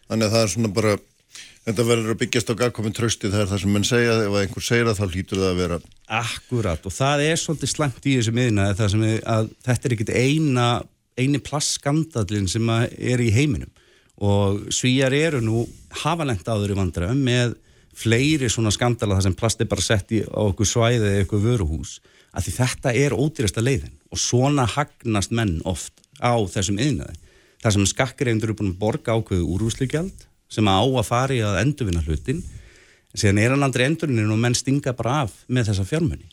Þannig 0.07 0.28
að 0.28 0.34
það 0.36 0.44
er 0.44 0.52
svona 0.53 0.74
bara, 0.76 0.95
þetta 1.68 1.85
verður 1.88 2.14
að 2.14 2.19
byggjast 2.22 2.52
á 2.56 2.60
gagkomin 2.61 2.95
trösti, 2.95 3.31
það 3.31 3.41
er 3.44 3.49
það 3.52 3.64
sem 3.64 3.73
menn 3.76 3.88
segja, 3.88 4.14
ef 4.23 4.35
einhver 4.39 4.64
segir 4.64 4.88
það 4.88 4.99
þá 5.02 5.15
hlýtur 5.15 5.41
það 5.41 5.49
að 5.49 5.61
vera. 5.61 5.80
Akkurat 6.18 6.88
og 6.88 6.95
það 6.95 7.23
er 7.26 7.41
svolítið 7.41 7.72
slæmt 7.73 8.07
í 8.07 8.14
þessu 8.15 8.35
miðina 8.38 8.68
það 8.77 8.95
að 9.27 9.49
þetta 9.68 9.89
er 9.89 9.95
ekkit 9.98 10.14
eina 10.15 10.68
eini 11.18 11.41
plastskandallin 11.44 12.48
sem 12.49 12.72
að 12.72 12.88
er 12.98 13.23
í 13.23 13.31
heiminum. 13.34 13.72
Og 14.23 14.69
svíjar 14.73 15.14
eru 15.14 15.41
nú 15.44 15.65
hafalent 16.03 16.48
áður 16.48 16.73
í 16.73 16.77
vandræðum 16.77 17.23
með 17.26 17.57
fleiri 17.98 18.49
svona 18.49 18.72
skandala 18.73 19.18
þar 19.18 19.27
sem 19.27 19.38
plast 19.38 19.61
er 19.61 19.69
bara 19.69 19.84
sett 19.84 20.14
í, 20.14 20.22
okkur 20.23 20.69
svæði 20.69 21.11
eða 21.11 21.26
okkur 21.26 21.44
vöruhús 21.44 21.98
að 22.38 22.48
því 22.48 22.53
þetta 22.57 22.94
er 23.02 23.15
ódýrasta 23.18 23.64
leiðin. 23.64 23.95
Og 24.14 24.22
svona 24.22 24.68
hagnast 24.69 25.34
menn 25.35 25.57
oft 25.68 25.99
á 26.22 26.38
þessum 26.49 26.80
yðnaði 26.81 27.18
þar 27.64 27.73
sem 27.73 27.89
skakkareindur 27.89 28.52
eru 28.52 28.57
búin 28.60 28.73
að 28.76 28.81
borga 28.81 29.18
ákveðu 29.18 29.48
úrúslugjald 29.56 30.27
sem 30.49 30.68
á 30.68 30.80
að 30.80 31.06
fari 31.07 31.40
að 31.44 31.60
endurvinna 31.64 32.03
hlutin 32.06 32.44
síðan 33.18 33.40
er 33.41 33.53
hann 33.56 33.65
aldrei 33.65 33.86
endurvinnin 33.90 34.32
og 34.36 34.40
menn 34.41 34.56
stinga 34.57 34.94
bara 34.98 35.24
af 35.26 35.34
með 35.49 35.72
þessa 35.72 35.88
fjármunni 35.90 36.28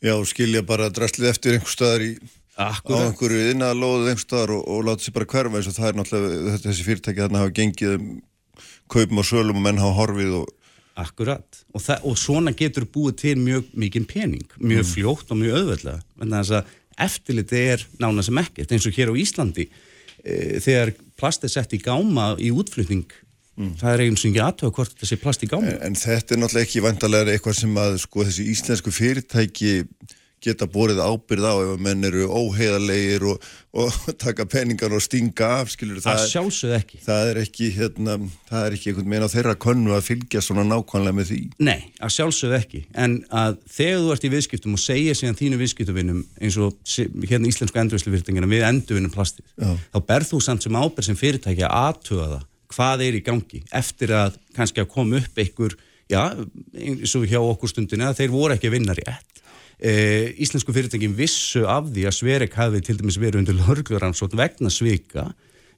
Já, 0.00 0.14
skilja 0.24 0.62
bara 0.64 0.86
drastlið 0.88 1.28
eftir 1.28 1.56
einhver 1.58 1.72
staðar 1.74 2.04
í, 2.06 2.12
á 2.56 2.72
Akkurat. 2.72 3.10
einhverju 3.10 3.50
innalóðu 3.52 4.06
einhver 4.08 4.22
staðar 4.24 4.54
og, 4.56 4.62
og 4.72 4.86
láta 4.88 5.04
sér 5.04 5.16
bara 5.18 5.28
hverfa 5.28 5.58
eins 5.60 5.68
og 5.68 5.76
það 5.76 5.88
er 5.90 5.98
náttúrulega, 5.98 6.54
þessi 6.64 6.86
fyrirtæki 6.86 7.20
þarna 7.24 7.42
hafa 7.42 7.52
gengið 7.58 7.96
um 7.98 8.06
kaupum 8.90 9.20
og 9.20 9.28
sölum 9.28 9.60
og 9.60 9.66
menn 9.66 9.82
hafa 9.82 9.98
horfið 10.00 10.38
og 10.40 10.48
Akkurat. 11.00 11.60
Og, 11.72 11.80
það, 11.80 12.02
og 12.10 12.16
svona 12.20 12.50
getur 12.52 12.84
búið 12.92 13.14
til 13.22 13.36
mjög 13.40 13.68
mikið 13.78 14.06
pening, 14.10 14.42
mjög 14.60 14.82
Mm. 14.82 14.88
fljótt 14.90 15.30
og 15.32 15.38
mjög 15.40 15.54
auðveldlega. 15.60 16.00
En 16.20 16.34
þess 16.34 16.50
að 16.58 16.72
eftirliti 17.06 17.60
er 17.72 17.84
nána 18.02 18.24
sem 18.26 18.36
ekkert 18.42 18.72
eins 18.74 18.84
og 18.90 18.92
hér 18.98 19.08
á 19.08 19.14
Íslandi. 19.16 19.68
E, 20.20 20.58
þegar 20.60 20.92
plast 21.16 21.44
er 21.46 21.48
sett 21.54 21.72
í 21.72 21.80
gáma 21.80 22.34
í 22.36 22.50
útflutning 22.52 23.06
það 23.80 23.92
er 23.92 24.04
og 24.06 24.22
ekki 24.30 24.44
aðtöða 24.46 24.74
hvort 24.76 24.94
þetta 24.94 25.10
sé 25.10 25.20
plast 25.20 25.44
í 25.44 25.50
gáma 25.50 25.68
En, 25.70 25.82
en 25.90 25.98
þetta 25.98 26.34
er 26.34 26.42
náttúrulega 26.42 26.68
ekki 26.68 26.84
vantarlega 26.84 27.34
eitthvað 27.34 27.60
sem 27.60 27.82
að 27.84 27.98
sko 28.04 28.26
þessi 28.28 28.48
íslensku 28.54 28.94
fyrirtæki 28.94 29.74
geta 30.40 30.66
borið 30.70 31.00
ábyrð 31.04 31.46
á 31.46 31.54
ef 31.60 31.70
að 31.74 31.82
menn 31.84 32.06
eru 32.08 32.26
óheiðarlegir 32.28 33.26
og, 33.28 33.46
og 33.76 33.96
taka 34.24 34.46
peningar 34.48 34.92
og 34.96 35.02
stinga 35.04 35.50
af, 35.60 35.72
skilur 35.74 36.00
að 36.00 36.22
sjálfsögð 36.32 36.76
ekki. 36.78 37.00
Það 37.04 37.32
er 37.32 37.40
ekki, 37.42 37.70
hérna, 37.76 38.16
það 38.48 38.66
er 38.66 38.76
ekki 38.76 38.90
einhvern 38.92 39.12
veginn 39.12 39.28
á 39.28 39.34
þeirra 39.34 39.56
könnu 39.66 39.94
að 39.96 40.06
fylgja 40.08 40.44
svona 40.44 40.64
nákvæmlega 40.68 41.18
með 41.18 41.32
því. 41.32 41.40
Nei, 41.68 41.78
að 42.00 42.14
sjálfsögð 42.16 42.58
ekki. 42.60 42.82
En 43.04 43.18
að 43.28 43.58
þegar 43.76 44.04
þú 44.04 44.14
ert 44.16 44.28
í 44.28 44.34
viðskiptum 44.36 44.76
og 44.76 44.84
segja 44.84 45.16
síðan 45.20 45.40
þínu 45.40 45.60
viðskiptuvinnum 45.60 46.22
eins 46.40 46.60
og 46.60 46.96
hérna 47.28 47.50
íslensku 47.50 47.82
endurvislufyrirtingina 47.84 48.50
við 48.50 48.68
endurvinnum 48.70 49.12
plastið 49.14 49.44
Já. 49.60 49.74
þá 49.92 50.00
berð 50.08 50.32
þú 50.32 50.44
samt 50.46 50.64
sem 50.64 50.80
ábyrð 50.80 51.10
sem 51.10 51.20
fyrirtæki 51.20 51.66
að 51.68 51.76
aðtuga 51.84 52.30
það 52.30 52.46
hvað 52.70 53.06
er 53.08 53.18
í 53.18 53.24
gangi 53.26 53.62
eftir 53.76 54.14
að 54.16 54.38
kannski 54.56 54.84
að 54.84 54.92
koma 54.94 55.20
upp 55.20 55.42
einhver, 55.42 55.76
já, 56.10 56.22
eins 56.78 57.16
og 57.18 57.28
hjá 57.30 57.40
okkur 57.40 57.72
stundinu 57.72 58.08
að 58.08 58.22
þeir 58.22 58.34
voru 58.34 58.56
ekki 58.56 58.70
að 58.70 58.76
vinna 58.78 58.96
rétt. 58.98 59.44
E, 59.80 59.92
Íslensku 60.44 60.74
fyrirtækin 60.76 61.16
vissu 61.16 61.64
af 61.68 61.88
því 61.88 62.08
að 62.08 62.18
Sverek 62.18 62.58
hafi 62.58 62.82
til 62.84 62.98
dæmis 63.00 63.16
verið 63.20 63.42
undir 63.42 63.56
lörgluransótt 63.62 64.36
vegna 64.36 64.68
svika 64.72 65.30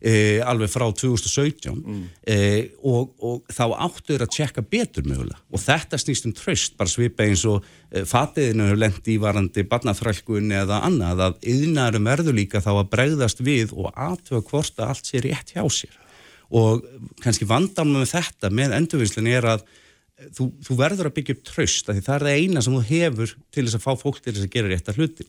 e, 0.02 0.40
alveg 0.43 0.73
frá 0.73 0.89
2017 0.90 1.78
e, 2.27 2.39
og, 2.82 3.12
og 3.23 3.55
þá 3.55 3.62
áttu 3.86 4.10
þeir 4.10 4.24
að 4.27 4.32
tjekka 4.35 4.66
betur 4.74 5.06
mögulega. 5.06 5.39
Og 5.55 5.62
þetta 5.62 6.01
snýst 6.02 6.27
um 6.27 6.35
tröst, 6.35 6.74
bara 6.81 6.90
svipa 6.90 7.28
eins 7.28 7.47
og 7.47 7.62
e, 7.62 8.02
fatiðinu 8.09 8.66
hefur 8.73 8.82
lendi 8.82 9.14
í 9.14 9.23
varandi 9.23 9.66
barnaþrælkun 9.70 10.51
eða 10.64 10.82
annað 10.89 11.27
að 11.28 11.51
yðnarum 11.55 12.10
verður 12.10 12.40
líka 12.43 12.64
þá 12.64 12.73
að 12.74 12.93
bregðast 12.97 13.47
við 13.47 13.77
og 13.77 13.93
aðtöða 13.94 14.47
hvort 14.51 14.82
að 14.82 14.97
allt 14.97 15.12
sé 15.12 15.23
rétt 15.23 15.55
hjá 15.55 15.62
sér 15.70 16.01
og 16.52 16.82
kannski 17.24 17.48
vandan 17.48 17.92
með 17.94 18.10
þetta 18.12 18.50
með 18.52 18.74
endurvinnslun 18.78 19.30
er 19.32 19.46
að 19.54 19.62
þú, 20.36 20.50
þú 20.62 20.76
verður 20.78 21.08
að 21.08 21.16
byggja 21.18 21.36
upp 21.38 21.46
tröst 21.48 21.88
því 21.88 22.02
það 22.04 22.16
er 22.18 22.26
það 22.26 22.42
eina 22.42 22.62
sem 22.64 22.76
þú 22.76 22.82
hefur 22.90 23.32
til 23.54 23.64
þess 23.66 23.78
að 23.78 23.86
fá 23.86 23.92
fólk 24.02 24.20
til 24.22 24.34
þess 24.36 24.46
að 24.46 24.52
gera 24.56 24.70
rétt 24.72 24.90
að 24.92 25.00
hluti. 25.00 25.26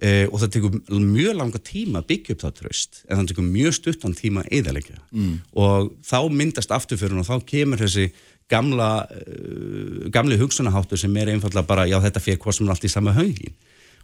Eh, 0.00 0.24
og 0.32 0.40
það 0.40 0.52
tekur 0.54 0.76
mjög 1.04 1.34
langa 1.36 1.58
tíma 1.60 2.00
að 2.00 2.06
byggja 2.08 2.32
upp 2.36 2.44
það 2.46 2.54
tröst 2.62 3.00
en 3.04 3.18
það 3.18 3.26
tekur 3.34 3.48
mjög 3.50 3.74
stuttan 3.76 4.14
tíma 4.16 4.44
að 4.46 4.54
eðalegja 4.60 5.00
Mm. 5.12 5.34
og 5.60 5.90
þá 6.06 6.18
myndast 6.32 6.70
afturförun 6.72 7.20
og 7.20 7.26
þá 7.28 7.44
kemur 7.44 7.82
þessi 7.82 8.06
gamla 8.48 8.86
uh, 9.04 10.08
gamli 10.14 10.38
hugsunaháttur 10.40 10.98
sem 10.98 11.16
er 11.20 11.34
einfallega 11.34 11.66
bara 11.68 11.84
já 11.90 11.98
þetta 12.00 12.22
fyrir 12.24 12.40
hvað 12.40 12.56
sem 12.56 12.66
er 12.66 12.72
allt 12.72 12.86
í 12.88 12.92
sama 12.94 13.12
haugin 13.12 13.52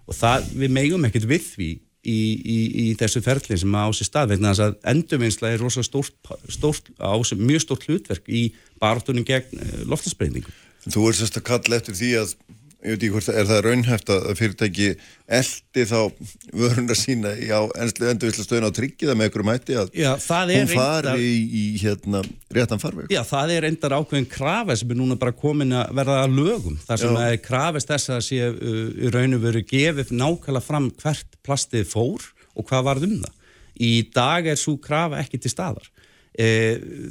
og 0.06 0.14
það 0.14 0.50
við 0.60 0.74
megum 0.76 1.08
ekkert 1.08 1.28
við 1.32 1.48
því 1.54 1.70
í, 2.06 2.20
í, 2.38 2.58
í 2.82 2.86
þessu 2.98 3.22
ferli 3.24 3.58
sem 3.58 3.74
á 3.74 3.86
sér 3.96 4.10
stað 4.10 4.34
vegna 4.34 4.52
þess 4.52 4.64
að 4.66 4.76
endurvinnsla 4.92 5.50
er 5.52 5.62
rosalega 5.62 5.90
stórt, 5.90 6.30
stórt 6.54 6.92
á 7.02 7.12
mjög 7.38 7.64
stórt 7.66 7.88
hlutverk 7.88 8.30
í 8.30 8.46
baráttunum 8.82 9.26
gegn 9.26 9.58
uh, 9.58 9.82
loftasbreyningu 9.90 10.54
Þú 10.86 11.08
ert 11.10 11.18
sérst 11.18 11.38
að 11.40 11.46
kalla 11.48 11.80
eftir 11.80 11.96
því 11.98 12.10
að, 12.20 12.32
ég 12.84 12.92
veit 12.92 13.02
ekki 13.02 13.12
hvort, 13.14 13.28
er 13.32 13.46
það 13.48 13.60
raunhæft 13.66 14.10
að 14.12 14.26
fyrirtæki 14.38 14.88
eldi 15.38 15.84
þá 15.88 15.96
vöruna 16.54 16.96
sína 16.98 17.32
á 17.34 17.60
endurvislastöðin 17.80 18.66
á 18.68 18.76
tryggið 18.76 19.12
með 19.16 19.26
einhverjum 19.28 19.50
hætti 19.54 19.78
að 19.80 19.90
Já, 19.96 20.10
hún 20.12 20.22
fari 20.26 20.58
reyndar- 20.60 21.18
í, 21.18 21.30
í 21.46 21.64
hérna 21.82 22.20
réttan 22.52 22.82
farveg. 22.82 23.08
Já, 23.10 23.22
það 23.26 23.54
er 23.56 23.68
endar 23.70 23.96
ákveðin 23.98 24.28
krafa 24.30 24.76
sem 24.76 24.92
er 24.92 25.00
núna 25.00 25.18
bara 25.18 25.32
komin 25.34 25.72
að 25.72 25.94
verða 25.98 26.18
að 26.26 26.36
lögum. 26.36 26.76
Það 26.86 27.02
sem 27.02 27.16
Já. 27.16 27.24
er 27.32 27.40
krafist 27.48 27.90
þess 27.94 28.12
að 28.18 28.22
sé 28.28 28.40
uh, 28.52 28.78
í 29.08 29.12
raun 29.16 29.34
og 29.38 29.44
veru 29.48 29.64
gefið 29.66 30.12
nákvæmlega 30.20 30.66
fram 30.68 30.90
hvert 31.02 31.40
plastið 31.46 31.88
fór 31.90 32.28
og 32.56 32.68
hvað 32.68 32.86
varð 32.92 33.08
um 33.08 33.18
það. 33.24 33.32
Í 33.76 33.92
dag 34.14 34.46
er 34.48 34.56
svo 34.56 34.76
krafa 34.80 35.18
ekki 35.20 35.40
til 35.42 35.50
staðar. 35.52 35.88
E, 36.36 36.46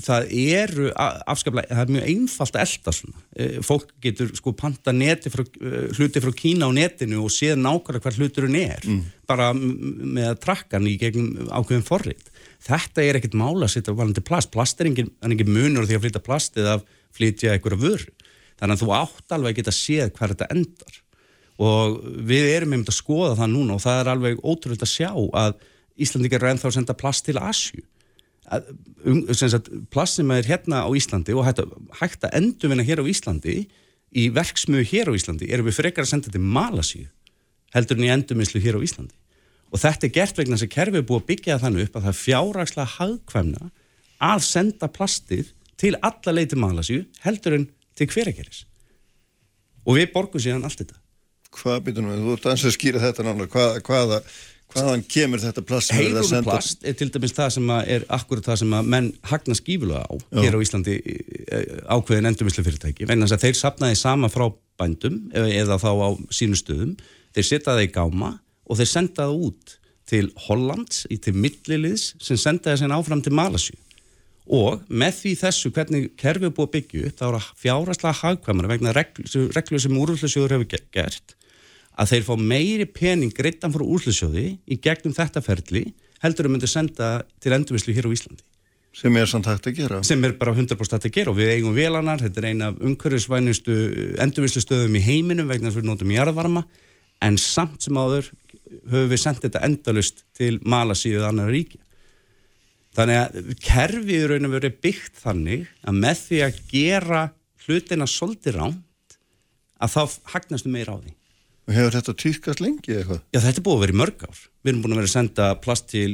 það 0.06 0.26
eru 0.38 0.90
afskaplega, 0.96 1.74
það 1.74 1.80
er 1.88 1.94
mjög 1.96 2.10
einfalt 2.12 2.58
að 2.60 2.62
elda 2.68 2.92
svona. 2.94 3.22
E, 3.34 3.46
fólk 3.66 3.88
getur 4.06 4.28
sko 4.38 4.52
panta 4.54 4.94
frá, 5.34 5.42
uh, 5.42 5.88
hluti 5.98 6.22
frá 6.22 6.32
Kína 6.38 6.68
á 6.70 6.72
netinu 6.78 7.24
og 7.26 7.32
séð 7.34 7.56
nákvæmlega 7.58 8.04
hvað 8.06 8.20
hluturinn 8.22 8.58
er 8.60 8.86
bara 9.26 9.48
m- 9.58 10.14
með 10.14 10.28
að 10.30 10.40
trakka 10.46 10.78
hann 10.78 10.86
í 10.92 10.98
gegnum 11.02 11.50
ákveðin 11.50 11.88
forrið. 11.88 12.22
Þetta 12.66 13.02
er 13.02 13.18
ekkert 13.18 13.34
mála 13.34 13.66
að 13.66 13.74
setja 13.74 13.94
valandi 13.98 14.22
plast. 14.22 14.52
Plast 14.54 14.80
er 14.82 14.92
engin, 14.92 15.10
er 15.24 15.34
engin 15.34 15.50
munur 15.50 15.86
því 15.90 15.98
að 15.98 16.06
flytja 16.06 16.22
plast 16.24 16.56
eða 16.62 16.78
flytja 17.18 17.56
einhverja 17.58 17.82
vöru. 17.82 18.14
Þannig 18.62 18.78
að 18.78 18.84
þú 18.86 18.94
átt 18.94 19.34
alveg 19.36 19.52
að 19.56 19.58
geta 19.64 19.74
séð 19.74 20.14
hvað 20.16 20.36
þetta 20.36 20.52
endar. 20.54 21.02
Og 21.66 21.98
við 22.30 22.46
erum 22.60 22.74
einmitt 22.76 22.90
að 22.94 22.98
skoða 23.02 23.36
það 23.42 23.52
núna 23.58 23.74
og 23.78 23.82
það 23.82 24.00
er 24.04 24.10
alveg 24.14 24.40
ótrúlega 24.44 24.86
að 24.86 24.94
sjá 24.94 25.10
að 25.34 25.58
Íslandingar 25.98 26.44
er 26.44 26.54
ennþá 26.54 26.68
að 26.70 26.78
senda 26.78 26.94
plast 27.00 27.26
til 27.26 27.38
Asju. 27.40 27.82
Að, 28.46 28.68
um, 29.10 29.22
sem 29.34 29.50
sem 29.50 30.32
er 30.36 30.46
hérna 30.46 30.84
á 30.86 30.90
Íslandi 30.94 31.34
og 31.34 31.48
hægt 31.48 31.64
hægt 32.00 32.26
að 32.28 32.36
endurvinna 32.38 32.86
hér 32.86 33.02
á 33.02 33.10
Íslandi 33.10 33.56
í 34.16 34.26
verksmiðu 34.30 34.86
hér 34.92 35.10
á 35.10 35.18
Íslandi 35.18 35.50
erum 35.50 35.66
við 35.66 35.80
frekar 35.80 36.06
að 36.06 36.12
senda 36.14 36.34
til 36.34 36.42
Malasíu 36.42 37.08
heldur 37.74 37.98
en 37.98 38.06
í 38.06 38.12
endurvinnslu 38.14 38.62
hér 38.62 38.78
á 38.78 38.86
Íslandi. 38.86 39.16
Og 39.74 39.82
þetta 39.82 40.08
er 40.08 40.14
gert 40.16 40.38
vegna 40.38 40.60
að 40.60 40.72
kerfið 40.72 41.02
er 41.02 41.08
búið 41.10 41.24
að 41.24 41.30
byggja 41.32 41.60
þannig 41.64 41.88
upp 41.88 41.98
að 41.98 42.06
það 42.06 42.14
er 42.14 42.22
fjárrakslega 42.22 42.94
hagkvæmna 42.96 43.72
að 44.30 44.46
senda 44.46 44.88
plastið 44.94 45.52
til 45.82 45.96
alla 46.00 46.36
leið 46.36 46.54
til 46.54 46.62
Malasíu 46.62 47.02
heldur 47.26 47.58
en 47.58 47.68
til 47.98 48.08
hverageris. 48.12 48.64
Og 49.86 50.00
við 50.00 50.12
borgum 50.14 50.42
síðan 50.42 50.66
allt 50.68 50.82
þetta. 50.82 51.00
Hvað 51.56 51.82
býtum 51.88 52.10
við, 52.12 52.24
þú 52.24 52.36
ert 52.36 52.48
aðeins 52.50 52.68
að 52.68 52.76
skýra 52.76 53.02
þetta 53.04 53.26
náttúrulega, 53.26 53.52
hvað, 53.54 53.82
hvaða, 53.88 54.22
hvaðan 54.76 55.04
kemur 55.16 55.42
þetta 55.44 55.64
plast 55.70 55.90
sem 55.92 55.98
verið 55.98 56.10
að 56.10 56.16
Heilúru 56.20 56.30
senda? 56.32 56.52
plast 56.56 56.86
er 56.92 56.98
til 57.00 57.08
dæmis 57.16 57.36
það 57.38 57.50
sem 57.56 57.72
er 57.96 58.06
akkurat 58.18 58.50
það 58.50 58.60
sem 58.62 58.76
að 58.80 58.90
menn 58.96 59.10
hagna 59.32 59.58
skífulega 59.60 60.04
á 60.06 60.14
Já. 60.16 60.42
hér 60.46 60.58
á 60.58 60.64
Íslandi 60.66 60.96
eh, 61.00 61.66
ákveðin 61.96 62.30
endurmislu 62.32 62.66
fyrirtæki 62.68 63.08
vegna 63.10 63.26
þess 63.30 63.38
að 63.40 63.46
þeir 63.48 63.60
sapnaði 63.62 64.00
sama 64.02 64.30
frá 64.34 64.46
bændum 64.82 65.22
eða, 65.34 65.48
þá 65.80 65.90
á 65.96 66.10
sínu 66.36 66.60
stöðum 66.60 66.94
þeir 67.36 67.48
setja 67.52 67.72
það 67.74 67.86
í 67.88 67.92
gáma 67.96 68.34
og 68.66 68.80
þeir 68.82 68.92
senda 68.92 69.26
það 69.30 69.40
út 69.50 69.78
til 70.06 70.28
Hollands 70.48 71.06
í 71.10 71.18
til 71.18 71.34
milliliðs 71.34 72.12
sem 72.22 72.38
senda 72.38 72.72
það 72.74 72.84
sen 72.84 72.94
áfram 72.94 73.24
til 73.26 73.34
Malasju 73.38 73.80
og 74.56 74.84
með 74.94 75.16
því 75.24 75.32
þessu 75.40 75.72
hvernig 75.74 76.12
kerfið 76.22 76.52
er 76.52 76.54
búið 76.54 76.92
er 77.08 77.14
það 77.18 77.48
fjáraslega 77.58 78.20
hagkvæmara 78.20 78.70
vegna 78.76 78.92
reglu, 78.94 79.26
reglu 79.56 79.80
sem 79.82 79.96
úrvöldasjóður 79.98 80.54
hefur 80.60 80.68
ge- 80.76 80.84
gert 80.94 81.34
að 81.96 82.12
þeir 82.12 82.26
fá 82.28 82.34
meiri 82.40 82.88
pening 82.90 83.34
greittan 83.36 83.74
frá 83.74 83.84
úrslösjóði 83.86 84.48
í 84.68 84.80
gegnum 84.84 85.16
þetta 85.16 85.44
ferli 85.44 85.86
heldur 86.24 86.50
að 86.50 86.56
myndu 86.56 86.70
senda 86.70 87.10
til 87.44 87.56
endurvislu 87.56 87.96
hér 87.96 88.10
á 88.10 88.16
Íslandi. 88.16 88.44
sem 88.96 89.18
er 89.20 89.28
samt 89.28 89.46
hægt 89.46 89.66
að 89.68 89.76
gera. 89.76 90.04
Sem 90.08 90.24
er 90.24 90.38
bara 90.40 90.54
100% 90.56 90.80
hægt 90.80 91.06
að 91.10 91.12
gera 91.12 91.32
og 91.34 91.36
við 91.36 91.50
eigum 91.52 91.74
velanar, 91.76 92.22
þetta 92.24 92.40
er 92.40 92.46
eina 92.48 92.70
af 92.72 92.78
umhverfisvænustu 92.80 93.74
endurvislu 94.24 94.62
stöðum 94.64 94.96
í 94.96 95.02
heiminum 95.04 95.50
vegna 95.52 95.68
þess 95.68 95.76
að 95.76 95.82
við 95.82 95.90
notum 95.90 96.14
jarðvarma. 96.16 96.64
En 97.20 97.36
samt 97.36 97.84
sem 97.84 98.00
áður 98.00 98.30
höfum 98.88 99.10
við 99.12 99.20
sendið 99.20 99.50
þetta 99.50 99.66
endalust 99.68 100.24
til 100.36 100.62
Malasíu 100.64 101.20
og 101.20 101.28
annar 101.28 101.52
ríki 101.52 101.82
þannig 102.96 103.20
að 103.20 103.52
kerfið 103.64 104.14
í 104.16 104.28
raun 104.32 104.48
og 104.48 104.56
veru 104.56 104.72
byggt 104.86 105.20
þannig 105.20 105.68
að 105.84 106.00
með 106.00 106.22
því 106.22 106.42
að 106.46 106.60
gera 106.72 107.22
hlutina 107.66 108.08
svolítið 108.10 108.60
ránt 108.60 109.18
að 109.84 109.96
þá 109.96 110.02
hagnastu 110.32 110.72
meira 110.72 110.96
á 110.96 110.98
því 111.02 111.16
hefur 111.74 111.96
þetta 111.96 112.14
týrkast 112.22 112.62
lengi 112.62 112.98
eitthvað? 113.00 113.22
Já, 113.34 113.40
þetta 113.40 113.60
er 113.62 113.66
búið 113.66 113.78
að 113.78 113.84
vera 113.86 113.96
í 113.96 114.00
mörg 114.02 114.26
ár. 114.28 114.42
Við 114.62 114.72
erum 114.72 114.82
búin 114.84 114.96
að 114.96 115.00
vera 115.02 115.10
að 115.10 115.16
senda 115.16 115.48
plast 115.64 115.88
til 115.90 116.10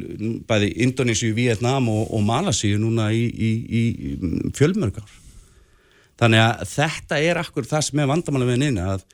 bæði 0.47 0.69
Indonésiu, 0.85 1.33
Vietnam 1.35 1.89
og, 1.91 2.05
og 2.13 2.23
Malasíu 2.27 2.79
núna 2.79 3.09
í, 3.11 3.25
í, 3.27 3.51
í 3.81 3.81
fjölmörg 4.57 5.01
ár. 5.01 5.17
Þannig 6.21 6.43
að 6.45 6.63
þetta 6.75 7.19
er 7.25 7.41
akkur 7.41 7.67
það 7.67 7.85
sem 7.87 8.01
er 8.03 8.09
vandamála 8.11 8.47
við 8.47 8.61
neina 8.61 8.87
að 8.93 9.05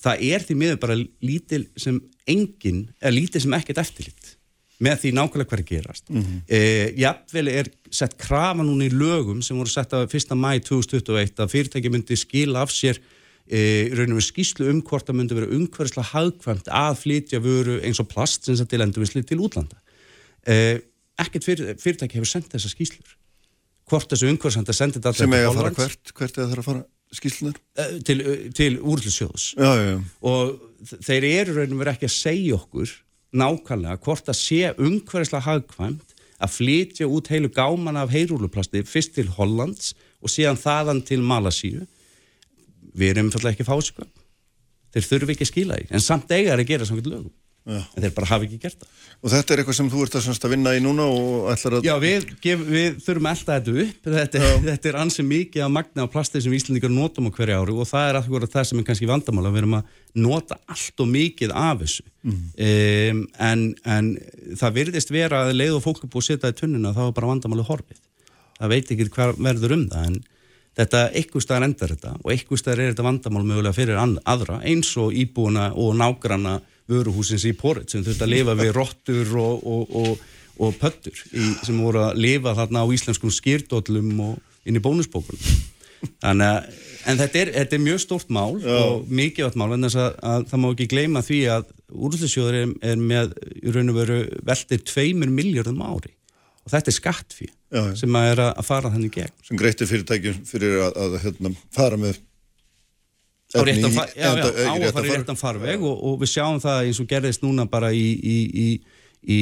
það 0.00 0.26
er 0.32 0.44
því 0.46 0.58
miður 0.58 0.82
bara 0.82 0.98
lítil 0.98 1.64
sem 1.78 2.00
engin, 2.30 2.86
eða 3.00 3.16
lítil 3.16 3.42
sem 3.44 3.56
ekkert 3.58 3.82
eftirlitt 3.82 4.36
með 4.80 5.02
því 5.02 5.10
nákvæmlega 5.12 5.50
hverja 5.50 5.68
gerast. 5.68 6.06
Mm 6.08 6.22
-hmm. 6.22 6.38
e, 6.48 6.60
Jafnvel 6.96 7.48
er 7.52 7.68
sett 7.92 8.16
krafa 8.16 8.64
núna 8.64 8.86
í 8.88 8.92
lögum 8.92 9.42
sem 9.44 9.56
voru 9.56 9.68
sett 9.68 9.92
að 9.92 10.14
1. 10.16 10.32
mæ 10.32 10.56
2021 10.64 11.42
að 11.44 11.50
fyrirtæki 11.52 11.90
myndi 11.92 12.16
skila 12.16 12.62
af 12.62 12.72
sér 12.72 12.96
í 13.50 13.90
rauninu 13.90 14.20
við 14.20 14.26
skýslu 14.28 14.68
um 14.70 14.82
hvort 14.86 15.08
það 15.08 15.18
myndi 15.18 15.36
vera 15.38 15.50
umhverfislega 15.56 16.12
hagkvæmt 16.12 16.70
að 16.70 17.00
flytja 17.00 17.40
vöru 17.42 17.80
eins 17.82 17.98
og 18.02 18.08
plast 18.12 18.46
sem 18.46 18.54
þetta 18.54 18.70
til 18.70 18.84
endurvisli 18.84 19.24
til 19.26 19.40
útlanda. 19.42 19.80
Eh, 20.46 20.78
ekkert 21.20 21.48
fyrir, 21.48 21.74
fyrirtæki 21.82 22.20
hefur 22.20 22.30
sendt 22.30 22.54
þessa 22.54 22.70
skýslur. 22.70 23.16
Hvort 23.90 24.12
þessu 24.12 24.30
umhverfislega 24.30 24.76
sendir 24.76 25.02
þetta 25.02 25.14
sem 25.18 25.34
eiga 25.34 25.50
að 25.50 25.60
fara 25.60 25.74
hvert, 25.80 26.14
hvert 26.14 26.38
er 26.38 26.46
það 26.46 26.62
að 26.62 26.68
fara 26.70 26.84
skýslunar? 27.18 27.60
Eh, 27.82 27.92
til, 28.06 28.18
til 28.54 28.72
úrlusjóðs. 28.78 29.50
Já, 29.58 29.70
já, 29.74 29.84
já. 29.90 30.00
Og 30.30 30.96
þeir 31.08 31.30
eru 31.32 31.58
rauninu 31.58 31.82
verið 31.82 31.96
ekki 31.96 32.10
að 32.10 32.16
segja 32.20 32.60
okkur 32.60 32.96
nákvæmlega 33.40 34.02
hvort 34.06 34.30
það 34.30 34.38
sé 34.38 34.74
umhverfislega 34.78 35.46
hagkvæmt 35.48 36.18
að 36.40 36.54
flytja 36.54 37.08
út 37.10 37.28
heilu 37.30 37.50
gáman 37.52 37.98
af 38.00 38.12
heyrúluplasti 38.14 38.82
fyrst 38.88 39.18
til 39.18 39.28
Hollands 39.34 39.96
og 40.22 40.32
síðan 40.32 40.58
þaðan 40.60 41.02
til 41.06 41.20
Malasíu 41.26 41.84
við 42.94 43.14
erum 43.14 43.30
umfallega 43.30 43.56
ekki 43.56 43.68
fásikvæm 43.68 44.10
þeir 44.94 45.06
þurfi 45.06 45.36
ekki 45.36 45.46
að 45.46 45.52
skila 45.52 45.78
því, 45.78 45.92
en 45.94 46.02
samt 46.04 46.34
eiga 46.34 46.56
er 46.56 46.62
að 46.62 46.70
gera 46.70 46.88
samkvæmt 46.88 47.10
lögum, 47.10 47.30
Já. 47.70 47.78
en 47.78 48.02
þeir 48.02 48.14
bara 48.16 48.28
hafi 48.30 48.46
ekki 48.48 48.58
gert 48.64 48.80
það. 48.80 48.96
Og 49.20 49.32
þetta 49.34 49.52
er 49.52 49.60
eitthvað 49.60 49.76
sem 49.76 49.90
þú 49.92 50.02
ert 50.06 50.16
að, 50.16 50.28
að 50.32 50.52
vinna 50.54 50.72
í 50.74 50.80
núna 50.82 51.06
að... 51.52 51.76
Já, 51.84 51.92
við, 52.02 52.26
gef, 52.42 52.64
við 52.66 52.96
þurfum 53.04 53.28
alltaf 53.30 53.60
þetta 53.60 53.74
upp, 53.84 54.08
þetta, 54.16 54.42
þetta 54.64 54.90
er 54.90 54.98
ansið 55.02 55.28
mikið 55.28 55.64
af 55.66 55.72
magna 55.76 56.06
á 56.08 56.12
plastið 56.14 56.46
sem 56.46 56.56
Íslandingar 56.56 56.94
notum 56.94 57.28
á 57.28 57.34
hverju 57.36 57.60
ári 57.60 57.76
og 57.76 57.90
það 57.90 58.08
er 58.08 58.20
alltaf 58.22 58.54
það 58.56 58.68
sem 58.70 58.80
er 58.80 58.88
kannski 58.88 59.10
vandamála, 59.10 59.52
við 59.52 59.62
erum 59.62 59.78
að 59.78 59.94
nota 60.24 60.58
allt 60.72 61.04
og 61.04 61.10
mikið 61.12 61.54
af 61.60 61.84
þessu, 61.84 62.06
mm. 62.24 62.42
um, 62.66 63.22
en, 63.50 63.66
en 63.84 64.10
það 64.58 64.76
virðist 64.80 65.14
vera 65.14 65.44
að 65.44 65.54
leið 65.60 65.76
og 65.76 65.84
fólk 65.84 66.02
er 66.02 66.10
búið 66.10 66.24
að 66.24 66.30
setja 66.32 66.54
í 66.56 66.60
tunnuna 66.64 66.96
þá 66.96 67.04
er 67.06 67.16
bara 67.20 67.30
vandamála 67.34 67.68
horfið. 67.68 68.00
Það 68.56 68.72
veit 68.74 68.94
ekki 68.96 69.10
hvað 69.12 69.38
verður 69.44 69.76
um 69.76 69.86
það, 69.92 70.08
en 70.08 70.18
þetta 70.78 71.06
eitthvað 71.18 71.44
staðar 71.44 71.66
endar 71.66 71.94
þetta 71.94 72.12
og 72.20 72.32
eitthvað 72.34 72.60
staðar 72.62 72.82
er 72.84 72.92
þetta 72.92 73.06
vandamál 73.06 73.46
mögulega 73.46 73.76
fyrir 73.76 74.00
aðra 74.00 74.60
eins 74.66 74.92
og 75.00 75.14
íbúina 75.16 75.70
og 75.74 75.96
nágranna 75.98 76.58
vöruhúsins 76.90 77.46
í 77.48 77.54
Porrit 77.58 77.90
sem 77.92 78.04
þurft 78.06 78.24
að 78.24 78.32
lifa 78.34 78.54
við 78.58 78.72
rottur 78.76 79.34
og, 79.40 79.66
og, 79.66 79.96
og, 80.02 80.22
og 80.60 80.78
pöttur 80.80 81.16
í, 81.30 81.50
sem 81.64 81.78
voru 81.78 82.04
að 82.08 82.22
lifa 82.22 82.54
þarna 82.58 82.84
á 82.86 82.92
íslenskum 82.94 83.34
skýrdóllum 83.34 84.14
og 84.26 84.66
inn 84.68 84.78
í 84.78 84.82
bónusbókunum. 84.84 85.60
Þannig 86.22 86.48
að 86.48 86.78
en 87.10 87.20
þetta 87.20 87.40
er, 87.40 87.50
þetta 87.56 87.76
er 87.76 87.82
mjög 87.84 88.00
stórt 88.02 88.32
mál 88.32 88.58
Já. 88.60 88.72
og 88.76 89.08
mikið 89.12 89.56
mál 89.60 89.74
en 89.74 89.86
þess 89.86 90.00
að, 90.00 90.18
að 90.32 90.46
það 90.50 90.62
má 90.62 90.66
ekki 90.70 90.88
gleyma 90.92 91.22
því 91.24 91.40
að 91.54 91.70
úrlýsjóður 91.90 92.58
er, 92.58 92.74
er 92.92 93.00
með 93.00 93.34
í 93.60 93.74
raun 93.74 93.92
og 93.92 93.98
veru 94.00 94.18
veldir 94.48 94.84
tveimur 94.88 95.32
miljardum 95.32 95.80
ári. 95.84 96.12
Og 96.64 96.74
þetta 96.74 96.92
er 96.92 96.96
skattfíð 96.98 97.54
Já, 97.70 97.84
sem 98.00 98.16
að 98.18 98.32
er 98.32 98.42
að 98.48 98.64
fara 98.66 98.90
þannig 98.90 99.12
gegn. 99.14 99.34
Sem 99.46 99.58
greitir 99.58 99.86
fyrirtækjum 99.86 100.40
fyrir 100.48 100.80
að, 100.80 100.96
að, 100.96 101.12
að 101.14 101.24
hérna, 101.26 101.52
fara 101.74 101.98
með 102.00 102.18
á 103.50 103.62
réttan 103.66 103.94
já, 103.94 104.06
já, 104.14 104.70
á 104.70 104.74
að 104.74 105.06
réttan 105.06 105.38
farveg. 105.38 105.82
og, 105.82 106.02
og 106.06 106.18
við 106.22 106.32
sjáum 106.32 106.58
það 106.62 106.88
eins 106.88 107.00
og 107.02 107.08
gerðist 107.10 107.44
núna 107.44 107.66
bara 107.70 107.90
í, 107.94 108.08
í, 108.14 108.36
í, 108.62 108.66
í 109.26 109.38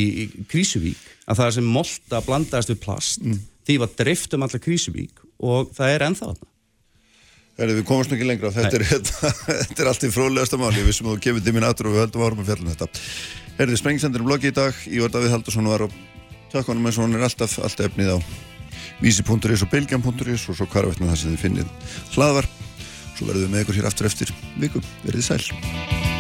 Krísuvík 0.49 1.01
að 1.29 1.43
það 1.43 1.57
sem 1.59 1.73
molta 1.77 2.21
blandaðist 2.25 2.73
við 2.73 2.81
plast 2.85 3.25
mm. 3.25 3.41
því 3.69 3.81
var 3.85 3.97
drift 4.01 4.37
um 4.37 4.47
alla 4.47 4.63
Krísuvík 4.65 5.25
og 5.39 5.75
það 5.77 5.95
er 5.95 6.07
ennþá 6.09 6.31
þarna. 6.31 6.53
Herri, 7.59 7.75
við 7.81 7.89
komumst 7.89 8.13
ekki 8.15 8.27
lengra. 8.27 8.53
Þetta 8.55 8.77
er, 8.79 8.85
þetta, 8.87 9.31
þetta 9.67 9.83
er 9.83 9.89
allt 9.91 10.05
í 10.07 10.13
fróðlegasta 10.15 10.61
máli. 10.61 10.85
Við 10.87 10.95
sem 10.95 11.09
þú 11.11 11.17
kemur 11.25 11.43
til 11.43 11.55
mín 11.57 11.67
aðtur 11.67 11.89
og 11.91 11.97
við 11.97 12.05
höldum 12.05 12.23
árum 12.23 12.43
að 12.45 12.53
fjalla 12.53 12.65
um 12.69 12.71
þetta. 12.71 13.05
Herri, 13.59 13.79
Sprengisendur 13.81 14.23
er 14.23 14.29
bloggi 14.29 14.53
í 14.53 14.55
dag. 14.55 14.79
Ívar 14.87 15.11
Davíð 15.11 15.35
Haldursson 15.35 15.67
var 15.67 15.89
á 16.49 16.53
takkanum 16.53 16.89
eins 16.89 16.99
og 16.99 17.05
hann 17.05 17.19
er 17.19 17.27
alltaf, 17.29 17.59
alltaf 17.61 17.91
efnið 17.91 18.17
á 18.17 18.19
vísi.is 19.03 19.65
og 19.65 19.73
belgian.is 19.73 20.49
og 20.49 20.57
svo 20.57 20.67
hvar 20.67 20.89
veitna 20.89 21.13
það 21.13 21.21
sem 21.23 21.35
þið 21.35 21.43
finnið 21.45 21.73
hlaðvar 22.17 22.49
svo 23.19 23.29
verðum 23.29 23.45
við 23.45 23.53
með 23.55 23.67
ykkur 23.67 23.81
hér 23.81 23.91
aftur 23.91 24.09
eftir 24.09 24.37
viku, 24.57 24.85
verðið 25.05 25.29
sæl 25.29 26.18